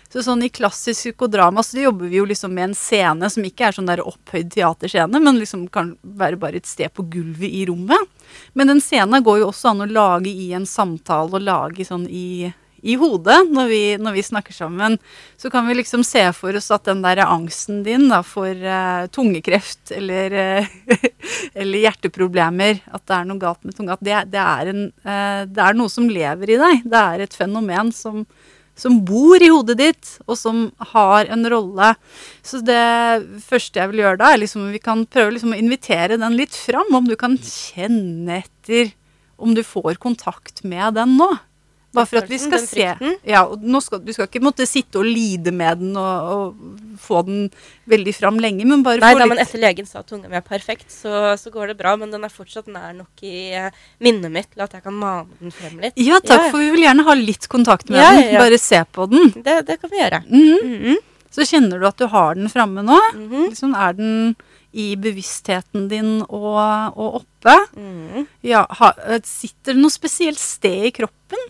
[0.09, 3.67] Så sånn I klassisk psykodrama så jobber vi jo liksom med en scene som ikke
[3.67, 7.65] er sånn der opphøyd teaterscene, men liksom kan være bare et sted på gulvet i
[7.69, 8.13] rommet.
[8.55, 12.07] Men den scenen går jo også an å lage i en samtale og lage sånn
[12.07, 12.53] i
[12.85, 14.97] i hodet når vi, når vi, snakker sammen.
[15.41, 19.05] Så kan vi liksom se for oss at den der angsten din da, for uh,
[19.13, 20.97] tungekreft eller, uh,
[21.59, 25.41] eller, hjerteproblemer, at det er noe galt med tunga, at det, det, er en, uh,
[25.49, 26.83] det, er noe som lever i deg.
[26.85, 28.21] Det er et fenomen som,
[28.77, 31.95] som bor i hodet ditt, og som har en rolle.
[32.45, 32.83] Så det
[33.47, 36.53] første jeg vil gjøre da, er liksom vi kan prøve liksom å invitere den litt
[36.53, 36.93] fram.
[36.93, 38.93] Om du kan kjenne etter
[39.35, 41.33] om du får kontakt med den nå.
[41.95, 42.87] Bare for at vi skal se.
[43.25, 47.21] Ja, og skal, du skal ikke måtte sitte og lide med den og, og få
[47.27, 47.49] den
[47.91, 50.29] veldig fram lenge, men bare Nei få da, litt men etter legen sa at tunga
[50.31, 51.95] mi er perfekt, så, så går det bra.
[51.99, 53.71] Men den er fortsatt nær nok i eh,
[54.03, 55.97] minnet mitt til at jeg kan mane den frem litt.
[55.99, 58.35] Ja takk, Ja, for vi vil gjerne ha litt kontakt med Ja, den.
[58.39, 59.31] Bare se på den.
[59.35, 60.23] Det, det kan vi gjøre.
[60.29, 60.71] Mhm.
[60.75, 61.03] Mhm,
[61.35, 62.95] Så kjenner du at du har den framme nå.
[63.15, 64.35] mhm, Liksom er den
[64.75, 67.53] i bevisstheten din og, og oppe.
[67.79, 68.89] mhm, Ja, ha,
[69.23, 71.45] sitter det noe spesielt sted i kroppen?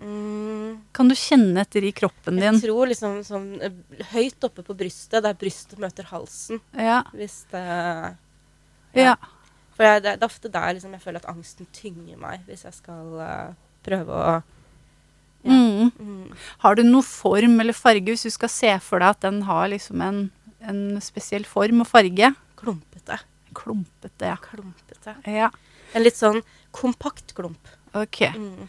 [0.00, 0.78] Mm.
[0.96, 2.46] Kan du kjenne etter i kroppen din?
[2.46, 3.76] Jeg tror liksom sånn eh,
[4.14, 6.62] høyt oppe på brystet, der brystet møter halsen.
[6.74, 7.02] Ja.
[7.14, 7.64] Hvis det
[8.96, 9.14] ja.
[9.76, 12.66] For jeg, det, det er ofte der liksom, jeg føler at angsten tynger meg, hvis
[12.66, 13.52] jeg skal uh,
[13.86, 14.24] prøve å
[15.40, 15.56] Ja.
[15.56, 15.88] Mm.
[15.96, 16.32] mm.
[16.60, 19.70] Har du noen form eller farge, hvis du skal se for deg at den har
[19.72, 20.18] liksom en,
[20.60, 22.28] en spesiell form og farge?
[22.60, 23.16] Klumpete.
[23.56, 24.36] Klumpete, ja.
[24.44, 25.16] Klumpete.
[25.24, 25.48] Ja,
[25.96, 26.42] En litt sånn
[26.76, 27.72] kompakt klump.
[27.94, 28.20] Ok.
[28.36, 28.68] Mm.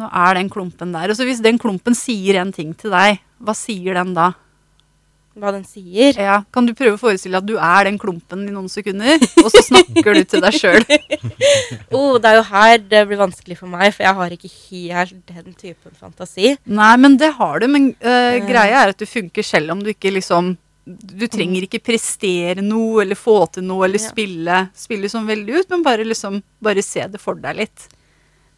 [0.00, 1.10] Nå er den klumpen der.
[1.10, 4.30] Og så hvis den klumpen sier en ting til deg, hva sier den da?
[5.40, 6.16] Hva den sier.
[6.18, 9.46] Ja, Kan du prøve å forestille at du er den klumpen i noen sekunder, og
[9.52, 10.84] så snakker du til deg sjøl?
[11.94, 15.30] Oh, det er jo her det blir vanskelig for meg, for jeg har ikke helt
[15.30, 16.52] den typen fantasi.
[16.70, 17.66] Nei, men det har du.
[17.70, 18.40] Men Eh.
[18.46, 20.56] greia er at du funker selv om du ikke liksom
[20.90, 24.08] Du trenger ikke prestere noe eller få til noe eller Ja.
[24.10, 27.88] spille, spille sånn veldig ut, men bare liksom Bare se det for deg litt.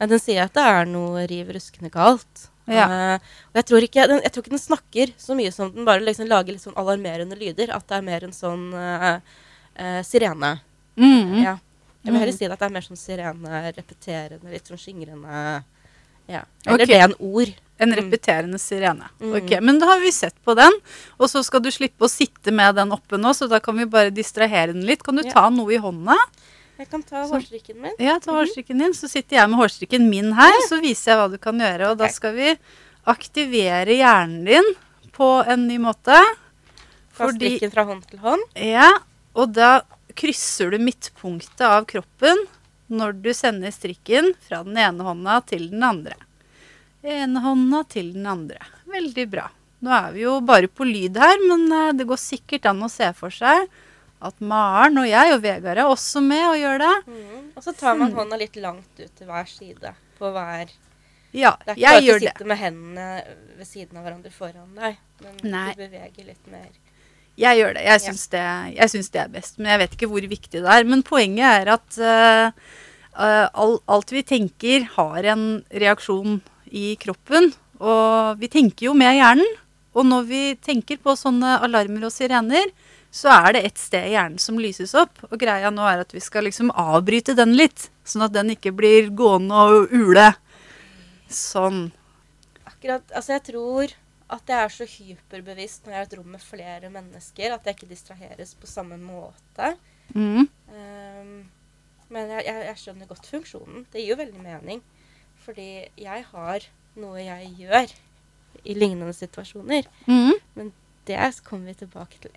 [0.09, 2.49] Den sier at det er noe riv ruskende galt.
[2.71, 2.87] Ja.
[2.87, 3.17] Uh,
[3.53, 6.01] og jeg tror, ikke, den, jeg tror ikke den snakker så mye som den bare
[6.07, 7.75] liksom lager litt sånn alarmerende lyder.
[7.75, 9.19] At det er mer en sånn uh,
[9.79, 10.55] uh, sirene.
[10.97, 11.43] Mm.
[11.43, 11.57] Ja.
[12.03, 12.39] Jeg vil heller Mm.
[12.39, 15.65] si at det er mer sånn sirene, repeterende, litt sånn skingrende
[16.29, 16.45] Ja.
[16.67, 16.87] Eller okay.
[16.87, 17.53] det er en ord.
[17.79, 17.97] En Mm.
[17.99, 19.09] repeterende sirene.
[19.21, 19.37] Mm.
[19.39, 20.73] Ok, Men da har vi sett på den,
[21.19, 23.85] og så skal du slippe å sitte med den oppe nå, så da kan vi
[23.87, 25.03] bare distrahere den litt.
[25.03, 26.15] Kan du ta noe i hånda?
[26.83, 27.93] Jeg kan ta hårstrikken min.
[28.03, 28.39] Ja, ta Mhm.
[28.41, 28.95] hårstrikken din.
[28.99, 31.91] Så sitter jeg med hårstrikken min her, så viser jeg hva du kan gjøre.
[31.93, 32.57] Og da skal vi
[33.07, 34.69] aktivere hjernen din
[35.15, 36.19] på en ny måte.
[37.17, 38.43] Ta strikken fra hånd til hånd.
[38.59, 38.89] Ja,
[39.37, 39.83] og da
[40.19, 42.47] krysser du midtpunktet av kroppen
[42.93, 46.17] når du sender strikken fra den ene hånda til den andre.
[47.05, 48.59] Ene hånda til den andre.
[48.91, 49.47] Veldig bra.
[49.83, 52.91] Nå er vi jo bare på lyd her, men eh, det går sikkert an å
[52.93, 53.67] se for seg
[54.23, 56.95] at Maren og jeg og Vegard er også med og gjør det.
[57.09, 57.51] Mm.
[57.57, 59.95] Og så tar man hånda litt langt ut til hver side.
[60.19, 60.71] På hver
[61.33, 62.47] Ja, Det er ikke bare å sitte det.
[62.47, 63.25] med hendene
[63.57, 65.73] ved siden av hverandre foran deg, men Nei.
[65.73, 66.69] du beveger litt mer.
[67.41, 67.85] Jeg gjør det.
[67.85, 68.13] Jeg Ja.
[68.13, 69.11] det.
[69.13, 69.59] det er best.
[69.59, 70.85] Men jeg vet ikke hvor viktig det er.
[70.85, 72.53] Men poenget er at uh,
[73.19, 77.55] eh, all, alt vi tenker, har en reaksjon i kroppen.
[77.81, 79.57] Og vi tenker jo med hjernen.
[79.95, 82.69] Og når vi tenker på sånne alarmer og sirener,
[83.13, 85.21] så er det et sted i hjernen som lyses opp.
[85.29, 88.73] Og greia nå er at vi skal liksom avbryte den litt, sånn at den ikke
[88.77, 90.31] blir gående og ule.
[91.29, 91.91] Sånn.
[92.65, 93.93] Akkurat, altså jeg tror
[94.33, 97.69] at jeg er så hyperbevisst når jeg er i et rom med flere mennesker, at
[97.69, 99.75] jeg ikke distraheres på samme måte.
[100.17, 100.49] Mm.
[100.73, 101.35] Um,
[102.13, 103.85] men jeg, jeg, jeg skjønner godt funksjonen.
[103.93, 104.81] Det gir jo veldig mening.
[105.45, 105.69] Fordi
[106.01, 106.69] jeg har
[107.03, 107.93] noe jeg gjør
[108.69, 109.89] i lignende situasjoner.
[110.09, 110.73] Mm.
[111.09, 112.33] Det kommer vi tilbake til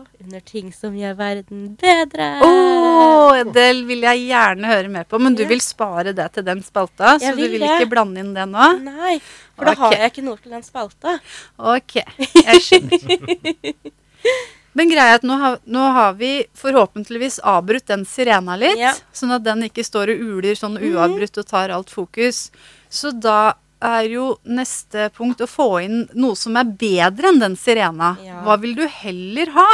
[0.00, 2.28] etterpå, under ting som gjør verden bedre.
[2.44, 6.62] Oh, det vil jeg gjerne høre mer på, men du vil spare det til den
[6.62, 7.70] spalta, så vil du vil det.
[7.80, 8.68] ikke blande inn det nå?
[8.84, 9.18] Nei,
[9.56, 11.18] for da har jeg ikke noe til den spalta.
[11.58, 12.00] Ok,
[12.44, 13.74] jeg skjønner.
[14.72, 18.92] Men greia er at nå har, nå har vi forhåpentligvis avbrutt den sirena litt, Ja.
[19.12, 20.92] sånn at den ikke står og uler sånn Mhm.
[20.94, 22.50] uavbrutt og tar alt fokus.
[22.88, 27.56] Så da er jo neste punkt å få inn noe som er bedre enn den
[27.56, 28.14] sirena.
[28.24, 28.42] Ja.
[28.44, 29.68] Hva vil du heller ha?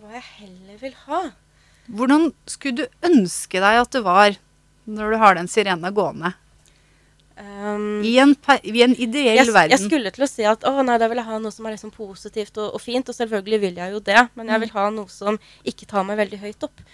[0.00, 1.20] Hva jeg heller vil ha.
[1.92, 4.38] Hvordan skulle du ønske deg at det var
[4.88, 6.32] når du har den sirena gående?
[7.36, 9.72] Um, I en, i en ideell jeg, verden.
[9.74, 11.74] jeg skulle til å si at å nei, da vil jeg ha noe som er
[11.74, 14.52] liksom positivt og, og fint, og selvfølgelig vil jeg jo det, men Mm.
[14.54, 16.84] jeg vil ha noe som ikke tar meg veldig høyt opp.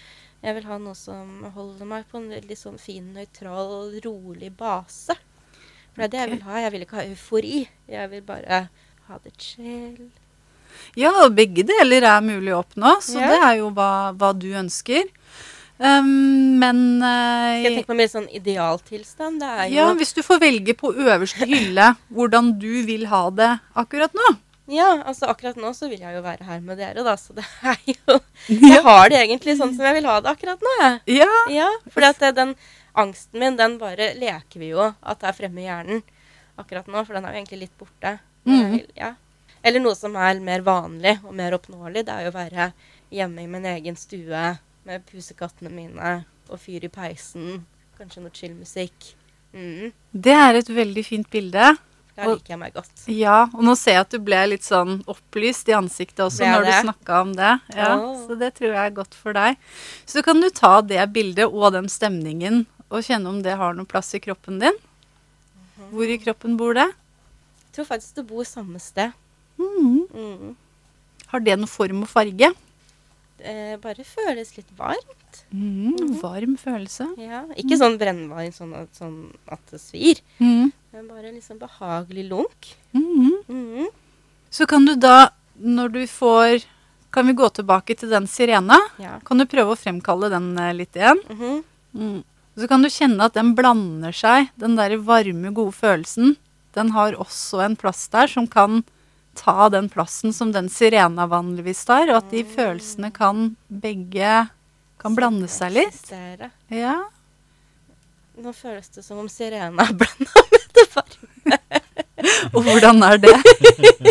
[0.41, 5.13] Jeg vil ha noe som holder meg på en veldig sånn fin, nøytral, rolig base.
[5.95, 6.59] For det er det jeg vil ha.
[6.65, 7.67] Jeg vil ikke ha eufori.
[7.91, 8.59] Jeg vil bare
[9.09, 10.09] ha det chill.
[10.97, 13.27] Ja, og begge deler er mulig å oppnå, så Ja.
[13.33, 15.03] det er jo hva, hva du ønsker.
[15.81, 19.41] Um, men Skal jeg eh, tenke på mer sånn idealtilstand?
[19.73, 23.49] Ja, hvis du får velge på øverste hylle hvordan du vil ha det
[23.81, 24.27] akkurat nå.
[24.71, 27.43] Ja, altså akkurat nå så vil jeg jo være her med dere, da, så det
[27.65, 28.19] er jo
[28.71, 31.01] Jeg har det egentlig sånn som jeg vil ha det akkurat nå, jeg.
[31.23, 31.31] Ja.
[31.49, 32.53] Ja, for at det- den
[32.93, 36.03] angsten min, den bare leker vi jo at det er fremme i hjernen
[36.61, 38.17] akkurat nå, for den er jo egentlig litt borte.
[38.45, 38.81] Mm.
[38.97, 39.13] Ja.
[39.61, 42.71] Eller noe som er mer vanlig og mer oppnåelig, det er jo å være
[43.13, 44.43] hjemme i min egen stue
[44.87, 46.15] med pusekattene mine
[46.51, 47.63] og fyr i peisen,
[47.99, 49.13] kanskje noe chill-musikk.
[49.53, 49.91] Mm.
[50.11, 51.73] Det er et veldig fint bilde.
[52.11, 53.05] Da liker jeg meg godt.
[53.11, 56.67] Ja, og nå ser jeg at du ble litt sånn opplyst i ansiktet også når
[56.67, 57.53] du snakka om det.
[57.77, 58.17] Ja, oh.
[58.25, 59.59] Så det tror jeg er godt for deg.
[60.09, 63.87] Så kan du ta det bildet og den stemningen og kjenne om det har noen
[63.89, 64.75] plass i kroppen din.
[64.75, 65.91] Mhm.
[65.95, 66.89] Hvor i kroppen bor det?
[66.91, 69.13] Jeg tror faktisk det bor samme sted.
[69.57, 70.07] Mm.
[70.11, 70.55] Mm.
[71.31, 72.51] Har det noen form og farge?
[73.41, 75.39] Det bare føles litt varmt.
[75.55, 76.17] Mm.
[76.21, 77.07] Varm følelse.
[77.17, 77.45] Ja.
[77.57, 80.71] Ikke sånn brennvarm sånn at, sånn at det svir, Mhm.
[80.93, 82.75] men bare liksom behagelig lunk.
[84.51, 86.65] Så kan du da, når du får
[87.11, 88.77] Kan vi gå tilbake til den sirena?
[88.97, 89.19] Ja.
[89.25, 91.19] Kan du prøve å fremkalle den eh, litt igjen?
[91.93, 92.23] Mm.
[92.57, 96.35] Så kan du kjenne at den blander seg, den der varme, gode følelsen.
[96.75, 98.81] Den har også en plass der som kan
[99.39, 104.49] ta den plassen som den sirena vanligvis tar, og at de følelsene kan begge
[105.01, 106.11] kan blande seg litt.
[106.69, 106.99] Ja.
[108.41, 111.61] Nå føles det som om sirena er blanda med det varme.
[112.53, 113.33] Og hvordan er det?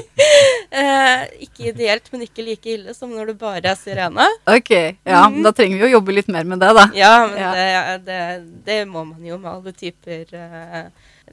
[0.70, 4.26] Eh, ikke ideelt, men ikke like ille som når det bare er sirena.
[4.46, 5.40] Ok, ja, mm.
[5.42, 6.84] da trenger vi å jobbe litt mer med det, da.
[6.94, 7.54] Ja, men Ja.
[7.56, 8.20] Det, det,
[8.68, 10.84] det må man jo med alle typer eh,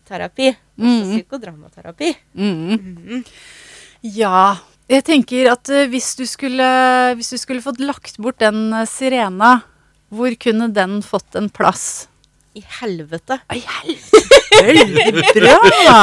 [0.07, 0.49] terapi.
[0.55, 1.11] Også mm.
[1.11, 2.11] psykodramaterapi.
[2.34, 3.22] Mm.
[4.18, 4.57] Ja.
[4.88, 6.68] Jeg tenker at eh, hvis, du skulle,
[7.19, 9.59] hvis du skulle fått lagt bort den eh, sirena,
[10.09, 12.07] hvor kunne den fått en plass?
[12.57, 13.41] I helvete.
[13.51, 14.23] Ai, helvete!
[14.64, 16.01] Veldig bra!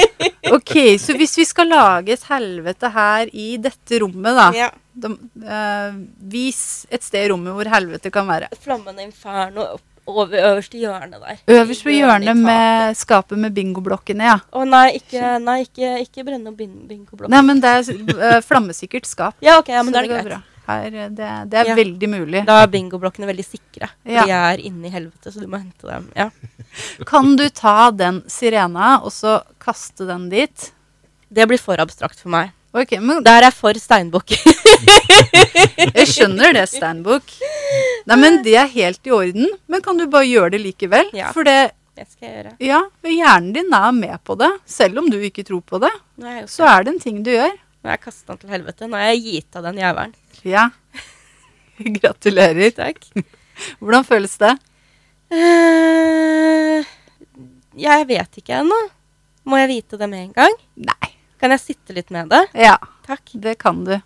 [0.52, 4.70] Ok, så hvis vi skal lage et helvete her i dette rommet, da, Ja.
[4.94, 5.10] de,
[5.42, 5.98] uh,
[6.32, 8.48] Vis et sted i rommet hvor helvete kan være.
[8.62, 11.38] Flammende inferno opp, over øverste hjørne hjørnet der.
[11.50, 14.36] Øverst på hjørnet med skapet med bingoblokkene, ja.
[14.54, 16.88] Å nei, ikke, nei, ikke, ikke brenne opp bingoblokkene.
[16.88, 17.30] bingoblokken.
[17.34, 19.34] Nei, men det er uh, flammesikkert skap.
[19.42, 20.30] Ja, ok, ja, men da er det greit.
[20.30, 20.42] bra.
[20.66, 21.74] Her, eh, det, det er Ja.
[21.78, 22.44] veldig mulig.
[22.48, 23.88] Da er bingoblokkene veldig sikre.
[24.04, 24.24] Ja.
[24.26, 26.08] De er inne i helvete, så du må hente dem.
[26.16, 26.30] Ja.
[27.10, 30.72] Kan du ta den sirena og så kaste den dit?
[31.32, 32.52] Det blir for abstrakt for meg.
[32.76, 34.34] Ok, men Der er jeg for steinbukk.
[35.96, 37.30] Jeg skjønner det, Steinbukk.
[38.08, 39.48] Nei, men det er helt i orden.
[39.70, 41.08] Men kan du bare gjøre det likevel?
[41.16, 41.30] Ja.
[41.32, 42.52] For det, det skal jeg gjøre.
[42.64, 44.50] ja, hjernen din er med på det.
[44.68, 47.54] Selv om du ikke tror på det, Nei, så er det en ting du gjør.
[47.56, 48.88] Nå har jeg kasta den til helvete.
[48.90, 50.14] Nå har jeg gitt av den jævelen.
[50.46, 50.68] Ja.
[51.98, 52.70] Gratulerer.
[52.70, 53.02] Takk.
[53.80, 54.52] Hvordan føles det?
[55.32, 56.86] Uh,
[57.76, 58.78] jeg vet ikke ennå.
[59.46, 60.54] Må jeg vite det med en gang?
[60.78, 61.10] Nei.
[61.42, 62.44] Kan jeg sitte litt med det?
[62.56, 63.34] Ja, Takk.
[63.34, 63.96] det kan du.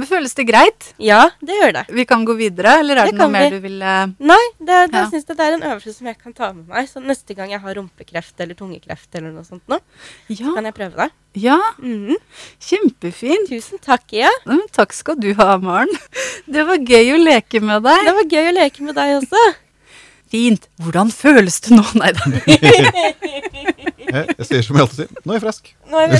[0.00, 0.86] Men føles det greit?
[1.02, 1.82] Ja, det gjør det.
[1.92, 3.58] Vi kan gå videre, eller er Det det, noe mer vi.
[3.58, 5.04] du vil Nei, det, det Ja.
[5.12, 6.88] synes jeg det er en øvelse som jeg kan ta med meg.
[6.88, 9.78] Så neste gang jeg har rumpekreft eller tungekreft eller noe sånt nå,
[10.32, 11.10] Ja, kan jeg prøve det.
[11.44, 12.16] ja Mhm.
[12.60, 13.48] kjempefint.
[13.52, 14.24] Tusen takk, Ia.
[14.24, 14.30] Ja.
[14.46, 15.88] men Takk skal du ha, Maren.
[16.48, 18.04] Det var gøy å leke med deg.
[18.08, 19.54] Det var gøy å leke med deg også.
[20.30, 20.68] Fint.
[20.80, 21.82] Hvordan føles det nå?
[21.98, 22.22] Nei da.
[22.46, 25.74] Jeg, jeg sier som jeg alltid sier, nå er jeg frisk.
[25.90, 26.16] Nå er vi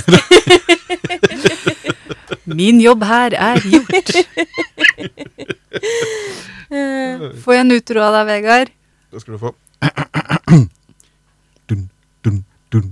[2.57, 4.11] Min jobb her er gjort.
[6.71, 8.71] Eh, Får jeg en utro av deg, Vegard?
[9.11, 9.51] Det skal du få.
[11.71, 11.89] Dun,
[12.25, 12.87] dun, dun.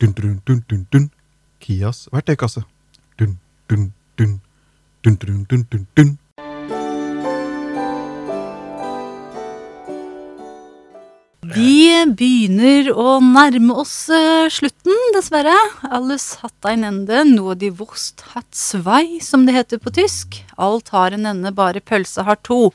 [0.00, 1.04] Dun, dun, dun, dun, dun.
[1.60, 2.64] Kias verktøykasse.
[3.20, 3.38] Dun,
[3.70, 4.38] dun, dun.
[5.04, 6.14] Dun, dun, dun, dun, dun.
[11.54, 11.86] Vi
[12.18, 15.54] begynner å nærme oss eh, slutten, dessverre.
[15.86, 20.40] Alles hat ein ende, noe de wurst hat zwei, som det heter på tysk.
[20.58, 22.72] Alt har en ende, bare pølse har to.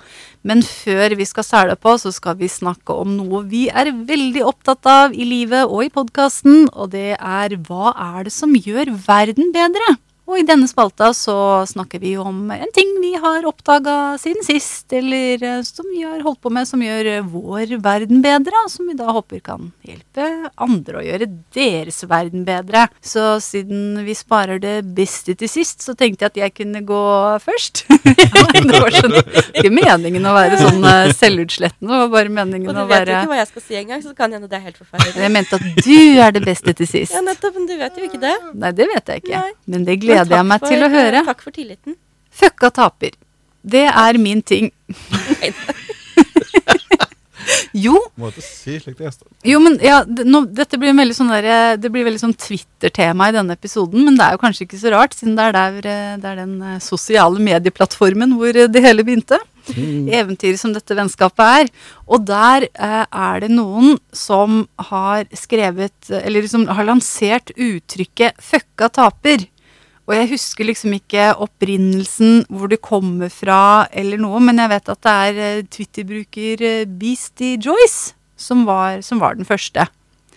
[0.47, 4.45] Men før vi skal sæle på, så skal vi snakke om noe vi er veldig
[4.47, 8.95] opptatt av i livet og i podkasten, og det er hva er det som gjør
[9.09, 9.97] verden bedre?
[10.29, 11.35] Og i denne spalta så
[11.65, 16.21] snakker vi om en ting vi har oppdaga siden sist, eller eh, som vi har
[16.21, 19.71] holdt på med som gjør eh, vår verden bedre, og som vi da håper kan
[19.87, 20.27] hjelpe
[20.61, 22.85] andre å gjøre deres verden bedre.
[23.01, 27.01] Så siden vi sparer det beste til sist, så tenkte jeg at jeg kunne gå
[27.41, 27.87] først.
[28.69, 32.85] det var sånn, ikke meningen å være sånn eh, selvutslettende, det var bare meningen å
[32.85, 34.51] være og du vet jo ikke hva jeg skal si engang, så det kan hende
[34.51, 35.25] det er helt forferdelig.
[35.25, 37.17] Jeg mente at du er det beste til sist.
[37.17, 38.37] Ja, nettopp, men du vet jo ikke det.
[38.53, 39.41] Nei, det vet jeg ikke.
[39.41, 39.57] Nei.
[39.65, 41.25] Men det Men gleder jeg meg for, til å eh, høre.
[41.29, 41.95] Takk for tilliten.
[42.39, 43.15] Fucka taper.
[43.61, 44.71] Det er min ting.
[47.85, 49.27] jo, Må ikke si slikt til gjester.
[49.51, 53.29] jo, men ja, det, nå, dette blir veldig sånn der, det blir veldig sånn Twitter-tema
[53.29, 55.79] i denne episoden, men det er jo kanskje ikke så rart, siden det er, der,
[55.83, 59.39] eh, det er den eh, sosiale medieplattformen hvor eh, det hele begynte.
[59.69, 61.67] Eventyret som dette vennskapet er.
[62.09, 68.39] Og der eh, er det noen som har skrevet, eh, eller som har lansert uttrykket
[68.41, 69.45] 'fucka taper'.
[70.09, 74.89] Og jeg husker liksom ikke opprinnelsen, hvor det kommer fra eller noe, men jeg vet
[74.95, 79.85] at det er eh, Twitter-bruker eh, Beastie Joyce som var, som var den første.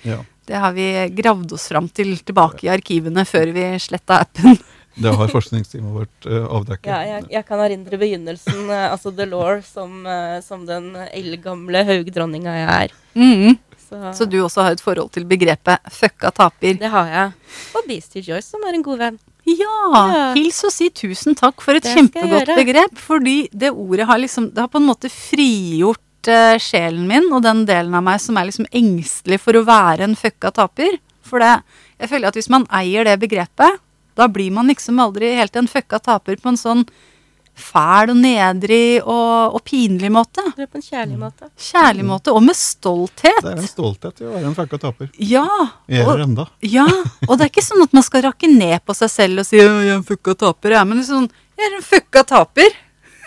[0.05, 0.19] Ja.
[0.45, 0.87] Det har vi
[1.17, 4.59] gravd oss fram til tilbake i arkivene før vi sletta appen.
[4.93, 6.91] Det har forskningsteamet vårt uh, avdekket.
[6.91, 11.81] Ja, jeg, jeg kan erindre begynnelsen, uh, altså The Law, som, uh, som den eldgamle
[11.89, 12.93] haugdronninga jeg er.
[13.17, 13.57] Mm.
[13.87, 16.77] Så, Så du også har et forhold til begrepet 'fucka taper'.
[16.77, 17.33] Det har jeg.
[17.73, 19.19] Og Beastie Joyce, som er en god venn.
[19.49, 20.33] Ja!
[20.37, 22.97] Hils og si tusen takk for et Det kjempegodt begrep.
[22.99, 27.43] Fordi det ordet har liksom Det har på en måte frigjort uh, sjelen min og
[27.47, 30.99] den delen av meg som er liksom engstelig for å være en fucka taper.
[31.27, 31.57] For det,
[32.03, 33.81] jeg føler at hvis man eier det begrepet,
[34.19, 36.85] da blir man liksom aldri helt en fucka taper på en sånn
[37.55, 40.45] fæl og nedrig og, og pinlig måte.
[40.57, 41.49] Det er på en kjærlig måte.
[41.59, 43.43] Kjærlig måte, og med stolthet.
[43.43, 45.11] Det er en stolthet i å være en fucka taper.
[45.19, 45.47] Ja.
[45.89, 46.47] Jeg og- er enda.
[46.63, 46.87] Ja,
[47.29, 49.57] og det er ikke sånn at man skal rakke ned på seg selv og si
[49.59, 50.87] 'jeg er en fucka taper', jeg.
[50.87, 52.73] Men det er sånn 'jeg er en fucka taper'.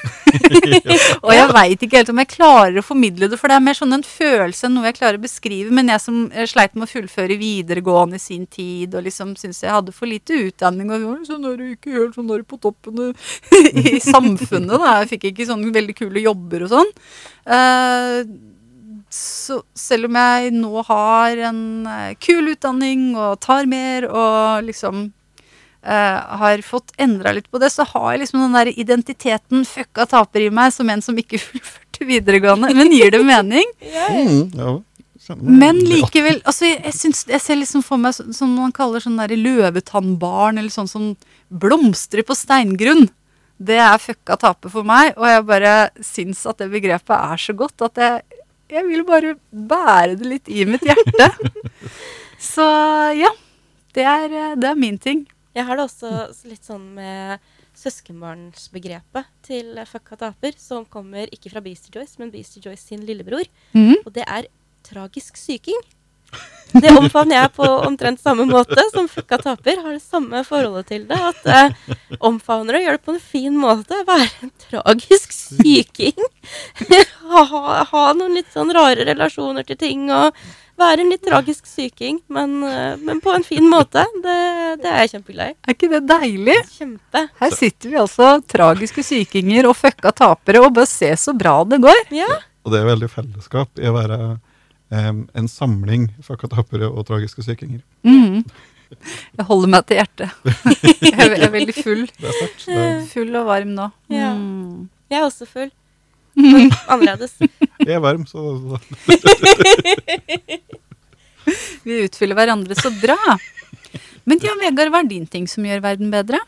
[1.25, 3.77] og jeg veit ikke helt om jeg klarer å formidle det, for det er mer
[3.77, 5.73] sånn en følelse enn noe jeg klarer å beskrive.
[5.75, 9.63] Men jeg som eh, sleit med å fullføre videregående i sin tid, og liksom syntes
[9.65, 13.13] jeg hadde for lite utdanning, og sånn er du ikke helt sånn der på toppen
[13.85, 14.99] i samfunnet, da.
[15.01, 16.91] Jeg fikk ikke sånne veldig kule jobber og sånn.
[17.45, 18.25] Uh,
[19.15, 25.07] så selv om jeg nå har en eh, kul utdanning og tar mer og liksom
[25.85, 30.47] har fått endra litt på det, så har jeg liksom den der identiteten fucka taper
[30.47, 32.73] i meg som en som ikke fullførte videregående.
[32.77, 33.71] Men gir det mening?
[34.15, 34.73] Mm, ja.
[35.41, 39.01] Men likevel altså jeg, jeg, syns, jeg ser liksom for meg sånn som man kaller
[39.01, 41.07] sånn der løvetannbarn, eller sånn som
[41.49, 43.07] blomstrer på steingrunn.
[43.57, 45.73] Det er fucka tape for meg, og jeg bare
[46.03, 48.43] syns at det begrepet er så godt at jeg,
[48.75, 51.31] jeg vil bare bære det litt i mitt hjerte.
[52.53, 52.65] Så
[53.15, 53.31] ja.
[53.95, 55.23] Det er, det er min ting.
[55.55, 56.09] Jeg har det også
[56.49, 57.43] litt sånn med
[57.75, 63.47] søskenbarnsbegrepet til fucka taper, som kommer ikke fra Beastie Joyce, men Beastie Joyce sin lillebror.
[63.75, 64.01] Mm.
[64.03, 64.49] Og det er
[64.85, 65.79] tragisk syking.
[66.75, 69.79] Det omfavner jeg på omtrent samme måte som fucka taper.
[69.83, 71.19] Har det samme forholdet til det.
[71.29, 74.01] At eh, omfavner det, gjør det på en fin måte.
[74.07, 76.19] Være en tragisk syking.
[77.31, 80.35] ha, ha, ha noen litt sånn rare relasjoner til ting og
[80.79, 84.03] være en litt tragisk syking, men, eh, men på en fin måte.
[84.23, 84.35] Det,
[84.81, 85.55] det er jeg kjempeglad i.
[85.65, 86.57] Er ikke det deilig?
[86.73, 87.21] Kjempe.
[87.39, 91.79] Her sitter vi altså, tragiske sykinger og fucka tapere, og bare se så bra det
[91.85, 92.01] går.
[92.15, 92.29] Ja.
[92.65, 97.45] Og det er veldig fellesskap i å være um, en samling fucka tapere og tragiske
[97.45, 97.83] sykinger.
[98.07, 98.41] Mm.
[99.35, 100.29] Jeg holder meg til hjertet.
[101.05, 102.03] Jeg er, veldig full.
[102.19, 102.65] Det er sterkt.
[102.67, 103.87] Det er- Full og varm nå.
[104.13, 104.33] Ja.
[104.37, 104.85] Mm.
[105.11, 105.71] Jeg er også full.
[106.35, 107.37] Men annerledes.
[107.85, 108.39] Jeg er varm, så,
[111.85, 113.17] Vi utfyller hverandre så bra.
[114.25, 116.39] Men ja, Vegard, hva er din ting som gjør verden bedre?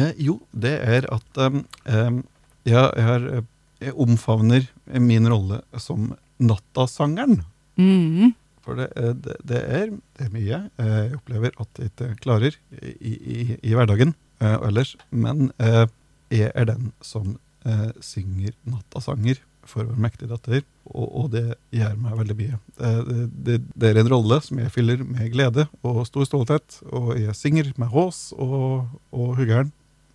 [0.00, 2.22] Eh, jo, det er at em, jeg,
[2.64, 3.44] jeg, har, eh,
[3.84, 4.64] jeg omfavner
[4.96, 7.42] min rolle som nattasangeren.
[7.76, 8.32] Mm.
[8.64, 12.10] For det, eh, det, det, er, det er mye eh, jeg opplever at jeg ikke
[12.22, 14.94] klarer i, i, i hverdagen eh, og ellers.
[15.10, 15.84] Men eh,
[16.32, 21.94] jeg er den som eh, synger nattasanger for vår mektige datter, og, og det gjør
[22.02, 22.58] meg veldig mye.
[22.78, 27.14] Det, det, det er en rolle som jeg fyller med glede og stor stolthet, og
[27.20, 29.70] jeg synger med hås og, og huggeren,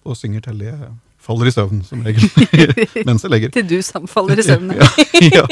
[0.08, 0.92] og synger til jeg
[1.27, 2.24] faller i søvn, som regel,
[3.08, 3.51] mens jeg legger.
[3.56, 4.72] Til du samfaller i søvn.
[4.77, 4.88] ja,
[5.40, 5.43] ja.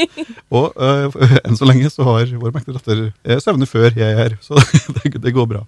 [0.54, 4.38] Og øh, enn så lenge så har vår mektige datter eh, søvner før jeg er,
[4.44, 4.60] så
[4.96, 5.64] det, det går bra.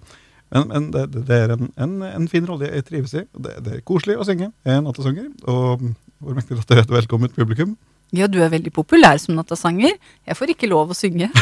[0.49, 3.25] Men, men det, det er en, en, en fin rolle jeg trives i.
[3.37, 4.49] Det, det er koselig å synge.
[4.65, 7.77] Jeg er nattasanger, og vår at datter heter velkommen publikum.
[8.15, 9.95] Ja, du er veldig populær som nattasanger.
[10.27, 11.31] Jeg får ikke lov å synge.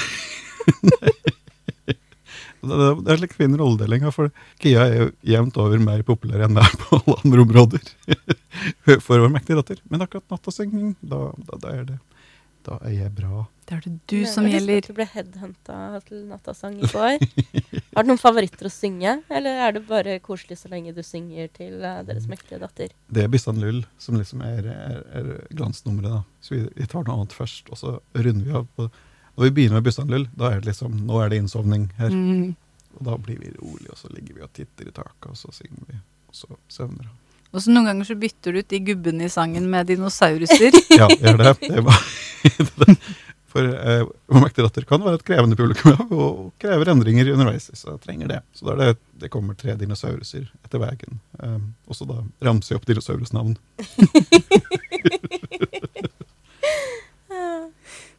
[2.57, 6.41] Det, det, det er en fin rolledeling, for Kia er jo jevnt over mer populær
[6.43, 7.83] enn det er på alle andre områder
[9.05, 9.77] for vår mektige datter.
[9.93, 11.99] Men akkurat nattasynging, da, da, da er det
[12.67, 13.45] Da er jeg bra.
[13.67, 14.77] Det er det du Men som jeg visste gjelder.
[14.77, 17.23] at Du ble headhunta til nattasang i går.
[17.95, 21.47] Har du noen favoritter å synge, eller er det bare koselig så lenge du synger
[21.55, 22.91] til eh, deres mektige datter?
[23.11, 26.17] Det er Bistan Lull som liksom er, er, er glansnummeret.
[26.19, 26.21] da.
[26.43, 28.67] Så vi, vi tar noe annet først, og så runder vi av.
[28.75, 31.87] på Når vi begynner med Bistan Lull, da er det liksom, nå er det innsovning
[32.01, 32.11] her.
[32.11, 32.55] Mm.
[32.97, 35.51] Og da blir vi rolige, og så ligger vi og titter i taket, og så
[35.55, 35.99] synger vi,
[36.31, 37.15] og så søvner vi.
[37.53, 40.75] Og så noen ganger så bytter du ut de gubbene i sangen med dinosauruser.
[40.99, 41.53] Ja, gjør det.
[41.63, 42.95] det bare,
[43.47, 47.69] For eh, Vår mektige datter kan være et krevende publikum ja, og krever endringer underveis.
[47.79, 48.39] Så jeg trenger det.
[48.53, 51.21] Så da er det, det kommer tre dinosauruser etter veien.
[51.39, 53.55] Um, og så da ramser jeg opp dinosaurusnavn.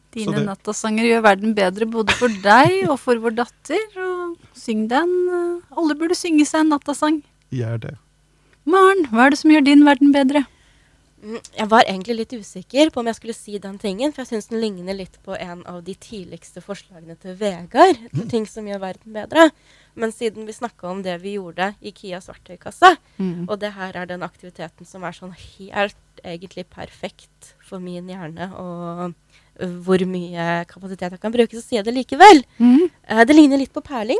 [0.09, 3.83] Dine nattasanger gjør verden bedre både for deg og for vår datter.
[4.01, 5.11] Og syng den.
[5.29, 7.21] eh, Alle burde synge seg en nattasang.
[7.53, 7.95] Gjør det.
[8.69, 10.45] Maren, hva er det som gjør din verden bedre?
[11.19, 14.29] Mm, Jeg var egentlig litt usikker på om jeg skulle si den tingen, for jeg
[14.31, 17.97] syns den ligner litt på en av de tidligste forslagene til Vegard.
[18.13, 19.49] til Ting som gjør verden bedre.
[19.99, 23.49] Men siden vi snakka om det vi gjorde i Kias verktøykasse, Mm.
[23.49, 28.53] og det her er den aktiviteten som er sånn helt egentlig perfekt for min hjerne,
[28.55, 29.13] og
[29.83, 32.43] hvor mye kapasitet jeg kan bruke, så sier jeg det likevel.
[32.59, 32.89] Mm.
[33.09, 34.19] Eh, det ligner litt på perling,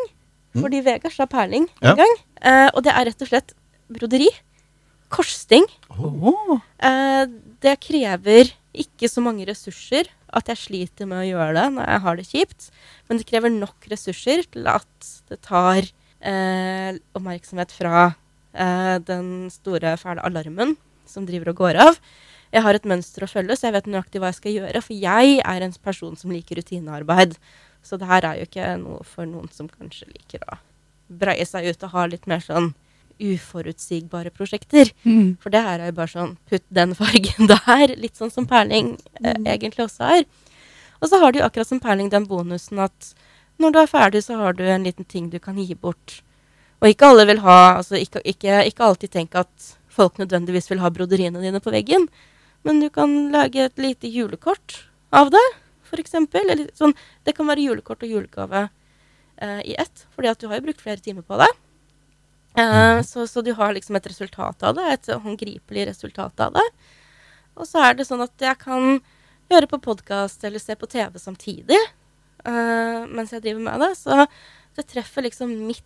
[0.55, 0.63] Mm.
[0.63, 1.91] fordi Vegard sa perling Ja.
[1.91, 2.15] en gang.
[2.41, 3.53] Eh, og det er rett og slett
[3.89, 4.29] broderi.
[5.09, 5.65] Korsting.
[5.89, 6.59] Oh.
[6.77, 7.25] Eh,
[7.63, 12.03] det krever ikke så mange ressurser at jeg sliter med å gjøre det når jeg
[12.05, 12.67] har det kjipt.
[13.09, 18.11] Men det krever nok ressurser til at det tar eh, oppmerksomhet fra
[18.53, 20.75] eh, den store, fæle alarmen
[21.09, 21.97] som driver og går av.
[22.53, 24.81] Jeg har et mønster å følge, så jeg vet nøyaktig hva jeg skal gjøre.
[24.85, 27.35] For jeg er en person som liker rutinearbeid.
[27.85, 30.59] Så det her er jo ikke noe for noen som kanskje liker å
[31.09, 32.73] breie seg ut og ha litt mer sånn
[33.19, 34.91] uforutsigbare prosjekter.
[35.03, 35.37] Mm.
[35.41, 37.95] For det her er jo bare sånn Putt den fargen der.
[37.99, 40.25] Litt sånn som perling eh, egentlig også er.
[40.99, 43.13] Og så har du jo akkurat som perling den bonusen at
[43.59, 46.21] når du er ferdig, så har du en liten ting du kan gi bort.
[46.79, 50.79] Og ikke alle vil ha altså ikke, ikke, ikke alltid tenk at folk nødvendigvis vil
[50.79, 52.07] ha broderiene dine på veggen.
[52.63, 55.45] Men du kan lage et lite julekort av det,
[55.89, 56.15] f.eks.
[56.39, 56.93] Eller sånn
[57.25, 58.67] Det kan være julekort og julegave
[59.41, 61.49] eh, i ett, fordi at du har jo brukt flere timer på det.
[62.59, 66.65] Eh, så, så du har liksom et resultat av det, et håndgripelig resultat av det.
[67.59, 68.99] Og så er det sånn at jeg kan
[69.51, 71.79] høre på podkast eller se på TV samtidig
[72.47, 73.93] uh, mens jeg driver med det.
[73.99, 74.25] Så
[74.77, 75.85] det treffer liksom midt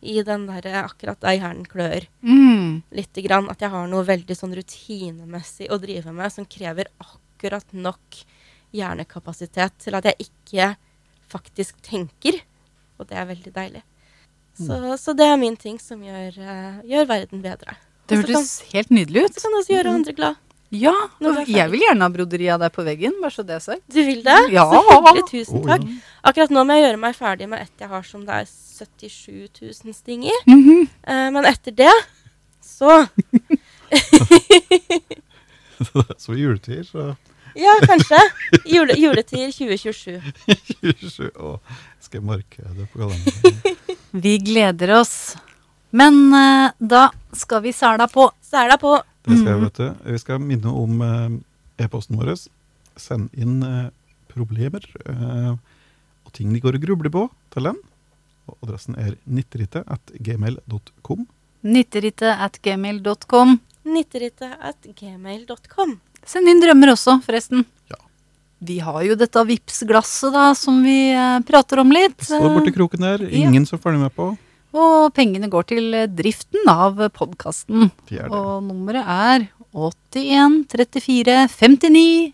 [0.00, 2.82] i den derre akkurat der hjernen klør Mm.
[2.94, 3.48] lite grann.
[3.50, 8.20] At jeg har noe veldig sånn rutinemessig å drive med som krever akkurat nok
[8.76, 10.76] hjernekapasitet til at jeg ikke
[11.28, 12.38] faktisk tenker.
[12.98, 13.82] Og det er veldig deilig.
[14.58, 17.76] Så, så det er min ting som gjør, eh, gjør verden bedre.
[18.08, 19.34] Det hørtes helt nydelig ut.
[19.36, 20.34] Så kan det også gjøre andre glad.
[20.68, 20.92] Ja,
[21.24, 23.84] og jeg vil gjerne ha broderi av deg på veggen, bare så det er sagt.
[23.88, 24.36] Du vil det?
[24.52, 24.66] Ja.
[24.68, 25.22] Så hyggelig.
[25.30, 25.86] Tusen takk.
[26.28, 29.48] Akkurat nå må jeg gjøre meg ferdig med et jeg har som det er 77
[29.62, 30.34] 000 sting i.
[30.50, 30.82] Mhm.
[31.08, 31.94] Eh, men etter det
[32.64, 33.06] så
[36.18, 37.14] Så i juletider, så
[37.56, 38.18] Ja, kanskje.
[38.68, 40.20] Jule, juletider 2027.
[40.82, 41.30] 2027.
[41.40, 41.54] Å,
[42.02, 43.77] skal jeg markere det på kalenderen?
[44.10, 45.36] Vi gleder oss.
[45.90, 48.30] Men eh, da skal vi sæla på.
[48.52, 48.94] Er på.
[49.28, 49.88] Det skal jeg, vet du.
[50.12, 52.32] Vi skal minne om eh, e-posten vår.
[52.96, 53.90] Send inn eh,
[54.32, 55.52] problemer eh,
[56.24, 57.80] og ting de går og grubler på til den.
[58.48, 61.26] Og adressen er nitterittet at gmail.com.
[61.68, 63.58] Nitterittet at gmail.com.
[63.88, 65.98] Nitterittet at gmail.com.
[66.28, 67.66] Send inn drømmer også, forresten.
[68.60, 68.66] Ja.
[68.66, 72.16] Vi har jo dette Vipps-glasset da, som vi eh, prater om litt.
[72.18, 73.22] Det står borti kroken der.
[73.22, 73.48] ja.
[73.48, 74.32] Ingen som følger med på.
[74.74, 77.90] Og pengene går til eh, driften av podkasten.
[78.10, 78.18] De.
[78.28, 82.32] Og nummeret er 81 34 59.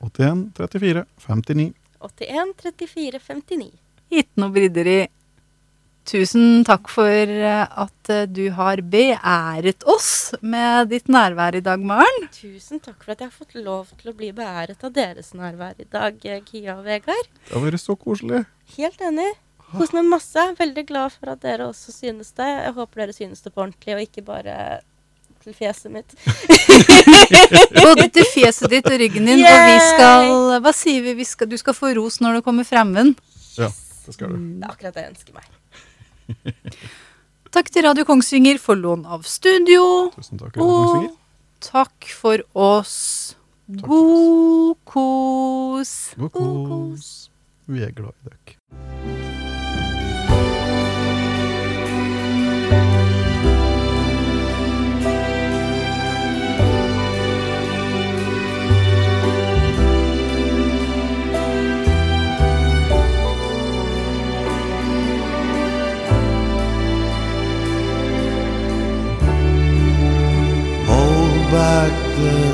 [0.00, 1.68] 81 34 59.
[2.00, 3.70] 81 34 59.
[4.10, 4.98] Ikke noe bryderi.
[6.08, 11.82] Tusen takk for eh, at eh, du har beæret oss med ditt nærvær i dag,
[11.84, 12.30] Maren.
[12.32, 15.76] Tusen takk for at jeg har fått lov til å bli beæret av deres nærvær
[15.76, 17.28] i dag, eh, Kia og Vegard.
[17.44, 18.46] Det har vært så koselig.
[18.78, 19.28] Helt enig.
[19.74, 20.46] Kos meg masse.
[20.56, 22.48] Veldig glad for at dere også synes det.
[22.56, 24.56] Jeg håper dere synes det på ordentlig, og ikke bare
[25.44, 26.16] til fjeset mitt.
[27.84, 29.44] Både til fjeset ditt og ryggen din.
[29.44, 30.32] Og vi skal
[30.64, 31.18] Hva sier vi?
[31.20, 33.12] vi skal, du skal få ros når du kommer fremmen.
[33.60, 34.40] Ja, det skal du.
[34.40, 35.57] Det er akkurat det jeg ønsker meg.
[37.54, 40.10] Takk til Radio Kongsvinger for lån av studio.
[40.16, 40.52] Tusen takk.
[40.58, 41.10] Kongsvinger.
[41.14, 42.98] Og takk for oss.
[43.68, 45.96] Takk for God kos.
[46.20, 47.10] God kos.
[47.68, 49.37] Vi er glad i dere.
[72.18, 72.47] good.